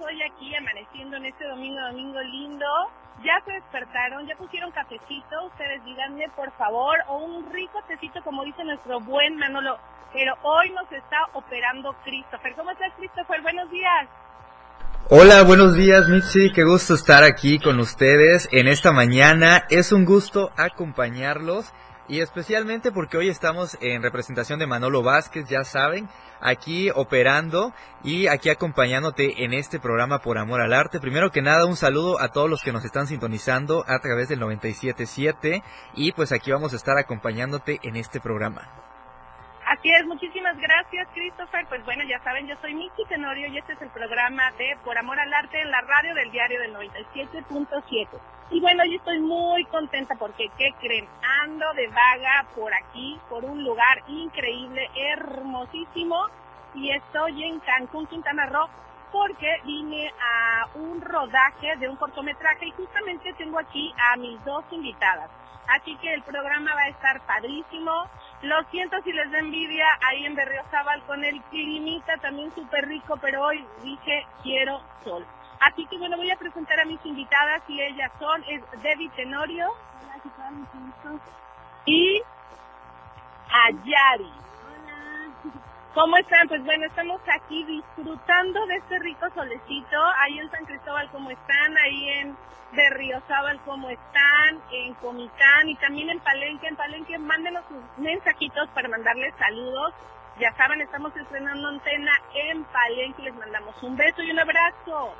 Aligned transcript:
hoy 0.00 0.22
aquí 0.22 0.54
amaneciendo 0.54 1.16
en 1.16 1.26
este 1.26 1.46
domingo, 1.46 1.80
domingo 1.80 2.20
lindo. 2.20 2.66
Ya 3.24 3.40
se 3.44 3.52
despertaron, 3.52 4.26
ya 4.26 4.36
pusieron 4.36 4.70
cafecito. 4.72 5.44
Ustedes 5.46 5.84
díganme, 5.84 6.28
por 6.34 6.50
favor, 6.52 6.96
o 7.08 7.18
un 7.18 7.52
rico 7.52 7.78
tecito, 7.86 8.22
como 8.22 8.44
dice 8.44 8.64
nuestro 8.64 9.00
buen 9.00 9.36
Manolo. 9.36 9.78
Pero 10.12 10.34
hoy 10.42 10.70
nos 10.70 10.90
está 10.90 11.18
operando 11.34 11.94
Christopher. 12.04 12.54
¿Cómo 12.56 12.70
estás, 12.70 12.92
Christopher? 12.96 13.42
Buenos 13.42 13.70
días. 13.70 14.08
Hola, 15.08 15.42
buenos 15.42 15.74
días, 15.74 16.08
Mitzi. 16.08 16.52
Qué 16.52 16.64
gusto 16.64 16.94
estar 16.94 17.24
aquí 17.24 17.58
con 17.58 17.78
ustedes 17.78 18.48
en 18.52 18.68
esta 18.68 18.92
mañana. 18.92 19.64
Es 19.68 19.92
un 19.92 20.04
gusto 20.04 20.50
acompañarlos 20.56 21.72
y 22.10 22.20
especialmente 22.20 22.90
porque 22.90 23.16
hoy 23.16 23.28
estamos 23.28 23.78
en 23.80 24.02
representación 24.02 24.58
de 24.58 24.66
Manolo 24.66 25.04
Vázquez, 25.04 25.48
ya 25.48 25.62
saben, 25.62 26.08
aquí 26.40 26.90
operando 26.92 27.72
y 28.02 28.26
aquí 28.26 28.50
acompañándote 28.50 29.44
en 29.44 29.54
este 29.54 29.78
programa 29.78 30.18
por 30.18 30.36
amor 30.36 30.60
al 30.60 30.72
arte. 30.72 30.98
Primero 30.98 31.30
que 31.30 31.40
nada, 31.40 31.66
un 31.66 31.76
saludo 31.76 32.20
a 32.20 32.32
todos 32.32 32.50
los 32.50 32.62
que 32.64 32.72
nos 32.72 32.84
están 32.84 33.06
sintonizando 33.06 33.84
a 33.86 34.00
través 34.00 34.28
del 34.28 34.40
977 34.40 35.62
y 35.94 36.10
pues 36.10 36.32
aquí 36.32 36.50
vamos 36.50 36.72
a 36.72 36.76
estar 36.76 36.98
acompañándote 36.98 37.78
en 37.84 37.94
este 37.94 38.18
programa. 38.18 38.89
Así 39.70 39.88
es, 39.88 40.04
muchísimas 40.04 40.58
gracias, 40.58 41.06
Christopher. 41.14 41.64
Pues 41.68 41.84
bueno, 41.84 42.02
ya 42.02 42.18
saben, 42.24 42.48
yo 42.48 42.56
soy 42.60 42.74
Miki 42.74 43.04
Tenorio 43.04 43.46
y 43.46 43.58
este 43.58 43.74
es 43.74 43.80
el 43.80 43.90
programa 43.90 44.50
de 44.58 44.76
Por 44.84 44.98
Amor 44.98 45.20
al 45.20 45.32
Arte 45.32 45.60
en 45.60 45.70
la 45.70 45.80
radio 45.82 46.12
del 46.12 46.32
diario 46.32 46.58
del 46.58 46.74
97.7. 46.74 48.08
Y 48.50 48.60
bueno, 48.60 48.84
yo 48.84 48.96
estoy 48.96 49.20
muy 49.20 49.64
contenta 49.66 50.16
porque, 50.16 50.50
¿qué 50.58 50.70
creen? 50.80 51.08
Ando 51.44 51.72
de 51.74 51.86
vaga 51.86 52.46
por 52.56 52.74
aquí, 52.74 53.20
por 53.28 53.44
un 53.44 53.62
lugar 53.62 54.02
increíble, 54.08 54.90
hermosísimo, 54.92 56.26
y 56.74 56.90
estoy 56.90 57.44
en 57.44 57.60
Cancún, 57.60 58.08
Quintana 58.08 58.46
Roo, 58.46 58.68
porque 59.12 59.60
vine 59.64 60.12
a 60.20 60.66
un 60.74 61.00
rodaje 61.00 61.76
de 61.76 61.88
un 61.88 61.94
cortometraje 61.94 62.66
y 62.66 62.72
justamente 62.72 63.32
tengo 63.34 63.60
aquí 63.60 63.94
a 63.96 64.16
mis 64.16 64.44
dos 64.44 64.64
invitadas. 64.72 65.30
Así 65.68 65.94
que 65.98 66.12
el 66.12 66.22
programa 66.22 66.74
va 66.74 66.80
a 66.80 66.88
estar 66.88 67.20
padrísimo. 67.20 68.10
Lo 68.42 68.62
siento 68.70 68.96
si 69.02 69.12
les 69.12 69.30
da 69.30 69.38
envidia 69.38 69.86
ahí 70.08 70.24
en 70.24 70.34
Berriozábal 70.34 71.02
con 71.02 71.22
el 71.24 71.42
climita 71.44 72.16
también 72.18 72.50
súper 72.54 72.88
rico, 72.88 73.18
pero 73.20 73.44
hoy 73.44 73.66
dije 73.82 74.26
quiero 74.42 74.80
sol. 75.04 75.26
Así 75.60 75.84
que 75.86 75.98
bueno, 75.98 76.16
voy 76.16 76.30
a 76.30 76.36
presentar 76.36 76.80
a 76.80 76.86
mis 76.86 77.04
invitadas 77.04 77.62
y 77.68 77.82
ellas 77.82 78.10
son 78.18 78.42
es 78.48 78.62
Debbie 78.82 79.10
Tenorio 79.10 79.68
y 81.84 82.22
Ayari. 83.50 84.32
¿Cómo 85.94 86.16
están? 86.18 86.46
Pues 86.46 86.64
bueno, 86.64 86.86
estamos 86.86 87.20
aquí 87.34 87.64
disfrutando 87.64 88.64
de 88.66 88.76
este 88.76 89.00
rico 89.00 89.26
solecito. 89.34 89.96
Ahí 90.18 90.38
en 90.38 90.48
San 90.52 90.64
Cristóbal, 90.64 91.10
¿cómo 91.10 91.30
están? 91.30 91.76
Ahí 91.78 92.08
en 92.10 92.36
Berriozábal, 92.72 93.60
¿cómo 93.64 93.90
están? 93.90 94.62
En 94.70 94.94
Comitán 94.94 95.68
y 95.68 95.74
también 95.76 96.10
en 96.10 96.20
Palenque. 96.20 96.68
En 96.68 96.76
Palenque, 96.76 97.18
mándenos 97.18 97.64
sus 97.66 97.82
mensajitos 97.98 98.68
para 98.68 98.88
mandarles 98.88 99.34
saludos. 99.36 99.92
Ya 100.38 100.52
saben, 100.52 100.80
estamos 100.80 101.14
estrenando 101.16 101.68
antena 101.68 102.12
en 102.34 102.62
Palenque. 102.66 103.22
Les 103.22 103.34
mandamos 103.34 103.74
un 103.82 103.96
beso 103.96 104.22
y 104.22 104.30
un 104.30 104.38
abrazo. 104.38 105.12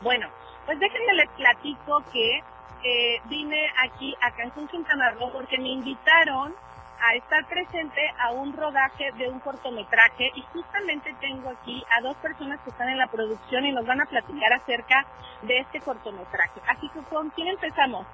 Bueno, 0.00 0.30
pues 0.64 0.78
déjenme 0.78 1.12
les 1.12 1.28
platico 1.32 2.02
que 2.10 2.42
eh, 2.84 3.20
vine 3.26 3.70
aquí 3.84 4.16
a 4.22 4.30
Cancún, 4.30 4.66
Quintana 4.68 5.10
Roo, 5.10 5.30
porque 5.30 5.58
me 5.58 5.68
invitaron 5.68 6.54
a 7.02 7.14
estar 7.14 7.46
presente 7.46 8.00
a 8.18 8.32
un 8.32 8.52
rodaje 8.52 9.10
de 9.12 9.28
un 9.28 9.40
cortometraje. 9.40 10.30
Y 10.34 10.42
justamente 10.52 11.14
tengo 11.20 11.50
aquí 11.50 11.84
a 11.96 12.00
dos 12.02 12.16
personas 12.16 12.60
que 12.60 12.70
están 12.70 12.88
en 12.88 12.98
la 12.98 13.06
producción 13.06 13.66
y 13.66 13.72
nos 13.72 13.86
van 13.86 14.00
a 14.00 14.06
platicar 14.06 14.52
acerca 14.52 15.06
de 15.42 15.58
este 15.58 15.80
cortometraje. 15.80 16.60
Así 16.68 16.88
que 16.90 17.00
con 17.02 17.30
quién 17.30 17.48
empezamos? 17.48 18.06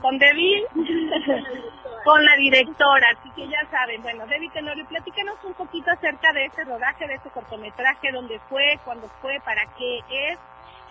Con 0.00 0.18
Debbie, 0.18 0.66
con 2.04 2.24
la 2.24 2.34
directora, 2.36 3.06
así 3.16 3.30
que 3.30 3.46
ya 3.46 3.64
saben, 3.70 4.02
bueno, 4.02 4.26
Debbie 4.26 4.50
Tenorio, 4.50 4.86
platícanos 4.86 5.36
un 5.44 5.54
poquito 5.54 5.90
acerca 5.90 6.32
de 6.32 6.46
este 6.46 6.64
rodaje, 6.64 7.06
de 7.06 7.14
este 7.14 7.30
cortometraje, 7.30 8.10
dónde 8.10 8.40
fue, 8.48 8.80
cuándo 8.84 9.08
fue, 9.20 9.38
para 9.44 9.64
qué 9.76 10.00
es, 10.10 10.38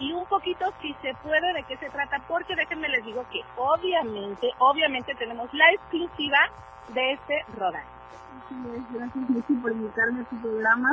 y 0.02 0.12
un 0.14 0.26
poquito 0.26 0.66
si 0.82 0.94
se 0.96 1.14
puede 1.24 1.54
de 1.54 1.64
qué 1.64 1.78
se 1.78 1.90
trata, 1.92 2.18
porque 2.28 2.56
déjenme 2.56 2.90
les 2.90 3.06
digo 3.06 3.24
que 3.32 3.42
obviamente, 3.56 4.50
obviamente 4.58 5.14
tenemos 5.14 5.54
la 5.54 5.72
exclusiva 5.74 6.40
de 6.90 7.12
este 7.14 7.46
rodaje. 7.56 7.86
Gracias 8.90 9.30
Messi 9.30 9.54
por 9.54 9.72
invitarme 9.72 10.22
a 10.22 10.24
tu 10.26 10.42
programa. 10.42 10.90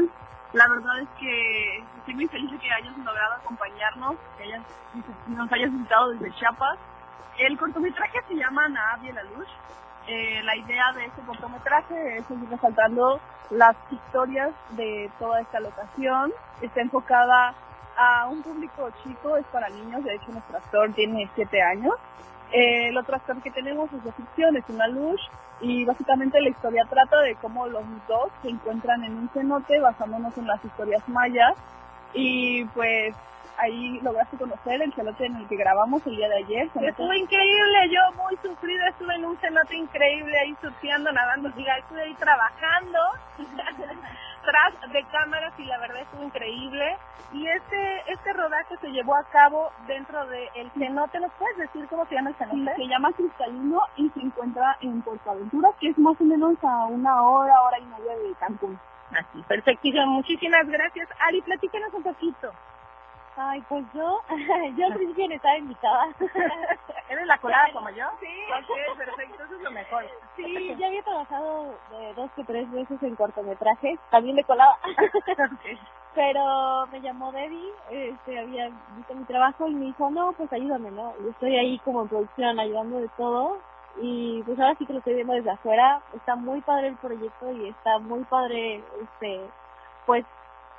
La 0.53 0.69
verdad 0.69 1.01
es 1.01 1.09
que 1.19 1.79
estoy 1.99 2.15
muy 2.15 2.29
feliz 2.29 2.51
de 2.51 2.59
que 2.59 2.71
hayas 2.71 2.97
logrado 2.99 3.35
acompañarnos, 3.35 4.17
que 4.37 4.45
hayas, 4.45 4.63
nos 5.27 5.51
hayas 5.53 5.69
invitado 5.69 6.11
desde 6.11 6.33
Chiapas. 6.37 6.79
El 7.39 7.59
cortometraje 7.59 8.19
se 8.29 8.35
llama 8.35 8.69
Nadie 8.69 9.13
la 9.15 9.23
Luz. 9.25 9.49
Eh, 10.07 10.43
la 10.45 10.57
idea 10.57 10.93
de 10.93 11.07
este 11.07 11.23
cortometraje 11.23 12.19
es 12.19 12.27
seguir 12.27 12.49
resaltando 12.49 13.21
las 13.51 13.77
historias 13.91 14.53
de 14.71 15.11
toda 15.19 15.41
esta 15.41 15.61
locación. 15.61 16.33
Está 16.61 16.83
enfocada 16.83 17.55
a 17.99 18.27
un 18.29 18.43
público 18.43 18.89
chico, 19.03 19.37
es 19.37 19.45
para 19.47 19.69
niños, 19.69 20.05
de 20.05 20.15
hecho 20.15 20.31
nuestro 20.31 20.57
actor 20.57 20.93
tiene 20.95 21.29
7 21.35 21.61
años. 21.61 21.95
Eh, 22.53 22.89
el 22.89 22.97
otro 22.97 23.17
actor 23.17 23.43
que 23.43 23.51
tenemos 23.51 23.93
es 23.93 24.05
de 24.05 24.13
ficción, 24.13 24.57
es 24.57 24.65
una 24.69 24.87
luz, 24.87 25.21
y 25.61 25.85
básicamente 25.85 26.41
la 26.41 26.49
historia 26.49 26.85
trata 26.89 27.21
de 27.23 27.35
cómo 27.35 27.67
los 27.67 27.83
dos 28.07 28.31
se 28.43 28.51
encuentran 28.51 29.03
en 29.03 29.19
un 29.19 29.29
cenote 29.31 29.81
basándonos 29.81 30.39
en 30.39 30.47
las 30.47 30.65
historias 30.65 31.07
mayas, 31.09 31.55
y 32.15 32.65
pues 32.67 33.17
ahí 33.59 33.99
lograste 34.01 34.37
conocer 34.37 34.81
el 34.81 34.95
cenote 34.95 35.27
en 35.27 35.35
el 35.35 35.49
que 35.49 35.57
grabamos 35.57 36.07
el 36.07 36.17
día 36.17 36.29
de 36.29 36.37
ayer. 36.37 36.71
Estuvo 36.81 37.13
increíble, 37.13 37.91
yo 37.91 38.23
muy 38.23 38.37
sufrida, 38.37 38.89
estuve 38.91 39.17
en 39.17 39.25
un 39.25 39.37
cenote 39.39 39.77
increíble 39.77 40.39
ahí 40.39 40.57
surfeando, 40.61 41.11
nadando, 41.11 41.51
diga, 41.51 41.77
estuve 41.79 42.03
ahí 42.03 42.15
trabajando 42.15 42.99
tras 44.43 44.93
de 44.93 45.05
cámaras 45.05 45.53
y 45.59 45.65
la 45.65 45.79
verdad 45.79 46.03
estuvo 46.03 46.23
increíble. 46.23 46.97
Y 47.33 47.47
este 47.47 48.13
este 48.13 48.33
rodaje 48.33 48.77
se 48.81 48.89
llevó 48.89 49.15
a 49.15 49.25
cabo 49.25 49.71
dentro 49.87 50.27
del 50.27 50.49
el 50.55 50.71
cenote, 50.73 51.21
¿nos 51.21 51.33
puedes 51.33 51.59
decir 51.59 51.87
cómo 51.89 52.07
se 52.07 52.15
llama 52.15 52.31
el 52.31 52.37
cenote? 52.37 52.75
Sí, 52.77 52.83
se 52.83 52.89
llama 52.89 53.13
Cristalino 53.13 53.81
y 53.97 54.09
se 54.11 54.21
encuentra 54.21 54.77
en 54.81 55.03
Puerto 55.03 55.31
Aventura, 55.31 55.69
que 55.79 55.89
es 55.91 55.99
más 55.99 56.19
o 56.21 56.25
menos 56.25 56.57
a 56.63 56.87
una 56.87 57.23
hora, 57.23 57.61
hora 57.63 57.79
y 57.79 57.85
media 57.85 58.17
de 58.17 58.35
Cancún. 58.41 58.79
Así, 59.11 59.43
perfectísimo, 59.43 60.07
muchísimas 60.07 60.67
gracias. 60.67 61.09
Ari, 61.21 61.41
platícanos 61.43 61.93
un 61.95 62.03
poquito. 62.03 62.53
Ay, 63.41 63.63
pues 63.69 63.85
yo, 63.95 64.21
yo 64.77 64.87
al 64.87 64.95
principio 64.95 65.29
no 65.29 65.35
estaba 65.35 65.59
invitada. 65.59 66.09
¿Eres 67.09 67.27
la 67.27 67.39
colada 67.39 67.73
como 67.73 67.89
yo? 67.91 68.05
Sí. 68.19 68.27
Ok, 68.59 68.97
perfecto, 68.99 69.45
eso 69.45 69.55
es 69.55 69.63
lo 69.63 69.71
mejor. 69.71 70.05
Sí, 70.35 70.75
ya 70.77 70.89
había 70.89 71.03
trabajado 71.05 71.79
eh, 71.93 72.13
dos 72.17 72.33
que 72.33 72.43
tres 72.43 72.69
veces 72.73 73.01
en 73.01 73.15
cortometrajes, 73.15 74.01
también 74.11 74.35
de 74.35 74.43
colada. 74.43 74.77
Pero 76.17 76.87
me 76.89 77.01
llamó 77.01 77.31
Debbie, 77.31 77.73
este, 77.91 78.41
había 78.41 78.71
visto 78.97 79.15
mi 79.15 79.25
trabajo 79.25 79.69
y 79.69 79.75
me 79.75 79.85
dijo, 79.87 80.11
no, 80.11 80.33
pues 80.33 80.53
ayúdame, 80.53 80.91
¿no? 80.91 81.15
Y 81.25 81.29
estoy 81.29 81.57
ahí 81.57 81.79
como 81.85 82.03
en 82.03 82.09
producción 82.09 82.59
ayudando 82.59 82.99
de 82.99 83.09
todo. 83.17 83.61
Y 84.01 84.43
pues 84.43 84.59
ahora 84.59 84.75
sí 84.79 84.85
que 84.85 84.95
lo 84.95 84.99
estoy 84.99 85.15
viendo 85.15 85.35
desde 85.35 85.51
afuera. 85.51 86.03
Está 86.13 86.35
muy 86.35 86.61
padre 86.63 86.89
el 86.89 86.97
proyecto 86.97 87.53
y 87.53 87.69
está 87.69 88.01
muy 88.01 88.25
padre, 88.25 88.83
este, 89.01 89.49
pues 90.07 90.25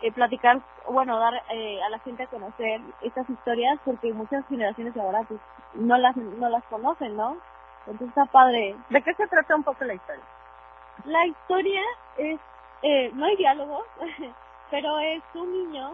eh, 0.02 0.12
platicar, 0.12 0.62
bueno, 0.88 1.20
dar 1.20 1.34
eh, 1.50 1.82
a 1.84 1.90
la 1.90 2.00
gente 2.00 2.24
a 2.24 2.28
conocer 2.28 2.82
estas 3.02 3.30
historias 3.30 3.80
porque 3.86 4.14
muchas 4.14 4.46
generaciones 4.48 4.96
ahora 4.98 5.24
pues 5.28 5.40
no 5.74 5.98
las 5.98 6.16
no 6.16 6.50
las 6.50 6.64
conocen, 6.66 7.16
¿no? 7.16 7.38
Entonces 7.86 8.10
está 8.10 8.26
padre. 8.26 8.76
¿De 8.90 9.02
qué 9.02 9.14
se 9.14 9.28
trata 9.28 9.56
un 9.56 9.64
poco 9.64 9.84
la 9.86 9.94
historia? 9.94 10.24
La 11.06 11.26
historia 11.26 11.82
es, 12.18 12.40
eh, 12.84 13.12
no 13.14 13.26
hay 13.26 13.36
diálogos, 13.38 13.86
pero 14.72 15.00
es 15.00 15.24
un 15.34 15.52
niño 15.52 15.94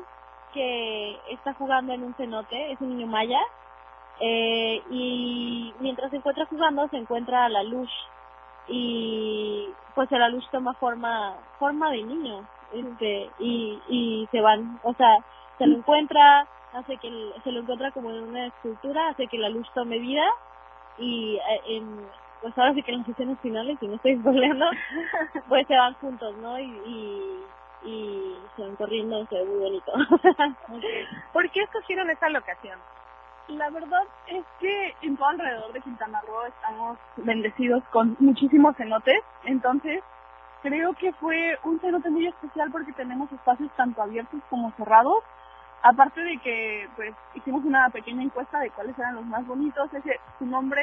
que 0.53 1.19
está 1.29 1.53
jugando 1.53 1.93
en 1.93 2.03
un 2.03 2.13
cenote, 2.15 2.71
es 2.71 2.81
un 2.81 2.97
niño 2.97 3.07
maya, 3.07 3.41
eh, 4.19 4.81
y 4.89 5.73
mientras 5.79 6.09
se 6.09 6.17
encuentra 6.17 6.45
jugando 6.45 6.87
se 6.87 6.97
encuentra 6.97 7.45
a 7.45 7.49
la 7.49 7.63
luz 7.63 7.89
y 8.67 9.69
pues 9.93 10.09
la 10.09 10.29
luz 10.29 10.47
toma 10.51 10.73
forma 10.75 11.35
forma 11.59 11.91
de 11.91 12.03
niño 12.03 12.47
este 12.75 13.31
y 13.39 13.81
y 13.87 14.27
se 14.31 14.41
van 14.41 14.79
o 14.83 14.93
sea 14.93 15.17
se 15.57 15.67
lo 15.67 15.77
encuentra 15.77 16.47
hace 16.73 16.97
que 16.97 17.09
se 17.43 17.51
lo 17.51 17.61
encuentra 17.61 17.91
como 17.91 18.09
en 18.11 18.23
una 18.23 18.47
escultura 18.47 19.09
hace 19.09 19.27
que 19.27 19.37
la 19.37 19.49
luz 19.49 19.67
tome 19.73 19.99
vida 19.99 20.25
y 20.97 21.35
eh, 21.35 21.61
en 21.67 22.05
pues 22.41 22.57
ahora 22.57 22.73
sí 22.73 22.83
que 22.83 22.91
en 22.91 22.99
las 22.99 23.09
escenas 23.09 23.39
finales 23.39 23.77
y 23.81 23.87
no 23.87 23.95
estoy 23.95 24.15
spoileando 24.19 24.65
pues 25.47 25.67
se 25.67 25.75
van 25.75 25.93
juntos 25.95 26.35
no 26.37 26.59
y, 26.59 26.63
y 26.85 27.43
y 27.85 28.35
se 28.55 28.63
van 28.63 28.75
corriendo 28.75 29.25
se 29.27 29.35
ve 29.35 29.45
muy 29.45 29.59
bonito. 29.59 29.91
¿por 31.33 31.49
qué 31.51 31.61
escogieron 31.61 32.09
esta 32.09 32.29
locación? 32.29 32.79
La 33.47 33.69
verdad 33.69 34.03
es 34.27 34.43
que 34.59 34.95
en 35.03 35.15
todo 35.17 35.27
alrededor 35.27 35.71
de 35.71 35.81
Quintana 35.81 36.19
Roo 36.21 36.45
estamos 36.47 36.97
bendecidos 37.17 37.83
con 37.91 38.15
muchísimos 38.19 38.75
cenotes, 38.75 39.21
entonces 39.43 40.03
creo 40.65 40.93
que 40.93 41.13
fue 41.13 41.59
un 41.63 41.79
cenote 41.79 42.09
muy 42.09 42.25
especial 42.25 42.71
porque 42.71 42.91
tenemos 42.93 43.31
espacios 43.31 43.69
tanto 43.77 44.01
abiertos 44.01 44.41
como 44.49 44.71
cerrados. 44.71 45.23
Aparte 45.83 46.21
de 46.21 46.39
que 46.39 46.89
pues 46.95 47.13
hicimos 47.35 47.63
una 47.63 47.87
pequeña 47.89 48.23
encuesta 48.23 48.59
de 48.59 48.71
cuáles 48.71 48.97
eran 48.97 49.15
los 49.15 49.25
más 49.25 49.45
bonitos, 49.45 49.93
ese 49.93 50.19
su 50.39 50.45
nombre 50.47 50.81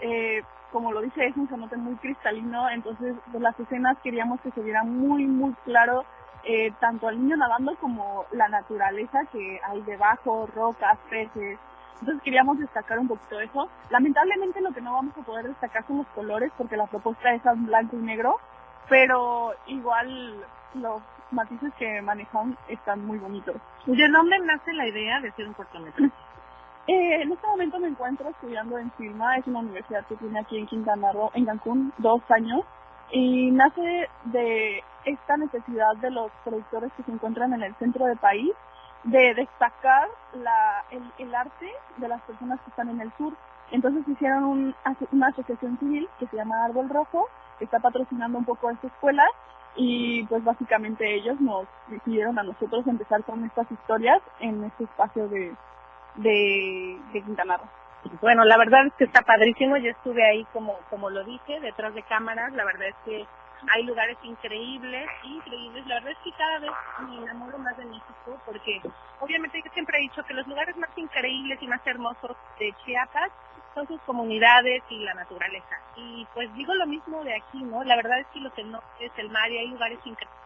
eh, 0.00 0.42
como 0.72 0.90
lo 0.90 1.02
dice 1.02 1.24
es 1.24 1.36
un 1.36 1.46
cenote 1.46 1.76
muy 1.76 1.94
cristalino, 1.96 2.68
entonces 2.70 3.14
las 3.38 3.58
escenas 3.60 3.96
queríamos 4.02 4.40
que 4.40 4.50
se 4.50 4.60
viera 4.60 4.82
muy 4.82 5.26
muy 5.26 5.52
claro 5.64 6.04
eh, 6.42 6.72
tanto 6.80 7.06
al 7.06 7.20
niño 7.20 7.36
nadando 7.36 7.76
como 7.76 8.24
la 8.32 8.48
naturaleza 8.48 9.20
que 9.30 9.60
hay 9.62 9.80
debajo, 9.82 10.48
rocas, 10.52 10.98
peces, 11.08 11.60
entonces 12.00 12.22
queríamos 12.24 12.58
destacar 12.58 12.98
un 12.98 13.06
poquito 13.06 13.38
eso. 13.38 13.68
Lamentablemente 13.90 14.60
lo 14.60 14.72
que 14.72 14.80
no 14.80 14.94
vamos 14.94 15.16
a 15.16 15.22
poder 15.22 15.46
destacar 15.46 15.86
son 15.86 15.98
los 15.98 16.06
colores 16.08 16.50
porque 16.58 16.76
la 16.76 16.86
propuesta 16.86 17.32
es 17.32 17.46
en 17.46 17.66
blanco 17.66 17.96
y 17.96 18.00
negro, 18.00 18.40
pero 18.92 19.54
igual 19.68 20.44
los 20.74 21.00
matices 21.30 21.72
que 21.78 22.02
manejan 22.02 22.58
están 22.68 23.06
muy 23.06 23.18
bonitos. 23.18 23.56
¿De 23.86 24.08
dónde 24.08 24.38
nace 24.40 24.70
la 24.74 24.86
idea 24.86 25.18
de 25.18 25.30
hacer 25.30 25.48
un 25.48 25.54
cortometraje? 25.54 26.12
Eh, 26.88 27.22
en 27.22 27.30
este 27.30 27.46
momento 27.46 27.78
me 27.78 27.86
encuentro 27.86 28.28
estudiando 28.28 28.76
en 28.76 28.90
Firma, 28.94 29.36
es 29.36 29.46
una 29.46 29.60
universidad 29.60 30.04
que 30.06 30.16
tiene 30.16 30.40
aquí 30.40 30.58
en 30.58 30.66
Quintana 30.66 31.12
Roo, 31.12 31.30
en 31.32 31.46
Cancún, 31.46 31.92
dos 31.98 32.20
años, 32.28 32.64
y 33.12 33.52
nace 33.52 34.08
de 34.24 34.82
esta 35.04 35.36
necesidad 35.36 35.94
de 36.00 36.10
los 36.10 36.32
productores 36.42 36.92
que 36.96 37.04
se 37.04 37.12
encuentran 37.12 37.52
en 37.52 37.62
el 37.62 37.72
centro 37.76 38.06
del 38.06 38.18
país 38.18 38.50
de 39.04 39.32
destacar 39.32 40.08
el, 41.18 41.34
arte 41.36 41.70
de 41.98 42.08
las 42.08 42.20
personas 42.22 42.60
que 42.62 42.70
están 42.70 42.88
en 42.88 43.00
el 43.00 43.12
sur. 43.16 43.32
Entonces 43.70 44.02
hicieron 44.08 44.42
un, 44.42 44.74
una 45.12 45.28
asociación 45.28 45.78
civil 45.78 46.08
que 46.18 46.26
se 46.26 46.36
llama 46.36 46.64
Árbol 46.64 46.88
Rojo, 46.88 47.28
está 47.64 47.78
patrocinando 47.80 48.38
un 48.38 48.44
poco 48.44 48.68
a 48.68 48.72
esta 48.72 48.86
escuela 48.86 49.24
y 49.74 50.24
pues 50.24 50.44
básicamente 50.44 51.14
ellos 51.14 51.40
nos 51.40 51.66
decidieron 51.88 52.38
a 52.38 52.42
nosotros 52.42 52.86
empezar 52.86 53.24
con 53.24 53.44
estas 53.44 53.70
historias 53.70 54.20
en 54.40 54.64
este 54.64 54.84
espacio 54.84 55.28
de, 55.28 55.54
de, 56.16 56.98
Quintana 57.12 57.56
Roo. 57.56 57.68
Bueno, 58.20 58.44
la 58.44 58.58
verdad 58.58 58.86
es 58.86 58.92
que 58.94 59.04
está 59.04 59.22
padrísimo, 59.22 59.76
yo 59.76 59.90
estuve 59.90 60.26
ahí 60.26 60.44
como, 60.52 60.76
como 60.90 61.08
lo 61.08 61.24
dije, 61.24 61.60
detrás 61.60 61.94
de 61.94 62.02
cámaras, 62.02 62.52
la 62.52 62.64
verdad 62.64 62.88
es 62.88 62.96
que 63.04 63.26
hay 63.70 63.84
lugares 63.84 64.18
increíbles, 64.22 65.08
increíbles. 65.22 65.86
La 65.86 65.96
verdad 65.96 66.12
es 66.12 66.18
que 66.24 66.32
cada 66.32 66.58
vez 66.58 66.70
me 67.06 67.16
enamoro 67.18 67.58
más 67.58 67.76
de 67.76 67.84
México 67.84 68.40
porque 68.44 68.80
obviamente 69.20 69.62
yo 69.64 69.70
siempre 69.72 69.98
he 69.98 70.02
dicho 70.02 70.22
que 70.24 70.34
los 70.34 70.46
lugares 70.46 70.76
más 70.76 70.90
increíbles 70.96 71.62
y 71.62 71.68
más 71.68 71.80
hermosos 71.86 72.36
de 72.58 72.74
Chiapas 72.84 73.30
son 73.74 73.86
sus 73.86 74.00
comunidades 74.02 74.82
y 74.88 74.98
la 75.00 75.14
naturaleza. 75.14 75.80
Y 75.96 76.26
pues 76.34 76.52
digo 76.54 76.74
lo 76.74 76.86
mismo 76.86 77.22
de 77.24 77.36
aquí, 77.36 77.62
¿no? 77.62 77.82
La 77.84 77.96
verdad 77.96 78.20
es 78.20 78.26
que 78.28 78.40
lo 78.40 78.52
que 78.52 78.62
es 79.00 79.12
el 79.16 79.30
mar 79.30 79.50
y 79.50 79.58
hay 79.58 79.68
lugares 79.68 79.98
increíbles. 80.04 80.38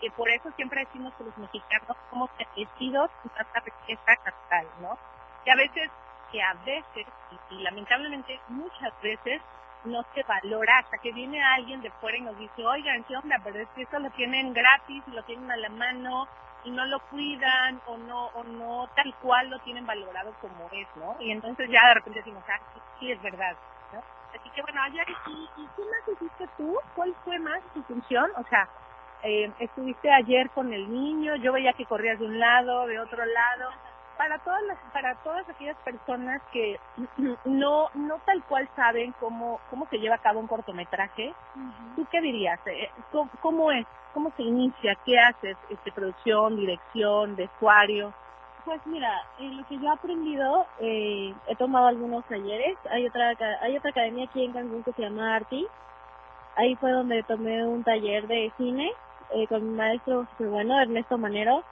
Que 0.00 0.10
por 0.10 0.28
eso 0.28 0.50
siempre 0.56 0.84
decimos 0.84 1.14
que 1.14 1.24
los 1.24 1.36
mexicanos 1.38 1.96
somos 2.10 2.30
bendecidos 2.38 3.10
con 3.22 3.30
tanta 3.32 3.60
riqueza 3.60 4.12
natural, 4.24 4.66
¿no? 4.80 4.98
Y 5.44 5.50
a 5.50 5.56
veces, 5.56 5.90
que 6.32 6.42
a 6.42 6.54
veces, 6.64 7.06
y 7.50 7.62
lamentablemente 7.62 8.40
muchas 8.48 8.92
veces, 9.02 9.40
no 9.84 10.02
se 10.14 10.22
valora 10.22 10.78
hasta 10.78 10.98
que 10.98 11.12
viene 11.12 11.42
alguien 11.42 11.82
de 11.82 11.90
fuera 11.92 12.16
y 12.16 12.22
nos 12.22 12.38
dice, 12.38 12.64
oigan, 12.64 13.04
¿qué 13.04 13.16
onda? 13.16 13.38
Pero 13.44 13.60
es 13.60 13.68
que 13.70 13.82
eso 13.82 13.98
lo 13.98 14.10
tienen 14.10 14.54
gratis, 14.54 15.02
lo 15.08 15.22
tienen 15.24 15.50
a 15.50 15.56
la 15.56 15.68
mano 15.68 16.26
y 16.64 16.70
no 16.70 16.84
lo 16.86 17.00
cuidan 17.10 17.80
o 17.86 17.96
no 17.96 18.26
o 18.28 18.44
no 18.44 18.88
tal 18.96 19.14
cual 19.22 19.50
lo 19.50 19.58
tienen 19.60 19.86
valorado 19.86 20.34
como 20.40 20.68
es, 20.72 20.88
¿no? 20.96 21.16
Y 21.20 21.30
entonces 21.30 21.68
ya 21.70 21.88
de 21.88 21.94
repente 21.94 22.20
decimos, 22.20 22.42
ah, 22.48 22.60
sí, 22.98 23.12
es 23.12 23.20
verdad, 23.22 23.54
¿no? 23.92 24.00
Así 24.34 24.50
que 24.50 24.62
bueno, 24.62 24.82
ayer, 24.82 25.06
¿y, 25.26 25.48
¿y 25.56 25.68
qué 25.76 25.82
más 25.82 26.08
hiciste 26.16 26.48
tú? 26.56 26.78
¿Cuál 26.94 27.14
fue 27.24 27.38
más 27.38 27.62
tu 27.74 27.82
función? 27.82 28.30
O 28.36 28.44
sea, 28.44 28.68
eh, 29.22 29.52
estuviste 29.58 30.10
ayer 30.10 30.50
con 30.50 30.72
el 30.72 30.92
niño, 30.92 31.36
yo 31.36 31.52
veía 31.52 31.72
que 31.74 31.86
corrías 31.86 32.18
de 32.18 32.26
un 32.26 32.38
lado, 32.38 32.86
de 32.86 32.98
otro 32.98 33.24
lado, 33.24 33.70
para 34.16 34.38
todas 34.38 34.62
las, 34.64 34.78
para 34.92 35.14
todas 35.16 35.48
aquellas 35.48 35.76
personas 35.78 36.42
que 36.52 36.78
no 37.44 37.88
no 37.94 38.18
tal 38.24 38.42
cual 38.44 38.68
saben 38.76 39.12
cómo 39.20 39.60
cómo 39.70 39.86
se 39.88 39.98
lleva 39.98 40.16
a 40.16 40.22
cabo 40.22 40.40
un 40.40 40.46
cortometraje 40.46 41.34
tú 41.96 42.06
qué 42.10 42.20
dirías 42.20 42.60
eh, 42.66 42.90
¿Cómo, 43.40 43.72
es 43.72 43.86
cómo 44.14 44.32
se 44.36 44.42
inicia 44.42 44.96
qué 45.04 45.18
haces 45.18 45.56
este 45.68 45.92
producción 45.92 46.56
dirección 46.56 47.36
vestuario. 47.36 48.14
Pues 48.64 48.80
mira 48.86 49.10
en 49.38 49.58
lo 49.58 49.66
que 49.66 49.76
yo 49.76 49.88
he 49.88 49.92
aprendido 49.92 50.66
eh, 50.80 51.34
he 51.48 51.56
tomado 51.56 51.88
algunos 51.88 52.24
talleres. 52.24 52.78
Hay 52.90 53.06
otra 53.06 53.34
hay 53.60 53.76
otra 53.76 53.90
academia 53.90 54.24
aquí 54.24 54.42
en 54.42 54.52
Cancún 54.52 54.82
que 54.84 54.92
se 54.92 55.02
llama 55.02 55.34
Arti. 55.34 55.66
Ahí 56.56 56.76
fue 56.76 56.92
donde 56.92 57.22
tomé 57.24 57.66
un 57.66 57.84
taller 57.84 58.26
de 58.26 58.52
cine 58.56 58.90
eh, 59.30 59.46
con 59.48 59.68
mi 59.68 59.76
maestro 59.76 60.26
bueno 60.38 60.80
Ernesto 60.80 61.18
Manero. 61.18 61.62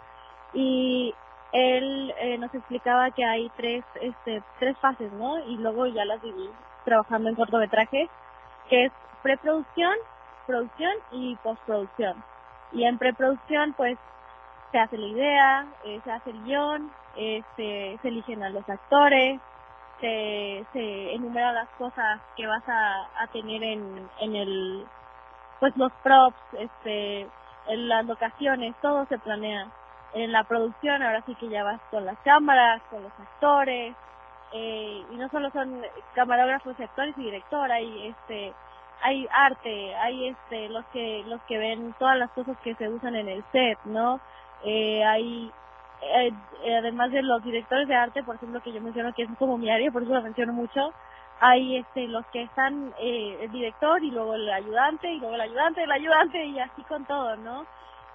Y 0.52 1.14
él 1.52 2.14
eh, 2.18 2.38
nos 2.38 2.52
explicaba 2.54 3.10
que 3.10 3.24
hay 3.24 3.50
tres, 3.56 3.84
este, 4.00 4.42
tres 4.58 4.76
fases, 4.78 5.12
¿no? 5.12 5.38
Y 5.46 5.56
luego 5.58 5.86
ya 5.86 6.04
las 6.04 6.20
viví 6.20 6.50
trabajando 6.84 7.28
en 7.28 7.36
cortometrajes, 7.36 8.08
que 8.68 8.86
es 8.86 8.92
preproducción, 9.22 9.94
producción 10.46 10.92
y 11.12 11.36
postproducción. 11.36 12.22
Y 12.72 12.84
en 12.84 12.98
preproducción, 12.98 13.74
pues, 13.74 13.98
se 14.70 14.78
hace 14.78 14.96
la 14.96 15.06
idea, 15.06 15.66
eh, 15.84 16.00
se 16.04 16.12
hace 16.12 16.30
el 16.30 16.42
guion, 16.44 16.90
este, 17.16 17.98
se 18.00 18.08
eligen 18.08 18.42
a 18.42 18.50
los 18.50 18.68
actores, 18.68 19.40
se, 20.00 20.64
se 20.72 21.12
enumeran 21.14 21.54
las 21.54 21.68
cosas 21.78 22.20
que 22.36 22.46
vas 22.46 22.62
a, 22.66 23.26
tener 23.32 23.62
en, 23.62 24.08
en 24.20 24.36
el, 24.36 24.86
pues 25.60 25.76
los 25.76 25.92
props, 26.02 26.36
este, 26.58 27.28
en 27.68 27.88
las 27.88 28.04
locaciones, 28.06 28.74
todo 28.80 29.06
se 29.06 29.18
planea 29.18 29.68
en 30.14 30.32
la 30.32 30.44
producción 30.44 31.02
ahora 31.02 31.22
sí 31.24 31.34
que 31.36 31.48
ya 31.48 31.64
vas 31.64 31.80
con 31.90 32.04
las 32.04 32.18
cámaras, 32.18 32.82
con 32.90 33.02
los 33.02 33.12
actores, 33.12 33.94
eh, 34.52 35.04
y 35.10 35.16
no 35.16 35.28
solo 35.30 35.50
son 35.50 35.82
camarógrafos, 36.14 36.78
actores 36.78 37.16
y 37.16 37.24
director, 37.24 37.70
hay 37.70 38.08
este 38.08 38.52
hay 39.02 39.28
arte, 39.32 39.94
hay 39.96 40.28
este 40.28 40.68
los 40.68 40.84
que 40.86 41.24
los 41.26 41.40
que 41.42 41.58
ven 41.58 41.94
todas 41.98 42.16
las 42.18 42.30
cosas 42.30 42.56
que 42.58 42.74
se 42.76 42.88
usan 42.88 43.16
en 43.16 43.28
el 43.28 43.44
set, 43.52 43.78
¿no? 43.84 44.20
Eh, 44.64 45.04
hay 45.04 45.52
eh, 46.02 46.32
además 46.78 47.10
de 47.12 47.22
los 47.22 47.42
directores 47.42 47.88
de 47.88 47.94
arte, 47.94 48.22
por 48.22 48.36
ejemplo, 48.36 48.60
que 48.62 48.72
yo 48.72 48.80
menciono 48.80 49.12
que 49.12 49.22
es 49.22 49.28
como 49.38 49.58
mi 49.58 49.70
área, 49.70 49.90
por 49.90 50.02
eso 50.02 50.14
lo 50.14 50.22
menciono 50.22 50.52
mucho, 50.52 50.92
hay 51.40 51.78
este 51.78 52.06
los 52.08 52.24
que 52.26 52.42
están 52.42 52.94
eh, 53.00 53.38
el 53.42 53.50
director 53.50 54.02
y 54.04 54.10
luego 54.10 54.34
el 54.34 54.48
ayudante 54.50 55.10
y 55.12 55.18
luego 55.18 55.34
el 55.34 55.40
ayudante, 55.40 55.82
el 55.82 55.92
ayudante 55.92 56.44
y 56.44 56.58
así 56.60 56.82
con 56.84 57.04
todo, 57.04 57.36
¿no? 57.36 57.66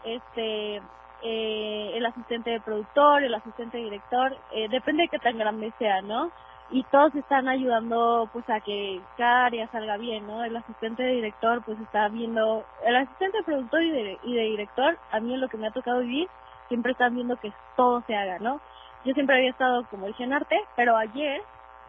Este 0.03 0.81
eh, 1.23 1.91
el 1.95 2.05
asistente 2.05 2.51
de 2.51 2.61
productor, 2.61 3.23
el 3.23 3.33
asistente 3.33 3.77
de 3.77 3.83
director, 3.83 4.37
eh, 4.51 4.67
depende 4.69 5.03
de 5.03 5.09
qué 5.09 5.19
tan 5.19 5.37
grande 5.37 5.73
sea, 5.79 6.01
¿no? 6.01 6.31
Y 6.69 6.83
todos 6.83 7.15
están 7.15 7.47
ayudando 7.47 8.29
pues 8.33 8.49
a 8.49 8.59
que 8.59 9.01
cada 9.17 9.45
área 9.45 9.67
salga 9.69 9.97
bien, 9.97 10.27
¿no? 10.27 10.43
El 10.43 10.55
asistente 10.57 11.01
de 11.01 11.13
director 11.13 11.63
pues 11.63 11.79
está 11.79 12.09
viendo, 12.09 12.65
el 12.85 12.95
asistente 12.95 13.37
de 13.37 13.43
productor 13.43 13.83
y 13.83 13.91
de, 13.91 14.19
y 14.23 14.35
de 14.35 14.41
director, 14.41 14.97
a 15.11 15.19
mí 15.21 15.33
en 15.33 15.39
lo 15.39 15.47
que 15.47 15.57
me 15.57 15.67
ha 15.67 15.71
tocado 15.71 15.99
vivir, 15.99 16.27
siempre 16.67 16.91
están 16.91 17.15
viendo 17.15 17.37
que 17.37 17.53
todo 17.77 18.03
se 18.05 18.15
haga, 18.15 18.39
¿no? 18.39 18.59
Yo 19.05 19.13
siempre 19.13 19.37
había 19.37 19.51
estado 19.51 19.85
como 19.89 20.07
dije 20.07 20.23
en 20.23 20.33
arte, 20.33 20.59
pero 20.75 20.97
ayer 20.97 21.41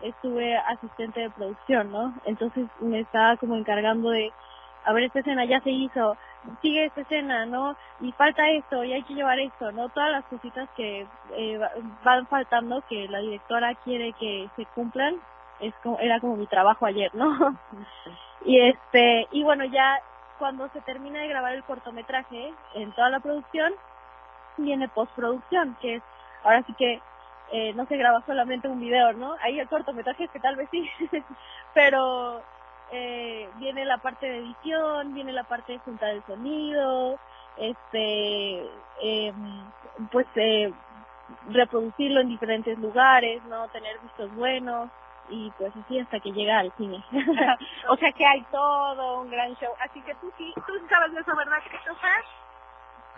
estuve 0.02 0.56
asistente 0.56 1.20
de 1.20 1.30
producción, 1.30 1.90
¿no? 1.90 2.14
Entonces 2.24 2.66
me 2.80 3.00
estaba 3.00 3.36
como 3.36 3.56
encargando 3.56 4.10
de, 4.10 4.32
a 4.84 4.92
ver, 4.92 5.04
esta 5.04 5.20
escena 5.20 5.44
ya 5.44 5.60
se 5.60 5.70
hizo, 5.70 6.16
sigue 6.62 6.86
esta 6.86 7.02
escena, 7.02 7.46
¿no? 7.46 7.76
Y 8.00 8.12
falta 8.12 8.48
esto, 8.50 8.84
y 8.84 8.92
hay 8.92 9.02
que 9.02 9.14
llevar 9.14 9.38
esto, 9.38 9.72
¿no? 9.72 9.88
Todas 9.88 10.10
las 10.10 10.24
cositas 10.26 10.68
que 10.76 11.06
eh, 11.32 11.60
van 12.04 12.26
faltando, 12.26 12.82
que 12.88 13.08
la 13.08 13.18
directora 13.20 13.74
quiere 13.76 14.12
que 14.14 14.48
se 14.56 14.66
cumplan, 14.66 15.16
es 15.60 15.74
como, 15.82 15.98
era 15.98 16.20
como 16.20 16.36
mi 16.36 16.46
trabajo 16.46 16.86
ayer, 16.86 17.14
¿no? 17.14 17.56
y 18.44 18.60
este, 18.60 19.28
y 19.32 19.42
bueno, 19.42 19.64
ya 19.64 20.00
cuando 20.38 20.68
se 20.68 20.80
termina 20.82 21.20
de 21.20 21.28
grabar 21.28 21.52
el 21.54 21.64
cortometraje, 21.64 22.52
en 22.74 22.92
toda 22.92 23.10
la 23.10 23.20
producción, 23.20 23.72
viene 24.56 24.88
postproducción, 24.88 25.76
que 25.80 25.96
es, 25.96 26.02
ahora 26.44 26.62
sí 26.64 26.74
que 26.74 27.00
eh, 27.50 27.72
no 27.74 27.86
se 27.86 27.96
graba 27.96 28.22
solamente 28.26 28.68
un 28.68 28.80
video, 28.80 29.12
¿no? 29.14 29.34
Hay 29.42 29.58
el 29.58 29.68
cortometraje 29.68 30.28
que 30.28 30.40
tal 30.40 30.56
vez 30.56 30.68
sí, 30.70 30.88
pero 31.74 32.42
eh, 32.90 33.48
viene 33.56 33.84
la 33.84 33.98
parte 33.98 34.26
de 34.26 34.38
edición, 34.38 35.14
viene 35.14 35.32
la 35.32 35.44
parte 35.44 35.72
de 35.72 35.78
juntar 35.80 36.10
el 36.10 36.24
sonido, 36.24 37.18
este, 37.56 38.70
eh, 39.02 39.32
pues 40.10 40.26
eh, 40.36 40.72
reproducirlo 41.50 42.20
en 42.20 42.28
diferentes 42.28 42.78
lugares, 42.78 43.42
¿no? 43.44 43.68
Tener 43.68 43.98
vistos 44.00 44.34
buenos 44.34 44.90
y 45.28 45.50
pues 45.58 45.74
así 45.76 45.98
hasta 45.98 46.20
que 46.20 46.32
llega 46.32 46.58
al 46.58 46.72
cine. 46.76 47.04
o 47.88 47.96
sea 47.96 48.12
que 48.12 48.26
hay 48.26 48.42
todo 48.50 49.20
un 49.20 49.30
gran 49.30 49.54
show. 49.56 49.72
Así 49.80 50.00
que 50.02 50.14
tú 50.16 50.32
sí, 50.38 50.52
tú 50.66 50.72
sabes 50.88 51.12
de 51.12 51.20
eso, 51.20 51.36
¿verdad, 51.36 51.58
Christopher? 51.68 52.24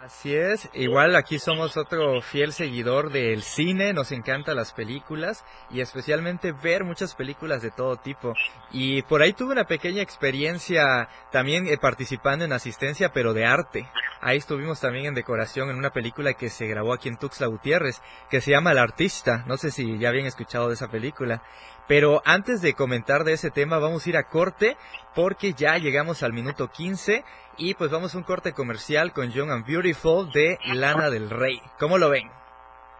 Así 0.03 0.35
es, 0.35 0.71
igual 0.73 1.15
aquí 1.15 1.39
somos 1.39 1.77
otro 1.77 2.23
fiel 2.23 2.55
seguidor 2.55 3.13
del 3.13 3.43
cine, 3.43 3.93
nos 3.93 4.13
encantan 4.13 4.57
las 4.57 4.73
películas 4.73 5.45
y 5.69 5.83
especialmente 5.83 6.53
ver 6.53 6.85
muchas 6.85 7.15
películas 7.15 7.61
de 7.61 7.71
todo 7.71 7.97
tipo. 7.97 8.33
Y 8.71 9.03
por 9.03 9.21
ahí 9.21 9.35
tuve 9.35 9.53
una 9.53 9.67
pequeña 9.67 10.01
experiencia 10.01 11.11
también 11.31 11.67
eh, 11.67 11.77
participando 11.77 12.47
en 12.47 12.55
asistencia, 12.55 13.13
pero 13.13 13.35
de 13.35 13.45
arte. 13.45 13.91
Ahí 14.23 14.39
estuvimos 14.39 14.81
también 14.81 15.05
en 15.05 15.15
decoración 15.15 15.69
en 15.69 15.77
una 15.77 15.91
película 15.91 16.33
que 16.33 16.49
se 16.49 16.67
grabó 16.67 16.95
aquí 16.95 17.11
en 17.11 17.19
Tuxtla 17.19 17.49
Gutiérrez, 17.49 18.01
que 18.31 18.41
se 18.41 18.53
llama 18.53 18.73
El 18.73 18.79
Artista. 18.79 19.45
No 19.47 19.59
sé 19.59 19.71
si 19.71 19.99
ya 19.99 20.09
habían 20.09 20.27
escuchado 20.27 20.69
de 20.69 20.75
esa 20.75 20.89
película. 20.89 21.43
Pero 21.91 22.23
antes 22.25 22.63
de 22.63 22.75
comentar 22.75 23.25
de 23.25 23.33
ese 23.33 23.51
tema, 23.51 23.81
vamos 23.81 24.07
a 24.07 24.11
ir 24.11 24.17
a 24.17 24.29
corte 24.29 24.77
porque 25.13 25.55
ya 25.55 25.77
llegamos 25.77 26.23
al 26.23 26.33
minuto 26.33 26.69
15 26.69 27.25
y 27.57 27.75
pues 27.75 27.91
vamos 27.91 28.15
a 28.15 28.19
un 28.19 28.23
corte 28.23 28.53
comercial 28.53 29.13
con 29.13 29.33
Young 29.33 29.51
and 29.51 29.67
Beautiful 29.67 30.31
de 30.31 30.57
Lana 30.67 31.11
del 31.11 31.29
Rey. 31.29 31.61
¿Cómo 31.81 31.99
lo 31.99 32.09
ven? 32.09 32.31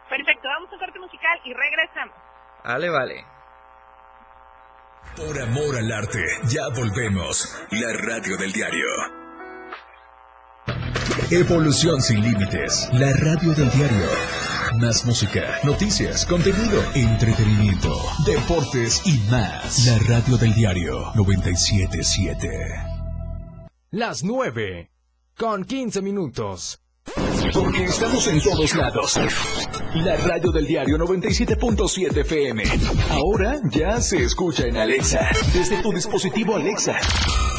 Perfecto, 0.09 0.49
vamos 0.49 0.71
a 0.71 0.75
un 0.75 0.81
corte 0.81 0.99
musical 0.99 1.39
y 1.45 1.55
regresamos. 1.55 2.17
Vale, 2.65 2.91
vale. 2.91 3.27
Por 5.17 5.41
amor 5.41 5.77
al 5.77 5.93
arte, 5.93 6.25
ya 6.49 6.67
volvemos. 6.75 7.65
La 7.71 7.93
radio 7.93 8.37
del 8.39 8.51
diario. 8.51 8.87
Evolución 11.31 12.01
sin 12.01 12.25
límites. 12.25 12.91
La 12.93 13.13
radio 13.13 13.55
del 13.55 13.71
diario. 13.71 14.50
Más 14.79 15.05
música, 15.05 15.59
noticias, 15.65 16.25
contenido, 16.27 16.81
entretenimiento, 16.95 18.01
deportes 18.25 19.03
y 19.05 19.19
más. 19.31 19.85
La 19.87 19.99
radio 19.99 20.37
del 20.37 20.55
diario 20.55 21.11
977. 21.17 22.49
Las 23.91 24.23
9. 24.23 24.91
Con 25.37 25.65
15 25.65 26.03
minutos. 26.03 26.81
Porque 27.53 27.85
estamos 27.85 28.27
en 28.29 28.41
todos 28.41 28.75
lados. 28.77 29.19
La 29.95 30.17
radio 30.17 30.53
del 30.53 30.67
diario 30.67 30.99
97.7 30.99 32.19
FM. 32.19 32.63
Ahora 33.11 33.59
ya 33.71 34.01
se 34.01 34.23
escucha 34.23 34.67
en 34.67 34.77
Alexa. 34.77 35.29
Desde 35.53 35.83
tu 35.83 35.91
dispositivo 35.91 36.55
Alexa. 36.55 36.97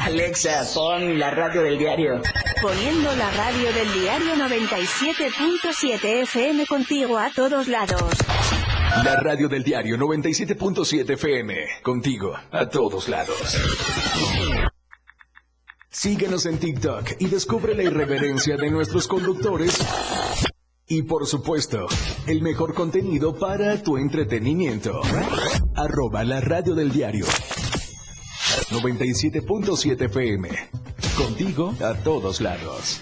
Alexa, 0.00 0.64
pon 0.74 1.18
la 1.18 1.30
radio 1.30 1.62
del 1.62 1.78
diario. 1.78 2.20
Poniendo 2.62 3.14
la 3.16 3.30
radio 3.30 3.72
del 3.72 3.92
diario 3.92 4.34
97.7 4.36 6.22
FM 6.22 6.66
contigo 6.66 7.18
a 7.18 7.30
todos 7.30 7.68
lados. 7.68 8.02
La 9.04 9.16
radio 9.16 9.48
del 9.48 9.62
diario 9.62 9.96
97.7 9.96 11.10
FM. 11.10 11.54
Contigo 11.82 12.34
a 12.50 12.68
todos 12.68 13.08
lados. 13.08 13.58
Síguenos 15.90 16.46
en 16.46 16.58
TikTok 16.58 17.12
y 17.18 17.26
descubre 17.26 17.74
la 17.74 17.82
irreverencia 17.82 18.56
de 18.56 18.70
nuestros 18.70 19.08
conductores. 19.08 19.78
Y 20.86 21.02
por 21.02 21.26
supuesto, 21.26 21.86
el 22.26 22.40
mejor 22.40 22.72
contenido 22.72 23.34
para 23.38 23.82
tu 23.82 23.98
entretenimiento. 23.98 25.02
Arroba 25.74 26.24
la 26.24 26.40
radio 26.40 26.74
del 26.74 26.90
diario. 26.92 27.26
97.7 28.66 30.02
FM. 30.06 30.48
Contigo 31.16 31.74
a 31.80 31.94
todos 31.94 32.40
lados. 32.40 33.00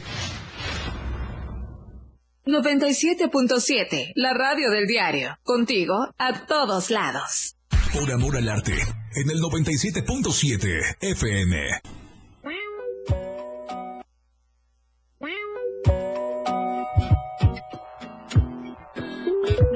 97.7, 2.47 4.13
la 4.15 4.33
radio 4.33 4.71
del 4.71 4.87
diario. 4.87 5.37
Contigo 5.43 6.09
a 6.17 6.47
todos 6.47 6.91
lados. 6.91 7.57
Por 7.93 8.13
amor 8.13 8.37
al 8.37 8.49
arte. 8.49 8.73
En 8.73 9.31
el 9.31 9.41
97.7 9.41 10.97
FM. 11.01 11.57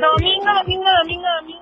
Domingo, 0.01 0.51
domingo, 0.55 0.89
domingo, 1.03 1.29
domingo. 1.41 1.60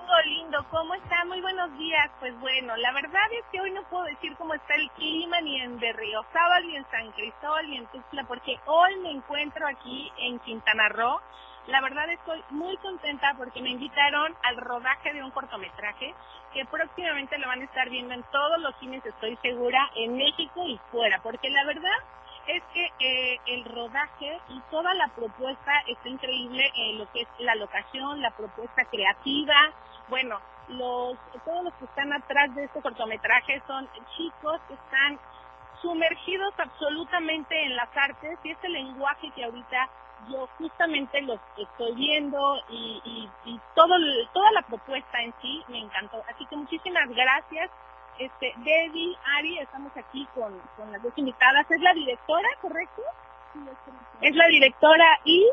¿Cómo 0.70 0.94
está? 0.94 1.24
Muy 1.24 1.40
buenos 1.40 1.72
días. 1.78 2.10
Pues 2.20 2.38
bueno, 2.40 2.76
la 2.76 2.92
verdad 2.92 3.32
es 3.32 3.44
que 3.50 3.58
hoy 3.58 3.70
no 3.70 3.82
puedo 3.84 4.04
decir 4.04 4.36
cómo 4.36 4.52
está 4.52 4.74
el 4.74 4.90
clima 4.90 5.40
ni 5.40 5.58
en 5.62 5.78
Berriozábal, 5.78 6.66
ni 6.66 6.76
en 6.76 6.86
San 6.90 7.10
Cristóbal, 7.12 7.70
ni 7.70 7.78
en 7.78 7.86
Tuxtla, 7.86 8.24
porque 8.24 8.60
hoy 8.66 8.96
me 8.96 9.10
encuentro 9.10 9.66
aquí 9.66 10.12
en 10.18 10.38
Quintana 10.40 10.90
Roo. 10.90 11.20
La 11.68 11.80
verdad 11.80 12.10
estoy 12.10 12.44
muy 12.50 12.76
contenta 12.78 13.34
porque 13.38 13.62
me 13.62 13.70
invitaron 13.70 14.34
al 14.42 14.58
rodaje 14.58 15.14
de 15.14 15.22
un 15.22 15.30
cortometraje 15.30 16.14
que 16.52 16.66
próximamente 16.66 17.38
lo 17.38 17.48
van 17.48 17.62
a 17.62 17.64
estar 17.64 17.88
viendo 17.88 18.12
en 18.12 18.22
todos 18.24 18.60
los 18.60 18.76
cines, 18.76 19.04
estoy 19.06 19.36
segura, 19.40 19.90
en 19.94 20.16
México 20.16 20.66
y 20.66 20.78
fuera, 20.90 21.18
porque 21.22 21.48
la 21.48 21.64
verdad 21.64 21.98
es 22.48 22.62
que 22.72 22.90
eh, 22.98 23.40
el 23.46 23.64
rodaje 23.66 24.40
y 24.48 24.60
toda 24.70 24.92
la 24.94 25.08
propuesta 25.08 25.72
está 25.86 26.08
increíble 26.08 26.70
en 26.74 26.98
lo 26.98 27.10
que 27.12 27.22
es 27.22 27.28
la 27.40 27.54
locación, 27.54 28.22
la 28.22 28.30
propuesta 28.30 28.84
creativa. 28.86 29.54
Bueno, 30.08 30.40
los 30.68 31.16
todos 31.44 31.64
los 31.64 31.74
que 31.74 31.84
están 31.84 32.12
atrás 32.12 32.54
de 32.54 32.64
este 32.64 32.80
cortometraje 32.80 33.62
son 33.66 33.88
chicos 34.16 34.60
que 34.66 34.74
están 34.74 35.18
sumergidos 35.82 36.54
absolutamente 36.58 37.64
en 37.64 37.76
las 37.76 37.94
artes 37.96 38.38
y 38.42 38.50
este 38.50 38.68
lenguaje 38.68 39.30
que 39.36 39.44
ahorita 39.44 39.88
yo 40.30 40.48
justamente 40.58 41.20
los 41.22 41.38
estoy 41.56 41.94
viendo 41.94 42.56
y, 42.70 43.00
y, 43.04 43.30
y 43.44 43.60
todo 43.74 43.94
toda 44.32 44.50
la 44.52 44.62
propuesta 44.62 45.22
en 45.22 45.32
sí 45.40 45.62
me 45.68 45.78
encantó. 45.78 46.22
Así 46.28 46.44
que 46.46 46.56
muchísimas 46.56 47.08
gracias 47.10 47.70
este, 48.18 48.52
Debbie, 48.58 49.16
Ari, 49.36 49.58
estamos 49.58 49.96
aquí 49.96 50.26
con, 50.34 50.58
con 50.76 50.92
las 50.92 51.02
dos 51.02 51.12
invitadas. 51.16 51.70
¿Es 51.70 51.80
la 51.80 51.92
directora, 51.94 52.48
correcto? 52.60 53.02
Es 54.20 54.34
la 54.34 54.46
directora 54.46 55.20
y 55.24 55.48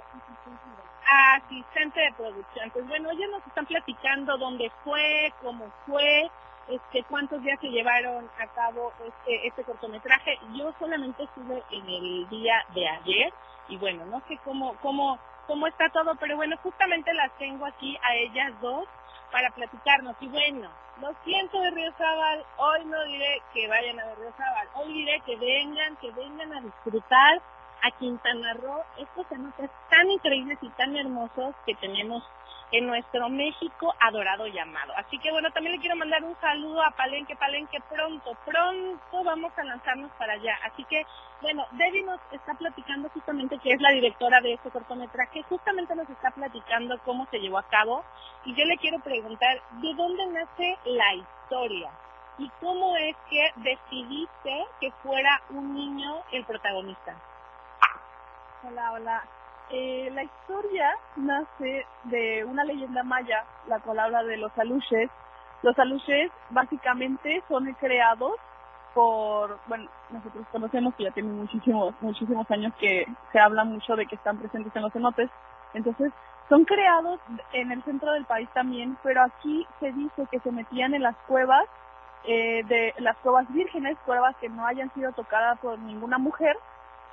asistente 1.06 2.00
de 2.00 2.14
producción. 2.14 2.72
Pues 2.72 2.88
bueno, 2.88 3.12
ellos 3.12 3.30
nos 3.32 3.46
están 3.46 3.66
platicando 3.66 4.38
dónde 4.38 4.72
fue, 4.84 5.34
cómo 5.42 5.72
fue, 5.86 6.30
este, 6.68 7.04
cuántos 7.04 7.42
días 7.44 7.60
se 7.60 7.68
llevaron 7.68 8.30
a 8.40 8.48
cabo 8.48 8.92
este, 9.06 9.48
este 9.48 9.64
cortometraje. 9.64 10.40
Yo 10.54 10.74
solamente 10.80 11.24
estuve 11.24 11.64
en 11.72 11.88
el 11.88 12.30
día 12.30 12.66
de 12.74 12.88
ayer 12.88 13.34
y 13.68 13.78
bueno, 13.78 14.06
no 14.06 14.22
sé 14.28 14.38
cómo, 14.44 14.76
cómo, 14.82 15.20
cómo 15.48 15.68
está 15.68 15.90
todo, 15.90 16.16
pero 16.16 16.36
bueno, 16.36 16.58
justamente 16.64 17.14
las 17.14 17.32
tengo 17.38 17.66
aquí 17.66 17.98
a 18.04 18.16
ellas 18.16 18.54
dos 18.62 18.88
para 19.36 19.52
platicarnos. 19.52 20.16
Y 20.22 20.30
bueno, 20.30 20.70
lo 21.02 21.14
siento 21.26 21.60
de 21.60 21.70
Río 21.72 21.92
Zabal, 21.98 22.46
hoy 22.56 22.86
no 22.86 23.04
diré 23.04 23.42
que 23.54 23.68
vayan 23.68 24.00
a 24.00 24.16
Río 24.16 24.32
Zabal, 24.38 24.70
hoy 24.76 24.94
diré 24.94 25.20
que 25.26 25.36
vengan, 25.36 25.98
que 25.98 26.10
vengan 26.12 26.54
a 26.54 26.62
disfrutar 26.62 27.42
a 27.82 27.92
Quintana 28.00 28.54
Roo 28.54 28.82
estos 28.98 29.28
cenotes 29.28 29.70
tan 29.90 30.10
increíbles 30.10 30.58
y 30.62 30.70
tan 30.70 30.96
hermosos 30.96 31.54
que 31.66 31.76
tenemos 31.76 32.24
en 32.72 32.88
nuestro 32.88 33.30
México 33.30 33.94
adorado 34.00 34.48
llamado. 34.48 34.94
Así 34.98 35.18
que 35.20 35.32
bueno, 35.32 35.52
también 35.52 35.76
le 35.76 35.82
quiero 35.82 35.96
mandar 35.96 36.24
un 36.24 36.36
saludo 36.40 36.82
a 36.84 36.92
Palenque, 36.92 37.36
Palenque, 37.36 37.80
pronto, 37.90 38.36
pronto 38.46 39.24
vamos 39.24 39.52
a 39.58 39.64
lanzarnos 39.64 40.12
para 40.14 40.34
allá. 40.34 40.58
Así 40.64 40.84
que 40.86 41.06
bueno, 41.42 41.66
Debbie 41.72 42.04
nos 42.04 42.20
está 42.32 42.54
platicando 42.54 43.10
justamente 43.10 43.60
que 43.60 43.72
es 43.72 43.82
la 43.82 43.92
directora 43.92 44.42
de 44.42 44.54
este 44.54 44.72
cortometraje, 44.72 45.44
justamente 45.44 45.96
nos 45.96 46.10
está 46.10 46.32
platicando 46.32 46.98
cómo 47.04 47.28
se 47.32 47.40
llevó 47.40 47.60
a 47.60 47.68
cabo 47.68 48.04
y 48.46 48.56
yo 48.56 48.66
le 48.66 48.78
quiero 48.78 49.00
preguntar, 49.00 49.62
¿de 49.82 49.94
dónde 49.94 50.28
nace 50.28 50.78
la 50.86 51.14
historia? 51.16 51.92
¿Y 52.38 52.50
cómo 52.60 52.98
es 52.98 53.16
que 53.30 53.52
decidiste 53.58 54.66
que 54.82 54.92
fuera 55.04 55.42
un 55.50 55.74
niño 55.74 56.22
el 56.32 56.44
protagonista? 56.46 57.16
Hola, 58.64 58.92
hola. 58.92 59.24
Eh, 59.72 60.12
la 60.14 60.24
historia 60.24 60.92
nace 61.16 61.86
de 62.04 62.46
una 62.46 62.64
leyenda 62.64 63.04
maya, 63.04 63.44
la 63.68 63.80
cual 63.80 64.00
habla 64.00 64.24
de 64.24 64.38
los 64.38 64.56
aluches, 64.58 65.10
Los 65.64 65.78
aluches 65.80 66.32
básicamente 66.52 67.42
son 67.48 67.74
creados 67.74 68.34
por, 68.94 69.60
bueno, 69.68 69.90
nosotros 70.12 70.46
conocemos 70.52 70.94
que 70.96 71.06
ya 71.06 71.12
tienen 71.12 71.36
muchísimos, 71.36 71.96
muchísimos 72.02 72.50
años 72.52 72.74
que 72.80 73.06
se 73.32 73.40
habla 73.40 73.64
mucho 73.64 73.96
de 73.96 74.06
que 74.06 74.16
están 74.16 74.38
presentes 74.38 74.74
en 74.76 74.84
los 74.84 74.94
cenotes, 74.94 75.30
entonces 75.74 76.14
son 76.50 76.66
creados 76.66 77.20
en 77.54 77.72
el 77.72 77.84
centro 77.84 78.12
del 78.14 78.26
país 78.26 78.48
también, 78.54 78.98
pero 79.02 79.24
aquí 79.24 79.68
se 79.80 79.92
dice 79.92 80.28
que 80.30 80.40
se 80.40 80.52
metían 80.52 80.94
en 80.94 81.02
las 81.02 81.16
cuevas, 81.28 81.66
eh, 82.26 82.64
de 82.66 82.94
las 83.00 83.18
cuevas 83.18 83.52
vírgenes, 83.52 83.98
cuevas 84.06 84.36
que 84.38 84.50
no 84.50 84.66
hayan 84.66 84.94
sido 84.94 85.12
tocadas 85.14 85.60
por 85.60 85.80
ninguna 85.80 86.18
mujer, 86.18 86.56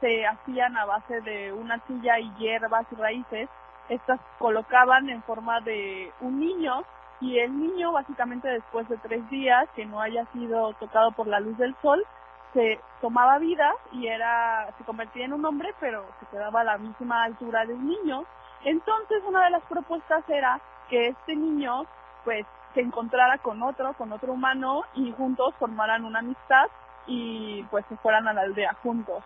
se 0.03 0.27
hacían 0.27 0.77
a 0.77 0.85
base 0.85 1.21
de 1.21 1.53
una 1.53 1.79
silla 1.87 2.19
y 2.19 2.31
hierbas 2.35 2.85
y 2.91 2.97
raíces. 2.97 3.49
Estas 3.89 4.21
colocaban 4.39 5.09
en 5.09 5.23
forma 5.23 5.61
de 5.61 6.13
un 6.21 6.41
niño 6.41 6.83
y 7.21 7.39
el 7.39 7.57
niño 7.57 7.93
básicamente 7.93 8.49
después 8.49 8.89
de 8.89 8.99
tres 8.99 9.29
días 9.31 9.69
que 9.77 9.87
no 9.87 10.01
haya 10.01 10.27
sido 10.33 10.73
tocado 10.75 11.13
por 11.13 11.29
la 11.29 11.39
luz 11.39 11.57
del 11.57 11.75
sol 11.81 12.05
se 12.53 12.81
tomaba 13.01 13.39
vida 13.39 13.73
y 13.93 14.09
era 14.09 14.69
se 14.77 14.85
convertía 14.85 15.25
en 15.25 15.33
un 15.33 15.45
hombre 15.45 15.73
pero 15.79 16.05
se 16.19 16.27
quedaba 16.27 16.63
a 16.63 16.65
la 16.65 16.79
misma 16.79 17.23
altura 17.23 17.65
de 17.65 17.75
un 17.75 17.87
niño 17.87 18.25
entonces 18.65 19.23
una 19.25 19.45
de 19.45 19.51
las 19.51 19.63
propuestas 19.65 20.29
era 20.29 20.61
que 20.91 21.09
este 21.09 21.37
niño 21.37 21.85
pues 22.25 22.45
se 22.75 22.81
encontrara 22.81 23.39
con 23.39 23.63
otro 23.63 23.95
con 23.95 24.13
otro 24.13 24.33
humano 24.33 24.83
y 24.95 25.13
juntos 25.13 25.55
formaran 25.61 26.05
una 26.05 26.19
amistad 26.19 26.67
y 27.07 27.63
pues 27.71 27.87
se 27.89 27.97
fueran 27.99 28.27
a 28.27 28.33
la 28.33 28.43
aldea 28.43 28.75
juntos 28.83 29.23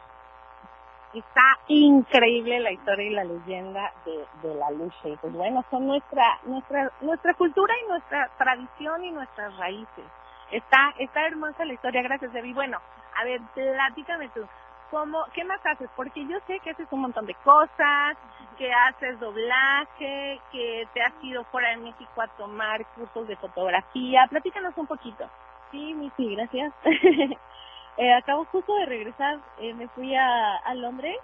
Está 1.15 1.59
increíble 1.69 2.61
la 2.61 2.73
historia 2.73 3.07
y 3.07 3.15
la 3.15 3.25
leyenda 3.25 3.93
de, 4.05 4.49
de 4.49 4.55
la 4.55 4.71
lucha. 4.71 5.09
Y 5.09 5.17
pues 5.17 5.33
bueno, 5.33 5.65
son 5.71 5.87
nuestra, 5.87 6.39
nuestra, 6.45 6.93
nuestra 7.01 7.35
cultura 7.35 7.75
y 7.83 7.89
nuestra 7.89 8.31
tradición 8.39 9.05
y 9.05 9.11
nuestras 9.13 9.57
raíces. 9.57 10.05
Está, 10.51 10.95
está 10.99 11.27
hermosa 11.27 11.65
la 11.65 11.73
historia, 11.73 12.03
gracias 12.03 12.33
Debbie. 12.33 12.55
Bueno, 12.55 12.79
a 13.17 13.25
ver, 13.25 13.41
platícame 13.55 14.29
tú. 14.31 14.47
¿Cómo, 14.91 15.25
¿Qué 15.35 15.45
más 15.45 15.65
haces? 15.67 15.91
Porque 15.97 16.25
yo 16.27 16.39
sé 16.47 16.61
que 16.61 16.71
haces 16.71 16.87
un 16.93 17.01
montón 17.01 17.27
de 17.27 17.35
cosas, 17.37 18.17
que 18.57 18.73
haces 18.73 19.19
doblaje, 19.19 20.41
que 20.53 20.87
te 20.95 21.03
has 21.03 21.13
ido 21.23 21.45
fuera 21.45 21.71
de 21.71 21.79
México 21.79 22.23
a 22.23 22.29
tomar 22.29 22.87
cursos 22.95 23.27
de 23.27 23.37
fotografía. 23.37 24.27
Platícanos 24.31 24.75
un 24.77 24.87
poquito. 24.87 25.29
Sí, 25.73 26.13
sí, 26.17 26.37
gracias. 26.37 26.73
Eh, 27.99 28.13
acabo 28.15 28.45
justo 28.47 28.75
de 28.77 28.87
regresar, 28.87 29.39
eh, 29.59 29.73
me 29.75 29.89
fui 29.89 30.15
a, 30.15 30.57
a 30.57 30.75
Londres, 30.75 31.17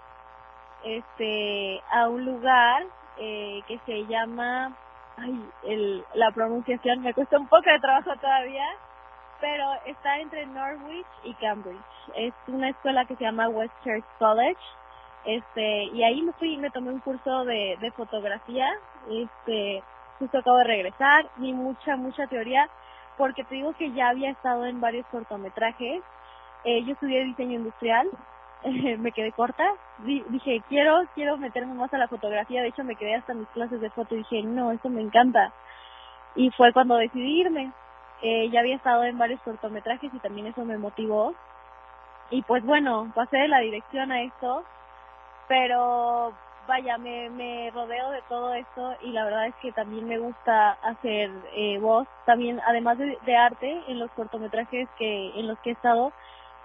este, 0.83 1.81
a 1.91 2.09
un 2.09 2.25
lugar 2.25 2.83
eh, 3.17 3.61
que 3.67 3.79
se 3.85 4.05
llama, 4.07 4.75
ay, 5.17 5.49
el, 5.63 6.03
la 6.15 6.31
pronunciación 6.31 7.01
me 7.01 7.13
cuesta 7.13 7.37
un 7.37 7.47
poco 7.47 7.69
de 7.69 7.79
trabajo 7.79 8.15
todavía, 8.19 8.65
pero 9.39 9.65
está 9.85 10.19
entre 10.19 10.45
Norwich 10.47 11.05
y 11.23 11.33
Cambridge. 11.35 11.79
Es 12.15 12.33
una 12.47 12.69
escuela 12.69 13.05
que 13.05 13.15
se 13.15 13.23
llama 13.23 13.49
West 13.49 13.73
Church 13.83 14.05
College, 14.17 14.59
este, 15.25 15.83
y 15.85 16.03
ahí 16.03 16.21
me 16.21 16.33
fui, 16.33 16.57
me 16.57 16.71
tomé 16.71 16.91
un 16.91 16.99
curso 17.01 17.45
de, 17.45 17.77
de 17.79 17.91
fotografía, 17.91 18.69
este, 19.09 19.83
justo 20.19 20.39
acabo 20.39 20.57
de 20.57 20.63
regresar, 20.65 21.29
ni 21.37 21.53
mucha, 21.53 21.95
mucha 21.97 22.27
teoría, 22.27 22.67
porque 23.17 23.43
te 23.43 23.55
digo 23.55 23.73
que 23.73 23.91
ya 23.91 24.09
había 24.09 24.31
estado 24.31 24.65
en 24.65 24.81
varios 24.81 25.05
cortometrajes, 25.07 26.01
eh, 26.63 26.83
yo 26.83 26.93
estudié 26.93 27.25
diseño 27.25 27.59
industrial, 27.59 28.09
me 28.99 29.11
quedé 29.11 29.31
corta, 29.31 29.63
dije, 29.99 30.61
quiero, 30.69 31.01
quiero 31.15 31.37
meterme 31.37 31.73
más 31.73 31.93
a 31.93 31.97
la 31.97 32.07
fotografía, 32.07 32.61
de 32.61 32.69
hecho 32.69 32.83
me 32.83 32.95
quedé 32.95 33.15
hasta 33.15 33.33
mis 33.33 33.47
clases 33.49 33.81
de 33.81 33.89
foto 33.89 34.15
y 34.15 34.19
dije, 34.19 34.43
no, 34.43 34.71
esto 34.71 34.89
me 34.89 35.01
encanta. 35.01 35.51
Y 36.35 36.49
fue 36.51 36.73
cuando 36.73 36.95
decidí 36.95 37.41
irme. 37.41 37.71
Eh, 38.21 38.49
ya 38.49 38.61
había 38.61 38.77
estado 38.77 39.03
en 39.03 39.17
varios 39.17 39.41
cortometrajes 39.41 40.13
y 40.13 40.19
también 40.19 40.47
eso 40.47 40.63
me 40.63 40.77
motivó. 40.77 41.35
Y 42.29 42.41
pues 42.43 42.63
bueno, 42.63 43.11
pasé 43.13 43.37
de 43.37 43.47
la 43.49 43.59
dirección 43.59 44.11
a 44.11 44.21
esto, 44.21 44.63
pero 45.47 46.33
vaya, 46.67 46.97
me, 46.97 47.29
me 47.29 47.69
rodeo 47.71 48.11
de 48.11 48.21
todo 48.29 48.53
esto 48.53 48.95
y 49.01 49.11
la 49.11 49.25
verdad 49.25 49.47
es 49.47 49.55
que 49.55 49.71
también 49.73 50.07
me 50.07 50.17
gusta 50.17 50.71
hacer 50.81 51.29
eh, 51.53 51.77
voz, 51.79 52.07
también 52.25 52.61
además 52.65 52.97
de, 52.97 53.17
de 53.25 53.35
arte 53.35 53.83
en 53.87 53.99
los 53.99 54.09
cortometrajes 54.11 54.87
que 54.97 55.37
en 55.37 55.47
los 55.47 55.59
que 55.59 55.71
he 55.71 55.73
estado, 55.73 56.13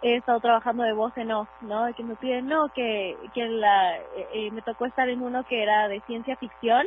he 0.03 0.17
estado 0.17 0.41
trabajando 0.41 0.85
de 0.85 0.93
voz 0.93 1.17
en 1.17 1.33
off, 1.33 1.49
¿no? 1.61 1.93
Que 1.95 2.05
me 2.05 2.17
piden, 2.17 2.47
no, 2.47 2.69
que, 2.69 3.17
que 3.35 3.49
la, 3.49 3.97
eh, 3.97 4.29
eh, 4.33 4.51
me 4.53 4.63
tocó 4.63 4.87
estar 4.87 5.09
en 5.09 5.23
uno 5.23 5.45
que 5.45 5.63
era 5.63 5.89
de 5.89 6.01
ciencia 6.03 6.37
ficción 6.37 6.87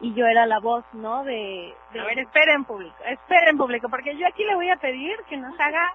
y 0.00 0.14
yo 0.14 0.26
era 0.26 0.46
la 0.46 0.60
voz, 0.60 0.84
¿no? 0.92 1.24
De, 1.24 1.74
A 1.98 2.04
ver, 2.04 2.18
esperen 2.18 2.64
público, 2.64 2.96
esperen 3.04 3.56
público, 3.56 3.88
porque 3.88 4.16
yo 4.16 4.26
aquí 4.26 4.44
le 4.44 4.54
voy 4.54 4.70
a 4.70 4.76
pedir 4.76 5.16
que 5.28 5.36
nos 5.36 5.58
haga 5.58 5.92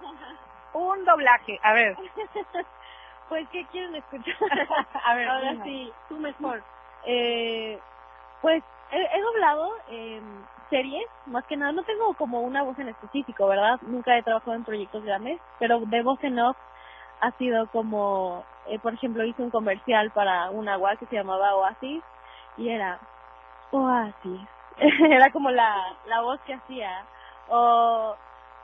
un 0.72 1.04
doblaje, 1.04 1.58
a 1.62 1.72
ver. 1.72 1.96
pues, 3.28 3.48
¿qué 3.50 3.64
quieren 3.66 3.94
escuchar? 3.96 4.34
a 5.04 5.14
ver, 5.14 5.28
ahora 5.28 5.64
sí, 5.64 5.92
tú 6.08 6.18
mejor. 6.18 6.62
Eh, 7.04 7.78
pues, 8.42 8.62
he, 8.90 9.18
he 9.18 9.20
doblado 9.20 9.72
eh, 9.88 10.20
series, 10.70 11.06
más 11.26 11.44
que 11.44 11.56
nada, 11.56 11.72
no 11.72 11.82
tengo 11.82 12.14
como 12.14 12.40
una 12.40 12.62
voz 12.62 12.78
en 12.78 12.88
específico, 12.88 13.46
¿verdad? 13.46 13.78
Nunca 13.82 14.16
he 14.16 14.22
trabajado 14.22 14.54
en 14.54 14.64
proyectos 14.64 15.04
grandes, 15.04 15.40
pero 15.58 15.80
de 15.80 16.02
voz 16.02 16.22
en 16.22 16.38
off 16.38 16.56
ha 17.20 17.30
sido 17.32 17.66
como, 17.68 18.44
eh, 18.66 18.78
por 18.78 18.94
ejemplo, 18.94 19.24
hice 19.24 19.42
un 19.42 19.50
comercial 19.50 20.10
para 20.10 20.50
un 20.50 20.68
agua 20.68 20.96
que 20.96 21.06
se 21.06 21.16
llamaba 21.16 21.54
Oasis 21.56 22.02
y 22.56 22.68
era 22.68 22.98
Oasis. 23.70 24.40
era 25.10 25.30
como 25.30 25.50
la, 25.50 25.96
la 26.06 26.20
voz 26.20 26.40
que 26.42 26.54
hacía. 26.54 27.04
O, 27.48 28.14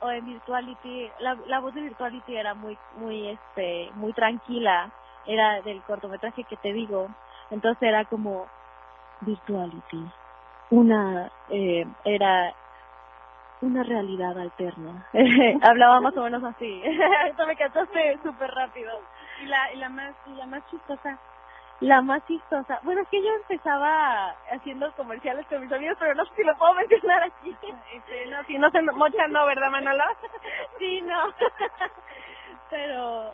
o 0.01 0.11
en 0.11 0.25
Virtuality, 0.25 1.09
la, 1.19 1.37
la 1.47 1.59
voz 1.59 1.73
de 1.73 1.81
Virtuality 1.81 2.35
era 2.35 2.53
muy, 2.53 2.77
muy, 2.97 3.29
este, 3.29 3.89
muy 3.95 4.13
tranquila. 4.13 4.91
Era 5.25 5.61
del 5.61 5.81
cortometraje 5.83 6.43
que 6.43 6.57
te 6.57 6.73
digo. 6.73 7.07
Entonces 7.49 7.81
era 7.81 8.05
como 8.05 8.47
Virtuality 9.21 10.11
una 10.73 11.31
eh, 11.49 11.85
era 12.03 12.53
una 13.61 13.83
realidad 13.83 14.37
alterna. 14.37 15.07
Hablaba 15.61 16.01
más 16.01 16.17
o 16.17 16.23
menos 16.23 16.43
así. 16.43 16.81
Esto 17.27 17.45
me 17.45 17.55
cantaste 17.55 18.19
súper 18.23 18.51
rápido. 18.51 18.91
Y 19.41 19.45
la, 19.45 19.73
y 19.73 19.77
la 19.77 19.89
más, 19.89 20.15
y 20.25 20.31
la 20.31 20.45
más 20.47 20.65
chistosa. 20.69 21.19
La 21.79 22.01
más 22.01 22.25
chistosa. 22.25 22.79
Bueno, 22.83 23.01
es 23.01 23.07
que 23.09 23.21
yo 23.21 23.29
empezaba 23.35 24.29
haciendo 24.51 24.91
comerciales 24.93 25.45
con 25.47 25.61
mis 25.61 25.71
amigos, 25.71 25.97
pero 25.99 26.15
no 26.15 26.25
sé 26.25 26.31
si 26.35 26.43
lo 26.43 26.55
puedo 26.57 26.73
mencionar 26.73 27.23
aquí. 27.23 27.55
Este, 27.93 28.25
no, 28.27 28.43
si 28.45 28.57
no 28.57 28.69
se 28.71 28.81
mocha, 28.81 29.27
no, 29.27 29.45
¿verdad, 29.45 29.69
Manolo? 29.69 30.03
sí, 30.79 31.01
no. 31.01 31.33
pero, 32.69 33.31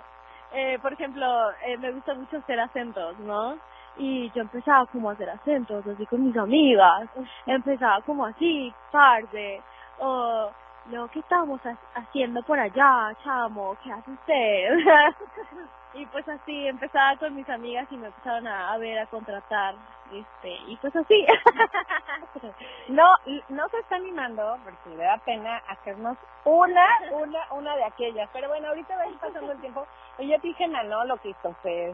eh, 0.53 0.77
por 0.81 0.93
ejemplo, 0.93 1.51
eh, 1.65 1.77
me 1.77 1.91
gusta 1.91 2.13
mucho 2.15 2.37
hacer 2.37 2.59
acentos, 2.59 3.17
¿no? 3.19 3.57
Y 3.99 4.31
yo 4.31 4.41
empezaba 4.41 4.85
como 4.87 5.09
a 5.09 5.13
hacer 5.13 5.29
acentos 5.29 5.85
así 5.85 6.05
con 6.05 6.25
mis 6.25 6.35
amigas, 6.37 7.09
empezaba 7.45 8.01
como 8.01 8.25
así, 8.25 8.73
tarde, 8.91 9.61
o 9.99 10.49
lo 10.89 11.07
que 11.09 11.19
estamos 11.19 11.59
haciendo 11.93 12.41
por 12.43 12.59
allá, 12.59 13.13
chamo, 13.23 13.77
¿qué 13.83 13.91
hace 13.91 14.11
usted? 14.11 14.77
y 15.93 16.05
pues 16.07 16.27
así 16.29 16.67
empezaba 16.67 17.17
con 17.17 17.35
mis 17.35 17.47
amigas 17.49 17.87
y 17.91 17.97
me 17.97 18.07
empezaron 18.07 18.47
a, 18.47 18.77
ver, 18.77 18.99
a 18.99 19.05
contratar, 19.07 19.75
este, 20.13 20.55
y 20.67 20.77
pues 20.77 20.95
así. 20.95 21.27
no, 22.87 23.13
no 23.49 23.67
se 23.67 23.79
está 23.79 23.97
animando 23.97 24.57
porque 24.63 24.95
le 24.95 25.03
da 25.03 25.17
pena 25.17 25.57
hacernos 25.67 26.17
una, 26.45 26.85
una, 27.11 27.39
una 27.51 27.75
de 27.75 27.83
aquellas, 27.83 28.29
pero 28.31 28.47
bueno, 28.47 28.69
ahorita 28.69 28.95
va 28.95 29.03
pasando 29.19 29.51
el 29.51 29.59
tiempo, 29.59 29.85
yo 30.19 30.37
dije, 30.41 30.67
no, 30.69 31.03
lo 31.03 31.17
que 31.17 31.29
hizo 31.29 31.49
usted 31.49 31.93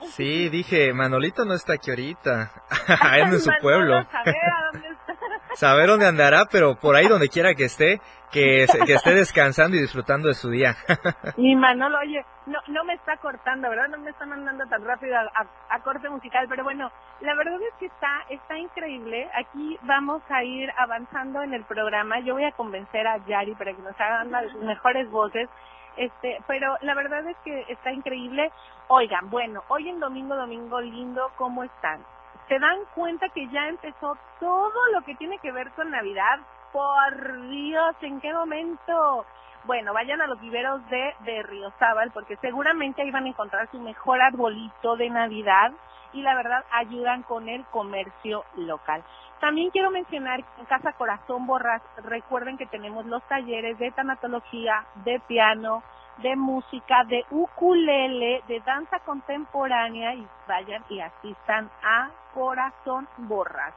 Sí, 0.00 0.48
dije, 0.48 0.92
Manolito 0.92 1.44
no 1.44 1.54
está 1.54 1.74
aquí 1.74 1.90
ahorita. 1.90 2.50
Él 3.16 3.34
en 3.34 3.40
su 3.40 3.50
pueblo. 3.60 4.06
Saber 5.54 5.86
dónde 5.86 6.06
andará, 6.06 6.46
pero 6.50 6.74
por 6.74 6.96
ahí 6.96 7.06
donde 7.06 7.28
quiera 7.28 7.54
que 7.54 7.64
esté, 7.64 8.00
que, 8.32 8.66
que 8.86 8.92
esté 8.94 9.14
descansando 9.14 9.76
y 9.76 9.80
disfrutando 9.80 10.28
de 10.28 10.34
su 10.34 10.50
día. 10.50 10.74
Mi 11.36 11.54
Manolo, 11.54 11.98
oye, 12.00 12.24
no, 12.46 12.58
no 12.68 12.84
me 12.84 12.94
está 12.94 13.16
cortando, 13.18 13.70
¿verdad? 13.70 13.88
No 13.88 13.98
me 13.98 14.10
está 14.10 14.26
mandando 14.26 14.66
tan 14.66 14.84
rápido 14.84 15.16
a, 15.16 15.46
a, 15.70 15.82
corte 15.82 16.08
musical, 16.10 16.46
pero 16.48 16.64
bueno, 16.64 16.90
la 17.20 17.34
verdad 17.36 17.60
es 17.62 17.74
que 17.78 17.86
está, 17.86 18.24
está 18.28 18.58
increíble. 18.58 19.30
Aquí 19.34 19.78
vamos 19.82 20.22
a 20.28 20.42
ir 20.42 20.68
avanzando 20.76 21.42
en 21.42 21.54
el 21.54 21.64
programa. 21.64 22.18
Yo 22.20 22.34
voy 22.34 22.44
a 22.44 22.52
convencer 22.52 23.06
a 23.06 23.24
Yari 23.24 23.54
para 23.54 23.72
que 23.72 23.82
nos 23.82 23.98
hagan 24.00 24.32
las 24.32 24.52
mejores 24.54 25.08
voces 25.10 25.48
este, 25.96 26.42
pero 26.46 26.76
la 26.80 26.94
verdad 26.94 27.26
es 27.26 27.36
que 27.44 27.64
está 27.68 27.92
increíble. 27.92 28.50
Oigan, 28.88 29.30
bueno, 29.30 29.62
hoy 29.68 29.88
en 29.88 30.00
domingo, 30.00 30.36
domingo 30.36 30.80
lindo, 30.80 31.30
¿cómo 31.36 31.64
están? 31.64 32.04
¿Se 32.48 32.58
dan 32.58 32.78
cuenta 32.94 33.28
que 33.30 33.48
ya 33.48 33.68
empezó 33.68 34.16
todo 34.38 34.86
lo 34.92 35.02
que 35.02 35.14
tiene 35.14 35.38
que 35.38 35.52
ver 35.52 35.70
con 35.72 35.90
Navidad? 35.90 36.40
Por 36.72 37.48
Dios, 37.48 37.94
¿en 38.02 38.20
qué 38.20 38.32
momento? 38.32 39.24
bueno, 39.66 39.94
vayan 39.94 40.20
a 40.20 40.26
los 40.26 40.40
viveros 40.40 40.86
de, 40.90 41.14
de 41.20 41.42
Ríozábal 41.42 42.10
porque 42.12 42.36
seguramente 42.36 43.02
ahí 43.02 43.10
van 43.10 43.24
a 43.24 43.28
encontrar 43.28 43.70
su 43.70 43.80
mejor 43.80 44.20
arbolito 44.20 44.96
de 44.96 45.10
Navidad 45.10 45.72
y 46.12 46.22
la 46.22 46.34
verdad 46.34 46.64
ayudan 46.70 47.22
con 47.22 47.48
el 47.48 47.64
comercio 47.66 48.44
local. 48.56 49.02
También 49.40 49.70
quiero 49.70 49.90
mencionar 49.90 50.40
en 50.58 50.64
Casa 50.66 50.92
Corazón 50.92 51.46
Borras, 51.46 51.82
recuerden 52.04 52.56
que 52.56 52.66
tenemos 52.66 53.04
los 53.06 53.22
talleres 53.24 53.78
de 53.78 53.90
tanatología, 53.90 54.86
de 55.04 55.20
piano, 55.20 55.82
de 56.18 56.36
música, 56.36 57.04
de 57.04 57.24
ukulele, 57.30 58.42
de 58.46 58.60
danza 58.60 59.00
contemporánea 59.00 60.14
y 60.14 60.26
vayan 60.46 60.84
y 60.88 61.00
asistan 61.00 61.70
a 61.82 62.10
Corazón 62.32 63.08
Borras. 63.18 63.74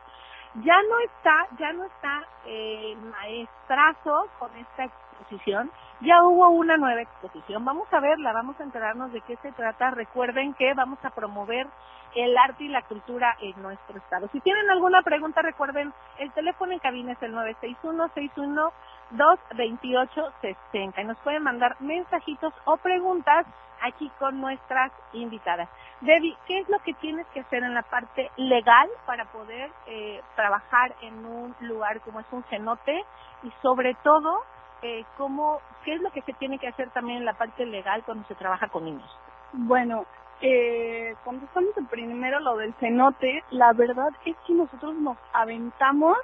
Ya 0.64 0.76
no 0.90 1.00
está, 1.00 1.48
ya 1.60 1.74
no 1.74 1.84
está 1.84 2.24
eh, 2.46 2.94
el 2.94 3.00
maestrazo 3.00 4.30
con 4.40 4.56
esta 4.56 4.84
exposición, 5.18 5.72
ya 6.02 6.24
hubo 6.24 6.50
una 6.50 6.78
nueva 6.78 7.02
exposición. 7.02 7.66
Vamos 7.66 7.92
a 7.92 8.00
verla, 8.00 8.34
vamos 8.34 8.60
a 8.60 8.64
enterarnos 8.64 9.12
de 9.12 9.22
qué 9.22 9.36
se 9.38 9.52
trata. 9.52 9.92
Recuerden 9.92 10.54
que 10.54 10.74
vamos 10.74 11.00
a 11.04 11.10
promover 11.10 11.68
el 12.16 12.38
arte 12.38 12.64
y 12.64 12.68
la 12.70 12.84
cultura 12.84 13.36
en 13.42 13.62
nuestro 13.62 13.98
estado. 13.98 14.30
Si 14.32 14.40
tienen 14.40 14.70
alguna 14.70 15.02
pregunta, 15.02 15.42
recuerden, 15.42 15.94
el 16.20 16.32
teléfono 16.32 16.72
en 16.72 16.80
cabina 16.80 17.14
es 17.14 17.22
el 17.22 17.32
961 17.32 18.72
228 19.12 20.34
60 20.42 21.02
y 21.02 21.06
nos 21.06 21.18
pueden 21.20 21.44
mandar 21.44 21.76
mensajitos 21.80 22.54
o 22.66 22.78
preguntas 22.78 23.46
aquí 23.82 24.10
con 24.20 24.42
nuestras 24.42 24.92
invitadas. 25.14 25.70
Debbie, 26.02 26.36
¿qué 26.46 26.60
es 26.60 26.70
lo 26.70 26.80
que 26.80 26.94
tienes 26.96 27.26
que 27.28 27.42
hacer 27.42 27.64
en 27.64 27.74
la 27.74 27.84
parte 27.84 28.32
legal 28.38 28.90
para 29.06 29.26
poder 29.26 29.72
eh, 29.88 30.22
trabajar 30.36 30.96
en 31.02 31.26
un 31.26 31.56
lugar 31.62 32.02
como 32.02 32.20
es 32.20 32.26
un 32.32 32.44
cenote 32.46 33.04
y 33.44 33.52
sobre 33.62 33.96
todo, 34.04 34.44
eh, 34.82 35.04
cómo, 35.18 35.60
qué 35.84 35.96
es 35.96 36.02
lo 36.02 36.12
que 36.12 36.22
se 36.22 36.34
tiene 36.34 36.60
que 36.60 36.68
hacer 36.68 36.90
también 36.92 37.20
en 37.20 37.26
la 37.26 37.34
parte 37.34 37.66
legal 37.66 38.04
cuando 38.06 38.28
se 38.28 38.36
trabaja 38.36 38.68
con 38.68 38.86
niños? 38.86 39.20
Bueno, 39.54 40.06
eh, 40.42 41.16
contestamos 41.24 41.72
primero 41.90 42.40
lo 42.40 42.58
del 42.58 42.74
cenote, 42.76 43.44
la 43.50 43.74
verdad 43.74 44.10
es 44.26 44.36
que 44.46 44.54
nosotros 44.54 44.96
nos 44.96 45.18
aventamos 45.34 46.18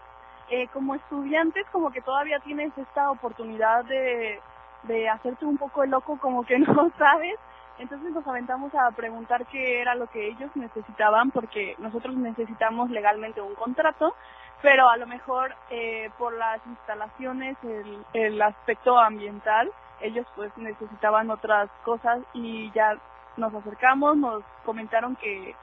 eh, 0.49 0.67
como 0.67 0.93
estudiantes, 0.93 1.65
como 1.71 1.89
que 1.91 2.01
todavía 2.01 2.39
tienes 2.39 2.77
esta 2.77 3.09
oportunidad 3.09 3.85
de, 3.85 4.39
de 4.83 5.09
hacerte 5.09 5.45
un 5.45 5.57
poco 5.57 5.83
el 5.83 5.91
loco, 5.91 6.19
como 6.19 6.43
que 6.43 6.59
no 6.59 6.91
sabes. 6.97 7.39
Entonces 7.79 8.11
nos 8.11 8.27
aventamos 8.27 8.71
a 8.75 8.91
preguntar 8.91 9.47
qué 9.47 9.81
era 9.81 9.95
lo 9.95 10.05
que 10.07 10.27
ellos 10.27 10.51
necesitaban, 10.55 11.31
porque 11.31 11.75
nosotros 11.79 12.15
necesitamos 12.15 12.91
legalmente 12.91 13.41
un 13.41 13.55
contrato, 13.55 14.15
pero 14.63 14.89
a 14.89 14.95
lo 14.95 15.05
mejor 15.05 15.53
eh, 15.69 16.09
por 16.17 16.33
las 16.33 16.65
instalaciones, 16.65 17.57
el, 17.63 18.05
el 18.13 18.41
aspecto 18.41 18.97
ambiental, 18.97 19.69
ellos 19.99 20.25
pues 20.35 20.55
necesitaban 20.57 21.29
otras 21.29 21.69
cosas 21.83 22.21
y 22.33 22.71
ya 22.71 22.97
nos 23.35 23.53
acercamos, 23.53 24.15
nos 24.15 24.41
comentaron 24.63 25.17
que 25.17 25.53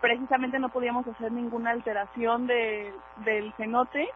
precisamente 0.00 0.58
no 0.58 0.70
podíamos 0.70 1.06
hacer 1.06 1.30
ninguna 1.30 1.72
alteración 1.72 2.46
de, 2.46 2.94
del 3.18 3.52
cenote, 3.58 4.08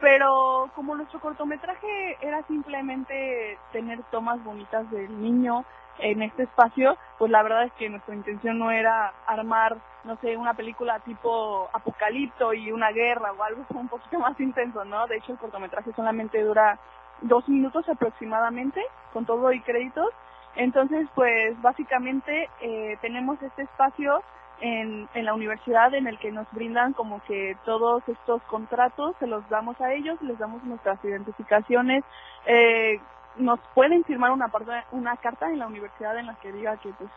pero 0.00 0.70
como 0.74 0.94
nuestro 0.94 1.20
cortometraje 1.20 2.16
era 2.20 2.42
simplemente 2.44 3.58
tener 3.72 4.02
tomas 4.10 4.42
bonitas 4.44 4.90
del 4.90 5.20
niño 5.20 5.64
en 5.98 6.22
este 6.22 6.44
espacio, 6.44 6.96
pues 7.18 7.30
la 7.30 7.42
verdad 7.42 7.64
es 7.64 7.72
que 7.72 7.88
nuestra 7.90 8.14
intención 8.14 8.58
no 8.58 8.70
era 8.70 9.12
armar, 9.26 9.76
no 10.04 10.16
sé, 10.16 10.36
una 10.36 10.54
película 10.54 11.00
tipo 11.00 11.68
apocalipto 11.72 12.54
y 12.54 12.70
una 12.70 12.92
guerra 12.92 13.32
o 13.32 13.42
algo 13.42 13.64
un 13.74 13.88
poquito 13.88 14.18
más 14.18 14.38
intenso, 14.38 14.84
¿no? 14.84 15.06
De 15.08 15.16
hecho, 15.16 15.32
el 15.32 15.38
cortometraje 15.38 15.92
solamente 15.92 16.42
dura 16.42 16.78
dos 17.22 17.48
minutos 17.48 17.88
aproximadamente, 17.88 18.80
con 19.12 19.26
todo 19.26 19.52
y 19.52 19.60
créditos, 19.60 20.10
entonces, 20.58 21.06
pues 21.14 21.60
básicamente 21.62 22.48
eh, 22.60 22.98
tenemos 23.00 23.40
este 23.42 23.62
espacio 23.62 24.22
en, 24.60 25.08
en 25.14 25.24
la 25.24 25.34
universidad 25.34 25.94
en 25.94 26.06
el 26.06 26.18
que 26.18 26.32
nos 26.32 26.50
brindan 26.52 26.92
como 26.92 27.22
que 27.24 27.56
todos 27.64 28.02
estos 28.08 28.42
contratos, 28.44 29.14
se 29.18 29.26
los 29.26 29.48
damos 29.48 29.80
a 29.80 29.92
ellos, 29.92 30.20
les 30.22 30.38
damos 30.38 30.62
nuestras 30.64 31.02
identificaciones, 31.04 32.04
eh, 32.46 33.00
nos 33.36 33.60
pueden 33.74 34.04
firmar 34.04 34.32
una, 34.32 34.48
parte, 34.48 34.72
una 34.92 35.16
carta 35.16 35.50
en 35.50 35.58
la 35.58 35.66
universidad 35.66 36.18
en 36.18 36.26
la 36.26 36.34
que 36.36 36.52
diga 36.52 36.76
que 36.78 36.90
pues 36.90 37.10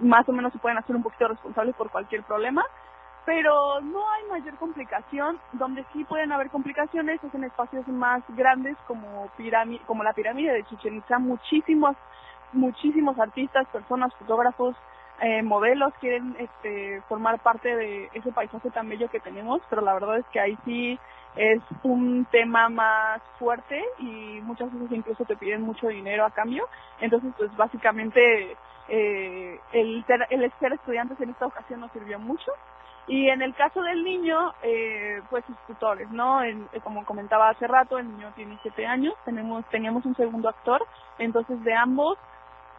más 0.00 0.28
o 0.28 0.32
menos 0.32 0.52
se 0.52 0.58
pueden 0.58 0.78
hacer 0.78 0.96
un 0.96 1.02
poquito 1.02 1.28
responsables 1.28 1.74
por 1.76 1.90
cualquier 1.90 2.22
problema, 2.24 2.64
pero 3.24 3.80
no 3.80 4.10
hay 4.10 4.24
mayor 4.30 4.56
complicación. 4.56 5.38
Donde 5.52 5.84
sí 5.92 6.02
pueden 6.04 6.32
haber 6.32 6.50
complicaciones 6.50 7.22
es 7.22 7.34
en 7.34 7.44
espacios 7.44 7.86
más 7.86 8.22
grandes 8.30 8.76
como, 8.88 9.30
como 9.86 10.02
la 10.02 10.12
pirámide 10.12 10.52
de 10.52 10.64
Chichen 10.64 10.96
Itza, 10.96 11.18
muchísimos 11.18 11.96
muchísimos 12.52 13.18
artistas, 13.18 13.66
personas, 13.68 14.14
fotógrafos, 14.14 14.76
eh, 15.22 15.40
modelos 15.42 15.94
quieren 16.00 16.34
este, 16.38 17.00
formar 17.08 17.38
parte 17.38 17.76
de 17.76 18.10
ese 18.12 18.32
paisaje 18.32 18.70
tan 18.70 18.88
bello 18.88 19.08
que 19.08 19.20
tenemos, 19.20 19.62
pero 19.70 19.80
la 19.80 19.94
verdad 19.94 20.18
es 20.18 20.26
que 20.32 20.40
ahí 20.40 20.58
sí 20.64 20.98
es 21.36 21.62
un 21.84 22.26
tema 22.32 22.68
más 22.68 23.22
fuerte 23.38 23.84
y 24.00 24.40
muchas 24.42 24.72
veces 24.72 24.90
incluso 24.90 25.24
te 25.24 25.36
piden 25.36 25.62
mucho 25.62 25.86
dinero 25.86 26.26
a 26.26 26.30
cambio. 26.32 26.68
Entonces, 27.00 27.32
pues 27.38 27.56
básicamente 27.56 28.56
eh, 28.88 29.60
el, 29.72 30.04
el 30.30 30.52
ser 30.58 30.72
estudiantes 30.72 31.20
en 31.20 31.30
esta 31.30 31.46
ocasión 31.46 31.78
nos 31.78 31.92
sirvió 31.92 32.18
mucho. 32.18 32.50
Y 33.06 33.28
en 33.28 33.42
el 33.42 33.54
caso 33.54 33.80
del 33.82 34.02
niño, 34.02 34.54
eh, 34.62 35.22
pues 35.30 35.44
sus 35.44 35.56
tutores, 35.68 36.10
¿no? 36.10 36.40
como 36.82 37.04
comentaba 37.04 37.48
hace 37.48 37.68
rato, 37.68 37.98
el 37.98 38.08
niño 38.08 38.32
tiene 38.34 38.58
siete 38.62 38.86
años, 38.86 39.14
tenemos, 39.24 39.64
teníamos 39.66 40.04
un 40.04 40.16
segundo 40.16 40.48
actor, 40.48 40.84
entonces 41.18 41.62
de 41.62 41.74
ambos 41.74 42.18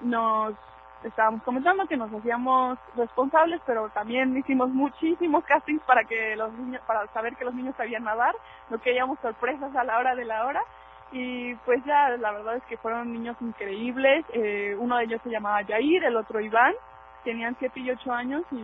nos 0.02 0.56
estábamos 1.04 1.44
comentando 1.44 1.86
que 1.88 1.98
nos 1.98 2.14
hacíamos 2.14 2.78
responsables, 2.96 3.62
pero 3.66 3.90
también 3.90 4.36
hicimos 4.38 4.70
muchísimos 4.70 5.44
castings 5.46 5.82
para 5.84 6.04
que 6.04 6.36
los 6.36 6.54
niños, 6.54 6.82
para 6.88 7.08
saber 7.14 7.36
que 7.36 7.46
los 7.46 7.54
niños 7.54 7.76
sabían 7.76 8.04
nadar, 8.04 8.36
no 8.70 8.80
queríamos 8.80 9.20
sorpresas 9.20 9.76
a 9.76 9.84
la 9.84 9.98
hora 9.98 10.16
de 10.16 10.26
la 10.26 10.46
hora. 10.46 10.64
Y 11.12 11.54
pues 11.58 11.84
ya 11.86 12.10
la 12.10 12.32
verdad 12.32 12.56
es 12.56 12.64
que 12.64 12.78
fueron 12.78 13.14
niños 13.14 13.38
increíbles, 13.40 14.26
eh, 14.34 14.76
uno 14.80 14.98
de 14.98 15.04
ellos 15.04 15.22
se 15.24 15.30
llamaba 15.30 15.64
Jair, 15.64 16.04
el 16.04 16.18
otro 16.18 16.40
Iván, 16.40 16.74
tenían 17.24 17.56
7 17.60 17.80
y 17.80 17.92
8 17.92 18.12
años 18.12 18.44
y 18.52 18.64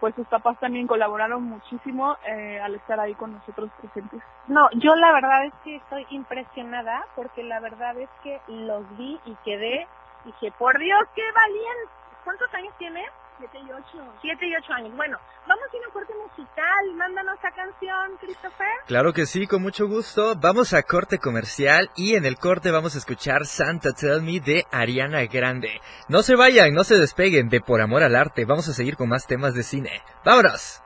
pues 0.00 0.14
sus 0.14 0.26
papás 0.28 0.58
también 0.58 0.86
colaboraron 0.86 1.42
muchísimo 1.42 2.16
eh, 2.26 2.58
al 2.60 2.74
estar 2.74 2.98
ahí 2.98 3.14
con 3.14 3.34
nosotros 3.34 3.70
presentes. 3.78 4.22
No, 4.48 4.68
yo 4.72 4.94
la 4.94 5.12
verdad 5.12 5.44
es 5.44 5.52
que 5.62 5.76
estoy 5.76 6.06
impresionada 6.10 7.04
porque 7.14 7.42
la 7.42 7.60
verdad 7.60 7.98
es 7.98 8.08
que 8.22 8.40
los 8.48 8.84
vi 8.96 9.20
y 9.26 9.34
quedé 9.44 9.86
Dije, 10.24 10.52
por 10.58 10.78
Dios, 10.78 11.00
qué 11.14 11.22
valiente. 11.32 11.92
¿Cuántos 12.24 12.52
años 12.54 12.74
tiene? 12.78 13.02
Siete 13.38 13.58
y 13.58 13.72
ocho. 13.72 14.12
Siete 14.20 14.46
y 14.46 14.54
ocho 14.54 14.72
años. 14.74 14.94
Bueno, 14.94 15.16
vamos 15.48 15.64
a 15.72 15.76
ir 15.76 15.82
a 15.82 15.86
un 15.86 15.92
corte 15.94 16.12
musical. 16.14 16.94
Mándanos 16.94 17.38
la 17.42 17.50
canción, 17.52 18.18
Christopher. 18.20 18.68
Claro 18.86 19.14
que 19.14 19.24
sí, 19.24 19.46
con 19.46 19.62
mucho 19.62 19.88
gusto. 19.88 20.34
Vamos 20.36 20.74
a 20.74 20.82
corte 20.82 21.18
comercial 21.18 21.90
y 21.96 22.16
en 22.16 22.26
el 22.26 22.36
corte 22.36 22.70
vamos 22.70 22.94
a 22.94 22.98
escuchar 22.98 23.46
Santa 23.46 23.92
Tell 23.92 24.20
Me 24.20 24.40
de 24.40 24.66
Ariana 24.70 25.24
Grande. 25.24 25.80
No 26.08 26.22
se 26.22 26.36
vayan, 26.36 26.74
no 26.74 26.84
se 26.84 26.98
despeguen 26.98 27.48
de 27.48 27.62
Por 27.62 27.80
Amor 27.80 28.02
al 28.02 28.14
Arte. 28.14 28.44
Vamos 28.44 28.68
a 28.68 28.74
seguir 28.74 28.96
con 28.96 29.08
más 29.08 29.26
temas 29.26 29.54
de 29.54 29.62
cine. 29.62 30.02
¡Vámonos! 30.22 30.82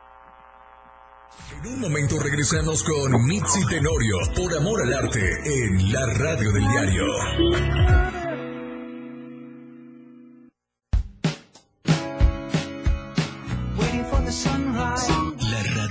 En 1.51 1.66
un 1.66 1.81
momento 1.81 2.16
regresamos 2.23 2.85
con 2.85 3.12
Mitzi 3.27 3.66
Tenorio, 3.66 4.18
Por 4.37 4.57
Amor 4.57 4.81
al 4.83 4.94
Arte, 4.94 5.20
en 5.20 5.92
la 5.92 6.07
radio 6.07 6.53
del 6.53 6.68
diario. 6.68 8.23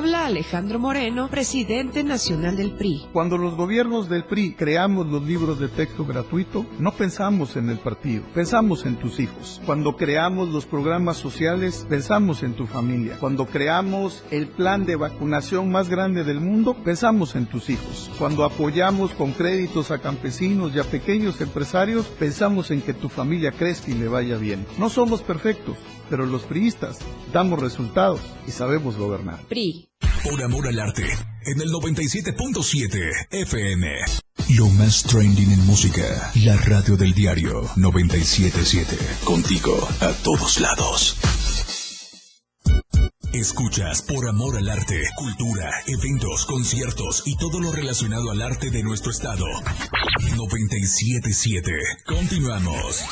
Habla 0.00 0.26
Alejandro 0.26 0.78
Moreno, 0.78 1.28
presidente 1.30 2.04
nacional 2.04 2.54
del 2.54 2.72
PRI. 2.72 3.06
Cuando 3.14 3.38
los 3.38 3.54
gobiernos 3.54 4.10
del 4.10 4.24
PRI 4.24 4.52
creamos 4.52 5.06
los 5.06 5.22
libros 5.22 5.58
de 5.58 5.68
texto 5.68 6.04
gratuito, 6.04 6.66
no 6.78 6.92
pensamos 6.92 7.56
en 7.56 7.70
el 7.70 7.78
partido, 7.78 8.22
pensamos 8.34 8.84
en 8.84 8.96
tus 8.96 9.18
hijos. 9.20 9.60
Cuando 9.64 9.96
creamos 9.96 10.50
los 10.50 10.66
programas 10.66 11.16
sociales, 11.16 11.86
pensamos 11.88 12.42
en 12.42 12.52
tu 12.52 12.66
familia. 12.66 13.16
Cuando 13.18 13.46
creamos 13.46 14.22
el 14.30 14.48
plan 14.48 14.84
de 14.84 14.96
vacunación 14.96 15.72
más 15.72 15.88
grande 15.88 16.24
del 16.24 16.40
mundo, 16.40 16.74
pensamos 16.84 17.34
en 17.34 17.46
tus 17.46 17.70
hijos. 17.70 18.10
Cuando 18.18 18.44
apoyamos 18.44 19.12
con 19.12 19.32
créditos 19.32 19.90
a 19.90 19.98
campesinos 19.98 20.74
y 20.74 20.78
a 20.78 20.84
pequeños 20.84 21.40
empresarios, 21.40 22.06
pensamos 22.06 22.70
en 22.70 22.82
que 22.82 22.92
tu 22.92 23.08
familia 23.08 23.50
crezca 23.50 23.90
y 23.90 23.94
le 23.94 24.08
vaya 24.08 24.36
bien. 24.36 24.66
No 24.78 24.90
somos 24.90 25.22
perfectos, 25.22 25.76
pero 26.10 26.26
los 26.26 26.42
priistas 26.42 26.98
damos 27.32 27.60
resultados 27.60 28.20
y 28.46 28.50
sabemos 28.50 28.96
gobernar. 28.96 29.40
PRI. 29.48 29.88
Por 30.24 30.42
amor 30.42 30.66
al 30.66 30.78
arte, 30.78 31.06
en 31.46 31.60
el 31.62 31.70
97.7 31.70 33.28
FM. 33.30 33.88
Lo 34.56 34.68
más 34.68 35.04
trending 35.04 35.52
en 35.52 35.64
música, 35.64 36.30
la 36.44 36.56
radio 36.56 36.96
del 36.96 37.14
diario 37.14 37.62
977. 37.76 38.98
Contigo 39.24 39.88
a 40.00 40.12
todos 40.24 40.60
lados. 40.60 41.16
Escuchas 43.32 44.02
por 44.02 44.28
amor 44.28 44.56
al 44.56 44.68
arte, 44.68 45.00
cultura, 45.16 45.70
eventos, 45.86 46.46
conciertos 46.46 47.22
y 47.26 47.36
todo 47.36 47.60
lo 47.60 47.70
relacionado 47.70 48.32
al 48.32 48.42
arte 48.42 48.70
de 48.70 48.82
nuestro 48.82 49.12
estado. 49.12 49.46
977. 50.36 51.70
Continuamos. 52.06 53.04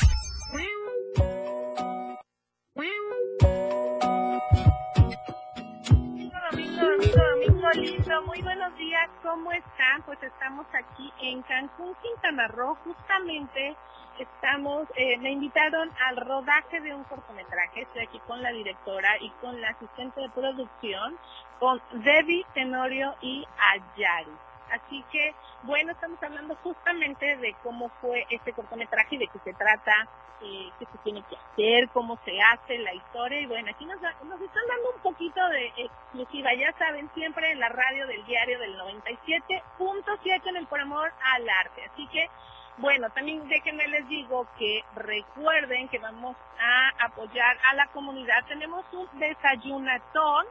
¿Cómo 9.23 9.51
están? 9.51 10.01
Pues 10.05 10.21
estamos 10.23 10.65
aquí 10.73 11.11
en 11.21 11.41
Cancún, 11.43 11.95
Quintana 12.01 12.47
Roo. 12.47 12.75
Justamente 12.83 13.75
estamos, 14.17 14.87
eh, 14.95 15.17
me 15.17 15.31
invitaron 15.31 15.91
al 16.07 16.17
rodaje 16.17 16.79
de 16.81 16.93
un 16.93 17.03
cortometraje. 17.05 17.81
Estoy 17.81 18.03
aquí 18.03 18.19
con 18.27 18.41
la 18.41 18.51
directora 18.51 19.17
y 19.21 19.29
con 19.41 19.59
la 19.61 19.69
asistente 19.69 20.21
de 20.21 20.29
producción, 20.29 21.17
con 21.59 21.81
Debbie 21.93 22.45
Tenorio 22.53 23.15
y 23.21 23.45
Ayari. 23.57 24.48
Así 24.71 25.03
que, 25.11 25.33
bueno, 25.63 25.91
estamos 25.91 26.21
hablando 26.21 26.55
justamente 26.63 27.37
de 27.37 27.55
cómo 27.63 27.89
fue 28.01 28.25
este 28.29 28.53
cortometraje 28.53 29.15
y 29.15 29.19
de 29.19 29.27
qué 29.27 29.39
se 29.43 29.53
trata, 29.53 30.07
eh, 30.41 30.69
qué 30.79 30.85
se 30.85 30.97
tiene 30.99 31.23
que 31.23 31.35
hacer, 31.35 31.89
cómo 31.89 32.17
se 32.23 32.39
hace 32.41 32.77
la 32.79 32.93
historia. 32.93 33.41
Y 33.41 33.45
bueno, 33.45 33.69
aquí 33.71 33.85
nos, 33.85 34.01
nos 34.01 34.41
están 34.41 34.63
dando 34.67 34.91
un 34.95 35.01
poquito 35.01 35.45
de 35.49 35.73
exclusiva, 35.77 36.53
ya 36.53 36.71
saben, 36.77 37.09
siempre 37.13 37.51
en 37.51 37.59
la 37.59 37.69
radio 37.69 38.07
del 38.07 38.25
diario 38.25 38.59
del 38.59 38.77
97.7 38.79 40.49
en 40.49 40.55
el 40.55 40.67
Por 40.67 40.81
Amor 40.81 41.11
al 41.33 41.49
Arte. 41.49 41.83
Así 41.91 42.07
que, 42.07 42.29
bueno, 42.77 43.09
también 43.09 43.47
déjenme 43.49 43.87
les 43.87 44.07
digo 44.07 44.47
que 44.57 44.83
recuerden 44.95 45.89
que 45.89 45.99
vamos 45.99 46.37
a 46.59 47.05
apoyar 47.05 47.57
a 47.69 47.75
la 47.75 47.87
comunidad. 47.87 48.45
Tenemos 48.47 48.85
un 48.93 49.07
desayunatón 49.19 50.45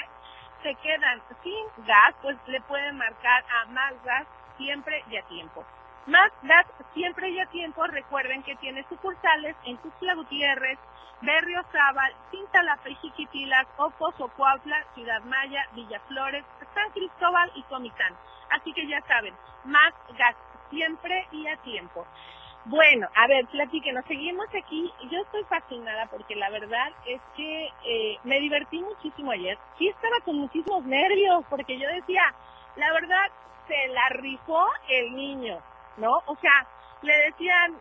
se 0.63 0.75
quedan 0.75 1.21
sin 1.43 1.85
gas, 1.85 2.15
pues 2.21 2.37
le 2.47 2.61
pueden 2.61 2.97
marcar 2.97 3.43
a 3.49 3.65
Más 3.67 3.93
Gas 4.03 4.27
siempre 4.57 5.03
y 5.09 5.17
a 5.17 5.23
tiempo. 5.23 5.65
Más 6.09 6.31
Gas 6.41 6.65
siempre 6.95 7.29
y 7.29 7.39
a 7.39 7.45
tiempo, 7.45 7.85
recuerden 7.85 8.41
que 8.41 8.55
tiene 8.55 8.83
sucursales 8.89 9.55
en 9.65 9.77
Tuxtla 9.77 10.15
Gutiérrez, 10.15 10.79
Berriozábal, 11.21 12.15
Cintalapa 12.31 12.89
y 12.89 12.95
Jiquipilas, 12.95 13.67
Ocos, 13.77 14.19
Ocuautla, 14.19 14.83
Ciudad 14.95 15.21
Maya, 15.21 15.67
Villaflores, 15.73 16.43
San 16.73 16.89
Cristóbal 16.93 17.51
y 17.53 17.61
Comitán. 17.63 18.15
Así 18.49 18.73
que 18.73 18.87
ya 18.87 19.01
saben, 19.01 19.35
más 19.65 19.93
gas 20.17 20.35
siempre 20.71 21.27
y 21.31 21.45
a 21.47 21.57
tiempo. 21.57 22.07
Bueno, 22.65 23.07
a 23.13 23.27
ver, 23.27 23.45
platíquenos, 23.45 24.03
seguimos 24.05 24.47
aquí. 24.47 24.91
Yo 25.11 25.19
estoy 25.19 25.43
fascinada 25.43 26.07
porque 26.07 26.35
la 26.35 26.49
verdad 26.49 26.91
es 27.05 27.21
que 27.35 27.67
eh, 27.85 28.17
me 28.23 28.39
divertí 28.39 28.81
muchísimo 28.81 29.29
ayer. 29.29 29.59
Sí 29.77 29.87
estaba 29.87 30.19
con 30.25 30.37
muchísimos 30.37 30.83
nervios 30.85 31.45
porque 31.51 31.77
yo 31.77 31.87
decía, 31.87 32.23
la 32.77 32.91
verdad, 32.93 33.29
se 33.67 33.87
la 33.89 34.09
rifó 34.09 34.67
el 34.87 35.15
niño, 35.15 35.61
¿no? 35.99 36.21
O 36.25 36.35
sea, 36.37 36.67
le 37.01 37.15
decían 37.29 37.79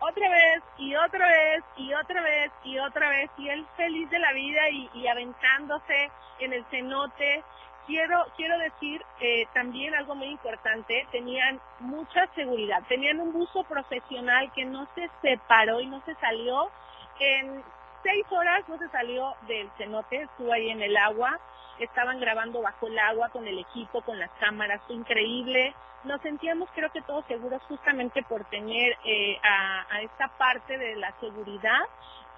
otra 0.00 0.28
vez 0.28 0.62
y 0.78 0.94
otra 0.94 1.26
vez 1.26 1.64
y 1.76 1.92
otra 1.94 2.20
vez 2.20 2.52
y 2.64 2.78
otra 2.78 3.08
vez 3.08 3.30
y 3.38 3.48
él 3.48 3.66
feliz 3.76 4.08
de 4.10 4.18
la 4.18 4.32
vida 4.32 4.68
y, 4.70 5.06
aventándose 5.06 6.10
en 6.38 6.52
el 6.52 6.64
cenote. 6.66 7.42
Quiero 7.86 8.26
quiero 8.36 8.58
decir 8.58 9.02
eh, 9.20 9.46
también 9.54 9.94
algo 9.94 10.16
muy 10.16 10.26
importante 10.26 11.06
tenían 11.12 11.60
mucha 11.78 12.26
seguridad 12.34 12.82
tenían 12.88 13.20
un 13.20 13.32
buzo 13.32 13.62
profesional 13.62 14.50
que 14.54 14.64
no 14.64 14.88
se 14.96 15.08
separó 15.22 15.80
y 15.80 15.86
no 15.86 16.02
se 16.04 16.14
salió. 16.16 16.70
En 17.18 17.62
seis 18.02 18.26
horas 18.30 18.68
no 18.68 18.76
se 18.78 18.88
salió 18.88 19.34
del 19.46 19.70
cenote 19.78 20.22
estuvo 20.22 20.52
ahí 20.52 20.70
en 20.70 20.82
el 20.82 20.96
agua. 20.96 21.38
Estaban 21.78 22.18
grabando 22.20 22.60
bajo 22.60 22.88
el 22.88 22.98
agua 22.98 23.28
con 23.28 23.46
el 23.46 23.58
equipo 23.58 24.00
con 24.02 24.18
las 24.18 24.30
cámaras 24.40 24.80
fue 24.86 24.96
increíble 24.96 25.74
nos 26.06 26.20
sentíamos 26.22 26.68
creo 26.74 26.90
que 26.90 27.02
todos 27.02 27.24
seguros 27.26 27.62
justamente 27.68 28.22
por 28.22 28.44
tener 28.46 28.96
eh, 29.04 29.38
a, 29.42 29.86
a 29.94 30.00
esta 30.02 30.28
parte 30.38 30.78
de 30.78 30.96
la 30.96 31.12
seguridad 31.20 31.80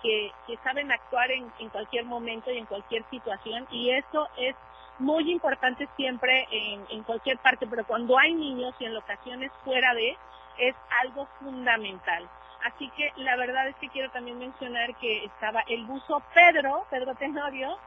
que, 0.02 0.32
que 0.46 0.56
saben 0.58 0.90
actuar 0.90 1.30
en, 1.30 1.52
en 1.58 1.68
cualquier 1.68 2.04
momento 2.04 2.50
y 2.50 2.58
en 2.58 2.66
cualquier 2.66 3.04
situación 3.10 3.66
y 3.70 3.90
eso 3.90 4.28
es 4.36 4.56
muy 4.98 5.30
importante 5.30 5.88
siempre 5.96 6.46
en, 6.50 6.84
en 6.90 7.02
cualquier 7.04 7.38
parte, 7.38 7.66
pero 7.66 7.86
cuando 7.86 8.18
hay 8.18 8.34
niños 8.34 8.74
y 8.78 8.84
en 8.84 8.96
ocasiones 8.96 9.52
fuera 9.64 9.94
de, 9.94 10.16
es 10.58 10.74
algo 11.02 11.26
fundamental. 11.38 12.28
Así 12.64 12.90
que 12.96 13.12
la 13.16 13.36
verdad 13.36 13.68
es 13.68 13.76
que 13.76 13.88
quiero 13.88 14.10
también 14.10 14.38
mencionar 14.38 14.94
que 14.96 15.24
estaba 15.24 15.60
el 15.68 15.84
buzo 15.86 16.20
Pedro, 16.34 16.84
Pedro 16.90 17.14
Tenorio, 17.14 17.78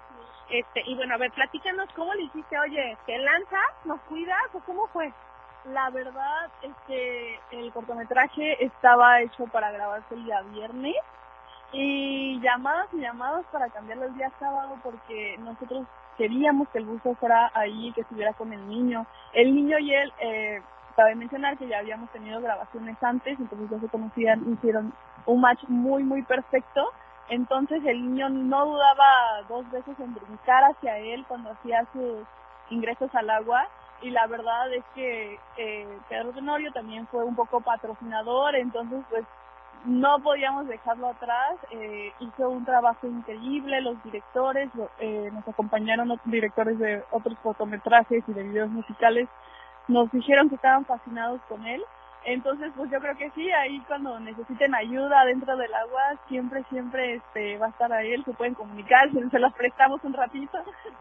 este, 0.50 0.84
y 0.86 0.96
bueno, 0.96 1.15
a 1.15 1.17
ver, 1.17 1.32
platícanos 1.32 1.89
cómo 1.96 2.13
le 2.13 2.24
hiciste, 2.24 2.58
oye, 2.60 2.98
¿te 3.06 3.17
lanzas, 3.17 3.86
nos 3.86 4.00
cuidas 4.02 4.44
o 4.54 4.60
cómo 4.62 4.88
fue? 4.88 5.12
La 5.65 5.91
verdad 5.91 6.50
es 6.63 6.74
que 6.88 7.39
el 7.52 7.71
cortometraje 7.71 8.63
estaba 8.65 9.21
hecho 9.21 9.45
para 9.45 9.71
grabarse 9.71 10.15
el 10.15 10.26
día 10.26 10.41
viernes 10.41 10.95
y 11.71 12.39
llamadas 12.41 12.88
y 12.93 13.00
llamadas 13.00 13.45
para 13.52 13.69
cambiarlo 13.69 14.06
el 14.06 14.15
día 14.15 14.32
sábado 14.39 14.76
porque 14.82 15.38
nosotros 15.38 15.86
queríamos 16.17 16.67
que 16.69 16.80
el 16.80 16.86
buzo 16.86 17.13
fuera 17.15 17.52
ahí, 17.54 17.91
que 17.93 18.02
estuviera 18.02 18.34
con 18.34 18.52
el 18.52 18.67
niño. 18.67 19.06
El 19.34 19.54
niño 19.54 19.78
y 19.78 19.93
él, 19.93 20.12
eh, 20.19 20.62
cabe 20.95 21.13
mencionar 21.13 21.58
que 21.58 21.67
ya 21.67 21.78
habíamos 21.78 22.10
tenido 22.10 22.41
grabaciones 22.41 23.02
antes, 23.02 23.39
entonces 23.39 23.69
ya 23.69 23.80
se 23.80 23.88
conocían, 23.88 24.52
hicieron 24.52 24.93
un 25.28 25.41
match 25.41 25.63
muy, 25.67 26.04
muy 26.04 26.24
perfecto. 26.24 26.91
Entonces 27.30 27.84
el 27.86 28.02
niño 28.02 28.30
no 28.30 28.65
dudaba 28.65 29.43
dos 29.47 29.69
veces 29.71 29.97
en 30.00 30.13
brincar 30.15 30.63
hacia 30.63 30.97
él 30.97 31.24
cuando 31.28 31.52
hacía 31.52 31.86
sus 31.93 32.26
ingresos 32.71 33.13
al 33.13 33.30
agua 33.30 33.67
y 34.02 34.10
la 34.10 34.28
verdad 34.28 34.74
es 34.74 34.84
que 34.96 35.40
eh, 35.58 36.00
Pedro 36.10 36.32
Tenorio 36.32 36.72
también 36.72 37.08
fue 37.08 37.24
un 37.24 37.36
poco 37.36 37.62
patrocinador, 37.62 38.56
entonces 38.56 39.04
pues 39.10 39.26
no 39.86 40.20
podíamos 40.22 40.68
dejarlo 40.68 41.08
atrás, 41.08 41.58
eh, 41.72 42.12
hizo 42.20 42.50
un 42.50 42.66
trabajo 42.66 43.08
increíble, 43.08 43.82
los 43.82 44.02
directores, 44.04 44.70
eh, 45.00 45.30
nos 45.34 45.48
acompañaron 45.48 46.08
los 46.08 46.20
directores 46.26 46.78
de 46.78 47.04
otros 47.12 47.38
cortometrajes 47.42 48.24
y 48.28 48.34
de 48.34 48.44
videos 48.44 48.70
musicales, 48.70 49.28
nos 49.88 50.12
dijeron 50.12 50.50
que 50.50 50.56
estaban 50.56 50.86
fascinados 50.86 51.42
con 51.48 51.66
él, 51.66 51.84
entonces 52.24 52.72
pues 52.76 52.92
yo 52.92 53.00
creo 53.00 53.16
que 53.18 53.32
sí, 53.32 53.52
ahí 53.52 53.80
cuando 53.88 54.20
necesiten 54.20 54.76
ayuda 54.76 55.26
dentro 55.26 55.58
del 55.58 55.74
agua, 55.74 56.02
siempre, 56.28 56.64
siempre 56.70 57.16
este 57.16 57.58
va 57.58 57.68
a 57.68 57.70
estar 57.70 57.92
ahí, 57.92 58.22
se 58.24 58.34
pueden 58.34 58.54
comunicar, 58.54 59.10
se 59.12 59.40
los 59.40 59.54
prestamos 59.54 60.04
un 60.04 60.14
ratito, 60.14 60.58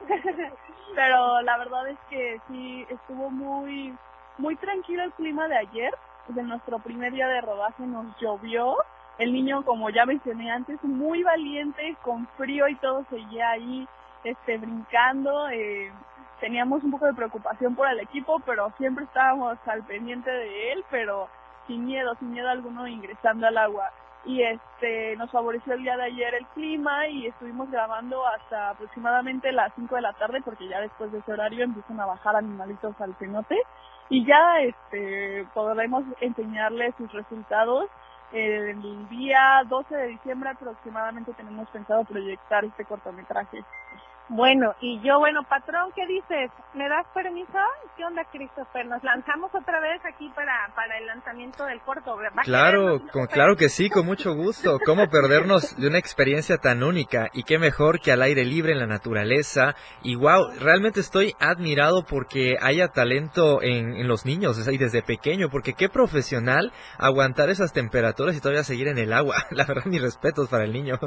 pero 0.94 1.42
la 1.42 1.58
verdad 1.58 1.88
es 1.88 1.98
que 2.08 2.40
sí, 2.48 2.86
estuvo 2.88 3.30
muy, 3.30 3.94
muy 4.38 4.56
tranquilo 4.56 5.04
el 5.04 5.12
clima 5.12 5.46
de 5.48 5.58
ayer, 5.58 5.94
de 6.28 6.42
nuestro 6.42 6.78
primer 6.78 7.12
día 7.12 7.28
de 7.28 7.40
rodaje 7.40 7.86
nos 7.86 8.16
llovió. 8.18 8.76
El 9.18 9.32
niño, 9.32 9.64
como 9.64 9.90
ya 9.90 10.06
mencioné 10.06 10.50
antes, 10.50 10.82
muy 10.82 11.22
valiente, 11.22 11.96
con 12.02 12.26
frío 12.38 12.68
y 12.68 12.76
todo, 12.76 13.04
seguía 13.10 13.50
ahí 13.50 13.86
este, 14.24 14.58
brincando. 14.58 15.48
Eh, 15.50 15.92
teníamos 16.40 16.82
un 16.82 16.90
poco 16.90 17.06
de 17.06 17.14
preocupación 17.14 17.74
por 17.74 17.88
el 17.88 18.00
equipo, 18.00 18.40
pero 18.44 18.72
siempre 18.78 19.04
estábamos 19.04 19.58
al 19.66 19.84
pendiente 19.84 20.30
de 20.30 20.72
él, 20.72 20.84
pero 20.90 21.28
sin 21.66 21.84
miedo, 21.86 22.14
sin 22.18 22.32
miedo 22.32 22.48
alguno 22.48 22.88
ingresando 22.88 23.46
al 23.46 23.58
agua. 23.58 23.90
Y 24.24 24.42
este 24.42 25.16
nos 25.16 25.30
favoreció 25.30 25.74
el 25.74 25.82
día 25.82 25.96
de 25.96 26.04
ayer 26.04 26.34
el 26.34 26.46
clima 26.48 27.06
y 27.08 27.26
estuvimos 27.26 27.70
grabando 27.70 28.26
hasta 28.26 28.70
aproximadamente 28.70 29.50
las 29.52 29.72
5 29.76 29.94
de 29.94 30.02
la 30.02 30.12
tarde 30.12 30.42
porque 30.44 30.68
ya 30.68 30.80
después 30.80 31.10
de 31.10 31.18
ese 31.18 31.32
horario 31.32 31.64
empiezan 31.64 32.00
a 32.00 32.06
bajar 32.06 32.36
animalitos 32.36 33.00
al 33.00 33.14
cenote 33.14 33.56
y 34.10 34.26
ya 34.26 34.60
este 34.60 35.46
podremos 35.54 36.04
enseñarles 36.20 36.94
sus 36.96 37.10
resultados 37.12 37.88
el 38.32 39.08
día 39.08 39.62
12 39.68 39.96
de 39.96 40.06
diciembre 40.08 40.50
aproximadamente 40.50 41.32
tenemos 41.32 41.68
pensado 41.70 42.04
proyectar 42.04 42.64
este 42.64 42.84
cortometraje. 42.84 43.64
Bueno, 44.32 44.76
y 44.80 45.00
yo, 45.00 45.18
bueno, 45.18 45.42
patrón, 45.42 45.90
¿qué 45.96 46.06
dices? 46.06 46.52
¿Me 46.74 46.88
das 46.88 47.04
permiso? 47.12 47.58
¿Qué 47.96 48.04
onda, 48.04 48.22
Christopher? 48.30 48.86
Nos 48.86 49.02
lanzamos 49.02 49.52
otra 49.52 49.80
vez 49.80 50.00
aquí 50.04 50.30
para, 50.36 50.72
para 50.76 50.98
el 50.98 51.06
lanzamiento 51.06 51.64
del 51.64 51.80
corto. 51.80 52.16
Claro, 52.44 53.02
con, 53.12 53.26
claro 53.26 53.56
que 53.56 53.68
sí, 53.68 53.90
con 53.90 54.06
mucho 54.06 54.32
gusto. 54.36 54.78
¿Cómo 54.86 55.08
perdernos 55.08 55.76
de 55.76 55.88
una 55.88 55.98
experiencia 55.98 56.58
tan 56.58 56.84
única? 56.84 57.28
Y 57.32 57.42
qué 57.42 57.58
mejor 57.58 57.98
que 58.00 58.12
al 58.12 58.22
aire 58.22 58.44
libre 58.44 58.70
en 58.70 58.78
la 58.78 58.86
naturaleza. 58.86 59.74
Y 60.04 60.14
wow, 60.14 60.52
realmente 60.60 61.00
estoy 61.00 61.34
admirado 61.40 62.04
porque 62.04 62.56
haya 62.62 62.86
talento 62.86 63.60
en, 63.62 63.96
en 63.96 64.06
los 64.06 64.26
niños, 64.26 64.64
y 64.68 64.78
desde 64.78 65.02
pequeño, 65.02 65.48
porque 65.50 65.74
qué 65.74 65.88
profesional 65.88 66.72
aguantar 66.98 67.50
esas 67.50 67.72
temperaturas 67.72 68.36
y 68.36 68.40
todavía 68.40 68.62
seguir 68.62 68.86
en 68.86 68.98
el 68.98 69.12
agua. 69.12 69.34
La 69.50 69.64
verdad, 69.64 69.86
mis 69.86 70.00
respetos 70.00 70.48
para 70.48 70.62
el 70.62 70.72
niño. 70.72 71.00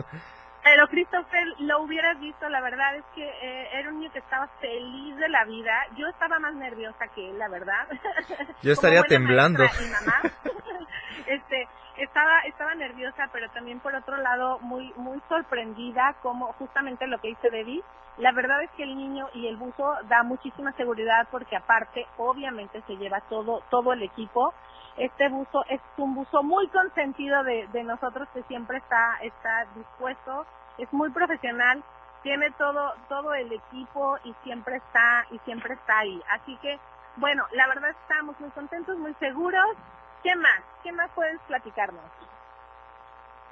Pero 0.64 0.88
Christopher, 0.88 1.46
lo 1.60 1.82
hubieras 1.82 2.18
visto, 2.20 2.48
la 2.48 2.62
verdad 2.62 2.96
es 2.96 3.04
que 3.14 3.24
eh, 3.24 3.70
era 3.74 3.90
un 3.90 4.00
niño 4.00 4.12
que 4.14 4.20
estaba 4.20 4.48
feliz 4.62 5.16
de 5.18 5.28
la 5.28 5.44
vida. 5.44 5.74
Yo 5.98 6.08
estaba 6.08 6.40
más 6.40 6.56
nerviosa 6.56 7.08
que 7.14 7.30
él, 7.30 7.38
la 7.38 7.50
verdad. 7.50 7.88
Yo 8.62 8.72
estaría 8.72 9.04
temblando. 9.04 9.64
este, 11.28 11.68
estaba, 11.98 12.40
estaba 12.42 12.76
nerviosa, 12.76 13.30
pero 13.34 13.50
también 13.50 13.82
por 13.82 13.94
otro 13.94 14.16
lado 14.18 14.60
muy, 14.60 14.94
muy 14.96 15.22
sorprendida, 15.28 16.16
como 16.22 16.54
justamente 16.54 17.08
lo 17.08 17.20
que 17.20 17.30
dice 17.30 17.50
Debbie. 17.50 17.84
La 18.18 18.32
verdad 18.32 18.64
es 18.64 18.72
que 18.72 18.84
el 18.84 18.96
niño 18.96 19.28
y 19.34 19.48
el 19.48 19.58
buzo 19.58 19.96
da 20.08 20.24
muchísima 20.24 20.72
seguridad 20.74 21.28
porque 21.30 21.58
aparte, 21.58 22.08
obviamente, 22.18 22.82
se 22.88 22.96
lleva 22.96 23.20
todo, 23.22 23.64
todo 23.70 23.92
el 23.92 24.04
equipo 24.04 24.54
este 24.98 25.30
buzo 25.30 25.66
es 25.70 25.82
un 25.98 26.16
buzo 26.16 26.44
muy 26.44 26.68
consentido 26.68 27.44
de, 27.44 27.68
de 27.68 27.84
nosotros 27.84 28.28
que 28.34 28.44
siempre 28.44 28.78
está, 28.78 29.18
está 29.22 29.66
dispuesto, 29.76 30.46
es 30.78 30.92
muy 30.94 31.10
profesional, 31.12 31.84
tiene 32.24 32.52
todo, 32.52 32.94
todo 33.10 33.34
el 33.34 33.52
equipo 33.52 34.18
y 34.24 34.34
siempre 34.44 34.78
está, 34.78 35.26
y 35.32 35.40
siempre 35.40 35.74
está 35.74 36.00
ahí. 36.00 36.22
Así 36.32 36.56
que, 36.58 36.80
bueno, 37.18 37.46
la 37.52 37.68
verdad 37.68 37.92
estamos 37.92 38.40
muy 38.40 38.50
contentos, 38.52 38.98
muy 38.98 39.14
seguros. 39.16 39.76
¿Qué 40.24 40.36
más? 40.36 40.62
¿Qué 40.84 40.92
más 40.94 41.12
puedes 41.14 41.40
platicarnos? 41.42 42.04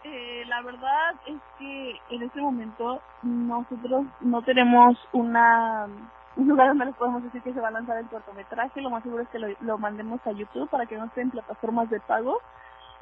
Eh, 0.04 0.44
la 0.48 0.62
verdad 0.62 1.16
es 1.28 1.40
que 1.60 2.02
en 2.10 2.24
este 2.24 2.42
momento 2.42 3.02
nosotros 3.22 4.06
no 4.22 4.42
tenemos 4.42 4.98
una 5.12 5.88
un 6.36 6.48
lugar 6.48 6.70
donde 6.70 6.86
les 6.86 6.96
podemos 6.96 7.24
decir 7.24 7.42
que 7.42 7.54
se 7.54 7.60
va 7.60 7.70
a 7.70 7.72
lanzar 7.72 7.98
el 7.98 8.08
cortometraje. 8.08 8.82
Lo 8.82 8.90
más 8.90 9.04
seguro 9.04 9.24
es 9.24 9.30
que 9.30 9.40
lo, 9.40 9.78
mandemos 9.78 10.20
a 10.26 10.32
YouTube 10.32 10.70
para 10.70 10.86
que 10.86 10.98
no 10.98 11.06
estén 11.06 11.24
en 11.24 11.32
plataformas 11.32 11.90
de 11.90 12.00
pago. 12.00 12.40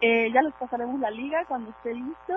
Eh, 0.01 0.31
ya 0.31 0.41
les 0.41 0.53
pasaremos 0.55 0.99
la 0.99 1.11
liga 1.11 1.45
cuando 1.45 1.69
esté 1.71 1.93
listo. 1.93 2.35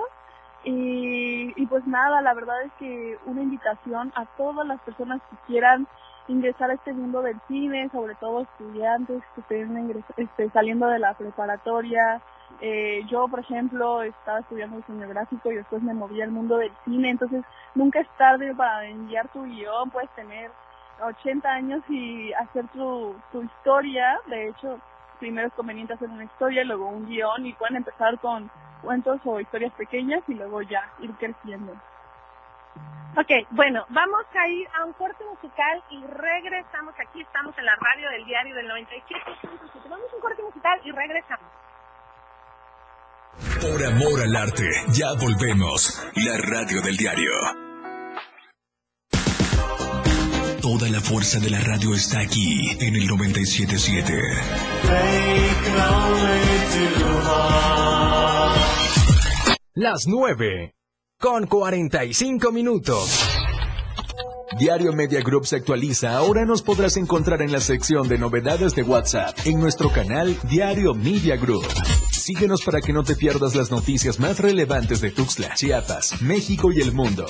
Y, 0.64 1.52
y 1.60 1.66
pues 1.66 1.86
nada, 1.86 2.20
la 2.20 2.34
verdad 2.34 2.62
es 2.62 2.72
que 2.78 3.18
una 3.26 3.42
invitación 3.42 4.12
a 4.14 4.26
todas 4.36 4.66
las 4.66 4.80
personas 4.82 5.20
que 5.28 5.36
quieran 5.46 5.88
ingresar 6.28 6.70
a 6.70 6.74
este 6.74 6.92
mundo 6.92 7.22
del 7.22 7.40
cine, 7.48 7.88
sobre 7.90 8.14
todo 8.16 8.42
estudiantes 8.42 9.22
que 9.34 9.40
estén 9.40 10.04
este, 10.16 10.50
saliendo 10.50 10.86
de 10.86 10.98
la 10.98 11.14
preparatoria. 11.14 12.20
Eh, 12.60 13.02
yo, 13.08 13.26
por 13.28 13.40
ejemplo, 13.40 14.02
estaba 14.02 14.40
estudiando 14.40 14.76
diseño 14.76 15.08
gráfico 15.08 15.50
y 15.50 15.56
después 15.56 15.82
me 15.82 15.94
moví 15.94 16.20
al 16.20 16.30
mundo 16.30 16.58
del 16.58 16.72
cine, 16.84 17.10
entonces 17.10 17.44
nunca 17.74 18.00
es 18.00 18.08
tarde 18.18 18.54
para 18.54 18.86
enviar 18.86 19.28
tu 19.28 19.42
guion, 19.44 19.90
puedes 19.90 20.10
tener 20.10 20.50
80 21.06 21.48
años 21.48 21.82
y 21.88 22.32
hacer 22.32 22.66
tu, 22.68 23.14
tu 23.30 23.42
historia. 23.42 24.18
De 24.26 24.48
hecho, 24.48 24.78
primero 25.18 25.48
es 25.48 25.54
conveniente 25.54 25.94
hacer 25.94 26.08
una 26.08 26.24
historia, 26.24 26.64
luego 26.64 26.88
un 26.88 27.06
guion 27.06 27.46
y 27.46 27.52
pueden 27.54 27.76
empezar 27.76 28.18
con 28.18 28.50
cuentos 28.82 29.20
o 29.24 29.40
historias 29.40 29.72
pequeñas 29.74 30.22
y 30.28 30.34
luego 30.34 30.62
ya 30.62 30.92
ir 31.00 31.12
creciendo. 31.14 31.72
Ok, 33.14 33.30
bueno, 33.50 33.84
vamos 33.90 34.24
a 34.34 34.48
ir 34.48 34.66
a 34.74 34.84
un 34.84 34.94
corte 34.94 35.22
musical 35.24 35.82
y 35.90 36.02
regresamos. 36.06 36.94
Aquí 36.98 37.20
estamos 37.20 37.56
en 37.58 37.66
la 37.66 37.76
radio 37.76 38.08
del 38.10 38.24
diario 38.24 38.54
del 38.54 38.66
97. 38.68 39.20
Vamos 39.88 40.06
a 40.10 40.14
un 40.16 40.20
corte 40.22 40.42
musical 40.42 40.80
y 40.82 40.92
regresamos. 40.92 41.46
Por 43.60 43.84
amor 43.84 44.20
al 44.24 44.34
arte, 44.34 44.68
ya 44.88 45.12
volvemos. 45.20 46.02
La 46.16 46.36
radio 46.38 46.80
del 46.82 46.96
diario. 46.96 47.71
Toda 50.62 50.88
la 50.88 51.00
fuerza 51.00 51.40
de 51.40 51.50
la 51.50 51.58
radio 51.58 51.92
está 51.92 52.20
aquí 52.20 52.70
en 52.78 52.94
el 52.94 53.08
977. 53.08 54.14
Las 59.74 60.06
9 60.06 60.72
con 61.18 61.48
45 61.48 62.52
minutos. 62.52 63.28
Diario 64.56 64.92
Media 64.92 65.20
Group 65.22 65.46
se 65.46 65.56
actualiza. 65.56 66.16
Ahora 66.16 66.44
nos 66.44 66.62
podrás 66.62 66.96
encontrar 66.96 67.42
en 67.42 67.50
la 67.50 67.58
sección 67.58 68.06
de 68.06 68.18
novedades 68.18 68.76
de 68.76 68.84
WhatsApp 68.84 69.36
en 69.44 69.58
nuestro 69.58 69.90
canal 69.90 70.38
Diario 70.48 70.94
Media 70.94 71.34
Group. 71.36 71.66
Síguenos 72.12 72.62
para 72.62 72.80
que 72.80 72.92
no 72.92 73.02
te 73.02 73.16
pierdas 73.16 73.56
las 73.56 73.72
noticias 73.72 74.20
más 74.20 74.38
relevantes 74.38 75.00
de 75.00 75.10
Tuxtla, 75.10 75.54
Chiapas, 75.54 76.22
México 76.22 76.70
y 76.70 76.80
el 76.80 76.92
mundo. 76.92 77.26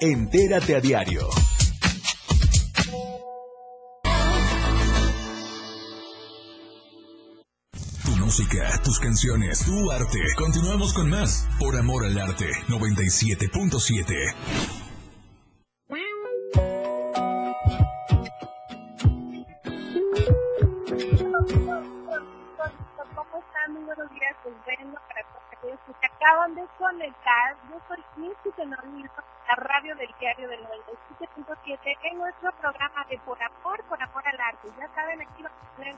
Entérate 0.00 0.74
a 0.74 0.80
diario. 0.80 1.28
Música, 8.34 8.66
tus 8.82 8.98
canciones, 8.98 9.64
tu 9.64 9.92
arte. 9.92 10.18
Continuamos 10.36 10.92
con 10.92 11.08
más. 11.08 11.48
Por 11.56 11.76
amor 11.76 12.04
al 12.04 12.18
arte, 12.18 12.50
97.7. 12.66 14.34
¿Cómo 23.14 23.38
están? 23.38 23.86
Buenos 23.86 24.10
días. 24.10 24.36
Pues 24.42 24.54
para 24.66 25.22
todos 25.30 25.44
aquellos 25.52 25.78
que 25.86 25.92
se 26.00 26.06
acaban 26.06 26.56
de 26.56 26.66
conectar, 26.76 27.56
yo 27.70 27.78
soy 27.86 28.02
Misty 28.16 28.50
Tenorio, 28.56 29.12
la 29.46 29.54
radio 29.54 29.94
del 29.94 30.10
diario 30.18 30.48
del 30.48 30.60
97.7 30.60 31.98
en 32.10 32.18
nuestro 32.18 32.50
programa 32.60 33.04
de 33.08 33.16
Por 33.18 33.40
Amor, 33.40 33.84
Por 33.88 34.02
Amor 34.02 34.26
al 34.26 34.40
Arte. 34.40 34.68
Ya 34.76 34.92
saben, 34.92 35.22
aquí 35.22 35.40
vamos 35.40 35.62
a 35.62 35.76
tener 35.76 35.94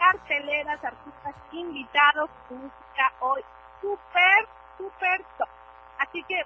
carteleras, 0.00 0.82
artistas 0.82 1.34
invitados, 1.52 2.30
música 2.48 3.12
hoy 3.20 3.44
súper, 3.82 4.48
súper 4.78 5.22
top. 5.36 5.48
Así 5.98 6.22
que 6.24 6.42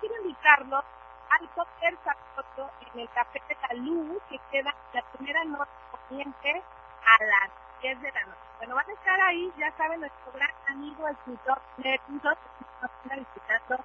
quiero 0.00 0.16
invitarlos 0.22 0.84
al 1.30 1.48
Cóctel 1.50 1.98
Zapoto 2.04 2.70
en 2.80 3.00
el 3.00 3.10
Café 3.10 3.42
de 3.48 3.56
la 3.60 3.74
Luz, 3.74 4.22
que 4.28 4.38
queda 4.52 4.72
la 4.92 5.02
primera 5.12 5.44
noche 5.44 5.70
corriente 5.90 6.62
a 7.04 7.24
las 7.24 7.50
10 7.82 8.00
de 8.02 8.12
la 8.12 8.20
noche. 8.22 8.40
Bueno, 8.58 8.76
van 8.76 8.88
a 8.88 8.92
estar 8.92 9.20
ahí, 9.20 9.52
ya 9.58 9.72
saben, 9.76 10.00
nuestro 10.00 10.32
gran 10.32 10.52
amigo, 10.68 11.08
el 11.08 11.16
escritor 11.16 11.60
Nervios, 11.78 12.38
que 12.38 12.64
nos 12.80 12.90
está 13.02 13.16
visitando 13.16 13.84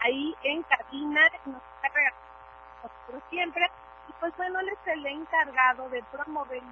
ahí 0.00 0.34
en 0.42 0.62
cabina, 0.64 1.20
nos 1.44 1.62
está 1.62 1.88
regalando 1.94 3.28
siempre. 3.30 3.70
Y 4.08 4.12
pues 4.14 4.36
bueno, 4.36 4.58
él 4.58 4.68
es 4.70 4.86
el 4.86 5.06
encargado 5.06 5.88
de 5.90 6.02
promover 6.04 6.62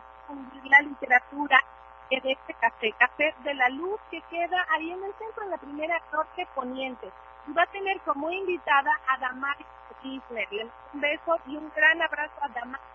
la 0.64 0.80
literatura 0.80 1.62
en 2.10 2.28
este 2.28 2.54
café, 2.54 2.92
Café 2.98 3.34
de 3.44 3.54
la 3.54 3.68
Luz, 3.70 4.00
que 4.10 4.20
queda 4.22 4.66
ahí 4.70 4.90
en 4.90 5.02
el 5.02 5.14
centro, 5.14 5.44
en 5.44 5.50
la 5.50 5.58
primera 5.58 6.00
norte 6.12 6.46
poniente. 6.54 7.10
Y 7.46 7.52
va 7.52 7.62
a 7.62 7.66
tener 7.66 8.00
como 8.02 8.30
invitada 8.30 8.90
a 9.08 9.18
Damaris 9.18 9.66
Kirchner. 10.02 10.48
Un 10.92 11.00
beso 11.00 11.38
y 11.46 11.56
un 11.56 11.72
gran 11.74 12.00
abrazo 12.02 12.34
a 12.42 12.48
Damaris, 12.48 12.86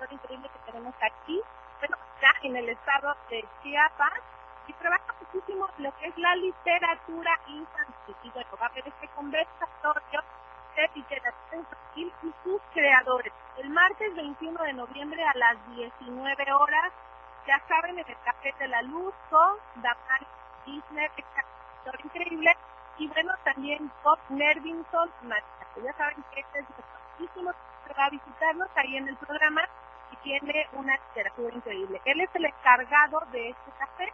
una 0.00 0.12
increíble 0.12 0.48
que 0.48 0.72
tenemos 0.72 0.94
aquí, 1.02 1.40
bueno, 1.80 1.96
ya 2.22 2.32
en 2.42 2.56
el 2.56 2.68
estado 2.68 3.14
de 3.30 3.44
Chiapas 3.62 4.20
y 4.66 4.72
trabaja 4.74 5.14
muchísimo 5.20 5.68
lo 5.78 5.94
que 5.96 6.06
es 6.06 6.18
la 6.18 6.34
literatura 6.36 7.40
infantil. 7.46 8.16
Y 8.22 8.30
bueno, 8.30 8.50
va 8.60 8.66
a 8.66 8.68
haber 8.68 8.88
este 8.88 9.08
conversatorio 9.08 10.22
de 10.76 10.90
literatura 10.94 11.56
infantil 11.56 12.12
y 12.22 12.34
sus 12.44 12.60
creadores. 12.72 13.32
El 13.56 13.70
martes 13.70 14.14
21 14.14 14.62
de 14.62 14.72
noviembre 14.72 15.24
a 15.24 15.34
las 15.34 15.56
19 15.74 16.52
horas, 16.52 16.92
ya 17.48 17.58
saben, 17.66 17.98
en 17.98 18.06
el 18.06 18.16
Café 18.24 18.54
de 18.58 18.68
la 18.68 18.82
Luz 18.82 19.14
con 19.30 19.56
Damaris 19.76 20.28
Kirchner, 20.66 21.10
escritor 21.16 22.04
increíble, 22.04 22.54
y 22.98 23.08
bueno, 23.08 23.32
también 23.42 23.90
Bob 24.04 24.18
Nervinson 24.28 25.10
Ya 25.82 25.92
saben 25.94 26.22
que 26.34 26.40
este 26.40 26.58
es 26.58 26.66
muchísimo 27.18 27.52
va 27.98 28.04
a 28.04 28.10
visitarnos 28.10 28.68
ahí 28.76 28.96
en 28.96 29.08
el 29.08 29.16
programa 29.16 29.62
y 30.12 30.16
tiene 30.16 30.68
una 30.74 30.94
literatura 31.08 31.54
increíble. 31.54 32.00
Él 32.04 32.20
es 32.20 32.28
el 32.34 32.44
encargado 32.44 33.20
de 33.32 33.48
este 33.48 33.70
café 33.78 34.12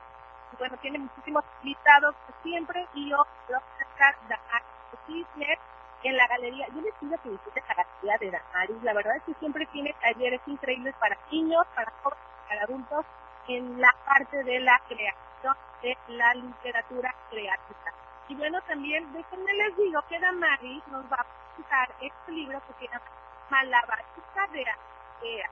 y 0.52 0.56
bueno, 0.56 0.76
tiene 0.78 0.98
muchísimos 1.00 1.44
invitados 1.62 2.14
siempre 2.42 2.86
y 2.94 3.10
yo 3.10 3.16
lo 3.48 3.58
voy 3.58 3.80
a 3.80 5.58
en 6.04 6.16
la 6.16 6.28
galería. 6.28 6.68
Yo 6.68 6.82
les 6.82 6.94
pido 6.94 7.18
que 7.22 7.30
visiten 7.30 7.64
la 7.66 7.74
galería 7.74 8.18
de 8.18 8.30
Damaris. 8.30 8.82
La 8.82 8.92
verdad 8.92 9.16
es 9.16 9.22
que 9.24 9.34
siempre 9.34 9.66
tiene 9.66 9.94
talleres 10.00 10.40
increíbles 10.46 10.94
para 11.00 11.18
niños, 11.32 11.66
para 11.74 11.90
jóvenes, 12.02 12.24
para 12.46 12.62
adultos 12.62 13.06
en 13.48 13.80
la 13.80 13.94
parte 14.04 14.42
de 14.44 14.60
la 14.60 14.80
creación 14.88 15.54
de 15.82 15.96
la 16.08 16.34
literatura 16.34 17.14
creativa. 17.30 17.92
Y 18.28 18.34
bueno, 18.36 18.60
también 18.62 19.12
déjenme 19.12 19.52
les 19.52 19.76
digo 19.76 20.00
que 20.08 20.18
Damaris 20.18 20.82
nos 20.88 21.04
va 21.12 21.16
a 21.16 21.24
presentar 21.24 21.94
este 22.00 22.32
libro 22.32 22.60
que 22.66 22.86
se 22.86 22.92
llama 22.92 23.04
Malabarista 23.50 24.46
de 24.52 24.62
Akea 24.62 25.50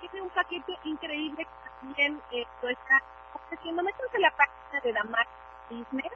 tiene 0.00 0.22
un 0.22 0.30
paquete 0.30 0.76
increíble 0.84 1.44
que 1.44 1.70
también 1.80 2.20
eh, 2.32 2.46
lo 2.62 2.68
está 2.68 3.02
ofreciendo. 3.34 3.82
Métanse 3.82 4.18
la 4.18 4.30
página 4.32 4.80
de 4.82 4.92
Damar 4.92 5.26
Business. 5.70 6.12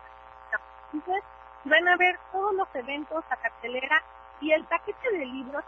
Entonces, 0.92 1.24
van 1.64 1.88
a 1.88 1.96
ver 1.96 2.18
todos 2.32 2.54
los 2.54 2.68
eventos, 2.74 3.24
a 3.30 3.36
cartelera 3.36 4.02
y 4.40 4.52
el 4.52 4.64
paquete 4.64 5.10
de 5.10 5.24
libros, 5.26 5.64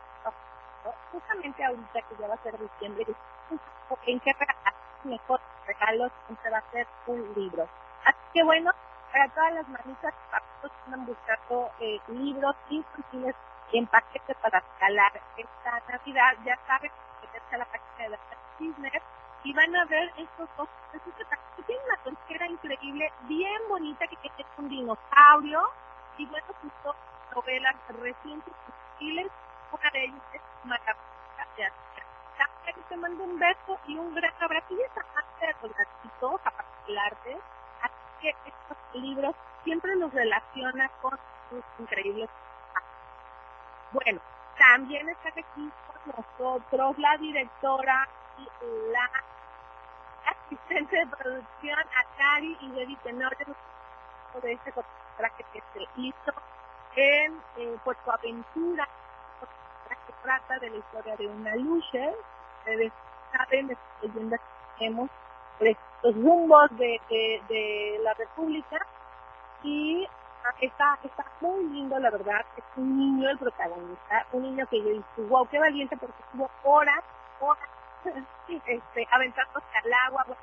justamente 1.12 1.64
ahorita 1.64 2.02
que 2.02 2.16
ya 2.18 2.28
va 2.28 2.34
a 2.34 2.42
ser 2.42 2.58
diciembre, 2.58 3.06
en 4.06 4.20
qué 4.20 4.34
regalar 5.04 5.20
mejor 5.20 5.40
regalos, 5.66 6.12
se 6.42 6.50
va 6.50 6.56
a 6.58 6.60
hacer 6.60 6.86
un 7.06 7.34
libro. 7.34 7.68
Así 8.04 8.18
que 8.32 8.42
bueno, 8.44 8.70
para 9.12 9.28
todas 9.28 9.54
las 9.54 9.68
manitas 9.68 10.14
que 10.60 10.66
están 10.66 11.06
buscando 11.06 11.70
eh, 11.80 12.00
libros 12.08 12.56
infantiles 12.70 13.34
en 13.72 13.86
paquete 13.86 14.34
para 14.42 14.58
escalar 14.58 15.12
esta 15.36 15.82
Navidad, 15.88 16.34
ya 16.44 16.58
saben 16.66 16.90
meterse 17.22 17.54
a 17.54 17.58
la 17.58 17.64
página 17.64 18.04
de 18.04 18.08
la 18.10 18.18
Disney 18.58 18.90
y 19.44 19.52
van 19.52 19.76
a 19.76 19.84
ver 19.86 20.12
estos 20.16 20.48
dos, 20.56 20.68
que 20.92 21.62
tiene 21.64 21.82
una 21.84 21.96
conchera 21.98 22.46
increíble, 22.46 23.12
bien 23.22 23.62
bonita, 23.68 24.06
que 24.06 24.16
tiene 24.16 24.46
un 24.56 24.68
dinosaurio, 24.68 25.68
y 26.16 26.26
bueno, 26.26 26.46
justo 26.62 26.94
novelas 27.34 27.76
recientes 27.88 28.54
una 29.00 29.90
de 29.90 30.04
ellas 30.04 30.22
es 30.32 30.40
Maravillosa 30.64 31.93
que 32.64 32.72
te 32.88 32.96
mando 32.96 33.24
un 33.24 33.38
beso 33.38 33.78
y 33.86 33.96
un 33.98 34.14
gran 34.14 34.32
abrazo. 34.40 34.74
Y 34.74 34.80
esa 34.80 35.02
parte 35.14 35.46
de 35.46 35.54
los 35.62 35.76
gatitos, 35.76 36.40
aparte 36.44 37.40
así 37.82 37.92
que 38.20 38.30
estos 38.30 38.78
libros 38.94 39.34
siempre 39.64 39.96
nos 39.96 40.12
relacionan 40.12 40.90
con 41.00 41.18
sus 41.50 41.64
increíbles 41.78 42.28
bueno, 43.94 44.20
también 44.58 45.08
está 45.08 45.28
aquí 45.28 45.70
con 45.86 46.16
nosotros 46.16 46.98
la 46.98 47.16
directora 47.18 48.08
y 48.38 48.90
la 48.90 49.08
asistente 50.26 50.96
de 50.96 51.06
producción, 51.06 51.78
Akari 51.78 52.56
y 52.60 52.70
Debbie 52.72 52.96
Tenor, 53.04 53.36
de 54.42 54.52
este 54.52 54.72
traje 55.16 55.44
que 55.52 55.62
se 55.72 55.88
hizo 55.94 56.34
en 56.96 57.40
eh, 57.56 57.78
Puerto 57.84 58.10
Aventura, 58.10 58.88
trata 60.24 60.58
de 60.58 60.70
la 60.70 60.76
historia 60.78 61.16
de 61.16 61.26
una 61.28 61.54
lucha. 61.56 62.10
Ustedes 62.58 62.92
saben 63.32 63.68
de 63.68 63.76
leyendas 64.02 64.40
que 64.40 64.78
tenemos 64.78 65.10
los 66.02 66.14
rumbos 66.16 66.76
de, 66.76 67.00
de, 67.48 68.00
la 68.02 68.14
República 68.14 68.78
y 69.62 70.06
está, 70.60 70.98
está 71.02 71.24
muy 71.40 71.64
lindo, 71.66 71.98
la 71.98 72.10
verdad. 72.10 72.44
Es 72.56 72.64
un 72.76 72.98
niño 72.98 73.30
el 73.30 73.38
protagonista, 73.38 74.26
un 74.32 74.42
niño 74.42 74.66
que 74.66 74.82
yo 74.82 74.88
dije, 74.88 75.22
wow, 75.28 75.46
qué 75.48 75.58
valiente, 75.58 75.96
porque 75.96 76.20
estuvo 76.20 76.50
horas, 76.64 77.04
horas, 77.40 77.68
este, 78.48 79.08
aventándose 79.10 79.66
al 79.84 79.92
agua. 80.06 80.24
Bueno, 80.26 80.40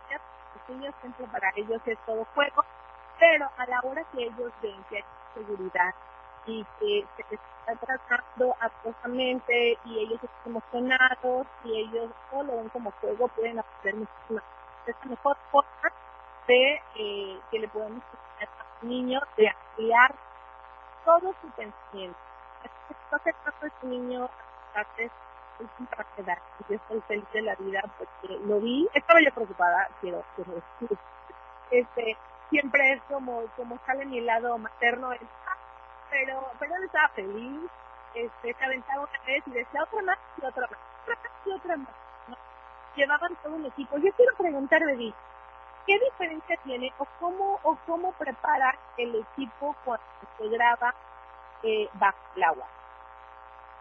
niños 0.70 0.96
siempre 1.02 1.26
para 1.28 1.52
ellos 1.56 1.82
es 1.86 1.98
todo 2.06 2.26
juego, 2.34 2.64
pero 3.20 3.50
a 3.58 3.66
la 3.66 3.80
hora 3.84 4.04
que 4.06 4.24
ellos 4.24 4.52
ven 4.62 4.84
que 4.90 4.98
hay 4.98 5.04
seguridad 5.34 5.94
y 6.46 6.64
que 6.80 7.06
se 7.16 7.26
les 7.30 7.40
está 7.42 7.76
tratando 7.86 8.56
atrozamente 8.60 9.78
y 9.86 10.00
ellos 10.00 10.20
están 10.24 10.52
emocionados 10.52 11.48
y 11.64 11.82
ellos 11.82 12.12
todo 12.30 12.44
lo 12.44 12.58
ven 12.58 12.70
como 12.70 12.92
juego, 13.00 13.28
pueden 13.30 13.60
aprender 13.60 13.96
muchísimas. 13.96 14.44
Es 14.88 14.96
la 15.04 15.12
mejor 15.12 15.38
forma 15.52 15.94
de 16.48 16.82
eh, 16.96 17.40
que 17.52 17.60
le 17.60 17.68
podemos 17.68 18.04
niño 18.82 19.20
de 19.38 19.48
ampliar 19.48 20.16
todo 21.06 21.34
su 21.42 21.50
pensamiento. 21.52 22.18
Entonces, 22.90 23.36
este 23.62 23.88
niño 23.88 24.30
es 24.98 25.12
para 25.90 26.04
quedar. 26.16 26.42
Yo 26.70 26.76
estoy 26.76 27.02
feliz 27.02 27.32
de 27.34 27.42
la 27.42 27.56
vida 27.56 27.82
porque 27.98 28.40
lo 28.46 28.60
vi. 28.60 28.88
Estaba 28.94 29.20
yo 29.22 29.34
preocupada, 29.34 29.90
quiero, 30.00 30.24
quiero 30.36 30.54
decir. 30.54 30.98
Este, 31.72 32.18
siempre 32.50 32.94
es 32.94 33.02
como, 33.04 33.44
como 33.56 33.80
sale 33.86 34.06
mi 34.06 34.22
lado 34.22 34.58
materno, 34.58 35.12
pero, 36.12 36.52
pero 36.60 36.76
él 36.76 36.84
estaba 36.84 37.08
feliz. 37.10 37.72
Este, 38.14 38.54
se 38.54 38.64
aventaba 38.64 39.02
una 39.02 39.26
vez 39.26 39.44
y 39.48 39.52
decía 39.52 39.84
otra 39.84 40.02
más 40.04 40.18
y 40.42 40.46
otra 40.46 40.68
más, 40.70 40.80
otra 41.04 41.16
más 41.16 41.48
y 41.48 41.52
otra 41.52 41.78
más. 41.78 41.90
Llevaban 42.96 43.36
todo 43.42 43.56
un 43.56 43.66
equipo. 43.66 43.98
Yo 43.98 44.12
quiero 44.14 44.36
preguntar, 44.38 44.86
David, 44.86 45.14
¿Qué 45.86 45.98
diferencia 46.00 46.58
tiene 46.64 46.94
o 47.00 47.08
cómo 47.20 47.60
o 47.64 47.76
cómo 47.88 48.12
prepara 48.14 48.78
el 48.98 49.16
equipo 49.16 49.76
cuando 49.84 50.06
se 50.38 50.48
graba 50.50 50.94
eh, 51.64 51.90
bajo 51.94 52.18
el 52.36 52.44
agua? 52.44 52.68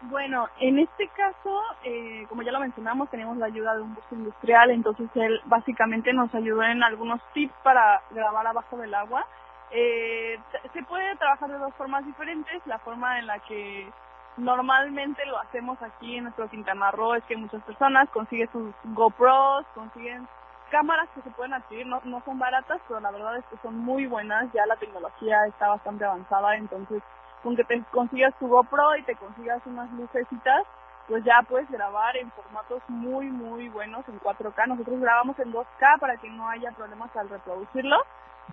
Bueno, 0.03 0.49
en 0.59 0.79
este 0.79 1.09
caso, 1.09 1.63
eh, 1.85 2.25
como 2.31 2.41
ya 2.43 2.53
lo 2.53 2.61
mencionamos, 2.61 3.11
tenemos 3.11 3.37
la 3.37 3.47
ayuda 3.47 3.75
de 3.75 3.83
un 3.83 3.95
bus 3.95 4.05
industrial, 4.13 4.71
entonces 4.71 5.11
él 5.15 5.43
básicamente 5.45 6.15
nos 6.15 6.35
ayudó 6.35 6.63
en 6.63 6.83
algunos 6.83 7.21
tips 7.35 7.53
para 7.63 8.01
grabar 8.11 8.47
abajo 8.47 8.79
del 8.79 8.95
agua. 8.95 9.27
Eh, 9.71 10.39
se 10.73 10.83
puede 10.83 11.17
trabajar 11.17 11.51
de 11.51 11.59
dos 11.59 11.75
formas 11.75 12.05
diferentes. 12.05 12.67
La 12.67 12.79
forma 12.79 13.19
en 13.19 13.27
la 13.27 13.39
que 13.41 13.91
normalmente 14.37 15.25
lo 15.27 15.39
hacemos 15.39 15.81
aquí 15.83 16.17
en 16.17 16.25
nuestro 16.25 16.49
Quintana 16.49 16.91
Roo 16.91 17.15
es 17.15 17.25
que 17.25 17.37
muchas 17.37 17.63
personas 17.63 18.09
consiguen 18.11 18.51
sus 18.53 18.75
GoPros, 18.85 19.67
consiguen 19.75 20.27
cámaras 20.71 21.09
que 21.15 21.23
se 21.23 21.31
pueden 21.31 21.53
adquirir 21.53 21.87
no, 21.87 22.01
no 22.05 22.23
son 22.25 22.39
baratas, 22.39 22.81
pero 22.89 23.01
la 23.01 23.11
verdad 23.11 23.37
es 23.37 23.45
que 23.47 23.57
son 23.59 23.77
muy 23.77 24.07
buenas, 24.07 24.51
ya 24.53 24.65
la 24.67 24.77
tecnología 24.77 25.37
está 25.49 25.69
bastante 25.69 26.05
avanzada, 26.05 26.57
entonces 26.57 27.03
con 27.43 27.57
que 27.57 27.65
te 27.65 27.83
consigas 27.91 28.35
tu 28.39 28.49
GoPro 28.49 28.97
y 28.97 29.03
te 29.03 29.17
consigas 29.17 29.61
unas 29.67 29.91
lucecitas, 29.93 30.65
pues 31.09 31.25
ya 31.25 31.43
puedes 31.49 31.69
grabar 31.71 32.17
en 32.17 32.31
formatos 32.33 32.83
muy, 32.89 33.27
muy 33.27 33.69
buenos 33.69 34.07
en 34.09 34.21
4K. 34.21 34.69
Nosotros 34.69 35.01
grabamos 35.01 35.39
en 35.41 35.53
2K 35.53 35.99
para 35.99 36.17
que 36.19 36.31
no 36.31 36.49
haya 36.49 36.71
problemas 36.73 37.15
al 37.17 37.29
reproducirlo. 37.29 37.97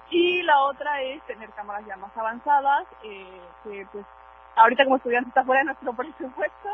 Y 0.10 0.42
la 0.44 0.60
otra 0.62 1.02
es 1.02 1.22
tener 1.24 1.50
cámaras 1.52 1.86
ya 1.86 1.98
más 1.98 2.16
avanzadas, 2.16 2.86
eh, 3.04 3.42
que 3.64 3.88
pues 3.92 4.06
ahorita 4.56 4.84
como 4.84 4.98
estudiante 4.98 5.30
está 5.30 5.44
fuera 5.44 5.62
de 5.62 5.66
nuestro 5.66 5.94
presupuesto, 5.96 6.70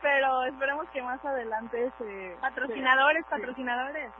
pero 0.00 0.44
esperemos 0.44 0.88
que 0.90 1.02
más 1.02 1.24
adelante 1.24 1.92
se... 1.98 2.36
Patrocinadores, 2.40 3.24
patrocinadores. 3.26 4.12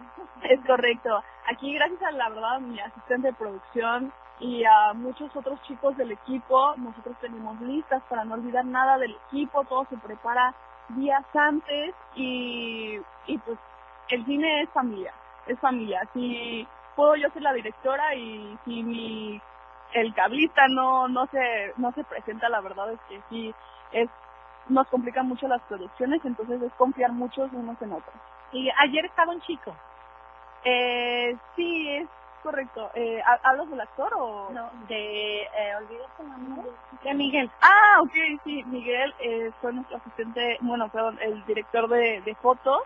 Es 0.42 0.60
correcto. 0.66 1.22
Aquí 1.50 1.74
gracias 1.74 2.02
a 2.02 2.10
la 2.12 2.28
verdad 2.28 2.60
mi 2.60 2.78
asistente 2.80 3.28
de 3.28 3.34
producción 3.34 4.12
y 4.40 4.64
a 4.64 4.92
muchos 4.94 5.34
otros 5.34 5.60
chicos 5.62 5.96
del 5.96 6.12
equipo, 6.12 6.74
nosotros 6.76 7.16
tenemos 7.20 7.60
listas 7.60 8.02
para 8.08 8.24
no 8.24 8.34
olvidar 8.34 8.64
nada 8.64 8.96
del 8.98 9.16
equipo, 9.26 9.64
todo 9.64 9.84
se 9.90 9.96
prepara 9.96 10.54
días 10.90 11.24
antes 11.34 11.94
y, 12.14 13.00
y 13.26 13.38
pues 13.38 13.58
el 14.10 14.24
cine 14.26 14.62
es 14.62 14.70
familia, 14.70 15.12
es 15.46 15.58
familia. 15.58 16.02
Si 16.12 16.66
puedo 16.98 17.14
yo 17.14 17.30
ser 17.30 17.42
la 17.42 17.52
directora 17.52 18.12
y 18.16 18.58
si 18.64 18.82
mi 18.82 19.40
el 19.94 20.12
cablista 20.14 20.66
no 20.66 21.06
no 21.06 21.26
se 21.28 21.72
no 21.76 21.92
se 21.92 22.02
presenta, 22.02 22.48
la 22.48 22.60
verdad 22.60 22.90
es 22.92 23.00
que 23.08 23.22
sí 23.30 23.54
es 23.92 24.10
nos 24.68 24.88
complica 24.88 25.22
mucho 25.22 25.46
las 25.46 25.62
producciones, 25.62 26.20
entonces 26.24 26.60
es 26.60 26.72
confiar 26.72 27.12
muchos 27.12 27.52
unos 27.52 27.80
en 27.80 27.92
otros. 27.92 28.14
Y 28.52 28.68
ayer 28.78 29.04
estaba 29.04 29.32
un 29.32 29.40
chico. 29.42 29.74
Eh, 30.64 31.36
sí, 31.54 31.88
es 31.88 32.08
correcto. 32.42 32.90
Eh, 32.94 33.22
¿Hablas 33.44 33.70
del 33.70 33.80
actor 33.80 34.12
o...? 34.18 34.50
No, 34.50 34.70
de... 34.88 35.42
Eh, 35.42 35.76
¿Olvido 35.78 36.04
su 36.16 36.22
nombre? 36.24 36.70
De 37.02 37.14
Miguel. 37.14 37.50
Ah, 37.62 38.00
ok, 38.02 38.12
sí. 38.44 38.62
Miguel 38.64 39.14
eh, 39.20 39.50
fue 39.60 39.72
nuestro 39.72 39.96
asistente, 39.98 40.58
bueno, 40.60 40.88
perdón, 40.90 41.18
el 41.22 41.42
director 41.46 41.88
de, 41.88 42.20
de 42.22 42.34
fotos. 42.34 42.82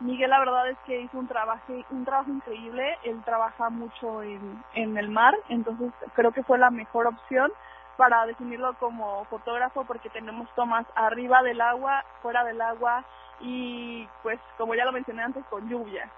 Miguel 0.00 0.30
la 0.30 0.38
verdad 0.38 0.68
es 0.68 0.78
que 0.84 1.00
hizo 1.00 1.18
un 1.18 1.26
trabajo 1.26 1.72
un 1.90 2.04
trabajo 2.04 2.30
increíble, 2.30 2.98
él 3.02 3.22
trabaja 3.24 3.70
mucho 3.70 4.22
en, 4.22 4.62
en 4.74 4.96
el 4.98 5.08
mar, 5.08 5.34
entonces 5.48 5.90
creo 6.14 6.32
que 6.32 6.42
fue 6.42 6.58
la 6.58 6.70
mejor 6.70 7.06
opción 7.06 7.50
para 7.96 8.26
definirlo 8.26 8.74
como 8.74 9.24
fotógrafo 9.24 9.84
porque 9.84 10.10
tenemos 10.10 10.48
tomas 10.54 10.86
arriba 10.94 11.42
del 11.42 11.60
agua, 11.60 12.04
fuera 12.20 12.44
del 12.44 12.60
agua 12.60 13.04
y 13.40 14.06
pues 14.22 14.38
como 14.58 14.74
ya 14.74 14.84
lo 14.84 14.92
mencioné 14.92 15.22
antes 15.22 15.44
con 15.46 15.68
lluvia. 15.68 16.10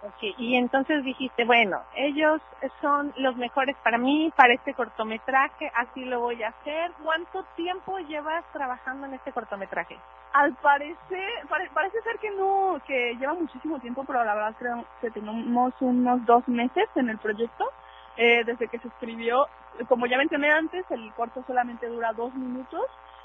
Ok, 0.00 0.34
y 0.38 0.54
entonces 0.54 1.02
dijiste, 1.02 1.44
bueno, 1.44 1.82
ellos 1.96 2.40
son 2.80 3.12
los 3.16 3.36
mejores 3.36 3.76
para 3.82 3.98
mí, 3.98 4.32
para 4.36 4.54
este 4.54 4.72
cortometraje, 4.72 5.72
así 5.74 6.04
lo 6.04 6.20
voy 6.20 6.40
a 6.44 6.50
hacer. 6.50 6.92
¿Cuánto 7.02 7.42
tiempo 7.56 7.98
llevas 7.98 8.44
trabajando 8.52 9.06
en 9.06 9.14
este 9.14 9.32
cortometraje? 9.32 9.98
Al 10.34 10.54
parecer, 10.54 11.30
parece 11.74 12.00
ser 12.02 12.16
que 12.20 12.30
no, 12.30 12.80
que 12.86 13.16
lleva 13.16 13.34
muchísimo 13.34 13.80
tiempo, 13.80 14.04
pero 14.04 14.22
la 14.24 14.34
verdad 14.34 14.54
creo 14.56 14.84
que 15.00 15.10
tenemos 15.10 15.74
unos 15.80 16.24
dos 16.26 16.46
meses 16.46 16.88
en 16.94 17.08
el 17.08 17.18
proyecto, 17.18 17.68
eh, 18.16 18.44
desde 18.44 18.68
que 18.68 18.78
se 18.78 18.86
escribió. 18.86 19.48
Como 19.88 20.06
ya 20.06 20.16
mencioné 20.16 20.52
antes, 20.52 20.88
el 20.90 21.12
corto 21.14 21.42
solamente 21.44 21.88
dura 21.88 22.12
dos 22.12 22.32
minutos, 22.34 22.84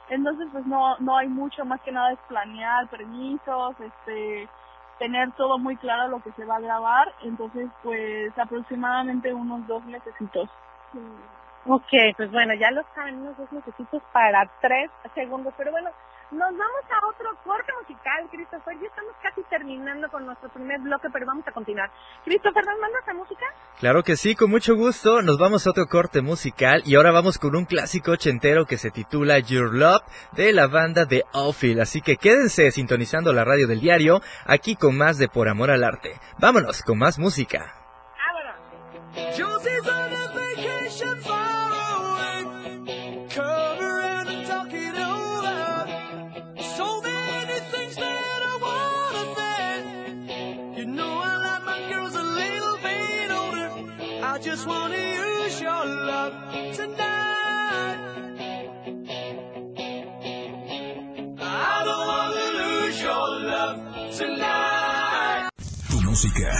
entonces 0.10 0.48
pues 0.52 0.66
no, 0.66 0.98
no 0.98 1.18
hay 1.18 1.28
mucho, 1.28 1.66
más 1.66 1.82
que 1.82 1.92
nada 1.92 2.14
es 2.14 2.20
planear 2.28 2.88
permisos, 2.88 3.80
este 3.80 4.50
tener 5.00 5.32
todo 5.34 5.58
muy 5.60 5.78
claro 5.78 6.08
lo 6.10 6.22
que 6.22 6.32
se 6.34 6.46
va 6.46 6.58
a 6.58 6.62
grabar, 6.62 7.14
entonces 7.24 7.70
pues 7.82 8.38
aproximadamente 8.38 9.34
unos 9.34 9.66
dos 9.68 9.84
mesecitos. 9.86 10.50
Ok, 11.66 11.92
pues 12.18 12.32
bueno, 12.32 12.54
ya 12.56 12.72
lo 12.72 12.84
saben, 12.94 13.20
unos 13.22 13.38
dos 13.38 13.52
mesecitos 13.52 14.02
para 14.12 14.50
tres 14.62 14.92
segundos, 15.16 15.54
pero 15.58 15.72
bueno, 15.72 15.90
nos 16.34 16.52
vamos 16.58 16.84
a 16.90 17.08
otro 17.08 17.30
corte 17.44 17.72
musical, 17.82 18.28
Christopher. 18.32 18.80
Ya 18.80 18.88
estamos 18.88 19.14
casi 19.22 19.44
terminando 19.44 20.10
con 20.10 20.26
nuestro 20.26 20.50
primer 20.50 20.80
bloque, 20.82 21.08
pero 21.12 21.26
vamos 21.26 21.48
a 21.48 21.52
continuar. 21.52 21.92
Christopher, 22.26 22.66
¿nos 22.66 22.80
mandas 22.80 23.08
a 23.08 23.14
música? 23.14 23.46
Claro 23.80 24.04
que 24.04 24.16
sí, 24.16 24.36
con 24.36 24.50
mucho 24.50 24.76
gusto. 24.76 25.22
Nos 25.22 25.38
vamos 25.38 25.66
a 25.66 25.70
otro 25.70 25.88
corte 25.88 26.22
musical 26.22 26.82
y 26.86 26.96
ahora 26.96 27.12
vamos 27.12 27.38
con 27.38 27.56
un 27.56 27.66
clásico 27.66 28.12
ochentero 28.12 28.66
que 28.66 28.78
se 28.78 28.92
titula 28.92 29.40
Your 29.40 29.74
Love 29.74 30.04
de 30.32 30.54
la 30.54 30.68
banda 30.68 31.06
de 31.06 31.24
Outfield. 31.34 31.82
Así 31.82 32.02
que 32.02 32.18
quédense 32.18 32.72
sintonizando 32.72 33.34
la 33.34 33.46
radio 33.46 33.68
del 33.68 33.80
diario 33.80 34.22
aquí 34.46 34.76
con 34.76 34.98
más 34.98 35.18
de 35.18 35.30
Por 35.30 35.50
Amor 35.50 35.72
al 35.72 35.84
Arte. 35.84 36.20
Vámonos 36.40 36.82
con 36.84 36.98
más 36.98 37.20
música. 37.20 37.84
just 39.38 39.73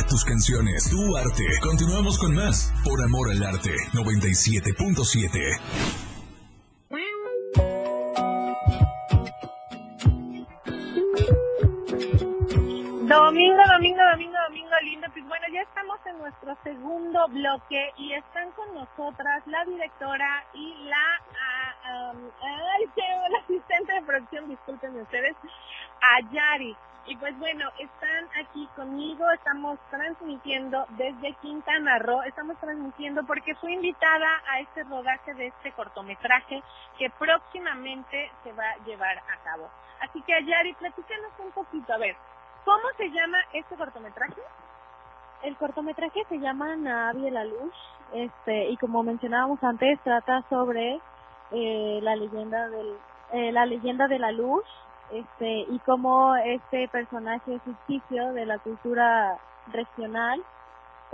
tus 0.10 0.26
canciones, 0.26 0.90
tu 0.90 1.16
arte. 1.16 1.46
Continuamos 1.62 2.18
con 2.20 2.36
más. 2.36 2.74
Por 2.84 3.02
amor 3.02 3.32
al 3.32 3.42
arte. 3.44 3.72
97.7. 3.94 5.40
Domingo, 13.08 13.62
domingo, 13.72 14.02
domingo, 14.12 14.38
domingo 14.50 14.76
lindo. 14.84 15.08
Pues 15.14 15.26
bueno, 15.28 15.46
ya 15.54 15.62
estamos 15.62 15.98
en 16.08 16.18
nuestro 16.18 16.58
segundo 16.64 17.26
bloque 17.30 17.92
y 17.98 18.14
están 18.14 18.52
con 18.52 18.74
nosotras 18.74 19.44
la 19.48 19.64
directora 19.64 20.44
y 20.54 20.76
la, 20.90 21.22
uh, 21.32 22.12
um, 22.12 22.32
ay, 22.42 22.86
la 23.30 23.40
asistente 23.40 23.94
de 23.94 24.02
producción, 24.02 24.50
disculpen 24.50 25.00
ustedes, 25.00 25.38
Ayari. 26.02 26.76
Y 27.06 27.18
pues 27.18 27.38
bueno, 27.38 27.70
están 27.80 28.30
aquí 28.46 28.68
conmigo, 28.76 29.30
estamos 29.32 29.78
transmitiendo 29.90 30.86
desde 30.92 31.34
Quintana 31.42 32.00
Roo, 32.00 32.24
estamos 32.24 32.58
transmitiendo 32.60 33.26
porque 33.26 33.56
fui 33.56 33.74
invitada 33.74 34.42
a 34.50 34.62
este 34.62 34.84
rodaje 34.84 35.34
de 35.34 35.48
este 35.48 35.72
cortometraje 35.74 36.64
que 36.98 37.10
próximamente 37.12 38.32
se 38.44 38.54
va 38.54 38.70
a 38.70 38.78
llevar 38.86 39.18
a 39.18 39.44
cabo. 39.44 39.70
Así 40.00 40.22
que 40.22 40.34
Ayari, 40.34 40.74
platícanos 40.74 41.32
un 41.40 41.52
poquito, 41.52 41.94
a 41.94 41.98
ver, 41.98 42.16
¿Cómo 42.66 42.84
se 42.96 43.10
llama 43.10 43.38
este 43.52 43.76
cortometraje? 43.76 44.42
El 45.44 45.58
cortometraje 45.58 46.24
se 46.30 46.40
llama 46.40 46.76
Navi 46.78 47.30
la 47.30 47.44
Luz, 47.44 47.74
este, 48.14 48.70
y 48.70 48.78
como 48.78 49.04
mencionábamos 49.04 49.62
antes, 49.64 50.00
trata 50.02 50.44
sobre 50.50 51.02
eh, 51.52 52.00
la 52.02 52.16
leyenda 52.16 52.70
del, 52.70 52.96
eh, 53.34 53.52
la 53.52 53.66
leyenda 53.66 54.08
de 54.08 54.20
la 54.20 54.32
luz, 54.32 54.64
este, 55.12 55.66
y 55.70 55.80
cómo 55.86 56.36
este 56.36 56.88
personaje 56.88 57.60
ficticio 57.60 58.34
de 58.34 58.46
la 58.46 58.60
cultura 58.60 59.38
regional 59.72 60.44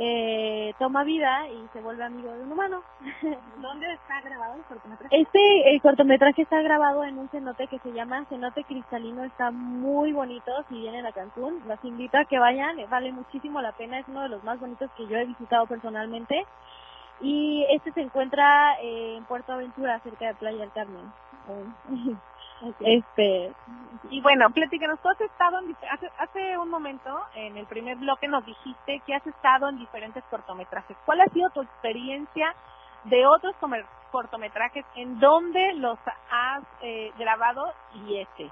eh, 0.02 0.74
toma 0.80 1.04
vida 1.04 1.50
y 1.50 1.68
se 1.74 1.82
vuelve 1.82 2.06
amigo 2.06 2.32
de 2.32 2.44
un 2.44 2.54
humano. 2.54 2.82
¿Dónde 3.58 3.92
está 3.94 4.22
grabado 4.22 4.56
el 4.56 4.64
cortometraje? 4.64 5.20
Este 5.20 5.74
el 5.74 5.82
cortometraje 5.82 6.42
está 6.44 6.62
grabado 6.62 7.04
en 7.04 7.18
un 7.18 7.28
cenote 7.30 7.68
que 7.68 7.80
se 7.80 7.92
llama 7.92 8.26
Cenote 8.30 8.64
Cristalino, 8.64 9.26
está 9.26 9.52
muy 9.52 10.14
bonito, 10.14 10.52
si 10.70 10.80
vienen 10.80 11.06
a 11.06 11.12
Cancún, 11.12 11.62
los 11.68 11.84
invito 11.84 12.18
a 12.18 12.24
que 12.24 12.40
vayan, 12.40 12.78
vale 12.90 13.12
muchísimo 13.12 13.62
la 13.62 13.74
pena, 13.74 14.00
es 14.00 14.08
uno 14.08 14.22
de 14.22 14.30
los 14.30 14.44
más 14.46 14.58
bonitos 14.58 14.90
que 14.96 15.06
yo 15.06 15.18
he 15.18 15.26
visitado 15.26 15.66
personalmente. 15.68 16.46
Y 17.22 17.66
este 17.72 17.92
se 17.92 18.00
encuentra 18.00 18.80
eh, 18.82 19.18
en 19.18 19.26
Puerto 19.26 19.52
Aventura, 19.52 20.00
cerca 20.00 20.28
de 20.28 20.36
Playa 20.36 20.60
del 20.60 20.72
Carmen. 20.72 21.12
Este, 22.80 23.54
y 24.10 24.22
bueno, 24.22 24.50
platícanos, 24.50 25.00
tú 25.02 25.10
has 25.10 25.22
estado 25.22 25.60
hace, 25.92 26.12
hace 26.18 26.58
un 26.58 26.70
momento, 26.70 27.22
en 27.36 27.58
el 27.58 27.66
primer 27.68 27.98
bloque 27.98 28.28
nos 28.28 28.46
dijiste 28.46 29.02
que 29.06 29.16
has 29.16 29.26
estado 29.26 29.70
en 29.70 29.78
diferentes 29.78 30.24
cortometrajes. 30.26 30.98
¿Cuál 31.06 31.22
ha 31.22 31.28
sido 31.28 31.50
tu 31.52 31.62
experiencia 31.62 32.54
de 33.06 33.26
otros 33.26 33.56
cortometrajes? 34.12 34.86
¿En 34.96 35.20
dónde 35.20 35.74
los 35.76 35.98
has 36.32 36.64
eh, 36.82 37.12
grabado 37.18 37.74
y 37.94 38.18
este? 38.18 38.52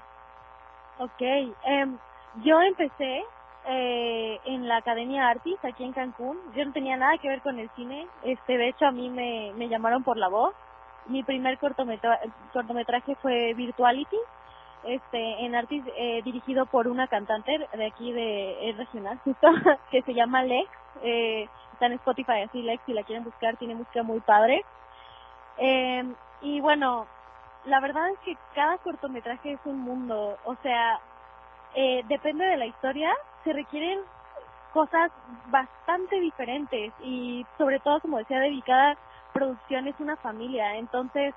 Ok, 0.98 1.20
em, 1.64 1.98
yo 2.42 2.60
empecé 2.62 3.24
eh, 3.66 4.40
en 4.46 4.68
la 4.68 4.78
Academia 4.78 5.28
Artis 5.28 5.58
aquí 5.64 5.84
en 5.84 5.92
Cancún. 5.92 6.38
Yo 6.54 6.64
no 6.64 6.72
tenía 6.72 6.96
nada 6.96 7.18
que 7.18 7.28
ver 7.28 7.42
con 7.42 7.58
el 7.58 7.68
cine. 7.70 8.08
Este, 8.22 8.56
de 8.56 8.68
hecho, 8.68 8.86
a 8.86 8.92
mí 8.92 9.10
me, 9.10 9.52
me 9.54 9.68
llamaron 9.68 10.02
por 10.02 10.16
la 10.16 10.28
voz 10.28 10.54
mi 11.08 11.22
primer 11.22 11.58
cortometraje 11.58 13.14
fue 13.16 13.54
Virtuality, 13.54 14.16
este, 14.84 15.44
en 15.44 15.54
Artis, 15.54 15.82
eh, 15.96 16.22
dirigido 16.22 16.66
por 16.66 16.86
una 16.88 17.08
cantante 17.08 17.66
de 17.72 17.86
aquí 17.86 18.12
de 18.12 18.74
regional, 18.76 19.18
justo, 19.24 19.48
que 19.90 20.02
se 20.02 20.14
llama 20.14 20.42
Lex, 20.42 20.70
eh, 21.02 21.48
está 21.72 21.86
en 21.86 21.92
Spotify 21.94 22.42
así 22.42 22.62
Lex, 22.62 22.82
si 22.86 22.92
la 22.92 23.02
quieren 23.02 23.24
buscar, 23.24 23.56
tiene 23.56 23.74
música 23.74 24.02
muy 24.02 24.20
padre. 24.20 24.64
Eh, 25.58 26.04
y 26.40 26.60
bueno, 26.60 27.06
la 27.64 27.80
verdad 27.80 28.08
es 28.10 28.18
que 28.20 28.36
cada 28.54 28.78
cortometraje 28.78 29.52
es 29.52 29.60
un 29.64 29.80
mundo, 29.80 30.38
o 30.44 30.54
sea, 30.62 31.00
eh, 31.74 32.02
depende 32.08 32.44
de 32.44 32.56
la 32.56 32.66
historia, 32.66 33.14
se 33.44 33.52
requieren 33.52 34.00
cosas 34.72 35.10
bastante 35.46 36.20
diferentes 36.20 36.92
y 37.02 37.44
sobre 37.56 37.80
todo, 37.80 38.00
como 38.00 38.18
decía, 38.18 38.38
dedicada 38.38 38.96
producción 39.38 39.86
es 39.86 39.94
una 40.00 40.16
familia. 40.16 40.76
Entonces, 40.76 41.34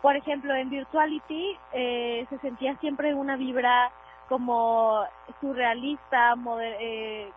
por 0.00 0.16
ejemplo, 0.16 0.54
en 0.54 0.70
Virtuality 0.70 1.58
eh, 1.72 2.26
se 2.30 2.38
sentía 2.38 2.76
siempre 2.76 3.14
una 3.14 3.36
vibra 3.36 3.90
como 4.28 5.04
surrealista, 5.40 6.34
eh, 6.62 7.30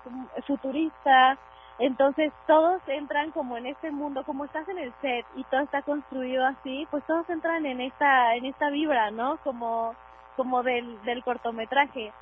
futurista. 0.46 1.38
Entonces 1.80 2.32
todos 2.46 2.82
entran 2.88 3.32
como 3.32 3.58
en 3.58 3.66
este 3.66 3.90
mundo, 3.90 4.24
como 4.24 4.46
estás 4.46 4.70
en 4.70 4.78
el 4.78 4.94
set 5.02 5.26
y 5.36 5.44
todo 5.46 5.62
está 5.62 5.82
construido 5.82 6.46
así, 6.46 6.88
pues 6.92 7.04
todos 7.06 7.28
entran 7.32 7.66
en 7.66 7.82
esta 7.82 8.36
en 8.36 8.46
esta 8.46 8.70
vibra, 8.70 9.10
¿no? 9.10 9.38
Como 9.44 9.96
como 10.38 10.62
del 10.62 11.02
del 11.04 11.24
cortometraje. 11.24 12.14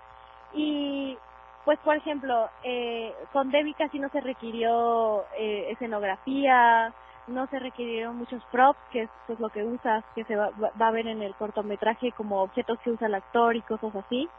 Y 0.53 1.17
pues 1.65 1.77
por 1.79 1.97
ejemplo, 1.97 2.49
eh, 2.63 3.13
con 3.33 3.51
Debbie 3.51 3.73
casi 3.73 3.99
no 3.99 4.09
se 4.09 4.21
requirió 4.21 5.25
eh, 5.37 5.67
escenografía, 5.71 6.93
no 7.27 7.47
se 7.47 7.59
requirieron 7.59 8.17
muchos 8.17 8.43
props, 8.51 8.79
que 8.91 9.03
es 9.03 9.09
pues, 9.27 9.39
lo 9.39 9.49
que 9.49 9.63
usas, 9.63 10.03
que 10.15 10.23
se 10.25 10.35
va, 10.35 10.51
va 10.59 10.87
a 10.87 10.91
ver 10.91 11.07
en 11.07 11.21
el 11.21 11.35
cortometraje 11.35 12.11
como 12.11 12.41
objetos 12.41 12.79
que 12.79 12.91
usa 12.91 13.07
el 13.07 13.15
actor 13.15 13.55
y 13.55 13.61
cosas 13.61 13.95
así. 13.95 14.29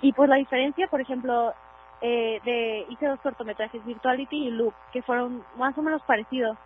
Y 0.00 0.12
pues 0.12 0.28
la 0.28 0.36
diferencia, 0.36 0.86
por 0.86 1.00
ejemplo, 1.00 1.52
eh, 2.00 2.40
de 2.44 2.86
hice 2.88 3.06
dos 3.06 3.20
cortometrajes, 3.20 3.84
Virtuality 3.84 4.48
y 4.48 4.50
Loop, 4.50 4.74
que 4.92 5.02
fueron 5.02 5.44
más 5.56 5.76
o 5.76 5.82
menos 5.82 6.02
parecidos. 6.02 6.56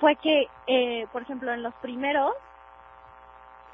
Fue 0.00 0.16
que, 0.16 0.48
eh, 0.66 1.06
por 1.12 1.22
ejemplo, 1.22 1.52
en 1.52 1.62
los 1.62 1.74
primeros 1.74 2.32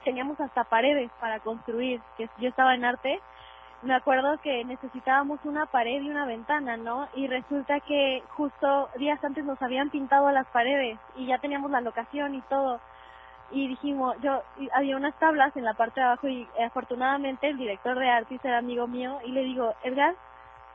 teníamos 0.04 0.40
hasta 0.40 0.64
paredes 0.64 1.10
para 1.20 1.40
construir, 1.40 2.00
que 2.16 2.28
yo 2.38 2.48
estaba 2.48 2.74
en 2.74 2.84
arte, 2.84 3.20
me 3.82 3.94
acuerdo 3.94 4.38
que 4.42 4.64
necesitábamos 4.64 5.40
una 5.44 5.66
pared 5.66 6.02
y 6.02 6.10
una 6.10 6.26
ventana, 6.26 6.76
¿no? 6.76 7.08
Y 7.14 7.28
resulta 7.28 7.80
que 7.80 8.22
justo 8.36 8.90
días 8.96 9.22
antes 9.24 9.44
nos 9.44 9.60
habían 9.62 9.88
pintado 9.88 10.30
las 10.30 10.46
paredes 10.48 10.98
y 11.16 11.26
ya 11.26 11.38
teníamos 11.38 11.70
la 11.70 11.80
locación 11.80 12.34
y 12.34 12.42
todo. 12.42 12.80
Y 13.50 13.68
dijimos, 13.68 14.16
yo, 14.20 14.42
había 14.74 14.96
unas 14.96 15.18
tablas 15.18 15.56
en 15.56 15.64
la 15.64 15.74
parte 15.74 16.00
de 16.00 16.06
abajo 16.06 16.28
y 16.28 16.46
afortunadamente 16.64 17.48
el 17.48 17.56
director 17.56 17.98
de 17.98 18.08
arte 18.08 18.38
era 18.44 18.58
amigo 18.58 18.86
mío 18.86 19.18
y 19.24 19.32
le 19.32 19.44
digo, 19.44 19.74
Edgar, 19.82 20.14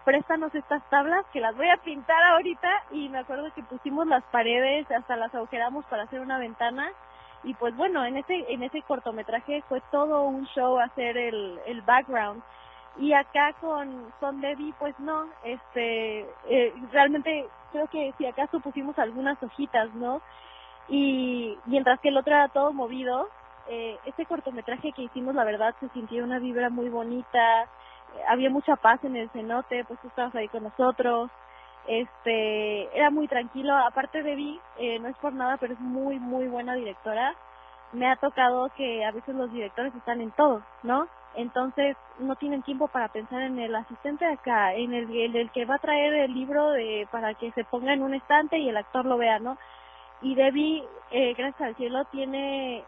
préstanos 0.03 0.53
estas 0.55 0.83
tablas 0.89 1.25
que 1.31 1.39
las 1.39 1.55
voy 1.55 1.69
a 1.69 1.77
pintar 1.77 2.21
ahorita 2.23 2.69
y 2.91 3.07
me 3.09 3.19
acuerdo 3.19 3.53
que 3.53 3.63
pusimos 3.63 4.07
las 4.07 4.23
paredes, 4.25 4.89
hasta 4.91 5.15
las 5.15 5.33
agujeramos 5.33 5.85
para 5.85 6.03
hacer 6.03 6.19
una 6.19 6.39
ventana 6.39 6.91
y 7.43 7.53
pues 7.53 7.75
bueno, 7.77 8.03
en 8.03 8.17
ese, 8.17 8.51
en 8.51 8.63
ese 8.63 8.81
cortometraje 8.81 9.63
fue 9.69 9.81
todo 9.91 10.23
un 10.23 10.45
show 10.47 10.79
hacer 10.79 11.15
el, 11.17 11.59
el 11.67 11.81
background 11.83 12.41
y 12.97 13.13
acá 13.13 13.53
con 13.59 14.11
con 14.19 14.41
Debbie 14.41 14.73
pues 14.79 14.97
no 14.99 15.27
este 15.43 16.21
eh, 16.47 16.73
realmente 16.91 17.47
creo 17.71 17.87
que 17.87 18.13
si 18.17 18.25
acaso 18.25 18.59
pusimos 18.59 18.97
algunas 18.99 19.41
hojitas 19.43 19.93
no 19.95 20.21
y 20.87 21.57
mientras 21.65 21.99
que 21.99 22.09
el 22.09 22.17
otro 22.17 22.33
era 22.33 22.47
todo 22.49 22.71
movido 22.73 23.27
eh, 23.67 23.97
este 24.05 24.25
cortometraje 24.25 24.91
que 24.93 25.03
hicimos 25.03 25.35
la 25.35 25.43
verdad 25.43 25.75
se 25.79 25.89
sintió 25.89 26.23
una 26.23 26.39
vibra 26.39 26.69
muy 26.69 26.89
bonita 26.89 27.63
eh, 27.63 28.21
había 28.29 28.49
mucha 28.49 28.75
paz 28.75 29.03
en 29.03 29.15
el 29.15 29.29
cenote 29.31 29.83
pues 29.85 29.99
tú 30.01 30.07
estabas 30.07 30.35
ahí 30.35 30.47
con 30.47 30.63
nosotros 30.63 31.29
este 31.87 32.97
era 32.97 33.09
muy 33.09 33.27
tranquilo. 33.27 33.75
Aparte 33.75 34.23
Debbie 34.23 34.59
eh, 34.77 34.99
no 34.99 35.07
es 35.07 35.15
por 35.17 35.33
nada 35.33 35.57
pero 35.57 35.73
es 35.73 35.79
muy 35.79 36.19
muy 36.19 36.47
buena 36.47 36.75
directora. 36.75 37.35
Me 37.91 38.09
ha 38.09 38.15
tocado 38.15 38.69
que 38.75 39.05
a 39.05 39.11
veces 39.11 39.35
los 39.35 39.51
directores 39.51 39.93
están 39.95 40.21
en 40.21 40.31
todo 40.31 40.63
no 40.83 41.07
entonces 41.35 41.97
no 42.19 42.35
tienen 42.35 42.63
tiempo 42.63 42.87
para 42.87 43.09
pensar 43.09 43.41
en 43.41 43.59
el 43.59 43.75
asistente 43.75 44.25
acá, 44.25 44.73
en 44.73 44.93
el, 44.93 45.35
el, 45.35 45.51
que 45.51 45.65
va 45.65 45.75
a 45.75 45.79
traer 45.79 46.13
el 46.13 46.33
libro 46.33 46.71
de, 46.71 47.07
para 47.11 47.33
que 47.33 47.51
se 47.51 47.63
ponga 47.63 47.93
en 47.93 48.03
un 48.03 48.13
estante 48.13 48.57
y 48.57 48.69
el 48.69 48.77
actor 48.77 49.05
lo 49.05 49.17
vea, 49.17 49.39
¿no? 49.39 49.57
Y 50.21 50.35
Debbie, 50.35 50.83
eh, 51.11 51.33
gracias 51.33 51.61
al 51.61 51.75
cielo, 51.75 52.05
tiene 52.05 52.83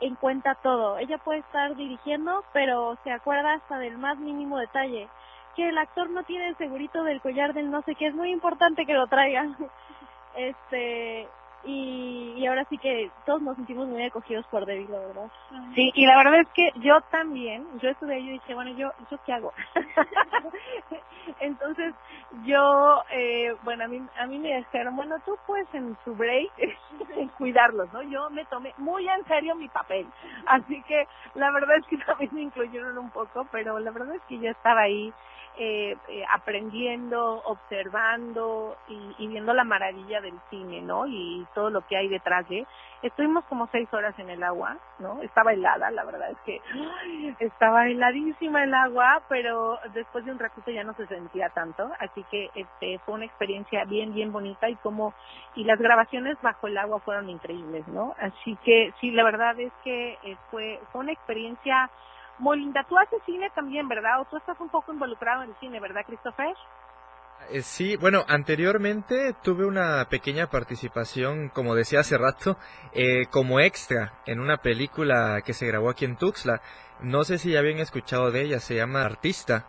en 0.00 0.14
cuenta 0.16 0.56
todo. 0.56 0.98
Ella 0.98 1.18
puede 1.18 1.40
estar 1.40 1.76
dirigiendo, 1.76 2.44
pero 2.52 2.98
se 3.04 3.12
acuerda 3.12 3.54
hasta 3.54 3.78
del 3.78 3.98
más 3.98 4.18
mínimo 4.18 4.58
detalle. 4.58 5.08
Que 5.54 5.68
el 5.68 5.78
actor 5.78 6.10
no 6.10 6.24
tiene 6.24 6.48
el 6.48 6.56
segurito 6.56 7.04
del 7.04 7.20
collar 7.20 7.54
del 7.54 7.70
no 7.70 7.82
sé 7.82 7.94
qué, 7.94 8.08
es 8.08 8.14
muy 8.14 8.30
importante 8.30 8.84
que 8.84 8.94
lo 8.94 9.06
traiga. 9.06 9.46
este, 10.34 11.28
y, 11.64 12.34
y 12.36 12.46
ahora 12.46 12.64
sí 12.68 12.78
que 12.78 13.10
todos 13.24 13.42
nos 13.42 13.56
sentimos 13.56 13.88
muy 13.88 14.02
acogidos 14.04 14.46
por 14.48 14.66
Debbie, 14.66 14.88
la 14.88 14.98
verdad. 15.00 15.30
Sí, 15.74 15.90
y 15.94 16.06
la 16.06 16.16
verdad 16.16 16.40
es 16.40 16.48
que 16.50 16.70
yo 16.80 17.00
también, 17.10 17.66
yo 17.80 17.90
estuve 17.90 18.14
ahí 18.14 18.28
y 18.28 18.32
dije, 18.32 18.54
bueno, 18.54 18.70
¿yo, 18.72 18.90
¿yo 19.10 19.18
qué 19.24 19.32
hago? 19.32 19.52
Entonces, 21.40 21.94
yo, 22.44 23.02
eh, 23.10 23.54
bueno, 23.62 23.84
a 23.84 23.88
mí, 23.88 24.00
a 24.18 24.26
mí 24.26 24.38
me 24.38 24.56
dijeron, 24.58 24.96
bueno, 24.96 25.16
tú 25.24 25.36
puedes 25.46 25.72
en 25.74 25.96
su 26.04 26.14
break 26.14 26.50
cuidarlos, 27.38 27.92
¿no? 27.92 28.02
Yo 28.02 28.30
me 28.30 28.44
tomé 28.46 28.74
muy 28.78 29.08
en 29.08 29.24
serio 29.26 29.54
mi 29.54 29.68
papel. 29.68 30.06
Así 30.46 30.82
que 30.82 31.06
la 31.34 31.50
verdad 31.52 31.76
es 31.78 31.86
que 31.86 31.98
también 31.98 32.30
me 32.34 32.42
incluyeron 32.42 32.98
un 32.98 33.10
poco, 33.10 33.46
pero 33.52 33.78
la 33.78 33.90
verdad 33.90 34.14
es 34.16 34.22
que 34.22 34.38
yo 34.38 34.50
estaba 34.50 34.82
ahí 34.82 35.12
eh, 35.58 35.96
eh, 36.08 36.24
aprendiendo, 36.32 37.42
observando 37.44 38.74
y, 38.88 39.14
y, 39.18 39.26
viendo 39.26 39.52
la 39.52 39.64
maravilla 39.64 40.22
del 40.22 40.34
cine, 40.48 40.80
¿no? 40.80 41.06
Y 41.06 41.46
todo 41.54 41.68
lo 41.68 41.86
que 41.86 41.96
hay 41.96 42.08
detrás 42.08 42.48
de. 42.48 42.66
Estuvimos 43.02 43.44
como 43.44 43.68
seis 43.70 43.86
horas 43.92 44.18
en 44.18 44.30
el 44.30 44.42
agua, 44.42 44.78
¿no? 44.98 45.20
Estaba 45.20 45.52
helada, 45.52 45.90
la 45.90 46.04
verdad 46.04 46.30
es 46.30 46.38
que 46.46 46.60
estaba 47.40 47.88
heladísima 47.88 48.64
el 48.64 48.72
agua, 48.72 49.22
pero 49.28 49.78
después 49.92 50.24
de 50.24 50.32
un 50.32 50.38
ratito 50.38 50.70
ya 50.70 50.84
no 50.84 50.94
se 50.94 51.06
sentía 51.06 51.50
tanto, 51.50 51.90
así 51.98 52.24
que 52.30 52.50
este 52.54 52.98
fue 53.00 53.14
una 53.16 53.26
experiencia 53.26 53.84
bien, 53.84 54.14
bien 54.14 54.32
bonita 54.32 54.70
y 54.70 54.76
como 54.76 55.12
y 55.54 55.64
las 55.64 55.78
grabaciones 55.78 56.38
bajo 56.40 56.66
el 56.66 56.78
agua 56.78 57.00
fueron 57.00 57.28
increíbles, 57.28 57.86
¿no? 57.88 58.14
Así 58.18 58.56
que 58.64 58.94
sí, 59.00 59.10
la 59.10 59.24
verdad 59.24 59.58
es 59.60 59.72
que 59.84 60.18
eh, 60.22 60.36
fue 60.50 60.80
fue 60.92 61.02
una 61.02 61.12
experiencia 61.12 61.90
muy 62.38 62.58
linda. 62.58 62.84
Tú 62.88 62.98
haces 62.98 63.20
cine 63.26 63.50
también, 63.54 63.88
¿verdad? 63.88 64.20
O 64.20 64.24
tú 64.26 64.36
estás 64.36 64.58
un 64.60 64.68
poco 64.68 64.92
involucrado 64.92 65.42
en 65.42 65.50
el 65.50 65.56
cine, 65.60 65.80
¿verdad, 65.80 66.02
Christopher? 66.06 66.54
Eh, 67.50 67.62
sí, 67.62 67.96
bueno, 67.96 68.24
anteriormente 68.28 69.34
tuve 69.42 69.66
una 69.66 70.08
pequeña 70.08 70.48
participación, 70.48 71.48
como 71.48 71.74
decía 71.74 72.00
hace 72.00 72.16
rato, 72.16 72.56
eh, 72.92 73.26
como 73.30 73.60
extra 73.60 74.14
en 74.26 74.40
una 74.40 74.58
película 74.58 75.42
que 75.42 75.52
se 75.52 75.66
grabó 75.66 75.90
aquí 75.90 76.04
en 76.04 76.16
Tuxtla. 76.16 76.62
No 77.00 77.24
sé 77.24 77.38
si 77.38 77.52
ya 77.52 77.58
habían 77.58 77.78
escuchado 77.78 78.30
de 78.30 78.42
ella, 78.42 78.60
se 78.60 78.76
llama 78.76 79.02
Artista. 79.02 79.66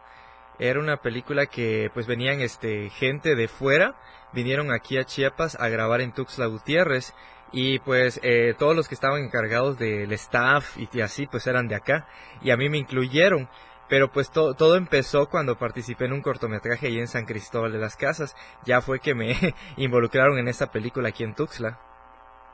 Era 0.59 0.79
una 0.79 0.97
película 0.97 1.47
que 1.47 1.89
pues 1.93 2.05
venían 2.05 2.41
este 2.41 2.89
gente 2.91 3.35
de 3.35 3.47
fuera, 3.47 3.95
vinieron 4.33 4.71
aquí 4.71 4.97
a 4.97 5.03
Chiapas 5.03 5.59
a 5.59 5.67
grabar 5.67 6.01
en 6.01 6.13
Tuxtla 6.13 6.45
Gutiérrez 6.45 7.13
y 7.53 7.79
pues 7.79 8.19
eh, 8.23 8.55
todos 8.57 8.75
los 8.75 8.89
que 8.89 8.95
estaban 8.95 9.21
encargados 9.21 9.77
del 9.77 10.11
staff 10.13 10.75
y, 10.77 11.01
así 11.01 11.27
pues 11.27 11.47
eran 11.47 11.67
de 11.67 11.75
acá 11.75 12.07
y 12.41 12.51
a 12.51 12.57
mí 12.57 12.67
me 12.67 12.79
incluyeron. 12.79 13.47
Pero 13.89 14.11
pues 14.11 14.31
to 14.31 14.55
todo 14.55 14.75
empezó 14.75 15.29
cuando 15.29 15.57
participé 15.57 16.05
en 16.05 16.13
un 16.13 16.21
cortometraje 16.21 16.87
ahí 16.87 16.99
en 16.99 17.07
San 17.07 17.25
Cristóbal 17.25 17.71
de 17.71 17.77
las 17.77 17.95
Casas. 17.95 18.35
Ya 18.65 18.81
fue 18.81 18.99
que 18.99 19.13
me 19.13 19.35
involucraron 19.77 20.39
en 20.39 20.47
esta 20.47 20.71
película 20.71 21.09
aquí 21.09 21.23
en 21.23 21.35
Tuxtla. 21.35 21.79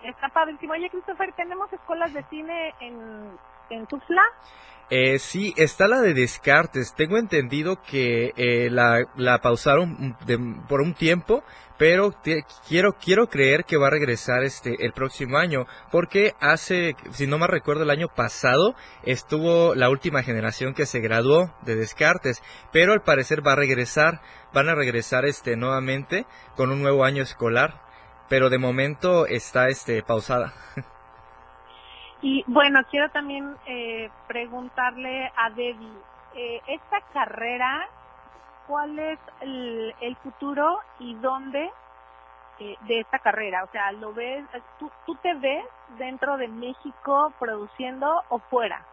Está 0.04 0.28
padrísimo. 0.30 0.74
Oye 0.74 0.90
Christopher 0.90 1.32
tenemos 1.38 1.72
escuelas 1.72 2.14
de 2.14 2.24
cine 2.30 2.74
en 2.82 3.38
en 3.70 3.86
Tuxtla 3.88 4.24
eh, 4.92 5.20
sí, 5.20 5.54
está 5.56 5.88
la 5.88 6.02
de 6.02 6.16
Descartes. 6.16 6.96
Tengo 6.96 7.18
entendido 7.18 7.80
que 7.84 8.34
eh, 8.36 8.70
la, 8.72 9.06
la, 9.16 9.40
pausaron 9.40 10.18
de, 10.26 10.40
por 10.68 10.82
un 10.82 10.96
tiempo, 10.96 11.44
pero 11.80 12.12
te, 12.12 12.44
quiero 12.68 12.94
quiero 12.94 13.28
creer 13.28 13.64
que 13.64 13.78
va 13.78 13.88
a 13.88 13.92
regresar 13.92 14.44
este 14.44 14.86
el 14.86 14.92
próximo 14.92 15.38
año, 15.38 15.66
porque 15.92 16.34
hace, 16.42 16.96
si 17.12 17.26
no 17.26 17.40
me 17.40 17.48
recuerdo, 17.48 17.84
el 17.84 17.90
año 17.90 18.10
pasado 18.10 18.76
estuvo 19.04 19.74
la 19.74 19.90
última 19.90 20.22
generación 20.22 20.74
que 20.74 20.86
se 20.86 21.00
graduó 21.00 21.52
de 21.62 21.76
Descartes, 21.76 22.44
pero 22.74 22.92
al 22.92 23.02
parecer 23.02 23.46
va 23.46 23.54
a 23.54 23.56
regresar, 23.56 24.20
van 24.54 24.68
a 24.68 24.76
regresar 24.76 25.26
este 25.26 25.56
nuevamente 25.56 26.26
con 26.58 26.70
un 26.70 26.82
nuevo 26.84 27.06
año 27.06 27.24
escolar, 27.24 27.82
pero 28.28 28.50
de 28.50 28.60
momento 28.60 29.26
está 29.26 29.70
este 29.70 30.04
pausada. 30.04 30.54
Y 32.22 32.44
bueno, 32.48 32.82
quiero 32.92 33.10
también 33.12 33.56
eh, 33.66 34.10
preguntarle 34.28 35.32
a 35.38 35.50
Debbie, 35.52 35.88
eh, 36.36 36.60
esta 36.68 37.00
carrera, 37.14 37.88
¿cuál 38.70 39.00
es 39.00 39.20
el, 39.42 39.96
el 40.00 40.16
futuro 40.18 40.80
y 41.00 41.16
dónde 41.16 41.72
eh, 42.60 42.76
de 42.82 43.00
esta 43.00 43.18
carrera? 43.18 43.64
O 43.64 43.72
sea, 43.72 43.92
¿lo 43.94 44.14
ves, 44.14 44.46
tú, 44.78 44.92
tú 45.08 45.16
te 45.16 45.34
ves 45.34 45.66
dentro 45.98 46.38
de 46.38 46.48
México 46.48 47.34
produciendo 47.40 48.24
o 48.30 48.38
fuera? 48.38 48.86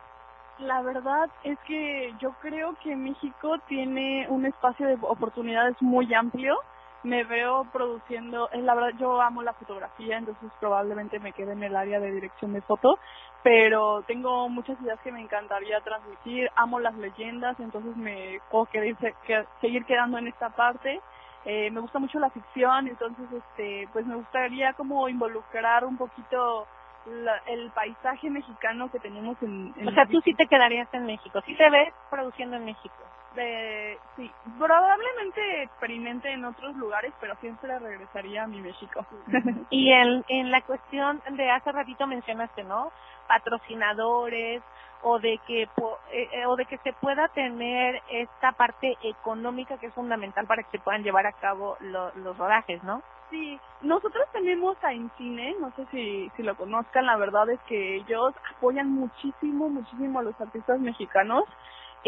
La 0.58 0.80
verdad 0.80 1.28
es 1.44 1.58
que 1.66 2.14
yo 2.18 2.32
creo 2.40 2.74
que 2.82 2.96
México 2.96 3.58
tiene 3.68 4.26
un 4.30 4.46
espacio 4.46 4.88
de 4.88 4.96
oportunidades 5.02 5.76
muy 5.82 6.12
amplio 6.14 6.56
me 7.02 7.24
veo 7.24 7.64
produciendo, 7.72 8.50
es 8.50 8.62
la 8.62 8.74
verdad, 8.74 8.98
yo 8.98 9.20
amo 9.20 9.42
la 9.42 9.52
fotografía, 9.52 10.18
entonces 10.18 10.50
probablemente 10.60 11.18
me 11.18 11.32
quede 11.32 11.52
en 11.52 11.62
el 11.62 11.76
área 11.76 12.00
de 12.00 12.10
dirección 12.10 12.52
de 12.52 12.62
foto, 12.62 12.98
pero 13.42 14.02
tengo 14.02 14.48
muchas 14.48 14.80
ideas 14.80 14.98
que 15.00 15.12
me 15.12 15.20
encantaría 15.20 15.80
transmitir, 15.80 16.50
amo 16.56 16.80
las 16.80 16.94
leyendas, 16.96 17.58
entonces 17.60 17.96
me 17.96 18.40
puedo 18.50 18.66
querer, 18.66 18.96
que, 18.96 19.44
seguir 19.60 19.84
quedando 19.84 20.18
en 20.18 20.26
esta 20.26 20.50
parte. 20.50 21.00
Eh, 21.44 21.70
me 21.70 21.80
gusta 21.80 22.00
mucho 22.00 22.18
la 22.18 22.30
ficción, 22.30 22.88
entonces 22.88 23.24
este, 23.32 23.88
pues 23.92 24.04
me 24.04 24.16
gustaría 24.16 24.72
como 24.72 25.08
involucrar 25.08 25.84
un 25.84 25.96
poquito 25.96 26.66
la, 27.06 27.36
el 27.46 27.70
paisaje 27.70 28.28
mexicano 28.30 28.90
que 28.90 28.98
tenemos 28.98 29.40
en, 29.42 29.72
en 29.76 29.88
O 29.88 29.92
sea, 29.92 30.06
tú 30.06 30.20
sí 30.22 30.34
te 30.34 30.48
quedarías 30.48 30.92
en 30.92 31.06
México, 31.06 31.40
sí 31.46 31.54
te 31.54 31.70
ves 31.70 31.94
produciendo 32.10 32.56
en 32.56 32.64
México 32.64 32.96
de 33.36 33.98
sí, 34.16 34.30
probablemente 34.58 35.62
experimente 35.62 36.32
en 36.32 36.44
otros 36.44 36.74
lugares, 36.76 37.12
pero 37.20 37.36
siempre 37.36 37.78
regresaría 37.78 38.44
a 38.44 38.46
mi 38.48 38.60
México. 38.60 39.06
y 39.70 39.92
en, 39.92 40.24
en 40.28 40.50
la 40.50 40.62
cuestión 40.62 41.22
de 41.30 41.50
hace 41.50 41.70
ratito 41.70 42.06
mencionaste, 42.06 42.64
¿no? 42.64 42.90
Patrocinadores 43.28 44.62
o 45.02 45.18
de 45.20 45.38
que 45.46 45.62
eh, 45.62 46.46
o 46.46 46.56
de 46.56 46.64
que 46.64 46.78
se 46.78 46.92
pueda 46.94 47.28
tener 47.28 48.02
esta 48.10 48.52
parte 48.52 48.96
económica 49.02 49.78
que 49.78 49.86
es 49.86 49.94
fundamental 49.94 50.46
para 50.46 50.62
que 50.64 50.70
se 50.70 50.78
puedan 50.78 51.04
llevar 51.04 51.26
a 51.26 51.32
cabo 51.32 51.76
lo, 51.80 52.12
los 52.16 52.36
rodajes, 52.36 52.82
¿no? 52.82 53.02
Sí, 53.30 53.58
nosotros 53.82 54.24
tenemos 54.32 54.76
a 54.84 54.94
Incine, 54.94 55.56
no 55.60 55.72
sé 55.72 55.84
si, 55.90 56.30
si 56.36 56.42
lo 56.42 56.56
conozcan, 56.56 57.06
la 57.06 57.16
verdad 57.16 57.50
es 57.50 57.60
que 57.62 57.96
ellos 57.96 58.34
apoyan 58.56 58.90
muchísimo, 58.90 59.68
muchísimo 59.68 60.20
a 60.20 60.22
los 60.22 60.40
artistas 60.40 60.78
mexicanos. 60.78 61.44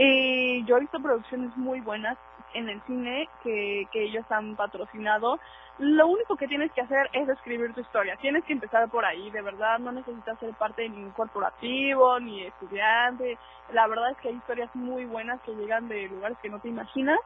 Eh, 0.01 0.63
yo 0.65 0.77
he 0.77 0.81
visto 0.81 1.01
producciones 1.01 1.57
muy 1.57 1.81
buenas 1.81 2.17
en 2.55 2.69
el 2.69 2.81
cine 2.83 3.29
que, 3.43 3.89
que 3.91 4.05
ellos 4.05 4.25
han 4.31 4.55
patrocinado. 4.55 5.41
Lo 5.79 6.07
único 6.07 6.37
que 6.37 6.47
tienes 6.47 6.71
que 6.71 6.83
hacer 6.83 7.11
es 7.13 7.29
escribir 7.29 7.75
tu 7.75 7.81
historia. 7.81 8.17
Tienes 8.17 8.45
que 8.45 8.53
empezar 8.53 8.89
por 8.91 9.05
ahí, 9.05 9.29
de 9.33 9.43
verdad. 9.43 9.81
No 9.81 9.91
necesitas 9.91 10.39
ser 10.39 10.55
parte 10.55 10.83
de 10.83 10.91
ningún 10.91 11.11
corporativo 11.11 12.21
ni 12.21 12.45
estudiante. 12.45 13.39
La 13.73 13.89
verdad 13.89 14.13
es 14.13 14.17
que 14.19 14.29
hay 14.29 14.37
historias 14.37 14.71
muy 14.75 15.05
buenas 15.05 15.41
que 15.43 15.55
llegan 15.57 15.89
de 15.89 16.09
lugares 16.09 16.39
que 16.41 16.49
no 16.49 16.61
te 16.61 16.69
imaginas. 16.69 17.19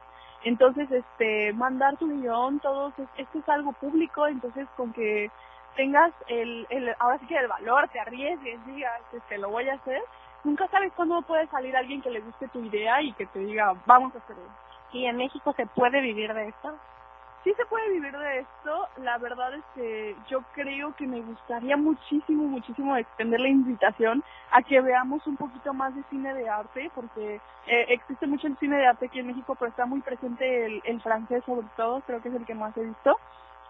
Entonces, 0.43 0.91
este, 0.91 1.53
mandar 1.53 1.95
tu 1.97 2.07
guion, 2.07 2.59
todo, 2.59 2.91
esto 3.17 3.39
es 3.39 3.49
algo 3.49 3.71
público, 3.73 4.27
entonces 4.27 4.67
con 4.75 4.91
que 4.93 5.29
tengas 5.75 6.11
el, 6.27 6.65
el, 6.69 6.93
ahora 6.99 7.19
sí 7.19 7.27
que 7.27 7.37
el 7.37 7.47
valor, 7.47 7.87
te 7.89 7.99
arriesgues, 7.99 8.65
digas, 8.65 9.01
este, 9.13 9.37
lo 9.37 9.49
voy 9.49 9.69
a 9.69 9.75
hacer, 9.75 10.01
nunca 10.43 10.67
sabes 10.67 10.91
cuándo 10.93 11.21
puede 11.21 11.47
salir 11.47 11.75
alguien 11.75 12.01
que 12.01 12.09
le 12.09 12.21
guste 12.21 12.47
tu 12.49 12.59
idea 12.63 13.01
y 13.01 13.13
que 13.13 13.25
te 13.27 13.39
diga, 13.39 13.73
vamos 13.85 14.13
a 14.15 14.19
hacerlo. 14.19 14.43
¿Y 14.91 15.05
en 15.05 15.17
México 15.17 15.53
se 15.53 15.65
puede 15.65 16.01
vivir 16.01 16.33
de 16.33 16.49
esto? 16.49 16.75
Sí 17.43 17.53
se 17.57 17.65
puede 17.65 17.89
vivir 17.89 18.17
de 18.17 18.39
esto. 18.39 18.87
La 18.97 19.17
verdad 19.17 19.53
es 19.53 19.63
que 19.75 20.15
yo 20.29 20.41
creo 20.53 20.95
que 20.95 21.05
me 21.05 21.21
gustaría 21.21 21.75
muchísimo, 21.75 22.43
muchísimo 22.43 22.95
extender 22.95 23.39
la 23.39 23.49
invitación 23.49 24.23
a 24.51 24.61
que 24.61 24.79
veamos 24.79 25.25
un 25.27 25.35
poquito 25.35 25.73
más 25.73 25.93
de 25.95 26.03
cine 26.09 26.33
de 26.33 26.47
arte, 26.47 26.89
porque 26.95 27.41
eh, 27.67 27.85
existe 27.89 28.27
mucho 28.27 28.47
el 28.47 28.57
cine 28.59 28.77
de 28.77 28.87
arte 28.87 29.07
aquí 29.07 29.19
en 29.19 29.27
México, 29.27 29.55
pero 29.55 29.69
está 29.69 29.85
muy 29.85 29.99
presente 30.01 30.65
el, 30.65 30.81
el 30.85 31.01
francés 31.01 31.43
sobre 31.45 31.67
todo, 31.75 32.01
creo 32.01 32.21
que 32.21 32.29
es 32.29 32.35
el 32.35 32.45
que 32.45 32.55
más 32.55 32.77
he 32.77 32.85
visto. 32.85 33.19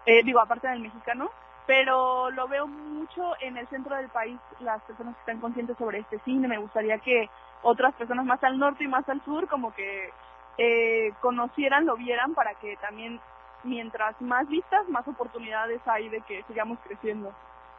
Eh, 0.05 0.21
digo, 0.23 0.39
aparte 0.39 0.67
del 0.67 0.81
mexicano 0.81 1.31
pero 1.65 2.29
lo 2.31 2.47
veo 2.47 2.67
mucho 2.67 3.33
en 3.39 3.57
el 3.57 3.67
centro 3.67 3.95
del 3.95 4.09
país, 4.09 4.39
las 4.59 4.81
personas 4.83 5.15
que 5.15 5.19
están 5.21 5.39
conscientes 5.39 5.77
sobre 5.77 5.99
este 5.99 6.19
cine. 6.19 6.47
Me 6.47 6.57
gustaría 6.57 6.97
que 6.99 7.29
otras 7.61 7.93
personas 7.95 8.25
más 8.25 8.43
al 8.43 8.59
norte 8.59 8.83
y 8.83 8.87
más 8.87 9.07
al 9.07 9.23
sur 9.23 9.47
como 9.47 9.73
que 9.73 10.09
eh, 10.57 11.13
conocieran, 11.21 11.85
lo 11.85 11.95
vieran 11.95 12.33
para 12.33 12.53
que 12.55 12.75
también 12.77 13.19
mientras 13.63 14.19
más 14.21 14.47
vistas, 14.47 14.87
más 14.89 15.07
oportunidades 15.07 15.81
hay 15.87 16.09
de 16.09 16.21
que 16.21 16.43
sigamos 16.43 16.77
creciendo. 16.83 17.33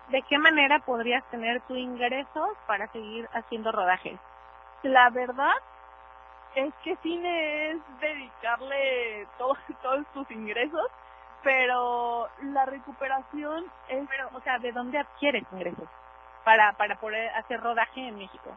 ¿De 0.08 0.22
qué 0.22 0.38
manera 0.38 0.80
podrías 0.80 1.24
tener 1.30 1.60
tu 1.62 1.76
ingresos 1.76 2.50
para 2.66 2.88
seguir 2.88 3.28
haciendo 3.32 3.72
rodajes? 3.72 4.18
La 4.82 5.08
verdad 5.10 5.52
es 6.54 6.74
que 6.82 6.96
cine 6.96 7.70
es 7.70 7.78
dedicarle 8.00 9.26
todos, 9.38 9.58
todos 9.82 10.06
tus 10.12 10.30
ingresos, 10.30 10.90
pero 11.44 12.28
la 12.42 12.64
recuperación 12.66 13.64
es... 13.88 14.08
Pero, 14.08 14.30
o 14.32 14.40
sea, 14.40 14.58
¿de 14.58 14.72
dónde 14.72 14.98
adquieres 14.98 15.44
ingresos 15.52 15.88
para, 16.44 16.72
para 16.72 16.98
poder 16.98 17.28
hacer 17.36 17.60
rodaje 17.60 18.08
en 18.08 18.16
México? 18.16 18.50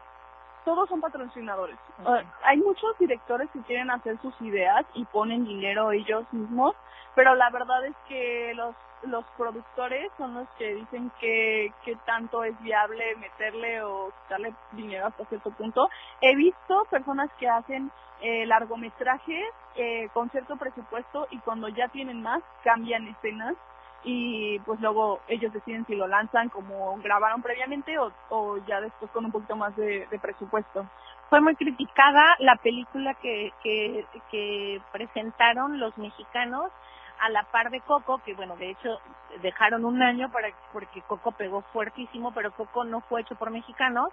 todos 0.67 0.89
son 0.89 0.99
patrocinadores. 0.99 1.77
Ah, 2.05 2.23
hay 2.43 2.57
muchos 2.57 2.97
directores 2.99 3.49
que 3.51 3.61
quieren 3.61 3.89
hacer 3.89 4.19
sus 4.21 4.33
ideas 4.41 4.85
y 4.95 5.05
ponen 5.05 5.45
dinero 5.45 5.93
ellos 5.93 6.25
mismos, 6.33 6.75
pero 7.15 7.35
la 7.35 7.49
verdad 7.51 7.85
es 7.85 7.95
que 8.09 8.53
los 8.53 8.75
los 9.03 9.23
productores 9.38 10.11
son 10.17 10.33
los 10.33 10.49
que 10.57 10.73
dicen 10.73 11.11
que, 11.19 11.71
que 11.85 11.95
tanto 12.05 12.43
es 12.43 12.59
viable 12.61 13.15
meterle 13.17 13.81
o 13.83 14.11
quitarle 14.23 14.53
dinero 14.71 15.07
hasta 15.07 15.25
cierto 15.25 15.51
punto. 15.51 15.88
He 16.19 16.35
visto 16.35 16.83
personas 16.89 17.29
que 17.39 17.47
hacen 17.47 17.91
eh, 18.22 18.45
largometrajes 18.45 19.45
eh, 19.76 20.09
con 20.13 20.30
cierto 20.32 20.57
presupuesto 20.57 21.28
y 21.32 21.38
cuando 21.39 21.68
ya 21.70 21.88
tienen 21.89 22.22
más 22.22 22.41
cambian 22.63 23.07
escenas 23.07 23.55
y 24.03 24.59
pues 24.59 24.80
luego 24.80 25.20
ellos 25.28 25.51
deciden 25.53 25.86
si 25.86 25.95
lo 25.95 26.07
lanzan 26.07 26.49
como 26.49 26.97
grabaron 26.97 27.41
previamente 27.41 27.97
o, 27.99 28.11
o 28.30 28.57
ya 28.65 28.82
después 28.82 29.11
con 29.11 29.26
un 29.26 29.32
poquito 29.32 29.55
más 29.55 29.76
de, 29.76 30.07
presupuesto. 30.22 30.88
Fue 31.30 31.41
muy 31.41 31.55
criticada 31.55 32.36
la 32.39 32.55
película 32.55 33.13
que, 33.15 33.51
que, 33.61 34.05
que 34.32 34.82
presentaron 34.91 35.80
los 35.80 35.97
mexicanos 35.97 36.72
a 37.20 37.30
la 37.30 37.43
par 37.43 37.70
de 37.70 37.82
Coco, 37.82 38.20
que 38.20 38.34
bueno, 38.34 38.55
de 38.55 38.72
hecho 38.72 38.99
dejaron 39.41 39.86
un 39.86 40.01
año 40.01 40.32
para 40.32 40.49
porque 40.72 41.01
Coco 41.01 41.32
pegó 41.32 41.61
fuertísimo, 41.74 42.32
pero 42.32 42.51
Coco 42.51 42.84
no 42.84 43.01
fue 43.01 43.22
hecho 43.22 43.36
por 43.36 43.51
mexicanos 43.51 44.09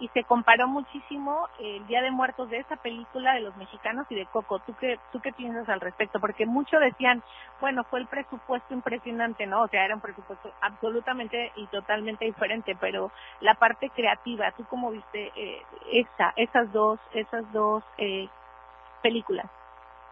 y 0.00 0.08
se 0.08 0.24
comparó 0.24 0.66
muchísimo 0.66 1.48
el 1.58 1.86
Día 1.86 2.00
de 2.00 2.10
Muertos 2.10 2.48
de 2.48 2.58
esa 2.58 2.76
película 2.76 3.34
de 3.34 3.40
los 3.40 3.54
mexicanos 3.56 4.06
y 4.08 4.14
de 4.14 4.26
Coco. 4.26 4.58
¿Tú 4.60 4.74
qué, 4.76 4.98
tú 5.12 5.20
qué 5.20 5.32
piensas 5.32 5.68
al 5.68 5.80
respecto? 5.80 6.18
Porque 6.18 6.46
muchos 6.46 6.80
decían, 6.80 7.22
bueno, 7.60 7.84
fue 7.84 8.00
el 8.00 8.06
presupuesto 8.06 8.72
impresionante, 8.72 9.46
¿no? 9.46 9.62
O 9.62 9.68
sea, 9.68 9.84
era 9.84 9.94
un 9.94 10.00
presupuesto 10.00 10.50
absolutamente 10.62 11.52
y 11.56 11.66
totalmente 11.66 12.24
diferente, 12.24 12.76
pero 12.80 13.12
la 13.40 13.54
parte 13.54 13.90
creativa, 13.90 14.50
¿tú 14.52 14.64
cómo 14.64 14.90
viste 14.90 15.32
eh, 15.36 15.62
esa, 15.92 16.32
esas 16.36 16.72
dos, 16.72 16.98
esas 17.12 17.50
dos 17.52 17.84
eh, 17.98 18.28
películas? 19.02 19.46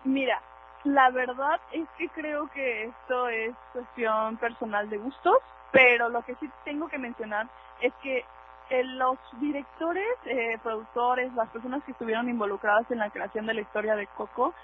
Mira, 0.05 0.41
la 0.85 1.11
verdad 1.11 1.61
es 1.73 1.89
que 1.97 2.09
creo 2.11 2.49
que 2.49 2.85
esto 2.85 3.29
es 3.29 3.55
cuestión 3.73 4.37
personal 4.37 4.89
de 4.89 4.99
gustos, 4.99 5.39
pero 5.73 6.09
lo 6.09 6.23
que 6.23 6.35
sí 6.37 6.51
tengo 6.65 6.89
que 6.89 6.99
mencionar 6.99 7.49
es 7.81 7.93
que 8.03 8.25
eh, 8.71 8.85
los 8.85 9.19
directores, 9.41 10.07
eh, 10.27 10.59
productores, 10.63 11.33
las 11.35 11.49
personas 11.51 11.83
que 11.85 11.93
estuvieron 11.93 12.29
involucradas 12.29 12.91
en 12.91 12.99
la 12.99 13.11
creación 13.11 13.47
de 13.47 13.55
la 13.55 13.61
historia 13.63 13.97
de 13.97 14.07
Coco, 14.09 14.55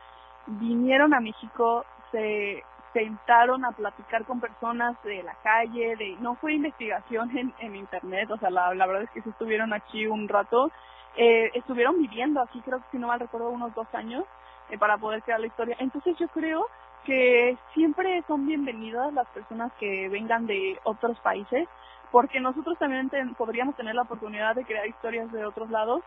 vinieron 0.47 1.15
a 1.15 1.21
México, 1.21 1.85
se 2.13 2.63
sentaron 2.93 3.65
a 3.65 3.73
platicar 3.73 4.25
con 4.25 4.41
personas 4.41 4.97
de 5.03 5.23
la 5.23 5.35
calle, 5.43 5.97
de 5.97 6.17
no 6.21 6.37
fue 6.37 6.55
investigación 6.55 7.37
en, 7.37 7.55
en 7.59 7.77
internet, 7.77 8.31
o 8.31 8.37
sea, 8.37 8.51
la, 8.51 8.75
la 8.75 8.87
verdad 8.87 9.03
es 9.03 9.11
que 9.11 9.23
sí 9.23 9.31
estuvieron 9.31 9.73
aquí 9.73 10.07
un 10.07 10.29
rato, 10.29 10.71
eh, 11.17 11.51
estuvieron 11.55 11.99
viviendo 11.99 12.41
aquí, 12.41 12.61
creo 12.61 12.79
que 12.79 12.85
si 12.93 12.99
no 12.99 13.09
mal 13.09 13.21
recuerdo, 13.21 13.49
unos 13.49 13.75
dos 13.75 13.93
años 13.95 14.25
eh, 14.71 14.79
para 14.79 14.99
poder 14.99 15.23
crear 15.23 15.41
la 15.41 15.47
historia. 15.47 15.77
Entonces 15.79 16.17
yo 16.19 16.29
creo 16.29 16.67
que 17.05 17.57
siempre 17.75 18.23
son 18.27 18.47
bienvenidas 18.47 19.13
las 19.13 19.27
personas 19.29 19.73
que 19.79 20.09
vengan 20.09 20.47
de 20.47 20.79
otros 20.85 21.19
países 21.21 21.69
porque 22.11 22.39
nosotros 22.39 22.79
también 22.79 23.11
podríamos 23.37 23.75
tener 23.75 23.95
la 23.95 24.03
oportunidad 24.03 24.55
de 24.55 24.65
crear 24.65 24.87
historias 24.87 25.33
de 25.33 25.45
otros 25.45 25.69
lados, 25.69 26.01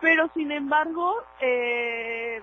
pero 0.00 0.26
sin 0.32 0.50
embargo 0.52 1.14
eh, 1.38 2.42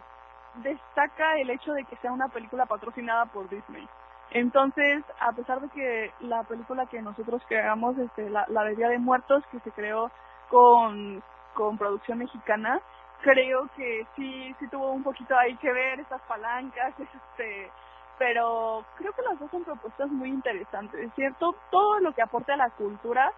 destaca 0.61 1.39
el 1.39 1.49
hecho 1.49 1.73
de 1.73 1.83
que 1.85 1.95
sea 1.97 2.11
una 2.11 2.27
película 2.27 2.67
patrocinada 2.67 3.25
por 3.25 3.49
Disney. 3.49 3.87
Entonces, 4.29 5.03
a 5.19 5.31
pesar 5.31 5.61
de 5.61 5.69
que 5.69 6.11
la 6.19 6.43
película 6.43 6.85
que 6.85 7.01
nosotros 7.01 7.41
creamos, 7.47 7.97
este, 7.97 8.29
la, 8.29 8.45
la 8.49 8.63
de 8.65 8.75
Día 8.75 8.89
de 8.89 8.99
Muertos, 8.99 9.43
que 9.51 9.59
se 9.61 9.71
creó 9.71 10.11
con, 10.49 11.23
con 11.53 11.77
producción 11.77 12.19
mexicana, 12.19 12.81
creo 13.21 13.69
que 13.75 14.05
sí, 14.15 14.55
sí 14.59 14.67
tuvo 14.69 14.91
un 14.91 15.03
poquito 15.03 15.37
ahí 15.37 15.55
que 15.57 15.71
ver 15.71 15.99
esas 15.99 16.21
palancas, 16.23 16.93
este, 16.99 17.71
pero 18.17 18.83
creo 18.97 19.13
que 19.13 19.21
las 19.21 19.39
dos 19.39 19.49
son 19.51 19.63
propuestas 19.63 20.09
muy 20.09 20.29
interesantes, 20.29 21.11
¿cierto? 21.15 21.55
Todo 21.69 21.99
lo 21.99 22.13
que 22.13 22.21
aporte 22.21 22.53
a 22.53 22.57
la 22.57 22.69
cultura, 22.71 23.31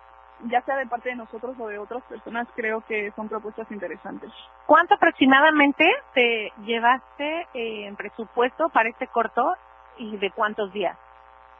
ya 0.45 0.61
sea 0.61 0.77
de 0.77 0.87
parte 0.87 1.09
de 1.09 1.15
nosotros 1.15 1.55
o 1.59 1.67
de 1.67 1.79
otras 1.79 2.03
personas, 2.03 2.47
creo 2.55 2.81
que 2.81 3.11
son 3.11 3.27
propuestas 3.27 3.69
interesantes. 3.71 4.31
¿Cuánto 4.65 4.95
aproximadamente 4.95 5.85
te 6.13 6.53
llevaste 6.63 7.47
eh, 7.53 7.87
en 7.87 7.95
presupuesto 7.95 8.69
para 8.69 8.89
este 8.89 9.07
corto 9.07 9.53
y 9.97 10.17
de 10.17 10.31
cuántos 10.31 10.71
días? 10.71 10.97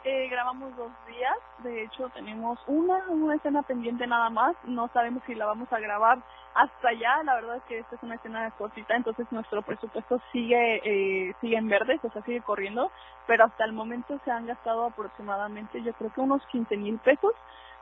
Eh, 0.06 0.30
grabamos 0.30 0.74
dos 0.78 0.92
días, 1.08 1.36
de 1.58 1.84
hecho 1.84 2.08
tenemos 2.10 2.58
una, 2.68 3.06
una 3.10 3.36
escena 3.36 3.64
pendiente 3.64 4.08
nada 4.08 4.30
más, 4.30 4.56
no 4.64 4.88
sabemos 4.94 5.22
si 5.26 5.36
la 5.36 5.46
vamos 5.46 5.72
a 5.74 5.80
grabar 5.80 6.20
hasta 6.56 6.88
allá, 6.88 7.22
la 7.24 7.36
verdad 7.36 7.58
es 7.58 7.64
que 7.64 7.80
esta 7.80 7.96
es 7.98 8.04
una 8.04 8.16
escena 8.16 8.50
cortita, 8.52 8.96
entonces 8.96 9.28
nuestro 9.32 9.62
presupuesto 9.62 10.22
sigue, 10.32 10.82
eh, 10.86 11.36
sigue 11.42 11.58
en 11.58 11.68
verde, 11.68 12.00
o 12.02 12.10
sea, 12.12 12.22
sigue 12.22 12.42
corriendo, 12.42 12.90
pero 13.28 13.44
hasta 13.44 13.66
el 13.66 13.74
momento 13.74 14.18
se 14.24 14.32
han 14.32 14.48
gastado 14.48 14.86
aproximadamente, 14.86 15.84
yo 15.84 15.92
creo 15.94 16.14
que 16.14 16.22
unos 16.22 16.46
15 16.48 16.78
mil 16.78 16.98
pesos, 17.00 17.34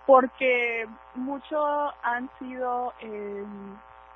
porque 0.07 0.87
mucho 1.13 1.93
han 2.01 2.31
sido... 2.39 2.93
Eh, 2.99 3.45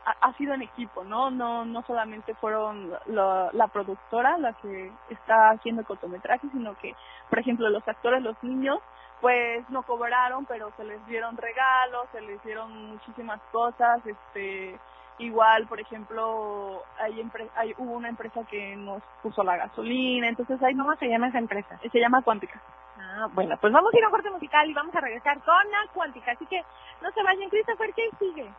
ha, 0.06 0.34
sido 0.34 0.54
en 0.54 0.62
equipo, 0.62 1.04
¿no? 1.04 1.30
No 1.30 1.66
no 1.66 1.84
solamente 1.84 2.34
fueron 2.36 2.92
la, 3.08 3.68
productora 3.72 4.38
la 4.38 4.54
que 4.54 4.92
está 5.10 5.52
haciendo 5.52 5.84
cortometrajes, 5.84 6.50
sino 6.52 6.76
que, 6.78 6.96
por 7.30 7.40
ejemplo, 7.40 7.70
los 7.70 7.88
actores, 7.88 8.24
los 8.24 8.42
niños, 8.44 8.80
pues 9.20 9.68
no 9.70 9.84
cobraron, 9.84 10.46
pero 10.46 10.72
se 10.78 10.84
les 10.84 11.06
dieron 11.06 11.38
regalos, 11.38 12.08
se 12.12 12.22
les 12.22 12.42
dieron 12.44 12.92
muchísimas 12.92 13.40
cosas, 13.52 14.06
este 14.06 14.80
igual, 15.20 15.68
por 15.68 15.80
ejemplo, 15.80 16.82
hay, 16.98 17.24
hay 17.56 17.76
hubo 17.78 17.94
una 17.94 18.10
empresa 18.10 18.44
que 18.50 18.76
nos 18.76 19.04
puso 19.22 19.44
la 19.44 19.56
gasolina, 19.56 20.28
entonces 20.28 20.62
hay 20.64 20.76
¿Cómo 20.76 20.96
se 20.96 21.08
llama 21.08 21.28
esa 21.28 21.38
empresa? 21.38 21.80
Se 21.92 22.00
llama 22.00 22.24
Cuántica. 22.24 22.60
Ah, 22.98 23.28
bueno, 23.34 23.56
pues 23.62 23.72
vamos 23.72 23.94
a 23.94 23.98
ir 23.98 24.04
a 24.04 24.08
un 24.08 24.12
corte 24.12 24.32
musical 24.32 24.68
y 24.68 24.74
vamos 24.74 24.96
a 24.96 25.02
regresar 25.02 25.40
con 25.44 25.72
la 25.72 25.92
Cuántica, 25.94 26.32
así 26.32 26.46
que 26.48 26.64
no 27.02 27.12
se 27.12 27.22
vayan, 27.22 27.50
Christopher, 27.50 27.94
¿qué 27.94 28.10
sigue? 28.18 28.52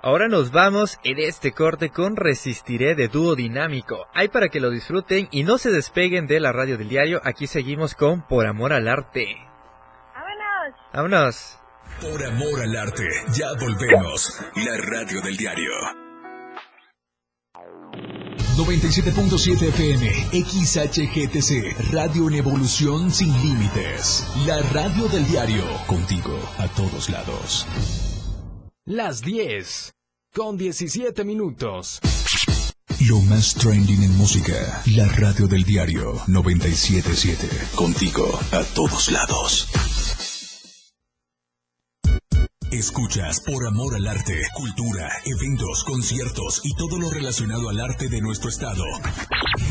Ahora 0.00 0.28
nos 0.28 0.52
vamos 0.52 1.00
en 1.02 1.18
este 1.18 1.50
corte 1.50 1.90
con 1.90 2.14
Resistiré 2.14 2.94
de 2.94 3.08
dúo 3.08 3.34
dinámico. 3.34 4.06
Hay 4.14 4.28
para 4.28 4.48
que 4.48 4.60
lo 4.60 4.70
disfruten 4.70 5.26
y 5.32 5.42
no 5.42 5.58
se 5.58 5.72
despeguen 5.72 6.28
de 6.28 6.38
la 6.38 6.52
radio 6.52 6.78
del 6.78 6.88
diario. 6.88 7.20
Aquí 7.24 7.48
seguimos 7.48 7.96
con 7.96 8.22
Por 8.22 8.46
Amor 8.46 8.72
al 8.72 8.86
Arte. 8.86 9.26
¡Vámonos! 10.14 10.92
¡Vámonos! 10.94 11.58
Por 12.00 12.24
Amor 12.24 12.60
al 12.62 12.76
Arte, 12.76 13.08
ya 13.32 13.48
volvemos. 13.58 14.40
La 14.54 14.76
radio 14.76 15.20
del 15.20 15.36
diario. 15.36 15.72
97.7 18.56 19.68
FM, 19.68 20.10
XHGTC, 20.32 21.92
Radio 21.92 22.28
en 22.28 22.34
Evolución 22.34 23.10
Sin 23.10 23.32
Límites. 23.42 24.28
La 24.46 24.60
radio 24.72 25.08
del 25.08 25.26
diario, 25.26 25.64
contigo 25.88 26.38
a 26.58 26.68
todos 26.68 27.08
lados. 27.08 28.07
Las 28.90 29.20
10 29.20 29.92
con 30.34 30.56
17 30.56 31.22
minutos. 31.22 32.00
Lo 33.06 33.20
más 33.20 33.54
trending 33.54 34.02
en 34.02 34.16
música. 34.16 34.54
La 34.96 35.06
radio 35.08 35.46
del 35.46 35.62
diario 35.62 36.14
977. 36.26 37.48
Contigo 37.74 38.26
a 38.50 38.64
todos 38.74 39.12
lados. 39.12 39.68
Escuchas 42.72 43.40
por 43.40 43.66
amor 43.66 43.94
al 43.94 44.06
arte, 44.06 44.40
cultura, 44.54 45.06
eventos, 45.26 45.84
conciertos 45.84 46.62
y 46.64 46.74
todo 46.74 46.98
lo 46.98 47.10
relacionado 47.10 47.68
al 47.68 47.80
arte 47.80 48.08
de 48.08 48.22
nuestro 48.22 48.48
estado. 48.48 48.84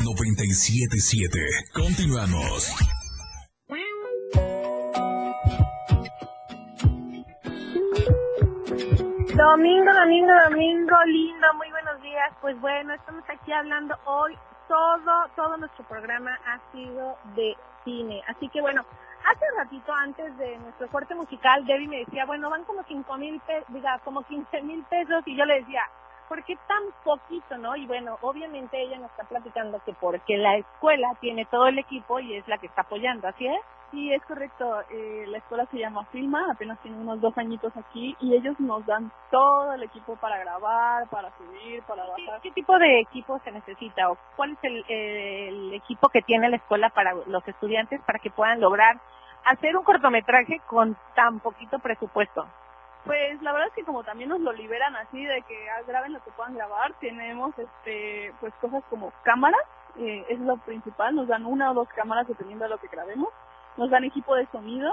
977. 0.04 1.40
Continuamos. 1.74 2.68
Domingo, 9.38 9.94
domingo, 9.94 10.34
domingo, 10.50 10.96
lindo, 11.06 11.54
muy 11.54 11.70
buenos 11.70 12.02
días. 12.02 12.34
Pues 12.42 12.60
bueno, 12.60 12.92
estamos 12.96 13.24
aquí 13.30 13.54
hablando 13.54 13.96
hoy. 14.06 14.36
Todo, 14.68 15.28
todo 15.36 15.58
nuestro 15.58 15.86
programa 15.86 16.40
ha 16.48 16.60
sido 16.72 17.16
de 17.36 17.56
cine. 17.86 18.24
Así 18.28 18.50
que 18.50 18.62
bueno, 18.62 18.84
hace 19.30 19.46
ratito 19.56 19.94
antes 19.94 20.36
de 20.40 20.58
nuestro 20.58 20.88
corte 20.88 21.14
musical, 21.14 21.64
Debbie 21.68 21.88
me 21.88 22.00
decía, 22.00 22.26
bueno, 22.26 22.50
van 22.50 22.64
como 22.64 22.82
cinco 22.88 23.16
mil 23.18 23.40
diga, 23.68 24.00
como 24.04 24.24
15 24.24 24.60
mil 24.64 24.84
pesos. 24.86 25.22
Y 25.28 25.36
yo 25.36 25.46
le 25.46 25.60
decía, 25.60 25.84
¿por 26.28 26.44
qué 26.44 26.56
tan 26.68 26.84
poquito, 27.04 27.58
no? 27.58 27.76
Y 27.76 27.86
bueno, 27.88 28.18
obviamente 28.22 28.82
ella 28.82 28.98
nos 28.98 29.12
está 29.12 29.24
platicando 29.24 29.80
que 29.86 29.94
porque 29.94 30.38
la 30.38 30.58
escuela 30.58 31.16
tiene 31.20 31.46
todo 31.46 31.68
el 31.68 31.80
equipo 31.80 32.20
y 32.20 32.36
es 32.36 32.48
la 32.48 32.58
que 32.58 32.68
está 32.68 32.82
apoyando, 32.82 33.28
¿así 33.28 33.48
es? 33.48 33.60
Sí, 33.92 34.14
es 34.14 34.22
correcto. 34.26 34.82
Eh, 34.90 35.26
la 35.28 35.38
escuela 35.38 35.66
se 35.72 35.78
llama 35.78 36.04
Filma, 36.12 36.46
apenas 36.52 36.78
tiene 36.80 36.98
unos 36.98 37.22
dos 37.22 37.38
añitos 37.38 37.76
aquí 37.78 38.16
y 38.20 38.36
ellos 38.36 38.60
nos 38.60 38.86
dan 38.86 39.12
todo 39.32 39.74
el 39.74 39.84
equipo 39.84 40.18
para 40.18 40.38
grabar, 40.40 41.08
para 41.08 41.32
subir, 41.38 41.82
para 41.84 42.04
bajar. 42.06 42.42
¿Qué, 42.42 42.52
tipo 42.52 42.78
de 42.78 43.00
equipo 43.00 43.40
se 43.46 43.52
necesita 43.52 44.12
o 44.12 44.18
cuál 44.36 44.52
es 44.52 44.64
el, 44.64 44.86
el 44.90 45.74
equipo 45.74 46.10
que 46.10 46.22
tiene 46.22 46.50
la 46.50 46.58
escuela 46.58 46.90
para 46.90 47.14
los 47.28 47.48
estudiantes 47.48 48.02
para 48.02 48.20
que 48.20 48.30
puedan 48.30 48.60
lograr 48.60 49.00
hacer 49.46 49.78
un 49.78 49.84
cortometraje 49.84 50.60
con 50.68 50.98
tan 51.16 51.40
poquito 51.40 51.80
presupuesto? 51.80 52.46
Pues 53.08 53.42
la 53.42 53.54
verdad 53.54 53.70
es 53.70 53.74
que 53.74 53.84
como 53.84 54.04
también 54.04 54.30
nos 54.30 54.42
lo 54.42 54.52
liberan 54.52 54.96
así 54.98 55.24
de 55.24 55.42
que 55.44 55.70
ah, 55.70 55.82
graben 55.88 56.14
lo 56.14 56.24
que 56.24 56.32
puedan 56.32 56.56
grabar, 56.56 56.94
tenemos 57.00 57.58
este 57.58 58.34
pues 58.40 58.54
cosas 58.62 58.84
como 58.90 59.12
cámaras, 59.24 59.62
eh, 59.98 60.26
es 60.30 60.40
lo 60.40 60.58
principal, 60.58 61.16
nos 61.16 61.28
dan 61.28 61.46
una 61.46 61.72
o 61.72 61.74
dos 61.74 61.88
cámaras 61.90 62.28
dependiendo 62.28 62.66
de 62.66 62.70
lo 62.70 62.78
que 62.78 62.88
grabemos 62.88 63.30
nos 63.78 63.90
dan 63.90 64.04
equipo 64.04 64.36
de 64.36 64.46
sonido. 64.48 64.92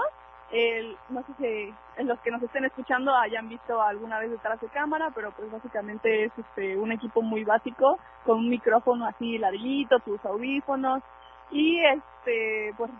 El, 0.51 0.95
no 1.09 1.23
sé 1.23 1.33
si 1.39 2.03
los 2.03 2.19
que 2.19 2.29
nos 2.29 2.41
estén 2.43 2.65
escuchando 2.65 3.13
hayan 3.15 3.49
visto 3.49 3.81
alguna 3.81 4.19
vez 4.19 4.29
detrás 4.29 4.61
de 4.61 4.67
cámara, 4.67 5.11
pero 5.13 5.31
pues 5.31 5.51
básicamente 5.51 6.25
es 6.25 6.31
este 6.37 6.77
un 6.77 6.91
equipo 6.91 7.21
muy 7.23 7.43
básico 7.43 7.97
con 8.25 8.37
un 8.37 8.49
micrófono 8.49 9.07
así 9.07 9.39
ladrillito, 9.39 9.99
tus 9.99 10.23
audífonos 10.23 11.01
y 11.49 11.83
este 11.83 12.73
pues 12.77 12.91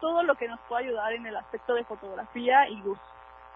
todo 0.00 0.22
lo 0.24 0.34
que 0.34 0.48
nos 0.48 0.60
puede 0.68 0.86
ayudar 0.86 1.12
en 1.12 1.26
el 1.26 1.36
aspecto 1.36 1.74
de 1.74 1.84
fotografía 1.84 2.68
y 2.68 2.76
luz. 2.76 2.98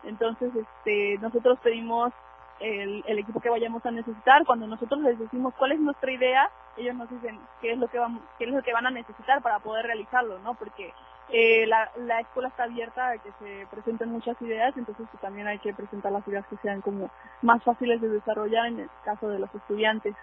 Entonces 0.05 0.53
este 0.55 1.19
nosotros 1.19 1.59
pedimos 1.63 2.13
el, 2.61 3.05
el 3.07 3.19
equipo 3.19 3.41
que 3.41 3.51
vayamos 3.51 3.85
a 3.85 3.91
necesitar. 3.91 4.45
Cuando 4.47 4.67
nosotros 4.67 5.01
les 5.01 5.19
decimos 5.19 5.55
cuál 5.55 5.73
es 5.73 5.81
nuestra 5.81 6.11
idea, 6.11 6.51
ellos 6.77 6.95
nos 6.95 7.11
dicen 7.11 7.39
qué 7.61 7.73
es 7.73 7.79
lo 7.79 7.89
que 7.89 7.99
van, 7.99 8.21
qué 8.39 8.45
es 8.45 8.51
lo 8.51 8.63
que 8.63 8.73
van 8.73 8.87
a 8.87 8.91
necesitar 8.91 9.43
para 9.43 9.59
poder 9.59 9.87
realizarlo, 9.87 10.39
¿no? 10.39 10.55
Porque 10.55 10.93
eh, 11.29 11.67
la, 11.67 11.91
la 11.97 12.21
escuela 12.21 12.49
está 12.49 12.65
abierta 12.65 13.11
a 13.11 13.19
que 13.19 13.33
se 13.39 13.67
presenten 13.71 14.11
muchas 14.11 14.41
ideas, 14.43 14.77
entonces 14.77 15.07
pues, 15.11 15.21
también 15.21 15.47
hay 15.47 15.59
que 15.59 15.73
presentar 15.73 16.13
las 16.13 16.27
ideas 16.29 16.47
que 16.47 16.57
sean 16.59 16.81
como 16.81 17.11
más 17.43 17.63
fáciles 17.63 18.01
de 18.01 18.09
desarrollar 18.09 18.67
en 18.67 18.81
el 18.81 18.91
caso 19.05 19.29
de 19.29 19.39
los 19.39 19.55
estudiantes. 19.55 20.15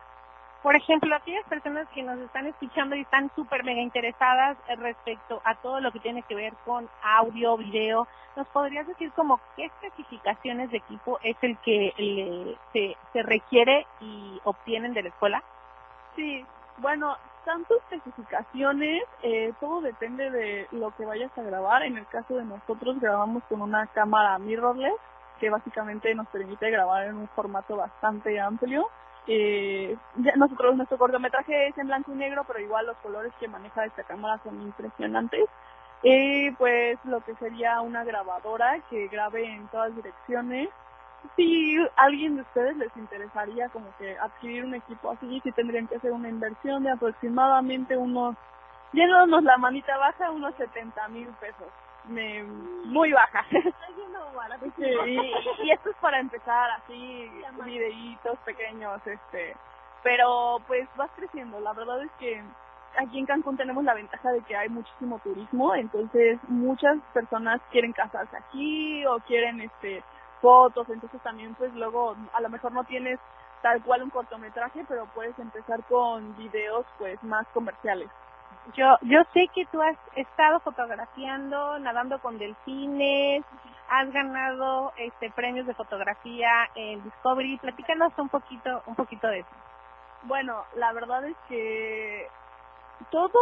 Por 0.61 0.75
ejemplo, 0.75 1.15
aquellas 1.15 1.45
personas 1.45 1.87
que 1.89 2.03
nos 2.03 2.19
están 2.19 2.47
escuchando 2.47 2.95
y 2.95 3.01
están 3.01 3.31
súper 3.35 3.63
mega 3.63 3.81
interesadas 3.81 4.57
respecto 4.77 5.41
a 5.45 5.55
todo 5.55 5.79
lo 5.79 5.91
que 5.91 5.99
tiene 5.99 6.23
que 6.23 6.35
ver 6.35 6.53
con 6.65 6.89
audio, 7.01 7.55
video, 7.57 8.07
¿nos 8.35 8.47
podrías 8.49 8.85
decir 8.85 9.11
como 9.13 9.39
qué 9.55 9.65
especificaciones 9.65 10.69
de 10.71 10.77
equipo 10.77 11.17
es 11.23 11.37
el 11.41 11.57
que 11.59 12.57
se, 12.73 12.97
se 13.13 13.23
requiere 13.23 13.87
y 14.01 14.41
obtienen 14.43 14.93
de 14.93 15.03
la 15.03 15.09
escuela? 15.09 15.43
Sí, 16.15 16.45
bueno, 16.79 17.15
tanto 17.45 17.77
especificaciones, 17.77 19.03
eh, 19.23 19.53
todo 19.59 19.81
depende 19.81 20.29
de 20.29 20.67
lo 20.71 20.91
que 20.91 21.05
vayas 21.05 21.35
a 21.37 21.41
grabar. 21.41 21.83
En 21.83 21.97
el 21.97 22.05
caso 22.07 22.35
de 22.35 22.45
nosotros 22.45 22.99
grabamos 22.99 23.43
con 23.45 23.61
una 23.61 23.87
cámara 23.87 24.37
mirrorless 24.39 24.93
que 25.39 25.49
básicamente 25.49 26.13
nos 26.13 26.27
permite 26.27 26.69
grabar 26.69 27.05
en 27.05 27.15
un 27.15 27.27
formato 27.29 27.77
bastante 27.77 28.39
amplio. 28.39 28.89
Eh, 29.31 29.95
nosotros 30.37 30.75
nuestro 30.75 30.97
cortometraje 30.97 31.67
es 31.67 31.77
en 31.77 31.85
blanco 31.85 32.11
y 32.11 32.15
negro, 32.15 32.45
pero 32.47 32.59
igual 32.59 32.87
los 32.87 32.97
colores 32.97 33.31
que 33.39 33.47
maneja 33.47 33.85
esta 33.85 34.01
cámara 34.03 34.41
son 34.43 34.59
impresionantes. 34.59 35.45
Y 36.01 36.49
pues 36.51 36.97
lo 37.03 37.21
que 37.21 37.35
sería 37.35 37.79
una 37.81 38.03
grabadora 38.03 38.79
que 38.89 39.07
grabe 39.07 39.45
en 39.45 39.67
todas 39.67 39.95
direcciones, 39.95 40.69
si 41.35 41.75
alguien 41.95 42.37
de 42.37 42.41
ustedes 42.41 42.75
les 42.77 42.95
interesaría 42.97 43.69
como 43.69 43.95
que 43.99 44.17
adquirir 44.17 44.65
un 44.65 44.73
equipo 44.73 45.11
así, 45.11 45.39
si 45.41 45.51
tendrían 45.51 45.87
que 45.87 45.97
hacer 45.97 46.11
una 46.11 46.29
inversión 46.29 46.83
de 46.83 46.91
aproximadamente 46.91 47.97
unos, 47.97 48.35
yéndonos 48.93 49.43
la 49.43 49.57
manita 49.57 49.95
baja, 49.97 50.31
unos 50.31 50.55
70 50.55 51.07
mil 51.09 51.27
pesos. 51.39 51.67
Me, 52.05 52.43
muy 52.43 53.11
baja. 53.11 53.45
y, 55.05 55.63
y 55.63 55.71
esto 55.71 55.89
es 55.89 55.95
para 55.97 56.19
empezar 56.19 56.69
así, 56.71 57.31
videitos 57.63 58.37
pequeños, 58.39 59.05
este, 59.05 59.55
pero 60.03 60.57
pues 60.67 60.87
vas 60.95 61.11
creciendo. 61.15 61.59
La 61.59 61.73
verdad 61.73 62.01
es 62.03 62.11
que 62.19 62.43
aquí 62.97 63.19
en 63.19 63.25
Cancún 63.25 63.57
tenemos 63.57 63.83
la 63.83 63.93
ventaja 63.93 64.31
de 64.31 64.41
que 64.41 64.55
hay 64.55 64.69
muchísimo 64.69 65.19
turismo, 65.19 65.75
entonces 65.75 66.39
muchas 66.47 66.97
personas 67.13 67.61
quieren 67.71 67.93
casarse 67.93 68.35
aquí 68.37 69.05
o 69.05 69.19
quieren 69.19 69.61
este 69.61 70.03
fotos, 70.41 70.89
entonces 70.89 71.21
también 71.21 71.53
pues 71.55 71.73
luego 71.73 72.15
a 72.33 72.41
lo 72.41 72.49
mejor 72.49 72.71
no 72.71 72.83
tienes 72.85 73.19
tal 73.61 73.83
cual 73.83 74.03
un 74.03 74.09
cortometraje, 74.09 74.85
pero 74.87 75.05
puedes 75.13 75.37
empezar 75.37 75.83
con 75.85 76.35
videos 76.37 76.85
pues 76.97 77.21
más 77.23 77.45
comerciales. 77.53 78.09
Yo 78.75 78.97
yo 79.01 79.23
sé 79.33 79.47
que 79.53 79.65
tú 79.67 79.81
has 79.81 79.97
estado 80.15 80.59
fotografiando, 80.59 81.79
nadando 81.79 82.19
con 82.19 82.37
delfines, 82.37 83.43
has 83.89 84.11
ganado 84.11 84.93
este 84.97 85.31
premios 85.31 85.65
de 85.65 85.73
fotografía 85.73 86.69
en 86.75 87.03
Discovery, 87.03 87.57
platícanos 87.57 88.13
un 88.17 88.29
poquito 88.29 88.83
un 88.85 88.95
poquito 88.95 89.27
de 89.27 89.39
eso. 89.39 89.49
Bueno, 90.23 90.65
la 90.75 90.91
verdad 90.93 91.25
es 91.25 91.37
que 91.47 92.27
todo, 93.11 93.39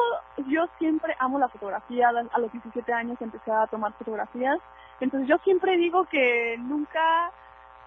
yo 0.47 0.67
siempre 0.77 1.15
amo 1.19 1.39
la 1.39 1.49
fotografía, 1.49 2.09
a 2.09 2.39
los 2.39 2.51
17 2.51 2.93
años 2.93 3.21
empecé 3.21 3.51
a 3.51 3.67
tomar 3.67 3.93
fotografías. 3.93 4.59
Entonces 4.99 5.27
yo 5.27 5.37
siempre 5.39 5.77
digo 5.77 6.05
que 6.05 6.57
nunca 6.59 7.31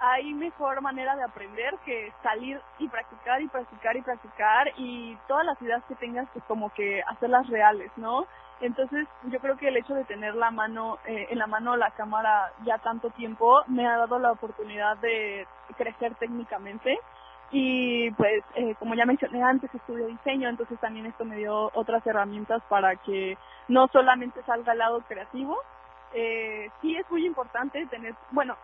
hay 0.00 0.32
mejor 0.32 0.80
manera 0.80 1.14
de 1.14 1.22
aprender 1.22 1.74
que 1.84 2.12
salir 2.22 2.60
y 2.78 2.88
practicar 2.88 3.42
y 3.42 3.48
practicar 3.48 3.96
y 3.96 4.02
practicar 4.02 4.72
y 4.76 5.16
todas 5.28 5.44
las 5.44 5.60
ideas 5.60 5.82
que 5.84 5.94
tengas 5.94 6.26
pues 6.32 6.44
como 6.46 6.70
que 6.70 7.02
hacerlas 7.06 7.46
reales, 7.48 7.90
¿no? 7.96 8.26
Entonces 8.60 9.06
yo 9.24 9.38
creo 9.40 9.56
que 9.56 9.68
el 9.68 9.76
hecho 9.76 9.94
de 9.94 10.04
tener 10.04 10.34
la 10.34 10.50
mano 10.50 10.98
eh, 11.06 11.28
en 11.30 11.38
la 11.38 11.46
mano 11.46 11.76
la 11.76 11.90
cámara 11.90 12.52
ya 12.64 12.78
tanto 12.78 13.10
tiempo 13.10 13.62
me 13.66 13.86
ha 13.86 13.98
dado 13.98 14.18
la 14.18 14.32
oportunidad 14.32 14.96
de 14.98 15.46
crecer 15.76 16.14
técnicamente 16.16 16.98
y 17.50 18.10
pues 18.12 18.44
eh, 18.54 18.74
como 18.78 18.94
ya 18.94 19.06
mencioné 19.06 19.42
antes 19.42 19.74
estudio 19.74 20.06
diseño 20.06 20.48
entonces 20.48 20.78
también 20.78 21.06
esto 21.06 21.24
me 21.24 21.36
dio 21.36 21.70
otras 21.74 22.06
herramientas 22.06 22.62
para 22.68 22.96
que 22.96 23.36
no 23.68 23.88
solamente 23.88 24.42
salga 24.44 24.72
al 24.72 24.78
lado 24.78 25.00
creativo 25.08 25.58
eh, 26.12 26.70
sí 26.80 26.96
es 26.96 27.08
muy 27.10 27.24
importante 27.24 27.86
tener, 27.86 28.14
bueno, 28.30 28.56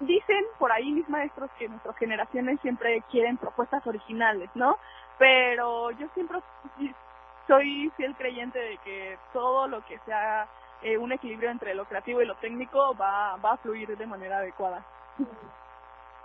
dicen 0.00 0.44
por 0.58 0.72
ahí 0.72 0.90
mis 0.92 1.08
maestros 1.08 1.50
que 1.58 1.68
nuestras 1.68 1.96
generaciones 1.96 2.60
siempre 2.60 3.02
quieren 3.10 3.36
propuestas 3.36 3.86
originales, 3.86 4.50
¿no? 4.54 4.78
Pero 5.18 5.90
yo 5.92 6.08
siempre 6.14 6.40
soy 7.46 7.90
fiel 7.96 8.14
creyente 8.16 8.58
de 8.58 8.78
que 8.78 9.18
todo 9.32 9.68
lo 9.68 9.84
que 9.86 9.98
sea 10.00 10.48
eh, 10.82 10.98
un 10.98 11.12
equilibrio 11.12 11.50
entre 11.50 11.74
lo 11.74 11.86
creativo 11.86 12.20
y 12.20 12.26
lo 12.26 12.34
técnico 12.36 12.94
va, 12.96 13.36
va 13.36 13.52
a 13.52 13.56
fluir 13.58 13.96
de 13.96 14.06
manera 14.06 14.38
adecuada. 14.38 14.84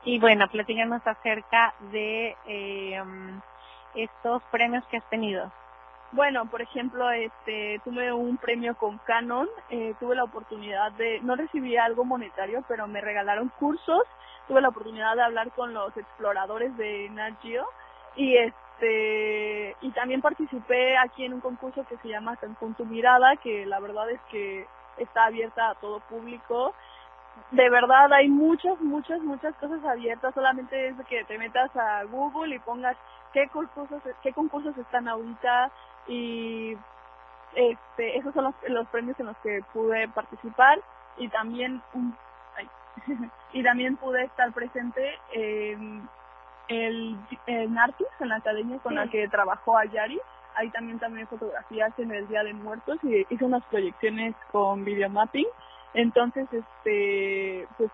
Y 0.04 0.20
bueno, 0.20 0.48
platícanos 0.50 1.06
acerca 1.06 1.74
de 1.92 2.36
eh, 2.46 3.02
estos 3.96 4.42
premios 4.52 4.84
que 4.88 4.98
has 4.98 5.10
tenido. 5.10 5.52
Bueno, 6.14 6.46
por 6.48 6.62
ejemplo, 6.62 7.10
este, 7.12 7.80
tuve 7.86 8.12
un 8.12 8.36
premio 8.38 8.76
con 8.76 8.98
Canon, 9.00 9.48
eh, 9.70 9.96
tuve 9.98 10.16
la 10.16 10.26
oportunidad 10.26 10.92
de, 10.94 11.22
no 11.22 11.38
recibí 11.38 11.78
algo 11.78 12.04
monetario, 12.04 12.66
pero 12.68 12.86
me 12.88 13.00
regalaron 13.00 13.48
cursos, 13.58 14.04
tuve 14.48 14.60
la 14.60 14.70
oportunidad 14.70 15.16
de 15.16 15.22
hablar 15.22 15.52
con 15.52 15.74
los 15.74 15.96
exploradores 15.96 16.76
de 16.76 17.10
Nat 17.12 17.36
y 18.18 18.36
este, 18.36 19.78
y 19.80 19.92
también 19.92 20.22
participé 20.22 20.98
aquí 20.98 21.24
en 21.24 21.34
un 21.34 21.40
concurso 21.40 21.86
que 21.86 21.96
se 21.98 22.10
llama 22.10 22.36
Cancún 22.36 22.74
Tu 22.74 22.86
Mirada, 22.86 23.38
que 23.38 23.66
la 23.66 23.80
verdad 23.80 24.10
es 24.10 24.20
que 24.30 24.68
está 24.98 25.26
abierta 25.28 25.70
a 25.70 25.76
todo 25.76 26.02
público. 26.02 26.74
De 27.52 27.70
verdad 27.70 28.12
hay 28.12 28.28
muchas, 28.28 28.78
muchas, 28.82 29.22
muchas 29.22 29.56
cosas 29.56 29.82
abiertas, 29.86 30.34
solamente 30.34 30.90
es 30.90 30.96
que 31.08 31.24
te 31.24 31.38
metas 31.38 31.74
a 31.78 32.04
Google 32.04 32.54
y 32.54 32.60
pongas 32.60 32.98
qué 33.32 33.48
concursos, 33.48 34.02
qué 34.22 34.34
concursos 34.34 34.78
están 34.78 35.08
ahorita, 35.08 35.72
y 36.08 36.78
este 37.56 38.18
esos 38.18 38.34
son 38.34 38.46
los, 38.46 38.56
los 38.68 38.88
premios 38.88 39.20
en 39.20 39.28
los 39.28 39.38
que 39.38 39.62
pude 39.74 40.08
participar 40.10 40.80
y 41.18 41.28
también 41.30 41.82
y 43.54 43.64
también 43.64 43.98
pude 43.98 44.24
estar 44.24 44.52
presente 44.54 45.20
en 45.34 46.08
el 46.68 47.18
en 47.48 47.78
Artis 47.78 48.08
en 48.20 48.30
la 48.30 48.38
academia 48.38 48.80
con 48.80 48.96
la 48.96 49.08
que 49.08 49.28
trabajó 49.28 49.78
Ayari. 49.78 50.20
Ahí 50.54 50.70
también 50.72 51.00
también 51.00 51.28
fotografías 51.28 51.98
en 51.98 52.12
el 52.12 52.28
Día 52.28 52.44
de 52.44 52.54
Muertos 52.54 52.98
y 53.04 53.26
hice 53.30 53.46
unas 53.46 53.64
proyecciones 53.66 54.36
con 54.52 54.84
videomapping 54.84 55.48
entonces 55.94 56.48
este 56.52 57.68
pues 57.78 57.92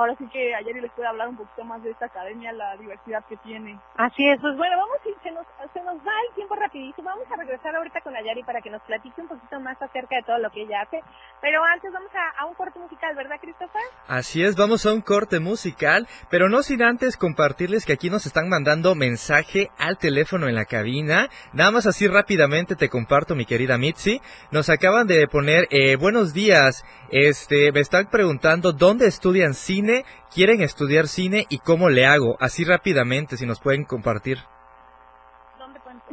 ahora 0.00 0.16
sí 0.16 0.26
que 0.32 0.54
ayer 0.54 0.74
les 0.76 0.90
puede 0.92 1.08
hablar 1.08 1.28
un 1.28 1.36
poquito 1.36 1.64
más 1.64 1.82
de 1.82 1.90
esta 1.90 2.06
academia, 2.06 2.52
la 2.52 2.76
diversidad 2.76 3.24
que 3.28 3.36
tiene. 3.38 3.78
Así 3.96 4.26
es, 4.28 4.40
pues 4.40 4.56
bueno, 4.56 4.76
vamos 4.78 4.96
a 4.96 5.10
se 5.22 5.30
nos, 5.30 5.46
se 5.72 5.80
nos 5.82 5.96
va 5.98 6.12
el 6.28 6.34
tiempo 6.34 6.54
rapidísimo, 6.54 7.10
vamos 7.10 7.26
a 7.30 7.36
regresar 7.36 7.74
ahorita 7.76 8.00
con 8.00 8.16
Ayari 8.16 8.42
para 8.42 8.60
que 8.60 8.70
nos 8.70 8.82
platique 8.82 9.20
un 9.20 9.28
poquito 9.28 9.60
más 9.60 9.80
acerca 9.80 10.16
de 10.16 10.22
todo 10.22 10.38
lo 10.38 10.50
que 10.50 10.62
ella 10.62 10.82
hace, 10.82 11.00
pero 11.40 11.62
antes 11.64 11.92
vamos 11.92 12.10
a, 12.14 12.42
a 12.42 12.46
un 12.46 12.54
corte 12.54 12.78
musical, 12.78 13.14
¿verdad 13.14 13.36
Christopher? 13.40 13.82
Así 14.08 14.42
es, 14.42 14.56
vamos 14.56 14.86
a 14.86 14.92
un 14.92 15.02
corte 15.02 15.40
musical, 15.40 16.06
pero 16.30 16.48
no 16.48 16.62
sin 16.62 16.82
antes 16.82 17.16
compartirles 17.16 17.84
que 17.84 17.92
aquí 17.92 18.10
nos 18.10 18.26
están 18.26 18.48
mandando 18.48 18.94
mensaje 18.94 19.70
al 19.78 19.98
teléfono 19.98 20.48
en 20.48 20.54
la 20.54 20.64
cabina, 20.64 21.28
nada 21.52 21.70
más 21.70 21.86
así 21.86 22.06
rápidamente 22.06 22.76
te 22.76 22.88
comparto 22.88 23.34
mi 23.34 23.44
querida 23.44 23.78
Mitzi, 23.78 24.20
nos 24.50 24.70
acaban 24.70 25.06
de 25.06 25.26
poner 25.28 25.66
eh, 25.70 25.96
buenos 25.96 26.32
días, 26.32 26.84
este, 27.10 27.72
me 27.72 27.80
están 27.80 28.08
preguntando 28.10 28.72
dónde 28.72 29.06
estudian 29.06 29.54
cine, 29.54 29.89
quieren 30.34 30.60
estudiar 30.62 31.06
cine 31.06 31.46
y 31.48 31.58
cómo 31.58 31.88
le 31.88 32.06
hago. 32.06 32.36
Así 32.40 32.64
rápidamente, 32.64 33.36
si 33.36 33.46
nos 33.46 33.60
pueden 33.60 33.84
compartir. 33.84 34.38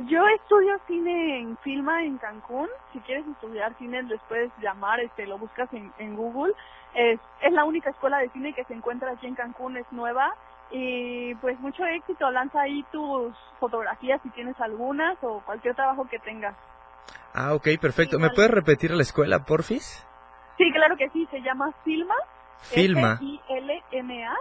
Yo 0.06 0.26
estudio 0.28 0.80
cine 0.86 1.40
en 1.40 1.58
Filma 1.58 2.04
en 2.04 2.18
Cancún. 2.20 2.70
Si 2.94 3.00
quieres 3.00 3.26
estudiar 3.28 3.76
cine, 3.80 4.04
les 4.04 4.22
puedes 4.30 4.52
llamar, 4.62 5.00
este, 5.00 5.26
lo 5.26 5.40
buscas 5.40 5.72
en, 5.74 5.92
en 5.98 6.16
Google. 6.16 6.54
Es, 6.94 7.20
es 7.42 7.52
la 7.52 7.66
única 7.66 7.90
escuela 7.90 8.20
de 8.20 8.30
cine 8.30 8.54
que 8.54 8.64
se 8.66 8.74
encuentra 8.74 9.12
aquí 9.12 9.26
en 9.26 9.36
Cancún, 9.36 9.76
es 9.76 9.86
nueva. 9.92 10.36
Y 10.70 11.34
pues 11.36 11.60
mucho 11.60 11.84
éxito, 11.86 12.30
lanza 12.30 12.62
ahí 12.62 12.86
tus 12.92 13.36
fotografías 13.60 14.22
si 14.22 14.30
tienes 14.30 14.60
algunas 14.60 15.18
o 15.24 15.42
cualquier 15.46 15.74
trabajo 15.76 16.08
que 16.10 16.20
tengas. 16.20 16.56
Ah, 17.34 17.54
ok, 17.56 17.68
perfecto. 17.82 18.20
¿Me 18.20 18.30
puedes 18.30 18.52
repetir 18.52 18.92
la 18.92 19.02
escuela, 19.02 19.46
porfis? 19.46 20.06
Sí, 20.58 20.72
claro 20.72 20.96
que 20.96 21.10
sí, 21.10 21.28
se 21.32 21.42
llama 21.42 21.74
Filma. 21.84 22.16
Filma. 22.62 23.20
I-L-M-A 23.22 24.36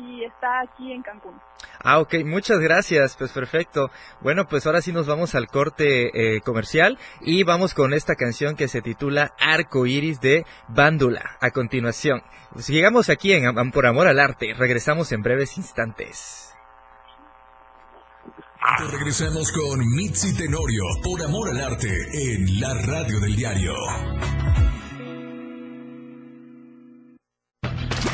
y 0.00 0.24
está 0.24 0.60
aquí 0.62 0.92
en 0.92 1.02
Cancún. 1.02 1.34
Ah, 1.82 1.98
ok, 1.98 2.14
muchas 2.24 2.58
gracias, 2.58 3.16
pues 3.16 3.32
perfecto. 3.32 3.90
Bueno, 4.20 4.46
pues 4.46 4.66
ahora 4.66 4.82
sí 4.82 4.92
nos 4.92 5.06
vamos 5.06 5.34
al 5.34 5.48
corte 5.48 6.36
eh, 6.36 6.40
comercial 6.40 6.98
y 7.20 7.42
vamos 7.42 7.74
con 7.74 7.94
esta 7.94 8.14
canción 8.14 8.56
que 8.56 8.68
se 8.68 8.82
titula 8.82 9.34
Arco 9.38 9.86
Iris 9.86 10.20
de 10.20 10.44
Bándula. 10.68 11.38
A 11.40 11.50
continuación, 11.50 12.22
pues 12.52 12.68
llegamos 12.68 13.08
aquí 13.08 13.32
en 13.32 13.70
Por 13.72 13.86
Amor 13.86 14.08
al 14.08 14.20
Arte, 14.20 14.54
regresamos 14.54 15.12
en 15.12 15.22
breves 15.22 15.56
instantes. 15.56 16.46
Regresamos 18.90 19.50
con 19.52 19.80
Mitzi 19.96 20.36
Tenorio, 20.36 20.84
Por 21.02 21.22
Amor 21.22 21.48
al 21.48 21.60
Arte, 21.60 21.88
en 21.88 22.60
la 22.60 22.74
radio 22.74 23.18
del 23.20 23.34
diario. 23.34 23.74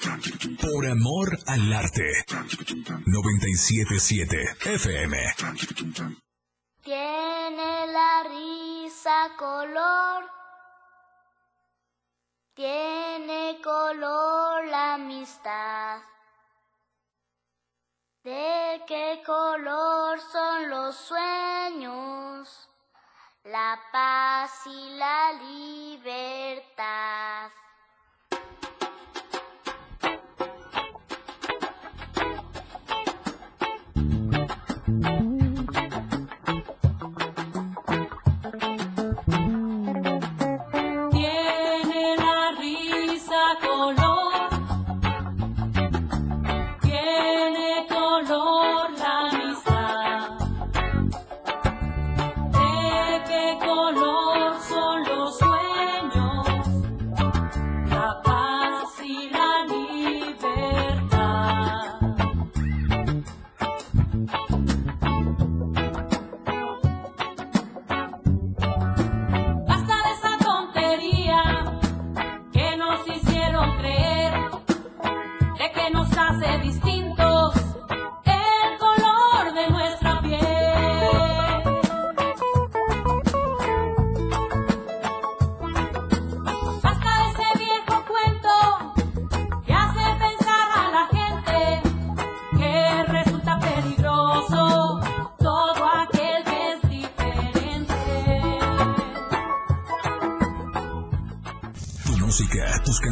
Por 0.00 0.86
amor 0.86 1.38
al 1.46 1.72
arte. 1.74 2.24
977 3.06 4.56
FM. 4.64 5.18
Tiene 6.82 7.86
la 7.86 8.22
risa 8.30 9.28
color. 9.36 10.24
Tiene 12.54 13.60
color 13.62 14.66
la 14.68 14.94
amistad. 14.94 16.00
¿De 18.24 18.82
qué 18.86 19.22
color 19.26 20.18
son 20.32 20.70
los 20.70 20.96
sueños? 20.96 22.68
La 23.44 23.78
paz 23.92 24.66
y 24.66 24.96
la 24.96 25.32
libertad. 25.42 26.40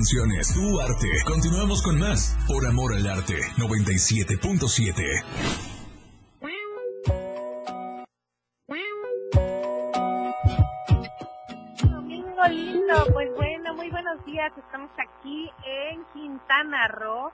Canciones, 0.08 0.54
tu 0.54 0.80
arte. 0.80 1.06
Continuamos 1.26 1.82
con 1.82 1.98
más 1.98 2.34
por 2.46 2.66
amor 2.66 2.94
al 2.94 3.06
arte 3.06 3.34
97.7. 3.58 5.22
Domingo 11.90 12.48
lindo, 12.48 12.94
pues 13.12 13.28
bueno, 13.36 13.74
muy 13.74 13.90
buenos 13.90 14.24
días. 14.24 14.50
Estamos 14.56 14.90
aquí 14.96 15.50
en 15.66 16.02
Quintana 16.14 16.88
Roo, 16.88 17.30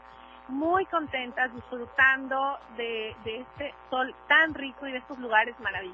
muy 0.49 0.85
contentas, 0.87 1.55
disfrutando 1.55 2.59
de, 2.77 3.15
de 3.25 3.41
este 3.41 3.73
sol 3.89 4.13
tan 4.27 4.53
rico 4.53 4.89
y 4.89 4.93
de 4.93 4.99
estos 4.99 5.19
lugares 5.21 5.55
maravillosos. 5.61 5.94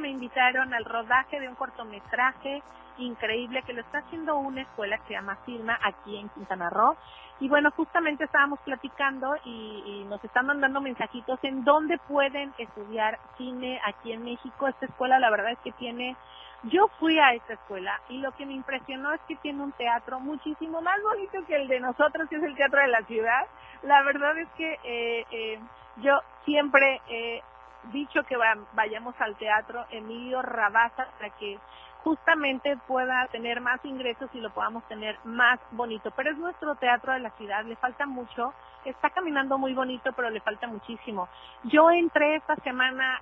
Me 0.00 0.08
invitaron 0.08 0.72
al 0.72 0.84
rodaje 0.84 1.38
de 1.38 1.48
un 1.48 1.54
cortometraje 1.54 2.62
increíble 2.98 3.62
que 3.62 3.72
lo 3.72 3.82
está 3.82 3.98
haciendo 3.98 4.36
una 4.36 4.62
escuela 4.62 4.96
que 4.98 5.08
se 5.08 5.12
llama 5.12 5.36
Firma 5.44 5.78
aquí 5.82 6.16
en 6.16 6.28
Quintana 6.30 6.70
Roo. 6.70 6.96
Y 7.38 7.48
bueno, 7.48 7.70
justamente 7.70 8.24
estábamos 8.24 8.60
platicando 8.60 9.34
y, 9.44 10.04
nos 10.08 10.22
están 10.24 10.46
mandando 10.46 10.80
mensajitos 10.80 11.38
en 11.42 11.62
dónde 11.64 11.98
pueden 12.08 12.52
estudiar 12.58 13.18
cine 13.36 13.80
aquí 13.84 14.12
en 14.12 14.24
México. 14.24 14.68
Esta 14.68 14.86
escuela 14.86 15.18
la 15.18 15.30
verdad 15.30 15.52
es 15.52 15.58
que 15.60 15.72
tiene 15.72 16.16
yo 16.64 16.88
fui 16.98 17.18
a 17.18 17.32
esta 17.32 17.54
escuela 17.54 18.00
y 18.08 18.18
lo 18.18 18.32
que 18.32 18.44
me 18.44 18.52
impresionó 18.52 19.12
es 19.12 19.20
que 19.28 19.36
tiene 19.36 19.62
un 19.62 19.72
teatro 19.72 20.20
muchísimo 20.20 20.82
más 20.82 21.00
bonito 21.02 21.38
que 21.46 21.56
el 21.56 21.68
de 21.68 21.80
nosotros, 21.80 22.28
que 22.28 22.36
es 22.36 22.42
el 22.42 22.54
Teatro 22.54 22.80
de 22.80 22.88
la 22.88 23.02
Ciudad. 23.04 23.46
La 23.82 24.02
verdad 24.02 24.36
es 24.38 24.48
que 24.58 24.78
eh, 24.84 25.24
eh, 25.30 25.58
yo 26.02 26.20
siempre 26.44 27.00
he 27.08 27.42
dicho 27.84 28.22
que 28.24 28.36
va- 28.36 28.56
vayamos 28.72 29.14
al 29.20 29.36
teatro 29.36 29.84
Emilio 29.90 30.42
Rabasa 30.42 31.06
para 31.18 31.30
que 31.30 31.58
justamente 32.04 32.76
pueda 32.86 33.26
tener 33.28 33.60
más 33.60 33.84
ingresos 33.84 34.30
y 34.34 34.40
lo 34.40 34.50
podamos 34.50 34.84
tener 34.88 35.18
más 35.24 35.60
bonito. 35.72 36.10
Pero 36.12 36.30
es 36.30 36.38
nuestro 36.38 36.74
teatro 36.76 37.12
de 37.12 37.20
la 37.20 37.30
ciudad, 37.32 37.64
le 37.64 37.76
falta 37.76 38.06
mucho, 38.06 38.54
está 38.84 39.10
caminando 39.10 39.58
muy 39.58 39.74
bonito, 39.74 40.12
pero 40.14 40.30
le 40.30 40.40
falta 40.40 40.66
muchísimo. 40.66 41.28
Yo 41.64 41.90
entré 41.90 42.36
esta 42.36 42.56
semana 42.56 43.20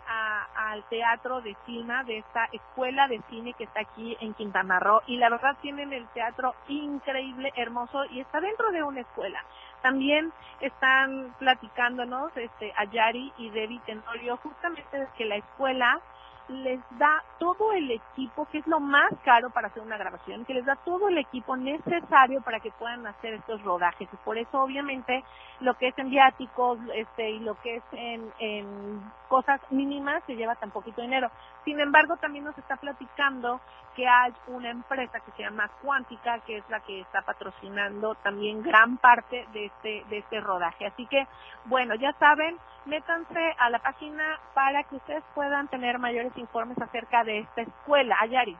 al 0.54 0.84
teatro 0.84 1.40
de 1.40 1.56
cine, 1.66 2.04
de 2.04 2.18
esta 2.18 2.46
escuela 2.52 3.08
de 3.08 3.20
cine 3.28 3.54
que 3.54 3.64
está 3.64 3.80
aquí 3.80 4.16
en 4.20 4.34
Quintana 4.34 4.78
Roo, 4.80 5.02
y 5.06 5.16
la 5.16 5.28
verdad 5.30 5.56
tienen 5.60 5.92
el 5.92 6.06
teatro 6.10 6.54
increíble, 6.68 7.52
hermoso, 7.56 8.04
y 8.06 8.20
está 8.20 8.40
dentro 8.40 8.70
de 8.70 8.82
una 8.84 9.00
escuela. 9.00 9.44
También 9.82 10.32
están 10.60 11.34
platicándonos 11.38 12.36
este, 12.36 12.72
a 12.76 12.84
Yari 12.84 13.32
y 13.38 13.50
Debbie 13.50 13.80
Tenorio 13.86 14.36
justamente 14.38 15.08
que 15.16 15.24
la 15.24 15.36
escuela 15.36 16.00
les 16.48 16.80
da 16.98 17.22
todo 17.38 17.72
el 17.72 17.90
equipo, 17.90 18.46
que 18.46 18.58
es 18.58 18.66
lo 18.66 18.80
más 18.80 19.10
caro 19.22 19.50
para 19.50 19.68
hacer 19.68 19.82
una 19.82 19.98
grabación, 19.98 20.44
que 20.44 20.54
les 20.54 20.64
da 20.64 20.76
todo 20.76 21.08
el 21.08 21.18
equipo 21.18 21.56
necesario 21.56 22.40
para 22.40 22.60
que 22.60 22.70
puedan 22.72 23.06
hacer 23.06 23.34
estos 23.34 23.62
rodajes. 23.62 24.08
Y 24.12 24.16
por 24.16 24.38
eso, 24.38 24.62
obviamente, 24.62 25.24
lo 25.60 25.74
que 25.74 25.88
es 25.88 25.98
en 25.98 26.10
viáticos 26.10 26.78
este, 26.94 27.30
y 27.30 27.40
lo 27.40 27.54
que 27.60 27.76
es 27.76 27.82
en, 27.92 28.32
en 28.38 29.12
cosas 29.28 29.60
mínimas 29.70 30.22
se 30.26 30.36
lleva 30.36 30.54
tan 30.54 30.70
poquito 30.70 31.02
dinero. 31.02 31.30
Sin 31.68 31.78
embargo, 31.80 32.16
también 32.16 32.46
nos 32.46 32.56
está 32.56 32.76
platicando 32.76 33.60
que 33.94 34.08
hay 34.08 34.32
una 34.46 34.70
empresa 34.70 35.20
que 35.20 35.32
se 35.32 35.42
llama 35.42 35.68
Cuántica, 35.82 36.38
que 36.46 36.56
es 36.56 36.70
la 36.70 36.80
que 36.80 37.02
está 37.02 37.20
patrocinando 37.20 38.14
también 38.14 38.62
gran 38.62 38.96
parte 38.96 39.46
de 39.52 39.66
este, 39.66 40.02
de 40.08 40.16
este 40.16 40.40
rodaje. 40.40 40.86
Así 40.86 41.04
que, 41.04 41.28
bueno, 41.66 41.94
ya 41.96 42.14
saben, 42.14 42.56
métanse 42.86 43.54
a 43.58 43.68
la 43.68 43.80
página 43.80 44.40
para 44.54 44.82
que 44.84 44.96
ustedes 44.96 45.22
puedan 45.34 45.68
tener 45.68 45.98
mayores 45.98 46.34
informes 46.38 46.80
acerca 46.80 47.22
de 47.22 47.40
esta 47.40 47.60
escuela. 47.60 48.16
Ayari, 48.18 48.56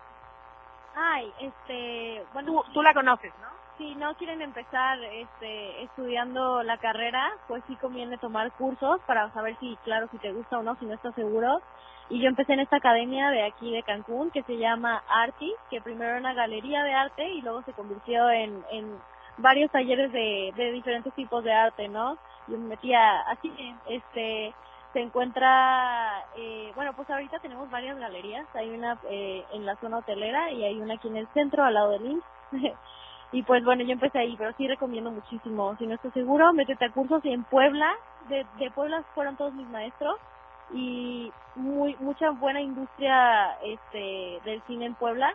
Ay, 0.95 1.33
este, 1.41 2.27
bueno, 2.35 2.53
tú, 2.53 2.73
tú 2.75 2.83
la 2.83 2.93
conoces, 2.93 3.33
¿no? 3.41 3.49
Si 3.79 3.95
no 3.95 4.15
quieren 4.17 4.43
empezar 4.43 4.99
este, 5.05 5.85
estudiando 5.85 6.63
la 6.63 6.79
carrera, 6.79 7.33
pues 7.47 7.63
sí 7.69 7.77
conviene 7.77 8.19
tomar 8.19 8.53
cursos 8.53 9.01
para 9.07 9.33
saber 9.33 9.57
si, 9.61 9.77
claro, 9.85 10.09
si 10.11 10.19
te 10.19 10.33
gusta 10.33 10.59
o 10.59 10.63
no, 10.63 10.77
si 10.77 10.85
no 10.85 10.95
estás 10.95 11.15
seguro. 11.15 11.61
Y 12.11 12.21
yo 12.21 12.29
empecé 12.29 12.55
en 12.55 12.61
esta 12.61 12.77
academia 12.77 13.31
de 13.31 13.45
aquí 13.45 13.71
de 13.73 13.83
Cancún 13.83 14.31
que 14.31 14.43
se 14.43 14.59
llama 14.59 15.03
Arti, 15.09 15.55
que 15.71 15.81
primero 15.81 16.11
era 16.11 16.21
una 16.21 16.35
galería 16.35 16.83
de 16.83 16.95
arte 16.95 17.29
y 17.31 17.43
luego 17.43 17.63
se 17.63 17.73
convirtió 17.73 18.29
en, 18.31 18.65
en 18.71 18.99
varios 19.39 19.71
talleres 19.71 20.11
de, 20.13 20.53
de 20.57 20.73
diferentes 20.73 21.15
tipos 21.15 21.45
de 21.45 21.53
arte, 21.53 21.89
¿no? 21.89 22.19
Yo 22.49 22.59
me 22.59 22.69
metía 22.69 23.21
así, 23.23 23.53
este, 23.89 24.55
se 24.93 25.01
encuentra, 25.01 26.25
eh, 26.37 26.73
bueno, 26.75 26.95
pues 26.95 27.09
ahorita 27.11 27.39
tenemos 27.41 27.71
varias 27.71 27.99
galerías. 27.99 28.47
Hay 28.55 28.71
una 28.71 28.99
eh, 29.11 29.45
en 29.53 29.67
la 29.67 29.77
zona 29.77 29.99
hotelera 29.99 30.51
y 30.51 30.65
hay 30.65 30.81
una 30.81 30.95
aquí 30.95 31.09
en 31.09 31.19
el 31.19 31.29
centro, 31.29 31.65
al 31.65 31.75
lado 31.75 31.91
del 31.91 32.07
IMSS. 32.07 32.25
Y 33.33 33.43
pues 33.43 33.65
bueno, 33.65 33.85
yo 33.85 33.93
empecé 33.93 34.19
ahí, 34.19 34.37
pero 34.39 34.53
sí 34.55 34.67
recomiendo 34.67 35.11
muchísimo. 35.11 35.77
Si 35.77 35.87
no 35.87 35.95
estás 35.95 36.13
seguro, 36.15 36.53
métete 36.55 36.87
a 36.87 36.93
cursos 36.93 37.23
en 37.25 37.45
Puebla. 37.45 37.95
De, 38.29 38.47
de 38.59 38.71
Puebla 38.71 39.03
fueron 39.15 39.37
todos 39.37 39.53
mis 39.55 39.69
maestros 39.69 40.17
y 40.73 41.33
muy 41.55 41.97
mucha 42.01 42.31
buena 42.31 42.61
industria 42.61 43.53
este 43.65 44.41
del 44.45 44.63
cine 44.67 44.87
en 44.87 44.95
Puebla 44.95 45.33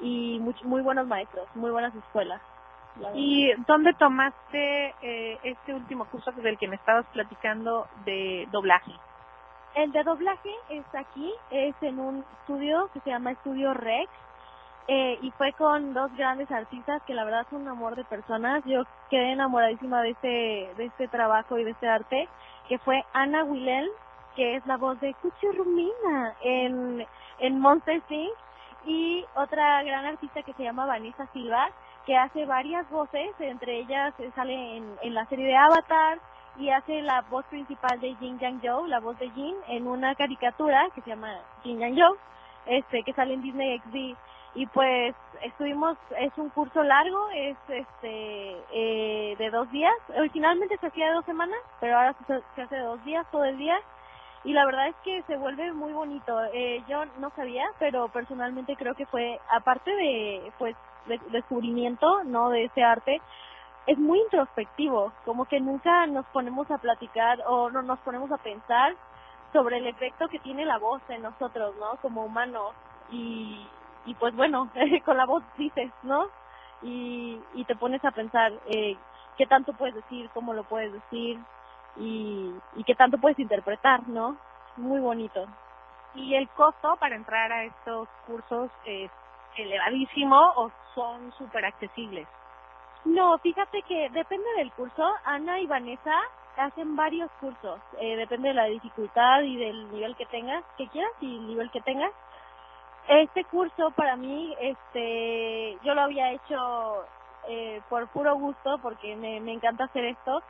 y 0.00 0.38
much- 0.40 0.62
muy 0.64 0.82
buenos 0.82 1.06
maestros, 1.06 1.48
muy 1.54 1.70
buenas 1.70 1.94
escuelas. 1.94 2.40
¿Y 3.14 3.52
dónde 3.66 3.92
tomaste 3.94 4.94
eh, 5.02 5.38
este 5.44 5.74
último 5.74 6.06
curso 6.06 6.32
del 6.32 6.58
que 6.58 6.66
me 6.68 6.76
estabas 6.76 7.06
platicando 7.12 7.86
de 8.04 8.48
doblaje? 8.50 8.92
El 9.74 9.92
de 9.92 10.02
doblaje 10.02 10.50
es 10.70 10.84
aquí, 10.94 11.32
es 11.50 11.74
en 11.82 11.98
un 12.00 12.24
estudio 12.40 12.88
que 12.94 13.00
se 13.00 13.10
llama 13.10 13.32
Estudio 13.32 13.74
Rex. 13.74 14.10
Eh, 14.88 15.18
y 15.20 15.30
fue 15.32 15.52
con 15.52 15.94
dos 15.94 16.14
grandes 16.16 16.50
artistas 16.50 17.02
que 17.06 17.14
la 17.14 17.24
verdad 17.24 17.46
son 17.50 17.62
un 17.62 17.68
amor 17.68 17.96
de 17.96 18.04
personas. 18.04 18.62
Yo 18.64 18.84
quedé 19.10 19.32
enamoradísima 19.32 20.00
de 20.02 20.10
este, 20.10 20.72
de 20.76 20.84
este 20.84 21.08
trabajo 21.08 21.58
y 21.58 21.64
de 21.64 21.70
este 21.72 21.88
arte, 21.88 22.28
que 22.68 22.78
fue 22.78 23.04
Ana 23.12 23.44
Willel, 23.44 23.90
que 24.36 24.56
es 24.56 24.66
la 24.66 24.76
voz 24.76 25.00
de 25.00 25.14
Cuchi 25.14 25.50
Rumina 25.50 26.34
en, 26.42 27.04
en 27.40 27.58
Monster 27.58 28.02
Inc. 28.08 28.32
Y 28.84 29.24
otra 29.34 29.82
gran 29.82 30.04
artista 30.04 30.42
que 30.44 30.52
se 30.52 30.62
llama 30.62 30.86
Vanessa 30.86 31.26
Silva, 31.32 31.68
que 32.04 32.16
hace 32.16 32.46
varias 32.46 32.88
voces, 32.88 33.30
entre 33.40 33.80
ellas 33.80 34.14
eh, 34.18 34.30
sale 34.36 34.76
en, 34.76 34.96
en 35.02 35.14
la 35.14 35.26
serie 35.26 35.46
de 35.46 35.56
Avatar, 35.56 36.20
y 36.58 36.70
hace 36.70 37.02
la 37.02 37.22
voz 37.22 37.44
principal 37.46 38.00
de 38.00 38.14
Jin 38.16 38.38
Yang 38.38 38.60
Joe, 38.62 38.88
la 38.88 39.00
voz 39.00 39.18
de 39.18 39.30
Jin, 39.30 39.56
en 39.68 39.86
una 39.86 40.14
caricatura 40.14 40.88
que 40.94 41.02
se 41.02 41.10
llama 41.10 41.32
Jin 41.62 41.80
Yang 41.80 41.98
Joe, 41.98 42.18
este, 42.66 43.02
que 43.02 43.12
sale 43.12 43.34
en 43.34 43.42
Disney 43.42 43.78
XD. 43.78 44.16
Y 44.56 44.66
pues 44.68 45.14
estuvimos, 45.42 45.98
es 46.18 46.36
un 46.38 46.50
curso 46.50 46.82
largo, 46.82 47.30
es 47.36 47.58
este 47.68 48.64
eh, 48.72 49.36
de 49.38 49.50
dos 49.50 49.70
días. 49.70 49.94
Originalmente 50.18 50.78
se 50.78 50.88
hacía 50.88 51.08
de 51.08 51.14
dos 51.14 51.26
semanas, 51.26 51.60
pero 51.80 51.96
ahora 51.98 52.16
se, 52.26 52.62
hace 52.62 52.76
de 52.76 52.82
dos 52.82 53.04
días, 53.04 53.26
todo 53.32 53.44
el 53.44 53.58
día. 53.58 53.78
Y 54.44 54.54
la 54.54 54.66
verdad 54.66 54.88
es 54.88 54.96
que 55.04 55.22
se 55.24 55.36
vuelve 55.36 55.72
muy 55.74 55.92
bonito. 55.92 56.40
Eh, 56.54 56.84
yo 56.88 57.04
no 57.18 57.30
sabía, 57.36 57.66
pero 57.78 58.08
personalmente 58.10 58.76
creo 58.76 58.94
que 58.96 59.06
fue, 59.06 59.40
aparte 59.50 59.90
de, 59.92 60.52
pues, 60.58 60.76
de- 61.06 61.20
descubrimiento, 61.32 62.24
¿no? 62.24 62.50
De 62.50 62.64
ese 62.64 62.82
arte, 62.82 63.20
es 63.86 63.98
muy 63.98 64.20
introspectivo, 64.20 65.12
como 65.24 65.46
que 65.46 65.60
nunca 65.60 66.06
nos 66.08 66.26
ponemos 66.28 66.70
a 66.70 66.78
platicar 66.78 67.40
o 67.46 67.70
no 67.70 67.82
nos 67.82 68.00
ponemos 68.00 68.32
a 68.32 68.38
pensar 68.38 68.94
sobre 69.52 69.78
el 69.78 69.88
efecto 69.88 70.28
que 70.28 70.40
tiene 70.40 70.64
la 70.66 70.78
voz 70.78 71.02
en 71.10 71.22
nosotros, 71.22 71.76
¿no? 71.78 71.98
Como 72.02 72.24
humanos. 72.24 72.74
Y, 73.12 73.68
y 74.06 74.14
pues 74.14 74.34
bueno, 74.34 74.70
con 75.04 75.16
la 75.16 75.26
voz 75.26 75.42
dices, 75.56 75.92
¿no? 76.02 76.28
Y, 76.82 77.40
y 77.54 77.64
te 77.64 77.76
pones 77.76 78.04
a 78.04 78.10
pensar 78.12 78.52
eh, 78.66 78.96
qué 79.36 79.46
tanto 79.46 79.72
puedes 79.74 79.94
decir, 79.94 80.30
cómo 80.32 80.54
lo 80.54 80.64
puedes 80.64 80.92
decir 80.92 81.38
y, 81.96 82.52
y 82.76 82.84
qué 82.84 82.94
tanto 82.94 83.18
puedes 83.18 83.38
interpretar, 83.38 84.06
¿no? 84.08 84.36
Muy 84.76 85.00
bonito. 85.00 85.46
¿Y 86.14 86.34
el 86.34 86.48
costo 86.50 86.96
para 86.96 87.16
entrar 87.16 87.52
a 87.52 87.64
estos 87.64 88.08
cursos 88.26 88.70
es 88.84 89.10
elevadísimo 89.56 90.52
o 90.56 90.70
son 90.94 91.32
súper 91.32 91.64
accesibles? 91.64 92.26
No, 93.04 93.38
fíjate 93.38 93.82
que 93.82 94.10
depende 94.10 94.46
del 94.56 94.72
curso. 94.72 95.14
Ana 95.24 95.60
y 95.60 95.66
Vanessa 95.66 96.18
hacen 96.56 96.96
varios 96.96 97.30
cursos. 97.40 97.80
Eh, 98.00 98.16
depende 98.16 98.48
de 98.48 98.54
la 98.54 98.64
dificultad 98.64 99.42
y 99.42 99.56
del 99.56 99.92
nivel 99.92 100.16
que 100.16 100.26
tengas, 100.26 100.64
que 100.76 100.88
quieras 100.88 101.12
y 101.20 101.36
el 101.36 101.46
nivel 101.46 101.70
que 101.70 101.80
tengas. 101.82 102.12
Este 103.08 103.44
curso 103.44 103.90
para 103.92 104.16
mí, 104.16 104.54
este, 104.60 105.78
yo 105.84 105.94
lo 105.94 106.02
había 106.02 106.32
hecho 106.32 107.04
eh, 107.48 107.80
por 107.88 108.08
puro 108.08 108.36
gusto 108.36 108.78
porque 108.82 109.16
me, 109.16 109.40
me 109.40 109.52
encanta 109.52 109.84
hacer 109.84 110.04
esto. 110.06 110.42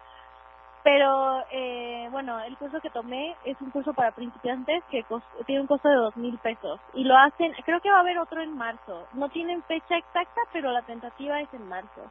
Pero 0.85 1.45
eh, 1.51 2.09
bueno, 2.13 2.41
el 2.45 2.57
curso 2.59 2.81
que 2.81 2.91
tomé 2.91 3.37
es 3.45 3.61
un 3.61 3.71
curso 3.71 3.93
para 3.95 4.13
principiantes 4.13 4.85
que 4.91 5.05
tiene 5.47 5.63
un 5.63 5.67
costo 5.67 5.89
de 5.89 5.97
dos 5.97 6.17
mil 6.17 6.39
pesos 6.39 6.81
y 6.95 7.05
lo 7.05 7.17
hacen. 7.17 7.55
Creo 7.65 7.81
que 7.81 7.91
va 7.91 7.99
a 7.99 8.01
haber 8.01 8.19
otro 8.19 8.41
en 8.43 8.57
marzo. 8.57 9.07
No 9.15 9.29
tienen 9.31 9.63
fecha 9.65 9.97
exacta, 9.97 10.43
pero 10.53 10.71
la 10.73 10.83
tentativa 10.83 11.41
es 11.41 11.53
en 11.55 11.69
marzo 11.69 12.03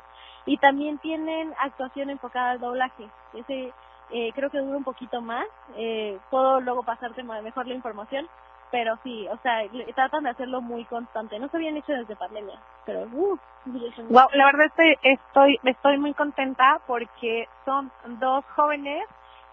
y 0.45 0.57
también 0.57 0.99
tienen 0.99 1.53
actuación 1.59 2.09
enfocada 2.09 2.51
al 2.51 2.59
doblaje. 2.59 3.09
Ese 3.33 3.73
eh, 4.11 4.31
creo 4.35 4.49
que 4.49 4.59
dura 4.59 4.77
un 4.77 4.83
poquito 4.83 5.21
más. 5.21 5.45
Eh, 5.77 6.19
puedo 6.29 6.59
luego 6.61 6.83
pasarte 6.83 7.23
mejor 7.23 7.67
la 7.67 7.75
información. 7.75 8.27
Pero 8.75 8.99
sí, 9.03 9.25
o 9.29 9.37
sea, 9.37 9.61
tratan 9.95 10.25
de 10.25 10.31
hacerlo 10.31 10.59
muy 10.59 10.83
constante. 10.83 11.39
No 11.39 11.47
se 11.47 11.55
habían 11.55 11.77
hecho 11.77 11.93
desde 11.93 12.13
pandemia, 12.17 12.59
pero 12.85 13.03
uh, 13.03 13.39
Wow, 14.09 14.27
la 14.33 14.45
verdad 14.47 14.65
estoy, 14.65 14.97
estoy, 15.01 15.59
estoy 15.63 15.97
muy 15.97 16.13
contenta 16.13 16.81
porque 16.85 17.47
son 17.63 17.89
dos 18.19 18.43
jóvenes 18.53 19.07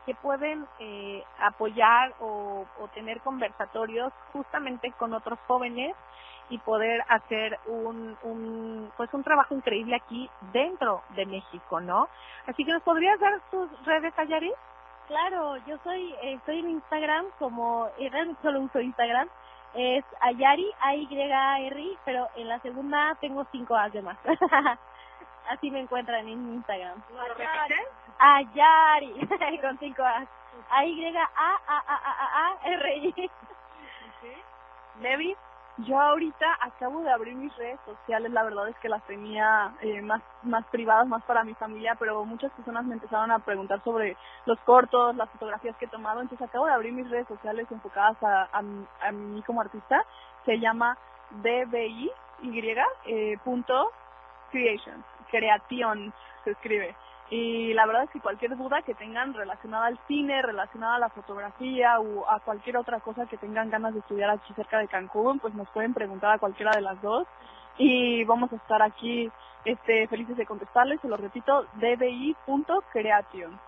que 0.07 0.17
pueden 0.17 0.67
eh, 0.81 1.23
apoyar 1.39 2.13
o, 2.19 2.67
o 2.81 2.89
tener 2.89 3.21
conversatorios 3.21 4.13
justamente 4.33 4.91
con 4.99 5.15
otros 5.15 5.39
jóvenes 5.47 5.95
y 6.49 6.59
poder 6.59 7.05
hacer 7.09 7.61
un, 7.67 8.19
un 8.25 8.91
pues 8.97 9.09
un 9.15 9.23
trabajo 9.23 9.55
increíble 9.55 9.95
aquí 9.95 10.29
dentro 10.53 11.03
de 11.11 11.27
México, 11.27 11.81
¿no? 11.81 12.09
Así 12.49 12.65
que 12.65 12.73
nos 12.73 12.83
podrías 12.83 13.21
dar 13.21 13.41
tus 13.53 13.71
redes, 13.85 14.13
Ayari. 14.19 14.53
Claro, 15.13 15.57
yo 15.67 15.77
soy, 15.85 16.15
eh, 16.23 16.33
estoy 16.39 16.61
en 16.61 16.71
Instagram 16.71 17.27
como, 17.39 17.91
realmente 17.99 18.41
solo 18.41 18.63
uso 18.63 18.81
Instagram, 18.81 19.29
es 19.75 20.03
Ayari, 20.21 20.73
A-Y-A-R-I, 20.81 21.99
pero 22.07 22.31
en 22.35 22.49
la 22.49 22.59
segunda 22.61 23.15
tengo 23.21 23.45
cinco 23.53 23.77
A's 23.77 23.93
de 23.93 24.01
más. 24.01 24.17
Así 25.51 25.71
me 25.71 25.81
encuentran 25.81 26.27
en 26.27 26.55
Instagram. 26.55 27.03
Ayari, 28.19 29.13
con 29.61 29.79
cinco 29.81 30.03
A's. 30.03 30.27
A-Y-A-A-A-A-A-R-I. 30.71 31.31
Levi, 35.03 35.37
yo 35.85 36.01
ahorita 36.01 36.47
acabo 36.61 37.03
de 37.03 37.11
abrir 37.11 37.35
mis 37.35 37.55
redes 37.57 37.79
sociales, 37.85 38.31
la 38.33 38.43
verdad 38.43 38.69
es 38.69 38.77
que 38.79 38.89
las 38.89 39.03
tenía 39.07 39.75
eh, 39.81 40.01
más, 40.03 40.23
más 40.43 40.65
privadas, 40.67 41.07
más 41.07 41.23
para 41.25 41.45
mi 41.45 41.55
familia, 41.55 41.97
pero 41.99 42.25
muchas 42.25 42.53
personas 42.53 42.85
me 42.85 42.95
empezaron 42.95 43.31
a 43.31 43.39
preguntar 43.39 43.83
sobre 43.85 44.17
los 44.47 44.59
cortos, 44.61 45.17
las 45.17 45.31
fotografías 45.31 45.77
que 45.77 45.87
he 45.87 45.89
tomado, 45.89 46.21
entonces 46.21 46.47
acabo 46.47 46.67
de 46.67 46.73
abrir 46.73 46.93
mis 46.93 47.09
redes 47.11 47.29
sociales 47.29 47.67
enfocadas 47.71 48.17
a, 48.23 48.49
a, 48.53 49.13
mí 49.13 49.43
como 49.43 49.61
artista, 49.61 50.05
se 50.45 50.59
llama 50.59 50.97
DBI, 51.31 52.11
eh, 53.07 53.39
punto 53.45 53.91
creation, 54.51 55.05
creación 55.31 56.13
se 56.45 56.51
escribe. 56.51 56.95
Y 57.35 57.73
la 57.73 57.87
verdad 57.87 58.03
es 58.03 58.11
que 58.11 58.21
cualquier 58.21 58.59
duda 58.59 58.83
que 58.83 58.95
tengan 58.95 59.33
relacionada 59.33 59.87
al 59.87 59.99
cine, 60.07 60.43
relacionada 60.43 60.97
a 60.97 60.99
la 60.99 61.09
fotografía 61.09 61.99
o 61.99 62.29
a 62.29 62.41
cualquier 62.41 62.77
otra 62.77 63.01
cosa 63.01 63.25
que 63.25 63.39
tengan 63.39 63.71
ganas 63.71 63.95
de 63.95 64.01
estudiar 64.01 64.29
aquí 64.29 64.53
cerca 64.53 64.77
de 64.77 64.87
Cancún, 64.87 65.39
pues 65.39 65.55
nos 65.55 65.67
pueden 65.71 65.95
preguntar 65.95 66.33
a 66.33 66.39
cualquiera 66.39 66.73
de 66.73 66.83
las 66.83 67.01
dos. 67.01 67.27
Y 67.79 68.23
vamos 68.25 68.53
a 68.53 68.57
estar 68.57 68.83
aquí 68.83 69.33
este, 69.65 70.07
felices 70.09 70.37
de 70.37 70.45
contestarles, 70.45 71.01
se 71.01 71.09
lo 71.09 71.17
repito, 71.17 71.65
dbi.creation. 71.77 73.59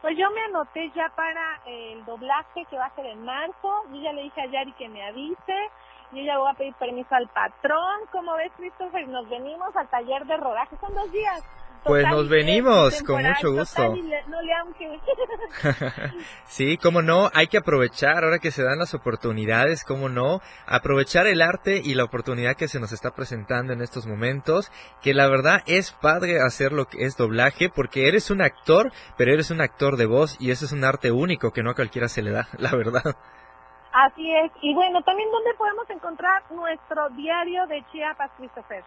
Pues 0.00 0.16
yo 0.16 0.30
me 0.30 0.40
anoté 0.40 0.90
ya 0.94 1.10
para 1.14 1.60
el 1.66 2.02
doblaje 2.06 2.64
que 2.70 2.78
va 2.78 2.86
a 2.86 2.94
ser 2.94 3.04
en 3.04 3.22
marzo. 3.22 3.84
Yo 3.92 4.00
ya 4.00 4.14
le 4.14 4.22
dije 4.22 4.40
a 4.40 4.46
Yari 4.46 4.72
que 4.72 4.88
me 4.88 5.06
avise. 5.06 5.70
Yo 6.12 6.22
ya 6.22 6.38
voy 6.38 6.50
a 6.50 6.54
pedir 6.54 6.72
permiso 6.76 7.14
al 7.14 7.28
patrón. 7.28 8.00
Como 8.12 8.32
ves, 8.36 8.52
Christopher, 8.56 9.06
nos 9.08 9.28
venimos 9.28 9.76
al 9.76 9.88
taller 9.88 10.24
de 10.24 10.38
rodaje. 10.38 10.78
Son 10.78 10.94
dos 10.94 11.12
días. 11.12 11.44
Pues 11.84 12.06
nos 12.08 12.28
venimos, 12.28 13.02
con 13.02 13.22
mucho 13.22 13.52
gusto. 13.52 13.94
no 13.94 14.40
sí, 16.46 16.78
cómo 16.78 17.02
no, 17.02 17.30
hay 17.32 17.46
que 17.46 17.58
aprovechar 17.58 18.24
ahora 18.24 18.38
que 18.38 18.50
se 18.50 18.62
dan 18.62 18.78
las 18.78 18.94
oportunidades, 18.94 19.84
cómo 19.84 20.08
no, 20.08 20.40
aprovechar 20.66 21.26
el 21.26 21.42
arte 21.42 21.80
y 21.84 21.94
la 21.94 22.04
oportunidad 22.04 22.56
que 22.56 22.68
se 22.68 22.80
nos 22.80 22.92
está 22.92 23.12
presentando 23.14 23.72
en 23.72 23.80
estos 23.80 24.06
momentos, 24.06 24.72
que 25.02 25.14
la 25.14 25.28
verdad 25.28 25.62
es 25.66 25.92
padre 25.92 26.40
hacer 26.40 26.72
lo 26.72 26.86
que 26.86 27.04
es 27.04 27.16
doblaje, 27.16 27.68
porque 27.68 28.08
eres 28.08 28.30
un 28.30 28.42
actor, 28.42 28.92
pero 29.16 29.32
eres 29.32 29.50
un 29.50 29.60
actor 29.60 29.96
de 29.96 30.06
voz 30.06 30.36
y 30.40 30.50
eso 30.50 30.64
es 30.64 30.72
un 30.72 30.84
arte 30.84 31.12
único 31.12 31.52
que 31.52 31.62
no 31.62 31.70
a 31.70 31.74
cualquiera 31.74 32.08
se 32.08 32.22
le 32.22 32.30
da, 32.30 32.48
la 32.58 32.74
verdad. 32.74 33.16
Así 33.92 34.28
es. 34.34 34.50
Y 34.60 34.74
bueno, 34.74 35.02
también 35.02 35.30
dónde 35.30 35.54
podemos 35.54 35.88
encontrar 35.88 36.42
nuestro 36.50 37.08
diario 37.10 37.66
de 37.68 37.84
Chiapas, 37.92 38.30
Christopher. 38.36 38.84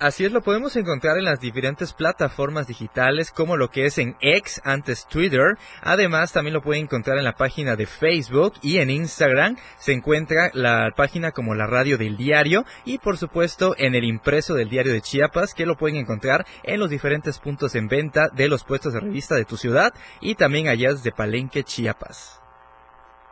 Así 0.00 0.24
es, 0.24 0.32
lo 0.32 0.42
podemos 0.42 0.74
encontrar 0.74 1.18
en 1.18 1.24
las 1.24 1.38
diferentes 1.38 1.92
plataformas 1.92 2.66
digitales 2.66 3.30
como 3.30 3.56
lo 3.56 3.70
que 3.70 3.86
es 3.86 3.98
en 3.98 4.16
X, 4.20 4.60
antes 4.64 5.06
Twitter. 5.06 5.56
Además, 5.82 6.32
también 6.32 6.54
lo 6.54 6.62
pueden 6.62 6.84
encontrar 6.84 7.16
en 7.16 7.22
la 7.22 7.36
página 7.36 7.76
de 7.76 7.86
Facebook 7.86 8.54
y 8.60 8.78
en 8.78 8.90
Instagram 8.90 9.56
se 9.76 9.92
encuentra 9.92 10.50
la 10.52 10.90
página 10.96 11.30
como 11.30 11.54
la 11.54 11.68
radio 11.68 11.96
del 11.96 12.16
diario 12.16 12.64
y 12.84 12.98
por 12.98 13.18
supuesto 13.18 13.76
en 13.78 13.94
el 13.94 14.02
impreso 14.02 14.54
del 14.54 14.68
diario 14.68 14.92
de 14.92 15.00
Chiapas 15.00 15.54
que 15.54 15.64
lo 15.64 15.76
pueden 15.76 15.96
encontrar 15.96 16.44
en 16.64 16.80
los 16.80 16.90
diferentes 16.90 17.38
puntos 17.38 17.76
en 17.76 17.86
venta 17.86 18.30
de 18.30 18.48
los 18.48 18.64
puestos 18.64 18.94
de 18.94 19.00
revista 19.00 19.36
de 19.36 19.44
tu 19.44 19.56
ciudad 19.56 19.94
y 20.20 20.34
también 20.34 20.66
allá 20.66 20.90
desde 20.90 21.12
Palenque, 21.12 21.62
Chiapas. 21.62 22.42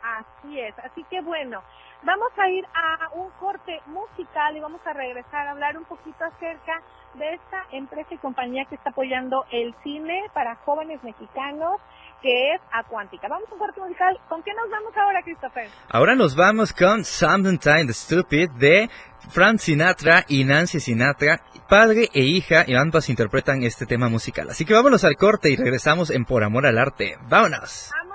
Así 0.01 0.59
es. 0.61 0.73
Así 0.79 1.03
que 1.09 1.21
bueno, 1.21 1.61
vamos 2.03 2.31
a 2.37 2.49
ir 2.49 2.65
a 2.73 3.09
un 3.13 3.29
corte 3.39 3.81
musical 3.87 4.55
y 4.55 4.59
vamos 4.59 4.81
a 4.85 4.93
regresar 4.93 5.47
a 5.47 5.51
hablar 5.51 5.77
un 5.77 5.85
poquito 5.85 6.23
acerca 6.23 6.81
de 7.15 7.33
esta 7.33 7.65
empresa 7.71 8.13
y 8.13 8.17
compañía 8.17 8.65
que 8.65 8.75
está 8.75 8.91
apoyando 8.91 9.45
el 9.51 9.73
cine 9.83 10.23
para 10.33 10.55
jóvenes 10.57 11.03
mexicanos, 11.03 11.81
que 12.21 12.53
es 12.53 12.61
Acuántica. 12.71 13.27
Vamos 13.27 13.49
a 13.49 13.53
un 13.53 13.59
corte 13.59 13.79
musical. 13.81 14.19
¿Con 14.29 14.43
qué 14.43 14.51
nos 14.53 14.69
vamos 14.69 14.95
ahora, 14.95 15.21
Christopher? 15.23 15.69
Ahora 15.89 16.15
nos 16.15 16.35
vamos 16.35 16.73
con 16.73 17.03
Something 17.03 17.57
Time 17.57 17.85
the 17.85 17.93
Stupid 17.93 18.51
de 18.51 18.89
Frank 19.29 19.59
Sinatra 19.59 20.23
y 20.27 20.43
Nancy 20.43 20.79
Sinatra. 20.79 21.41
Padre 21.67 22.09
e 22.13 22.21
hija 22.21 22.63
y 22.67 22.75
ambas 22.75 23.09
interpretan 23.09 23.63
este 23.63 23.85
tema 23.85 24.09
musical. 24.09 24.49
Así 24.49 24.65
que 24.65 24.73
vámonos 24.73 25.03
al 25.03 25.15
corte 25.15 25.49
y 25.49 25.55
regresamos 25.55 26.09
en 26.09 26.25
Por 26.25 26.43
Amor 26.43 26.65
al 26.65 26.77
Arte. 26.77 27.17
¡Vámonos! 27.27 27.91
¡Vámonos! 27.91 28.06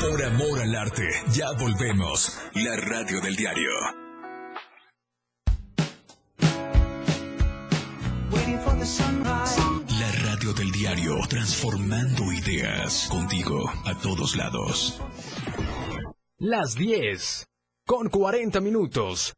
Por 0.00 0.22
amor 0.22 0.60
al 0.60 0.74
arte, 0.74 1.08
ya 1.32 1.52
volvemos. 1.52 2.38
La 2.54 2.76
radio 2.76 3.20
del 3.20 3.36
diario. 3.36 3.70
La 9.98 10.12
radio 10.24 10.52
del 10.52 10.70
diario, 10.70 11.16
transformando 11.28 12.32
ideas 12.32 13.08
contigo 13.10 13.70
a 13.84 13.98
todos 13.98 14.36
lados. 14.36 15.00
Las 16.38 16.74
10. 16.74 17.46
Con 17.86 18.08
40 18.08 18.60
minutos. 18.60 19.37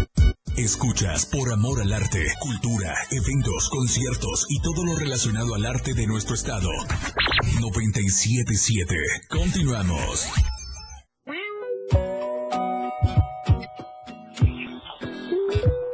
Escuchas 0.57 1.25
por 1.31 1.51
amor 1.53 1.79
al 1.81 1.93
arte, 1.93 2.27
cultura, 2.39 2.93
eventos, 3.09 3.69
conciertos 3.69 4.45
y 4.49 4.61
todo 4.61 4.83
lo 4.83 4.99
relacionado 4.99 5.55
al 5.55 5.65
arte 5.65 5.93
de 5.93 6.05
nuestro 6.05 6.35
estado. 6.35 6.69
977. 7.61 8.95
Continuamos. 9.29 10.27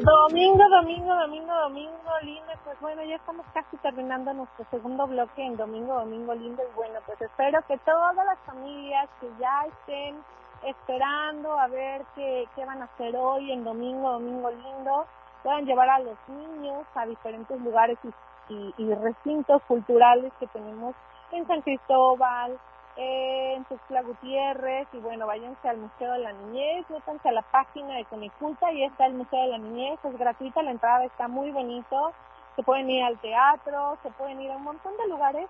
Domingo, 0.02 0.64
domingo, 0.82 1.16
domingo, 1.16 1.54
domingo, 1.54 2.12
lindo. 2.24 2.52
Pues 2.66 2.80
bueno, 2.82 3.04
ya 3.06 3.16
estamos 3.16 3.46
casi 3.54 3.78
terminando 3.78 4.34
nuestro 4.34 4.66
segundo 4.72 5.06
bloque 5.06 5.46
en 5.46 5.56
domingo, 5.56 5.94
domingo, 5.94 6.34
lindo. 6.34 6.64
Y 6.64 6.76
bueno, 6.76 7.00
pues 7.06 7.22
espero 7.22 7.60
que 7.68 7.78
todas 7.86 8.16
las 8.16 8.40
familias 8.46 9.08
que 9.22 9.28
ya 9.40 9.66
estén 9.70 10.16
esperando 10.64 11.58
a 11.58 11.68
ver 11.68 12.04
qué, 12.16 12.48
qué 12.56 12.66
van 12.66 12.82
a 12.82 12.86
hacer 12.86 13.16
hoy 13.16 13.52
en 13.52 13.64
domingo, 13.64 14.12
domingo, 14.12 14.52
lindo, 14.52 15.06
puedan 15.44 15.66
llevar 15.66 15.90
a 15.90 16.00
los 16.00 16.18
niños 16.28 16.86
a 16.96 17.06
diferentes 17.06 17.60
lugares 17.62 17.98
y, 18.50 18.74
y, 18.78 18.94
recintos 18.96 19.62
culturales 19.64 20.32
que 20.40 20.48
tenemos 20.48 20.96
en 21.32 21.46
San 21.48 21.62
Cristóbal, 21.62 22.58
en 22.96 23.64
Tuxtla 23.66 24.02
Gutiérrez 24.02 24.88
y 24.94 24.98
bueno, 25.00 25.28
váyanse 25.28 25.70
al 25.70 25.78
Museo 25.78 26.14
de 26.14 26.20
la 26.20 26.34
Niñez, 26.34 26.90
métanse 26.90 27.30
a 27.30 27.34
la 27.34 27.44
página 27.44 27.96
de 27.96 28.06
Coneculta 28.06 28.72
y 28.72 28.84
está 28.84 29.06
el 29.06 29.14
Museo 29.14 29.40
de 29.42 29.48
la 29.50 29.58
Niñez, 29.58 30.00
es 30.04 30.18
gratuita, 30.18 30.64
la 30.64 30.72
entrada 30.72 31.06
está 31.06 31.28
muy 31.28 31.52
bonito, 31.52 32.14
se 32.56 32.64
pueden 32.64 32.90
ir 32.90 33.04
al 33.04 33.20
teatro, 33.20 33.98
se 34.02 34.10
pueden 34.12 34.42
ir 34.42 34.52
a 34.52 34.56
un 34.56 34.64
montón 34.64 34.98
de 34.98 35.08
lugares 35.08 35.48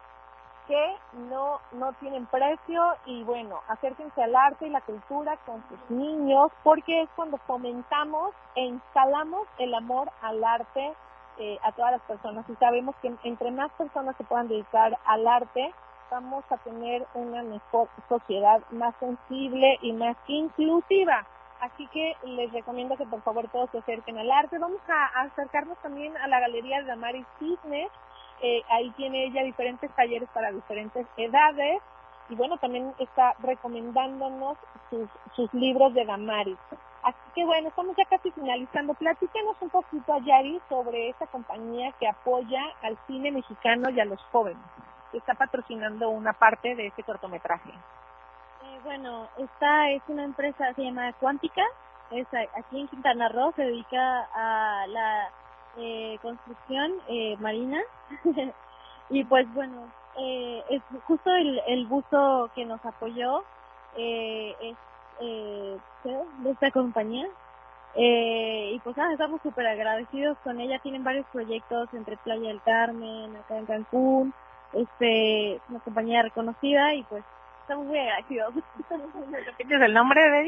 que 0.68 0.96
no, 1.30 1.60
no 1.72 1.94
tienen 1.94 2.26
precio 2.28 2.96
y 3.06 3.24
bueno, 3.24 3.62
acérquense 3.68 4.22
al 4.22 4.36
arte 4.36 4.68
y 4.68 4.70
la 4.70 4.82
cultura 4.82 5.38
con 5.46 5.64
sus 5.70 5.90
niños 5.90 6.52
porque 6.64 7.04
es 7.04 7.10
cuando 7.16 7.38
fomentamos 7.40 8.34
e 8.56 8.62
instalamos 8.62 9.48
el 9.58 9.74
amor 9.74 10.12
al 10.22 10.44
arte 10.44 10.94
eh, 11.40 11.58
a 11.64 11.72
todas 11.72 11.92
las 11.92 12.02
personas 12.02 12.50
y 12.50 12.56
sabemos 12.56 12.96
que 13.02 13.14
entre 13.24 13.52
más 13.52 13.72
personas 13.74 14.16
se 14.18 14.24
puedan 14.24 14.48
dedicar 14.48 14.98
al 15.06 15.28
arte, 15.28 15.74
vamos 16.10 16.44
a 16.50 16.58
tener 16.58 17.06
una 17.14 17.44
mejor 17.44 17.90
sociedad 18.10 18.62
más 18.72 18.96
sensible 19.00 19.78
y 19.82 19.94
más 19.94 20.18
inclusiva. 20.28 21.28
Así 21.60 21.88
que 21.88 22.16
les 22.24 22.52
recomiendo 22.52 22.96
que 22.98 23.06
por 23.06 23.22
favor 23.22 23.48
todos 23.50 23.70
se 23.72 23.80
acerquen 23.80 24.18
al 24.18 24.32
arte. 24.32 24.60
Vamos 24.60 24.82
a, 24.88 25.22
acercarnos 25.22 25.78
también 25.80 26.16
a 26.18 26.28
la 26.28 26.40
Galería 26.40 26.82
de 26.82 26.88
Damaris 26.88 27.26
Cisnes. 27.40 27.90
Eh, 28.42 28.62
ahí 28.70 28.92
tiene 28.92 29.26
ella 29.26 29.44
diferentes 29.44 29.90
talleres 29.96 30.30
para 30.34 30.52
diferentes 30.52 31.06
edades. 31.18 31.82
Y 32.30 32.36
bueno, 32.36 32.58
también 32.58 32.94
está 33.00 33.36
recomendándonos 33.40 34.58
sus, 34.90 35.10
sus 35.36 35.54
libros 35.54 35.94
de 35.94 36.06
Damaris. 36.06 36.58
Así 37.04 37.18
que 37.36 37.46
bueno, 37.46 37.70
estamos 37.70 37.96
ya 37.96 38.04
casi 38.06 38.32
finalizando. 38.32 38.94
Platícanos 38.94 39.56
un 39.62 39.70
poquito, 39.70 40.18
Yari, 40.26 40.60
sobre 40.68 41.10
esta 41.10 41.26
compañía 41.28 41.94
que 41.94 42.08
apoya 42.08 42.62
al 42.82 42.98
cine 43.08 43.32
mexicano 43.32 43.90
y 43.90 44.00
a 44.00 44.06
los 44.06 44.22
jóvenes, 44.26 44.62
que 45.12 45.20
está 45.20 45.34
patrocinando 45.34 46.10
una 46.10 46.34
parte 46.34 46.76
de 46.76 46.88
este 46.88 47.04
cortometraje. 47.04 47.70
Eh, 47.70 48.80
bueno, 48.84 49.30
esta 49.38 49.90
es 49.92 50.02
una 50.10 50.26
empresa, 50.26 50.74
se 50.74 50.84
llama 50.84 51.14
Cuántica, 51.14 51.64
es 52.12 52.28
aquí 52.34 52.82
en 52.82 52.88
Quintana 52.90 53.30
Roo, 53.30 53.54
se 53.56 53.64
dedica 53.64 54.28
a 54.34 54.88
la 54.88 55.30
eh, 55.78 56.18
construcción 56.22 56.94
eh, 57.08 57.38
marina. 57.40 57.82
y 59.10 59.24
pues 59.24 59.52
bueno, 59.54 59.92
eh, 60.18 60.64
es 60.70 60.82
justo 61.04 61.34
el, 61.36 61.62
el 61.68 61.86
buzo 61.88 62.50
que 62.56 62.66
nos 62.66 62.84
apoyó 62.86 63.44
eh, 63.96 64.56
es 64.62 64.78
eh, 65.22 65.78
de 66.04 66.52
esta 66.52 66.72
compañía. 66.72 67.28
Eh, 67.96 68.74
y 68.76 68.80
pues 68.80 68.96
estamos 69.12 69.42
súper 69.42 69.68
agradecidos 69.68 70.38
con 70.44 70.60
ella. 70.60 70.80
Tienen 70.80 71.04
varios 71.04 71.26
proyectos 71.28 71.92
entre 71.94 72.18
Playa 72.18 72.50
del 72.50 72.62
Carmen, 72.62 73.36
acá 73.36 73.58
en 73.58 73.66
Cancún. 73.66 74.34
Este, 74.74 75.60
una 75.70 75.80
compañía 75.80 76.22
reconocida 76.22 76.94
y 76.94 77.04
pues 77.04 77.24
estamos 77.62 77.88
muy 77.88 77.98
agradecidos. 77.98 78.54
¿Tienes 79.58 79.82
el 79.82 79.94
nombre, 79.94 80.22
de 80.30 80.44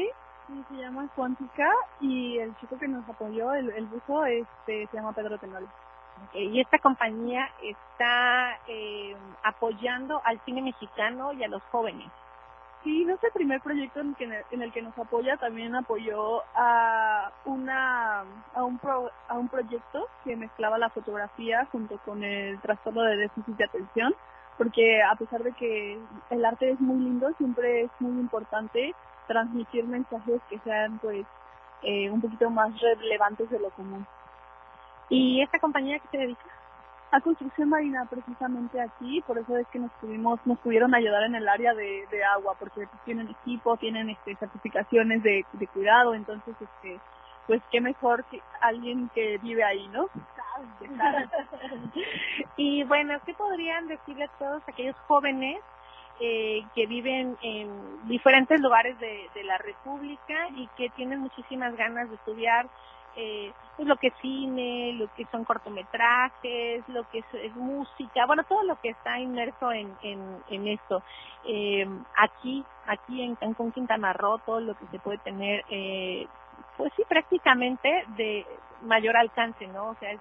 Sí, 0.50 0.64
se 0.68 0.82
llama 0.82 1.08
Cuántica 1.14 1.70
y 2.00 2.38
el 2.38 2.56
chico 2.56 2.76
que 2.76 2.88
nos 2.88 3.08
apoyó, 3.08 3.52
el, 3.52 3.70
el 3.70 3.86
buzo, 3.86 4.24
este, 4.24 4.88
se 4.88 4.96
llama 4.96 5.12
Pedro 5.12 5.38
Tenol. 5.38 5.68
y 6.34 6.60
esta 6.60 6.80
compañía 6.80 7.48
está 7.62 8.58
eh, 8.66 9.16
apoyando 9.44 10.20
al 10.24 10.40
cine 10.44 10.60
mexicano 10.62 11.32
y 11.34 11.44
a 11.44 11.48
los 11.48 11.62
jóvenes. 11.70 12.10
Sí, 12.82 13.04
no 13.04 13.14
es 13.14 13.22
el 13.22 13.30
primer 13.30 13.60
proyecto 13.60 14.00
en, 14.00 14.16
que, 14.16 14.24
en 14.50 14.62
el 14.62 14.72
que 14.72 14.82
nos 14.82 14.98
apoya, 14.98 15.36
también 15.36 15.76
apoyó 15.76 16.42
a 16.56 17.30
una 17.44 18.22
a 18.54 18.64
un 18.64 18.78
pro, 18.78 19.08
a 19.28 19.38
un 19.38 19.48
proyecto 19.48 20.08
que 20.24 20.34
mezclaba 20.34 20.78
la 20.78 20.90
fotografía 20.90 21.68
junto 21.70 21.98
con 21.98 22.24
el 22.24 22.58
trastorno 22.60 23.02
de 23.02 23.18
déficit 23.18 23.54
de 23.56 23.64
atención, 23.66 24.14
porque 24.58 25.00
a 25.00 25.14
pesar 25.14 25.44
de 25.44 25.52
que 25.52 25.96
el 26.30 26.44
arte 26.44 26.72
es 26.72 26.80
muy 26.80 26.98
lindo, 26.98 27.32
siempre 27.38 27.82
es 27.82 27.90
muy 28.00 28.18
importante 28.18 28.96
transmitir 29.30 29.86
mensajes 29.86 30.40
que 30.50 30.58
sean 30.58 30.98
pues 30.98 31.24
eh, 31.82 32.10
un 32.10 32.20
poquito 32.20 32.50
más 32.50 32.72
relevantes 32.80 33.48
de 33.48 33.60
lo 33.60 33.70
común. 33.70 34.04
¿Y 35.08 35.40
esta 35.40 35.60
compañía 35.60 36.00
que 36.00 36.08
se 36.08 36.18
dedica? 36.18 36.44
a 37.12 37.20
construcción 37.20 37.68
marina 37.68 38.06
precisamente 38.08 38.80
aquí, 38.80 39.20
por 39.26 39.36
eso 39.36 39.56
es 39.56 39.66
que 39.68 39.80
nos 39.80 39.90
pudimos, 40.00 40.38
nos 40.44 40.58
pudieron 40.60 40.94
ayudar 40.94 41.24
en 41.24 41.34
el 41.34 41.48
área 41.48 41.74
de, 41.74 42.06
de 42.08 42.24
agua, 42.24 42.54
porque 42.56 42.86
tienen 43.04 43.28
equipo, 43.28 43.76
tienen 43.76 44.10
este 44.10 44.36
certificaciones 44.36 45.20
de, 45.24 45.44
de 45.54 45.66
cuidado, 45.66 46.14
entonces 46.14 46.54
este 46.60 47.00
pues 47.48 47.60
qué 47.72 47.80
mejor 47.80 48.24
que 48.26 48.40
alguien 48.60 49.08
que 49.12 49.38
vive 49.38 49.64
ahí, 49.64 49.88
¿no? 49.88 50.06
y 52.56 52.84
bueno, 52.84 53.18
¿qué 53.26 53.34
podrían 53.34 53.88
decirle 53.88 54.26
a 54.26 54.38
todos 54.38 54.62
aquellos 54.68 54.94
jóvenes 55.08 55.60
eh, 56.20 56.62
que 56.74 56.86
viven 56.86 57.36
en 57.42 58.06
diferentes 58.08 58.60
lugares 58.60 58.98
de, 58.98 59.28
de 59.34 59.44
la 59.44 59.58
República 59.58 60.48
y 60.54 60.68
que 60.76 60.90
tienen 60.90 61.20
muchísimas 61.20 61.74
ganas 61.76 62.08
de 62.08 62.16
estudiar 62.16 62.68
eh, 63.16 63.52
pues 63.76 63.88
lo 63.88 63.96
que 63.96 64.08
es 64.08 64.14
cine, 64.20 64.92
lo 64.94 65.12
que 65.14 65.26
son 65.32 65.44
cortometrajes, 65.44 66.88
lo 66.88 67.08
que 67.10 67.24
es, 67.32 67.56
música, 67.56 68.26
bueno, 68.26 68.44
todo 68.44 68.62
lo 68.62 68.76
que 68.80 68.90
está 68.90 69.18
inmerso 69.18 69.72
en, 69.72 69.96
en, 70.02 70.42
en 70.48 70.68
esto. 70.68 71.02
Eh, 71.44 71.88
aquí, 72.16 72.64
aquí 72.86 73.22
en 73.22 73.34
Cancún, 73.36 73.72
Quintana 73.72 74.12
Roo, 74.12 74.38
todo 74.38 74.60
lo 74.60 74.74
que 74.74 74.86
se 74.86 74.98
puede 74.98 75.18
tener, 75.18 75.64
eh, 75.70 76.26
pues 76.76 76.92
sí, 76.96 77.02
prácticamente 77.08 78.04
de 78.16 78.46
mayor 78.82 79.16
alcance, 79.16 79.66
¿no? 79.66 79.90
O 79.90 79.94
sea, 79.96 80.12
es 80.12 80.20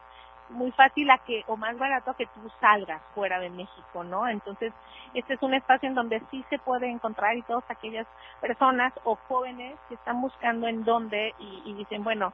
muy 0.50 0.72
fácil 0.72 1.10
a 1.12 1.18
que, 1.20 1.44
o 1.48 1.58
más 1.58 1.78
barato 1.78 2.14
que 2.16 2.26
tú 2.28 2.50
salgas 2.60 3.02
fuera 3.14 3.40
de 3.40 3.50
México, 3.50 4.04
¿no? 4.04 4.28
Entonces, 4.28 4.74
este 5.14 5.34
es 5.34 5.42
un 5.42 5.54
espacio 5.54 5.90
en 5.90 5.96
donde 5.96 6.22
sí 6.32 6.44
se 6.50 6.60
puede 6.60 6.90
encontrar 6.90 7.36
y 7.38 7.42
todas 7.44 7.64
aquellas 7.70 8.08
personas 8.42 8.94
o 9.04 9.16
jóvenes 9.28 9.78
que 9.88 9.96
están 9.96 10.22
buscando 10.22 10.68
en 10.68 10.84
dónde 10.84 11.34
y, 11.40 11.62
y 11.66 11.74
dicen, 11.74 12.04
bueno, 12.04 12.34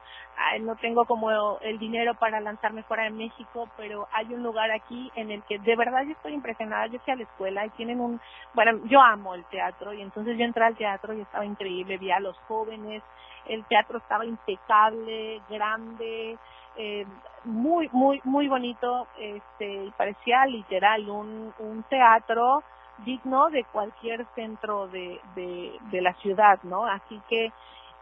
no 0.60 0.76
tengo 0.76 1.04
como 1.04 1.58
el 1.60 1.78
dinero 1.78 2.14
para 2.14 2.40
lanzarme 2.40 2.82
fuera 2.82 3.04
de 3.04 3.10
México, 3.10 3.68
pero 3.76 4.08
hay 4.12 4.32
un 4.32 4.42
lugar 4.42 4.70
aquí 4.70 5.10
en 5.14 5.30
el 5.30 5.42
que 5.44 5.58
de 5.58 5.76
verdad 5.76 6.02
yo 6.04 6.12
estoy 6.12 6.34
impresionada, 6.34 6.86
yo 6.86 6.98
fui 7.00 7.12
a 7.12 7.16
la 7.16 7.22
escuela 7.22 7.66
y 7.66 7.70
tienen 7.70 8.00
un, 8.00 8.20
bueno, 8.54 8.80
yo 8.84 9.00
amo 9.00 9.34
el 9.34 9.44
teatro 9.46 9.92
y 9.92 10.02
entonces 10.02 10.36
yo 10.38 10.44
entré 10.44 10.64
al 10.64 10.76
teatro 10.76 11.14
y 11.14 11.20
estaba 11.20 11.44
increíble, 11.44 11.98
vi 11.98 12.10
a 12.10 12.20
los 12.20 12.36
jóvenes, 12.48 13.02
el 13.46 13.64
teatro 13.64 13.98
estaba 13.98 14.24
impecable, 14.24 15.40
grande, 15.48 16.38
eh, 16.76 17.06
muy, 17.44 17.88
muy, 17.92 18.20
muy 18.24 18.48
bonito, 18.48 19.06
este, 19.18 19.92
parecía 19.96 20.46
literal 20.46 21.08
un, 21.08 21.54
un 21.58 21.82
teatro 21.84 22.62
digno 22.98 23.50
de 23.50 23.64
cualquier 23.64 24.26
centro 24.34 24.88
de, 24.88 25.20
de, 25.34 25.78
de 25.90 26.00
la 26.00 26.14
ciudad, 26.14 26.58
¿no? 26.62 26.86
Así 26.86 27.20
que, 27.28 27.52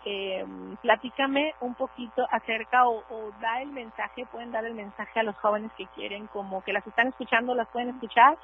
eh, 0.06 0.44
platícame 0.82 1.54
un 1.60 1.74
poquito 1.74 2.26
acerca 2.30 2.86
o, 2.86 3.02
o, 3.08 3.30
da 3.40 3.62
el 3.62 3.70
mensaje, 3.70 4.26
pueden 4.26 4.52
dar 4.52 4.64
el 4.64 4.74
mensaje 4.74 5.20
a 5.20 5.22
los 5.22 5.36
jóvenes 5.36 5.72
que 5.76 5.86
quieren, 5.88 6.26
como 6.26 6.62
que 6.62 6.72
las 6.72 6.86
están 6.86 7.08
escuchando, 7.08 7.54
las 7.54 7.68
pueden 7.68 7.90
escuchar, 7.90 8.36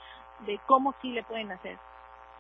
de 0.47 0.59
cómo 0.67 0.95
sí 1.03 1.11
le 1.11 1.23
pueden 1.23 1.53
hacer. 1.53 1.79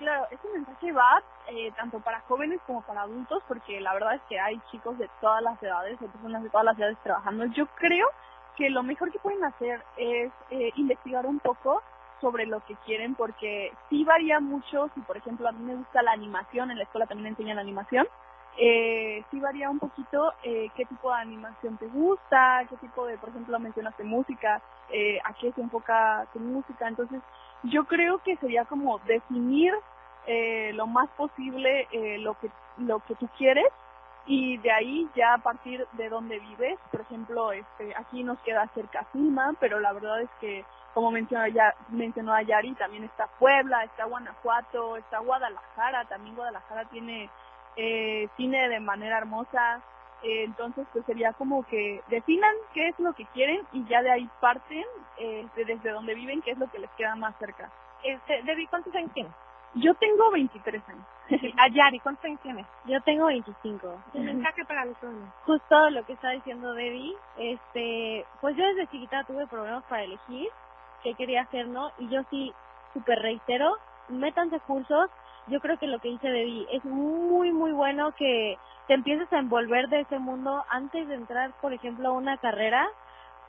Claro, 0.00 0.26
ese 0.30 0.48
mensaje 0.48 0.92
va 0.92 1.22
eh, 1.48 1.70
tanto 1.76 2.00
para 2.00 2.20
jóvenes 2.20 2.58
como 2.66 2.80
para 2.80 3.02
adultos, 3.02 3.42
porque 3.46 3.82
la 3.82 3.92
verdad 3.92 4.14
es 4.14 4.22
que 4.30 4.40
hay 4.40 4.58
chicos 4.70 4.96
de 4.96 5.10
todas 5.20 5.42
las 5.42 5.62
edades, 5.62 6.00
hay 6.00 6.08
personas 6.08 6.42
de 6.42 6.48
todas 6.48 6.64
las 6.64 6.78
edades 6.78 6.96
trabajando. 7.02 7.44
Yo 7.44 7.66
creo 7.74 8.08
que 8.56 8.70
lo 8.70 8.82
mejor 8.82 9.12
que 9.12 9.18
pueden 9.18 9.44
hacer 9.44 9.84
es 9.98 10.32
eh, 10.48 10.72
investigar 10.76 11.26
un 11.26 11.38
poco 11.38 11.82
sobre 12.22 12.46
lo 12.46 12.60
que 12.60 12.76
quieren, 12.86 13.14
porque 13.14 13.74
sí 13.90 14.02
varía 14.04 14.40
mucho, 14.40 14.88
si 14.94 15.02
por 15.02 15.18
ejemplo 15.18 15.46
a 15.46 15.52
mí 15.52 15.62
me 15.62 15.76
gusta 15.76 16.00
la 16.00 16.12
animación, 16.12 16.70
en 16.70 16.78
la 16.78 16.84
escuela 16.84 17.06
también 17.06 17.26
enseñan 17.26 17.58
animación, 17.58 18.06
eh, 18.56 19.22
sí 19.30 19.38
varía 19.38 19.68
un 19.68 19.78
poquito 19.78 20.32
eh, 20.42 20.70
qué 20.76 20.86
tipo 20.86 21.10
de 21.10 21.20
animación 21.20 21.76
te 21.76 21.86
gusta, 21.88 22.64
qué 22.70 22.76
tipo 22.78 23.06
de, 23.06 23.18
por 23.18 23.28
ejemplo, 23.28 23.58
mencionaste 23.58 24.04
música, 24.04 24.62
eh, 24.90 25.18
a 25.24 25.34
qué 25.34 25.52
se 25.52 25.60
enfoca 25.60 26.26
tu 26.32 26.40
música, 26.40 26.88
entonces 26.88 27.20
yo 27.64 27.84
creo 27.84 28.18
que 28.18 28.36
sería 28.36 28.64
como 28.64 28.98
definir 29.00 29.74
eh, 30.26 30.72
lo 30.74 30.86
más 30.86 31.08
posible 31.10 31.88
eh, 31.92 32.18
lo 32.18 32.34
que 32.34 32.50
lo 32.78 33.00
que 33.00 33.14
tú 33.14 33.28
quieres 33.36 33.66
y 34.26 34.58
de 34.58 34.70
ahí 34.70 35.08
ya 35.14 35.34
a 35.34 35.38
partir 35.38 35.86
de 35.92 36.08
donde 36.08 36.38
vives. 36.38 36.78
Por 36.90 37.00
ejemplo 37.00 37.52
este 37.52 37.94
aquí 37.96 38.22
nos 38.22 38.38
queda 38.40 38.68
cerca 38.74 39.04
Filma 39.12 39.54
pero 39.60 39.80
la 39.80 39.92
verdad 39.92 40.20
es 40.20 40.30
que 40.40 40.64
como 40.94 41.10
mencionó 41.10 41.46
ya 41.48 41.74
mencionó 41.88 42.34
a 42.34 42.42
Yari 42.42 42.74
también 42.74 43.04
está 43.04 43.26
Puebla 43.38 43.84
está 43.84 44.04
Guanajuato 44.04 44.96
está 44.96 45.18
Guadalajara 45.20 46.04
también 46.06 46.36
Guadalajara 46.36 46.84
tiene 46.86 47.30
eh, 47.76 48.28
cine 48.36 48.68
de 48.68 48.80
manera 48.80 49.18
hermosa. 49.18 49.80
Eh, 50.22 50.44
entonces 50.44 50.86
pues 50.92 51.04
sería 51.06 51.32
como 51.32 51.62
que 51.62 52.02
definan 52.08 52.54
qué 52.74 52.88
es 52.88 52.98
lo 52.98 53.14
que 53.14 53.24
quieren 53.26 53.66
y 53.72 53.86
ya 53.86 54.02
de 54.02 54.10
ahí 54.10 54.28
parten 54.38 54.84
eh, 55.16 55.46
desde 55.56 55.90
donde 55.90 56.14
viven 56.14 56.42
qué 56.42 56.50
es 56.50 56.58
lo 56.58 56.70
que 56.70 56.78
les 56.78 56.90
queda 56.90 57.14
más 57.16 57.34
cerca. 57.38 57.70
Este 58.02 58.42
Debbie 58.42 58.66
cuántos 58.68 58.94
años 58.94 59.12
tienes 59.14 59.32
yo 59.74 59.94
tengo 59.94 60.30
23 60.30 60.82
años. 60.88 61.06
Ayari, 61.58 62.00
¿cuántos 62.00 62.24
años 62.24 62.40
tienes? 62.42 62.66
Yo 62.86 63.00
tengo 63.02 63.26
25. 63.26 64.02
mensaje 64.14 64.64
para 64.64 64.84
los 64.84 64.96
jóvenes? 64.98 65.28
Justo 65.46 65.90
lo 65.90 66.04
que 66.04 66.14
está 66.14 66.30
diciendo 66.30 66.74
Debbie, 66.74 67.14
este, 67.38 68.26
pues 68.40 68.56
yo 68.56 68.64
desde 68.64 68.88
chiquita 68.88 69.24
tuve 69.24 69.46
problemas 69.46 69.84
para 69.84 70.02
elegir 70.04 70.48
qué 71.02 71.14
quería 71.14 71.42
hacer, 71.42 71.68
¿no? 71.68 71.92
Y 71.98 72.08
yo 72.08 72.22
sí, 72.30 72.52
súper 72.92 73.20
reitero, 73.20 73.76
métanse 74.08 74.60
cursos. 74.60 75.08
Yo 75.46 75.60
creo 75.60 75.78
que 75.78 75.86
lo 75.86 75.98
que 76.00 76.08
dice 76.08 76.28
Debbie 76.28 76.66
es 76.70 76.84
muy, 76.84 77.52
muy 77.52 77.72
bueno 77.72 78.12
que 78.12 78.58
te 78.86 78.94
empieces 78.94 79.32
a 79.32 79.38
envolver 79.38 79.88
de 79.88 80.00
ese 80.00 80.18
mundo 80.18 80.64
antes 80.68 81.06
de 81.08 81.14
entrar, 81.14 81.52
por 81.60 81.72
ejemplo, 81.72 82.08
a 82.08 82.12
una 82.12 82.36
carrera 82.38 82.88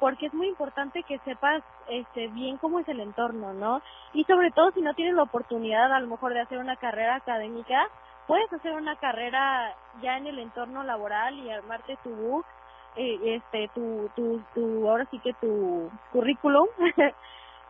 porque 0.01 0.25
es 0.25 0.33
muy 0.33 0.47
importante 0.47 1.03
que 1.03 1.19
sepas 1.19 1.61
este 1.87 2.27
bien 2.29 2.57
cómo 2.57 2.79
es 2.79 2.87
el 2.89 3.01
entorno, 3.01 3.53
¿no? 3.53 3.83
Y 4.13 4.23
sobre 4.23 4.49
todo 4.49 4.71
si 4.71 4.81
no 4.81 4.95
tienes 4.95 5.13
la 5.13 5.21
oportunidad 5.21 5.93
a 5.93 5.99
lo 5.99 6.07
mejor 6.07 6.33
de 6.33 6.39
hacer 6.39 6.57
una 6.57 6.75
carrera 6.75 7.17
académica, 7.17 7.87
puedes 8.25 8.51
hacer 8.51 8.73
una 8.73 8.95
carrera 8.95 9.75
ya 10.01 10.17
en 10.17 10.25
el 10.25 10.39
entorno 10.39 10.83
laboral 10.83 11.37
y 11.37 11.51
armarte 11.51 11.99
tu 12.03 12.09
book, 12.09 12.45
eh, 12.95 13.19
este 13.35 13.69
tu, 13.75 14.09
tu 14.15 14.41
tu 14.55 14.89
ahora 14.89 15.05
sí 15.11 15.19
que 15.19 15.33
tu 15.33 15.91
currículum 16.11 16.67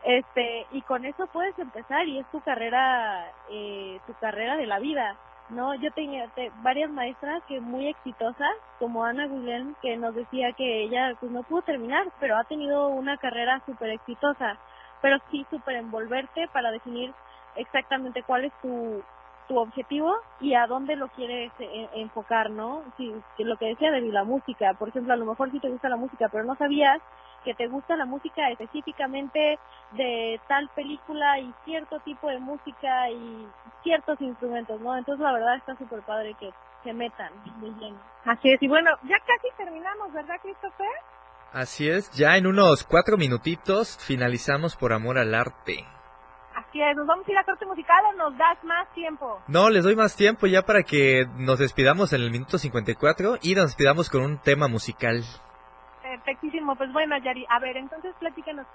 este 0.04 0.66
y 0.70 0.80
con 0.80 1.04
eso 1.04 1.26
puedes 1.26 1.58
empezar 1.58 2.08
y 2.08 2.18
es 2.18 2.26
tu 2.30 2.40
carrera 2.40 3.30
eh, 3.50 4.00
tu 4.06 4.14
carrera 4.14 4.56
de 4.56 4.66
la 4.66 4.78
vida 4.78 5.16
no 5.52 5.74
yo 5.74 5.90
tenía 5.92 6.28
varias 6.62 6.90
maestras 6.90 7.42
que 7.48 7.60
muy 7.60 7.88
exitosas 7.88 8.54
como 8.78 9.04
Ana 9.04 9.26
Guilén 9.26 9.76
que 9.82 9.96
nos 9.96 10.14
decía 10.14 10.52
que 10.52 10.84
ella 10.84 11.14
pues 11.20 11.30
no 11.30 11.42
pudo 11.42 11.62
terminar 11.62 12.06
pero 12.20 12.36
ha 12.36 12.44
tenido 12.44 12.88
una 12.88 13.16
carrera 13.18 13.62
súper 13.66 13.90
exitosa. 13.90 14.58
Pero 15.00 15.18
sí 15.30 15.44
súper 15.50 15.76
envolverte 15.76 16.48
para 16.52 16.70
definir 16.70 17.12
exactamente 17.56 18.22
cuál 18.22 18.44
es 18.44 18.52
tu 18.62 19.02
tu 19.48 19.58
objetivo 19.58 20.14
y 20.40 20.54
a 20.54 20.66
dónde 20.66 20.96
lo 20.96 21.08
quieres 21.08 21.52
eh, 21.58 21.88
enfocar, 21.94 22.50
¿no? 22.50 22.82
Si, 22.96 23.12
lo 23.38 23.56
que 23.56 23.66
decía 23.66 23.90
de 23.90 24.00
la 24.00 24.24
música, 24.24 24.74
por 24.74 24.88
ejemplo, 24.88 25.12
a 25.12 25.16
lo 25.16 25.26
mejor 25.26 25.50
sí 25.50 25.60
te 25.60 25.68
gusta 25.68 25.88
la 25.88 25.96
música, 25.96 26.28
pero 26.30 26.44
no 26.44 26.54
sabías 26.56 27.00
que 27.44 27.54
te 27.54 27.68
gusta 27.68 27.96
la 27.96 28.04
música 28.04 28.50
específicamente 28.50 29.58
de 29.92 30.40
tal 30.48 30.68
película 30.70 31.38
y 31.38 31.52
cierto 31.64 32.00
tipo 32.00 32.28
de 32.28 32.38
música 32.38 33.10
y 33.10 33.46
ciertos 33.82 34.20
instrumentos, 34.20 34.80
¿no? 34.80 34.96
Entonces 34.96 35.22
la 35.22 35.32
verdad 35.32 35.56
está 35.56 35.76
súper 35.76 36.02
padre 36.02 36.34
que 36.38 36.50
se 36.82 36.92
metan 36.92 37.32
muy 37.56 37.70
bien. 37.70 37.96
Así 38.24 38.50
es, 38.50 38.62
y 38.62 38.68
bueno, 38.68 38.90
ya 39.04 39.18
casi 39.18 39.48
terminamos, 39.56 40.12
¿verdad, 40.12 40.36
Christopher? 40.42 40.86
Así 41.52 41.88
es, 41.88 42.10
ya 42.12 42.36
en 42.36 42.46
unos 42.46 42.84
cuatro 42.84 43.16
minutitos 43.16 43.98
finalizamos 43.98 44.76
por 44.76 44.92
amor 44.92 45.18
al 45.18 45.34
arte. 45.34 45.86
Así 46.54 46.80
es, 46.80 46.96
¿nos 46.96 47.06
vamos 47.06 47.26
a 47.28 47.30
ir 47.30 47.38
a 47.38 47.44
corte 47.44 47.66
musical 47.66 48.04
o 48.10 48.12
nos 48.14 48.36
das 48.38 48.62
más 48.64 48.90
tiempo? 48.94 49.42
No, 49.48 49.68
les 49.68 49.84
doy 49.84 49.96
más 49.96 50.16
tiempo 50.16 50.46
ya 50.46 50.62
para 50.62 50.82
que 50.82 51.26
nos 51.36 51.58
despidamos 51.58 52.12
en 52.12 52.22
el 52.22 52.30
minuto 52.30 52.58
54 52.58 53.38
y 53.42 53.54
nos 53.54 53.66
despidamos 53.66 54.08
con 54.08 54.22
un 54.22 54.38
tema 54.38 54.68
musical. 54.68 55.22
Perfectísimo, 56.12 56.76
pues 56.76 56.92
bueno, 56.92 57.16
Yari, 57.16 57.46
a 57.48 57.58
ver, 57.58 57.74
entonces 57.78 58.14
platícanos. 58.18 58.66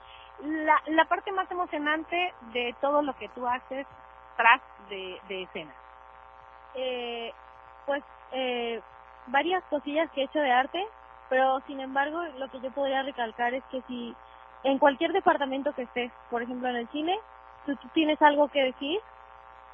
La, 0.41 0.81
la 0.87 1.05
parte 1.05 1.31
más 1.31 1.49
emocionante 1.51 2.33
de 2.51 2.75
todo 2.81 3.03
lo 3.03 3.13
que 3.13 3.29
tú 3.29 3.47
haces 3.47 3.85
tras 4.37 4.59
de, 4.89 5.43
escena. 5.43 5.71
Eh, 6.73 7.31
pues 7.85 8.03
eh, 8.31 8.81
varias 9.27 9.63
cosillas 9.65 10.09
que 10.11 10.21
he 10.21 10.23
hecho 10.23 10.39
de 10.39 10.49
arte, 10.49 10.83
pero 11.29 11.59
sin 11.67 11.79
embargo 11.79 12.23
lo 12.39 12.49
que 12.49 12.59
yo 12.59 12.71
podría 12.71 13.03
recalcar 13.03 13.53
es 13.53 13.63
que 13.65 13.83
si 13.83 14.15
en 14.63 14.79
cualquier 14.79 15.11
departamento 15.11 15.73
que 15.73 15.83
estés, 15.83 16.11
por 16.31 16.41
ejemplo 16.41 16.69
en 16.69 16.77
el 16.77 16.89
cine, 16.89 17.19
si 17.67 17.75
tú 17.75 17.87
tienes 17.89 18.19
algo 18.23 18.47
que 18.47 18.63
decir, 18.63 18.99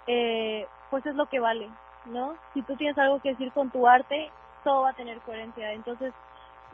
eh, 0.08 0.68
pues 0.90 1.06
es 1.06 1.16
lo 1.16 1.28
que 1.28 1.40
vale, 1.40 1.70
¿no? 2.08 2.36
Si 2.54 2.62
tú 2.64 2.76
tienes 2.76 2.98
algo 2.98 3.22
que 3.22 3.30
decir 3.30 3.54
con 3.54 3.70
tu 3.70 3.88
arte, 3.88 4.30
todo 4.66 4.82
va 4.82 4.90
a 4.90 4.96
tener 4.96 5.20
coherencia. 5.22 5.72
Entonces, 5.72 6.14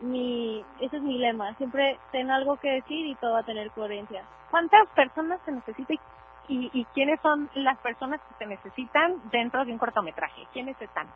mi, 0.02 0.64
ese 0.80 0.98
es 0.98 1.02
mi 1.02 1.18
lema, 1.18 1.54
siempre 1.56 2.00
ten 2.12 2.32
algo 2.32 2.58
que 2.58 2.70
decir 2.70 3.06
y 3.06 3.16
todo 3.16 3.34
va 3.34 3.40
a 3.40 3.44
tener 3.44 3.72
coherencia. 3.72 4.24
¿Cuántas 4.52 4.88
personas 4.90 5.40
se 5.46 5.52
necesitan 5.52 5.98
y, 6.48 6.70
y 6.74 6.86
quiénes 6.94 7.20
son 7.22 7.50
las 7.54 7.78
personas 7.80 8.20
que 8.22 8.36
se 8.40 8.46
necesitan 8.48 9.22
dentro 9.30 9.66
de 9.66 9.72
un 9.72 9.78
cortometraje? 9.78 10.48
¿Quiénes 10.52 10.82
están? 10.82 11.08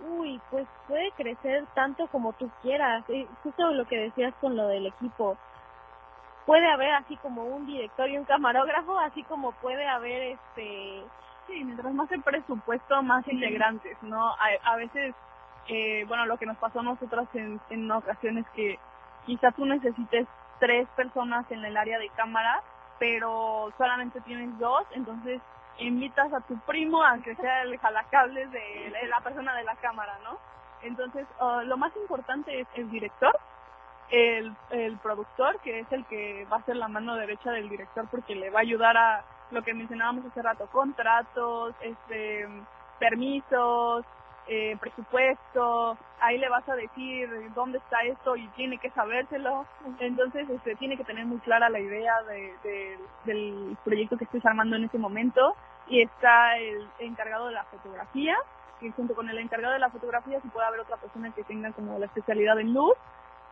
Uy, 0.00 0.40
pues 0.50 0.66
puede 0.88 1.10
crecer 1.12 1.64
tanto 1.74 2.06
como 2.08 2.32
tú 2.34 2.50
quieras. 2.60 3.04
Justo 3.42 3.70
lo 3.70 3.84
que 3.86 3.98
decías 3.98 4.34
con 4.40 4.56
lo 4.56 4.68
del 4.68 4.86
equipo. 4.86 5.36
Puede 6.46 6.68
haber 6.68 6.90
así 6.94 7.16
como 7.18 7.44
un 7.44 7.66
director 7.66 8.08
y 8.08 8.18
un 8.18 8.24
camarógrafo, 8.24 8.98
así 8.98 9.22
como 9.24 9.52
puede 9.52 9.86
haber 9.86 10.22
este... 10.22 11.04
Sí, 11.46 11.64
mientras 11.64 11.92
más 11.92 12.10
el 12.12 12.22
presupuesto, 12.22 13.02
más 13.02 13.26
integrantes, 13.26 14.00
¿no? 14.02 14.28
A, 14.28 14.46
a 14.64 14.76
veces 14.76 15.14
eh, 15.68 16.04
bueno, 16.08 16.26
lo 16.26 16.38
que 16.38 16.46
nos 16.46 16.56
pasó 16.58 16.80
a 16.80 16.84
nosotras 16.84 17.28
en, 17.34 17.60
en 17.70 17.90
ocasiones 17.90 18.44
que 18.54 18.78
quizás 19.26 19.54
tú 19.54 19.64
necesites 19.64 20.26
tres 20.58 20.88
personas 20.96 21.50
en 21.50 21.64
el 21.64 21.76
área 21.76 21.98
de 21.98 22.08
cámara, 22.10 22.62
pero 22.98 23.72
solamente 23.78 24.20
tienes 24.20 24.56
dos, 24.58 24.84
entonces 24.92 25.40
invitas 25.78 26.32
a 26.32 26.40
tu 26.40 26.58
primo 26.60 27.02
a 27.02 27.18
que 27.18 27.34
sea 27.36 27.62
el 27.62 27.78
jalacables 27.78 28.50
de 28.50 28.92
la 29.08 29.20
persona 29.20 29.56
de 29.56 29.64
la 29.64 29.74
cámara, 29.76 30.18
¿no? 30.22 30.38
Entonces, 30.82 31.26
uh, 31.40 31.60
lo 31.64 31.76
más 31.76 31.94
importante 31.96 32.60
es 32.60 32.66
el 32.74 32.90
director, 32.90 33.36
el, 34.10 34.54
el 34.70 34.98
productor, 34.98 35.58
que 35.60 35.80
es 35.80 35.92
el 35.92 36.04
que 36.06 36.46
va 36.52 36.58
a 36.58 36.64
ser 36.64 36.76
la 36.76 36.88
mano 36.88 37.16
derecha 37.16 37.50
del 37.50 37.68
director 37.68 38.06
porque 38.10 38.34
le 38.34 38.50
va 38.50 38.58
a 38.58 38.62
ayudar 38.62 38.96
a 38.96 39.24
lo 39.50 39.62
que 39.62 39.74
mencionábamos 39.74 40.26
hace 40.26 40.42
rato, 40.42 40.66
contratos, 40.66 41.74
este, 41.80 42.46
permisos, 42.98 44.04
eh, 44.48 44.76
presupuesto, 44.80 45.96
ahí 46.20 46.38
le 46.38 46.48
vas 46.48 46.68
a 46.68 46.74
decir 46.74 47.28
dónde 47.54 47.78
está 47.78 48.02
esto 48.02 48.36
y 48.36 48.46
tiene 48.48 48.78
que 48.78 48.90
sabérselo. 48.90 49.66
Entonces, 50.00 50.48
este, 50.50 50.76
tiene 50.76 50.96
que 50.96 51.04
tener 51.04 51.26
muy 51.26 51.38
clara 51.38 51.68
la 51.68 51.80
idea 51.80 52.14
de, 52.22 52.98
del 53.24 53.76
proyecto 53.84 54.16
que 54.16 54.24
estés 54.24 54.44
armando 54.44 54.76
en 54.76 54.84
ese 54.84 54.98
momento. 54.98 55.54
Y 55.88 56.00
está 56.00 56.56
el 56.58 56.88
encargado 57.00 57.48
de 57.48 57.54
la 57.54 57.64
fotografía, 57.64 58.36
y 58.80 58.90
junto 58.90 59.14
con 59.14 59.28
el 59.28 59.38
encargado 59.38 59.74
de 59.74 59.80
la 59.80 59.90
fotografía, 59.90 60.40
si 60.40 60.48
puede 60.48 60.66
haber 60.66 60.80
otra 60.80 60.96
persona 60.96 61.32
que 61.32 61.44
tenga 61.44 61.72
como 61.72 61.98
la 61.98 62.06
especialidad 62.06 62.58
en 62.58 62.74
luz, 62.74 62.94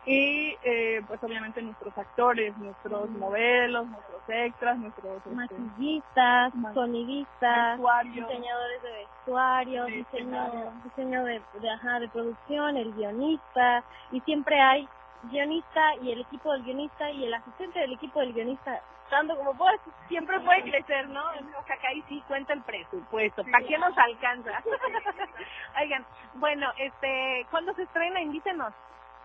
y 0.07 0.57
eh, 0.63 1.03
pues 1.07 1.23
obviamente 1.23 1.61
nuestros 1.61 1.97
actores, 1.97 2.57
nuestros 2.57 3.11
modelos, 3.11 3.87
nuestros 3.87 4.23
extras, 4.29 4.79
nuestros 4.79 5.19
este, 5.19 5.31
maquillistas, 5.31 6.53
sonidistas, 6.75 7.79
diseñadores 8.05 8.83
de 8.83 8.93
vestuario, 8.93 9.85
diseño, 9.87 10.73
diseño 10.85 11.25
de, 11.25 11.43
de, 11.61 11.71
ajá, 11.71 12.01
de 12.01 12.09
producción, 12.09 12.77
el 12.77 12.93
guionista 12.95 13.85
y 14.13 14.21
siempre 14.21 14.61
hay 14.61 14.89
guionista 15.25 15.97
y 16.03 16.13
el 16.13 16.21
equipo 16.23 16.53
del 16.53 16.63
guionista 16.63 17.11
y 17.11 17.25
el 17.27 17.35
asistente 17.35 17.79
del 17.81 17.93
equipo 17.93 18.21
del 18.21 18.33
guionista 18.33 18.81
tanto 19.11 19.37
como 19.37 19.53
puede, 19.55 19.79
siempre 20.09 20.41
puede 20.41 20.63
crecer, 20.63 21.09
¿no? 21.09 21.21
O 21.59 21.65
sea, 21.67 21.77
que 21.79 21.87
ahí 21.89 22.03
sí 22.09 22.23
cuenta 22.29 22.53
el 22.53 22.63
presupuesto. 22.63 23.45
¿Para 23.51 23.67
qué 23.67 23.77
nos 23.77 23.99
alcanza? 23.99 24.63
Oigan, 25.83 26.07
bueno, 26.35 26.73
este, 26.79 27.45
¿cuándo 27.51 27.75
se 27.75 27.83
estrena? 27.83 28.21
Invítenos. 28.21 28.73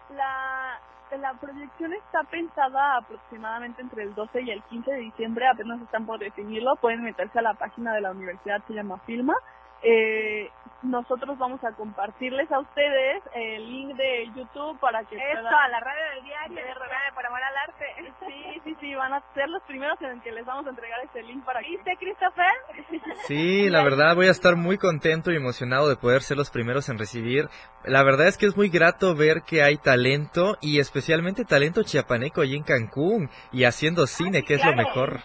La, 0.10 0.80
la 1.18 1.34
proyección 1.34 1.94
está 1.94 2.23
pensada 2.23 2.98
aproximadamente 2.98 3.82
entre 3.82 4.03
el 4.03 4.14
12 4.14 4.41
y 4.41 4.52
el 4.52 4.61
15 4.64 4.91
de 4.91 4.98
diciembre, 4.98 5.48
apenas 5.48 5.82
están 5.82 6.06
por 6.06 6.19
definirlo, 6.19 6.76
pueden 6.76 7.03
meterse 7.03 7.40
a 7.40 7.41
la 7.41 7.53
página 7.53 7.94
de 7.94 8.02
la 8.02 8.11
universidad, 8.11 8.61
se 8.68 8.73
llama 8.73 8.99
Filma, 9.06 9.36
eh, 9.86 10.49
nosotros 10.82 11.38
vamos 11.38 11.64
a 11.64 11.72
compartirles 11.74 12.52
a 12.52 12.60
ustedes 12.60 13.24
el 13.34 13.72
link 13.72 13.95
de 13.95 14.26
YouTube 14.36 14.80
para 14.80 15.03
que 15.03 15.16
Esto, 15.16 15.48
a 15.48 15.68
la 15.68 15.80
radio 15.80 16.03
del 16.16 16.24
diario, 16.24 16.56
de 16.56 16.74
por 17.14 17.26
amor 17.26 17.40
al 17.41 17.57
arte. 17.57 17.86
Sí, 18.28 18.62
sí, 18.64 18.78
sí, 18.80 18.95
van 18.95 19.14
a 19.14 19.24
ser 19.34 19.49
los 19.49 19.62
primeros 19.64 19.99
en 20.02 20.12
el 20.12 20.22
que 20.22 20.32
les 20.32 20.45
vamos 20.45 20.66
a 20.68 20.70
entregar 20.70 20.99
ese 21.03 21.24
link 21.24 21.44
para 21.44 21.62
que... 21.62 21.70
¿Viste, 21.70 21.98
Christopher? 21.98 22.53
Sí, 23.28 23.70
la 23.70 23.84
verdad 23.84 24.16
voy 24.16 24.28
a 24.28 24.32
estar 24.32 24.56
muy 24.56 24.78
contento 24.78 25.32
y 25.32 25.38
emocionado 25.38 25.88
de 25.88 25.95
poder 25.95 26.22
ser 26.22 26.38
los 26.38 26.49
primeros 26.49 26.90
en 26.90 26.98
recibir. 26.98 27.49
La 27.84 28.03
verdad 28.03 28.28
es 28.28 28.38
que 28.38 28.45
es 28.45 28.57
muy 28.57 28.70
grato 28.70 29.16
ver 29.16 29.44
que 29.44 29.64
hay 29.64 29.78
talento 29.78 30.57
y 30.62 30.80
especialmente 30.80 31.45
talento 31.45 31.84
chiapaneco 31.84 32.41
allí 32.41 32.56
en 32.56 32.64
Cancún 32.64 33.30
y 33.52 33.66
haciendo 33.66 34.07
cine, 34.07 34.44
que 34.44 34.56
es 34.56 34.66
lo 34.66 34.76
mejor. 34.76 35.20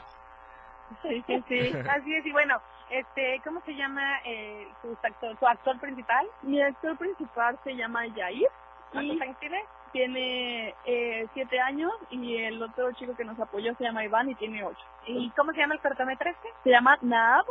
Sí, 1.02 1.22
sí, 1.26 1.44
sí, 1.48 1.72
así 1.88 2.14
es, 2.14 2.26
y 2.26 2.32
bueno, 2.32 2.60
este, 2.90 3.40
¿cómo 3.44 3.60
se 3.62 3.74
llama 3.74 4.02
eh, 4.24 4.68
tu, 4.82 4.96
actor, 5.02 5.36
tu 5.36 5.46
actor 5.46 5.78
principal? 5.78 6.26
Mi 6.42 6.60
actor 6.60 6.96
principal 6.98 7.58
se 7.64 7.74
llama 7.76 8.06
Yair. 8.06 8.48
¿Cuántos 8.92 9.20
años 9.20 9.38
tiene? 9.38 9.64
Tiene 9.92 10.74
eh, 10.84 11.26
siete 11.34 11.60
años 11.60 11.92
y 12.10 12.36
el 12.36 12.62
otro 12.62 12.92
chico 12.92 13.16
que 13.16 13.24
nos 13.24 13.38
apoyó 13.38 13.74
se 13.76 13.84
llama 13.84 14.04
Iván 14.04 14.30
y 14.30 14.34
tiene 14.34 14.64
ocho. 14.64 14.84
¿Y 15.06 15.30
cómo 15.30 15.52
se 15.52 15.58
llama 15.58 15.74
el 15.74 15.80
cortometraje? 15.80 16.48
Se 16.64 16.70
llama 16.70 16.98
Naab 17.00 17.46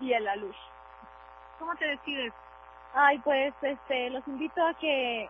y 0.00 0.12
el 0.12 0.26
Alush. 0.28 0.56
¿Cómo 1.58 1.74
te 1.76 1.86
decides? 1.86 2.32
Ay, 2.94 3.18
pues 3.20 3.54
este, 3.62 4.10
los 4.10 4.26
invito 4.26 4.64
a 4.66 4.74
que, 4.74 5.28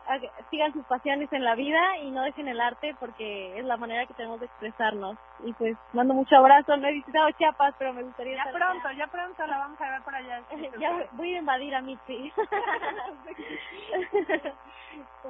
sigan 0.50 0.72
sus 0.72 0.84
pasiones 0.86 1.30
en 1.32 1.44
la 1.44 1.54
vida 1.54 1.98
y 1.98 2.10
no 2.10 2.22
dejen 2.22 2.48
el 2.48 2.60
arte 2.60 2.94
porque 2.98 3.58
es 3.58 3.64
la 3.64 3.76
manera 3.76 4.06
que 4.06 4.14
tenemos 4.14 4.40
de 4.40 4.46
expresarnos. 4.46 5.16
Y 5.44 5.52
pues 5.54 5.76
mando 5.92 6.14
mucho 6.14 6.36
abrazo. 6.36 6.76
No 6.76 6.88
he 6.88 6.92
visitado 6.92 7.30
Chiapas, 7.32 7.74
pero 7.78 7.92
me 7.92 8.02
gustaría. 8.02 8.36
Ya 8.36 8.50
pronto, 8.50 8.90
ya 8.92 9.06
pronto 9.06 9.46
la 9.46 9.58
vamos 9.58 9.80
a 9.80 9.90
ver 9.90 10.02
por 10.02 10.14
allá. 10.14 10.42
ya 10.78 11.08
voy 11.12 11.34
a 11.34 11.38
invadir 11.38 11.74
a 11.74 11.82
Mitzi. 11.82 12.32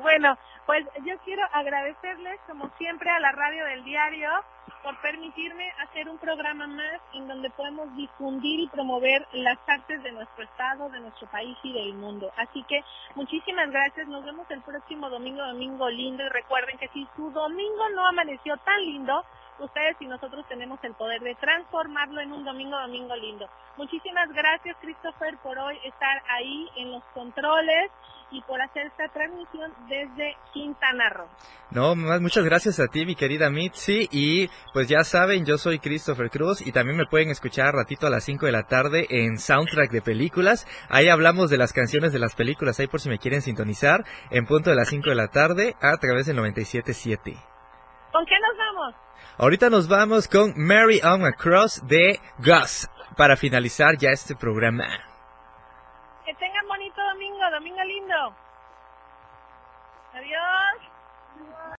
bueno, 0.02 0.36
pues 0.66 0.86
yo 1.04 1.18
quiero 1.24 1.42
agradecerles 1.52 2.40
como 2.46 2.70
siempre 2.78 3.10
a 3.10 3.20
la 3.20 3.32
radio 3.32 3.64
del 3.66 3.84
diario 3.84 4.30
por 4.82 4.98
permitirme 5.00 5.72
hacer 5.78 6.08
un 6.08 6.18
programa 6.18 6.66
más 6.66 7.00
en 7.12 7.28
donde 7.28 7.50
podemos 7.50 7.94
difundir 7.96 8.60
y 8.60 8.68
promover 8.68 9.26
las 9.32 9.58
artes 9.66 10.02
de 10.02 10.12
nuestro 10.12 10.44
estado, 10.44 10.88
de 10.88 11.00
nuestro 11.00 11.26
país 11.28 11.56
y 11.62 11.72
del 11.72 11.94
mundo. 11.94 12.30
Así 12.36 12.62
que 12.64 12.82
muchísimas 13.14 13.70
gracias, 13.70 14.08
nos 14.08 14.24
vemos 14.24 14.50
el 14.50 14.62
próximo 14.62 15.10
domingo, 15.10 15.46
domingo 15.46 15.88
lindo 15.90 16.24
y 16.24 16.28
recuerden 16.28 16.78
que 16.78 16.88
si 16.88 17.06
su 17.16 17.30
domingo 17.30 17.88
no 17.94 18.06
amaneció 18.06 18.56
tan 18.58 18.80
lindo, 18.80 19.24
ustedes 19.60 19.96
y 20.00 20.06
nosotros 20.06 20.44
tenemos 20.48 20.78
el 20.82 20.94
poder 20.94 21.20
de 21.20 21.34
transformarlo 21.36 22.20
en 22.20 22.32
un 22.32 22.44
domingo, 22.44 22.78
domingo 22.78 23.14
lindo. 23.16 23.48
Muchísimas 23.76 24.28
gracias, 24.32 24.76
Christopher, 24.80 25.38
por 25.42 25.58
hoy 25.58 25.78
estar 25.84 26.22
ahí 26.28 26.68
en 26.76 26.92
los 26.92 27.04
controles 27.14 27.90
y 28.30 28.40
por 28.42 28.60
hacer 28.60 28.86
esta 28.86 29.08
transmisión 29.08 29.72
desde 29.88 30.36
Quintana 30.52 31.10
Roo. 31.10 31.28
No, 31.70 31.96
muchas 31.96 32.44
gracias 32.44 32.80
a 32.80 32.88
ti, 32.88 33.04
mi 33.04 33.14
querida 33.14 33.50
Mitzi. 33.50 34.08
Y 34.10 34.48
pues 34.72 34.88
ya 34.88 35.04
saben, 35.04 35.44
yo 35.44 35.58
soy 35.58 35.78
Christopher 35.78 36.30
Cruz 36.30 36.64
y 36.64 36.72
también 36.72 36.96
me 36.96 37.06
pueden 37.06 37.30
escuchar 37.30 37.74
ratito 37.74 38.06
a 38.06 38.10
las 38.10 38.24
5 38.24 38.46
de 38.46 38.52
la 38.52 38.64
tarde 38.64 39.06
en 39.10 39.38
Soundtrack 39.38 39.90
de 39.90 40.02
Películas. 40.02 40.66
Ahí 40.88 41.08
hablamos 41.08 41.50
de 41.50 41.58
las 41.58 41.72
canciones 41.72 42.12
de 42.12 42.18
las 42.18 42.34
películas, 42.34 42.78
ahí 42.78 42.86
por 42.86 43.00
si 43.00 43.08
me 43.08 43.18
quieren 43.18 43.42
sintonizar, 43.42 44.04
en 44.30 44.46
punto 44.46 44.70
de 44.70 44.76
las 44.76 44.88
5 44.88 45.10
de 45.10 45.16
la 45.16 45.28
tarde 45.28 45.76
a 45.80 45.96
través 45.96 46.26
del 46.26 46.38
97.7. 46.38 47.36
¿Con 48.12 48.26
qué 48.26 48.34
nos 48.40 48.56
vamos? 48.58 49.09
Ahorita 49.42 49.70
nos 49.70 49.88
vamos 49.88 50.28
con 50.28 50.52
Mary 50.54 51.00
on 51.02 51.24
a 51.24 51.32
Cross 51.32 51.80
de 51.88 52.20
Gus 52.40 52.86
para 53.16 53.36
finalizar 53.36 53.96
ya 53.96 54.10
este 54.10 54.36
programa. 54.36 54.84
Que 56.26 56.34
tengan 56.34 56.68
bonito 56.68 57.00
domingo, 57.00 57.50
domingo 57.50 57.82
lindo. 57.82 58.36
Adiós. 60.12 60.89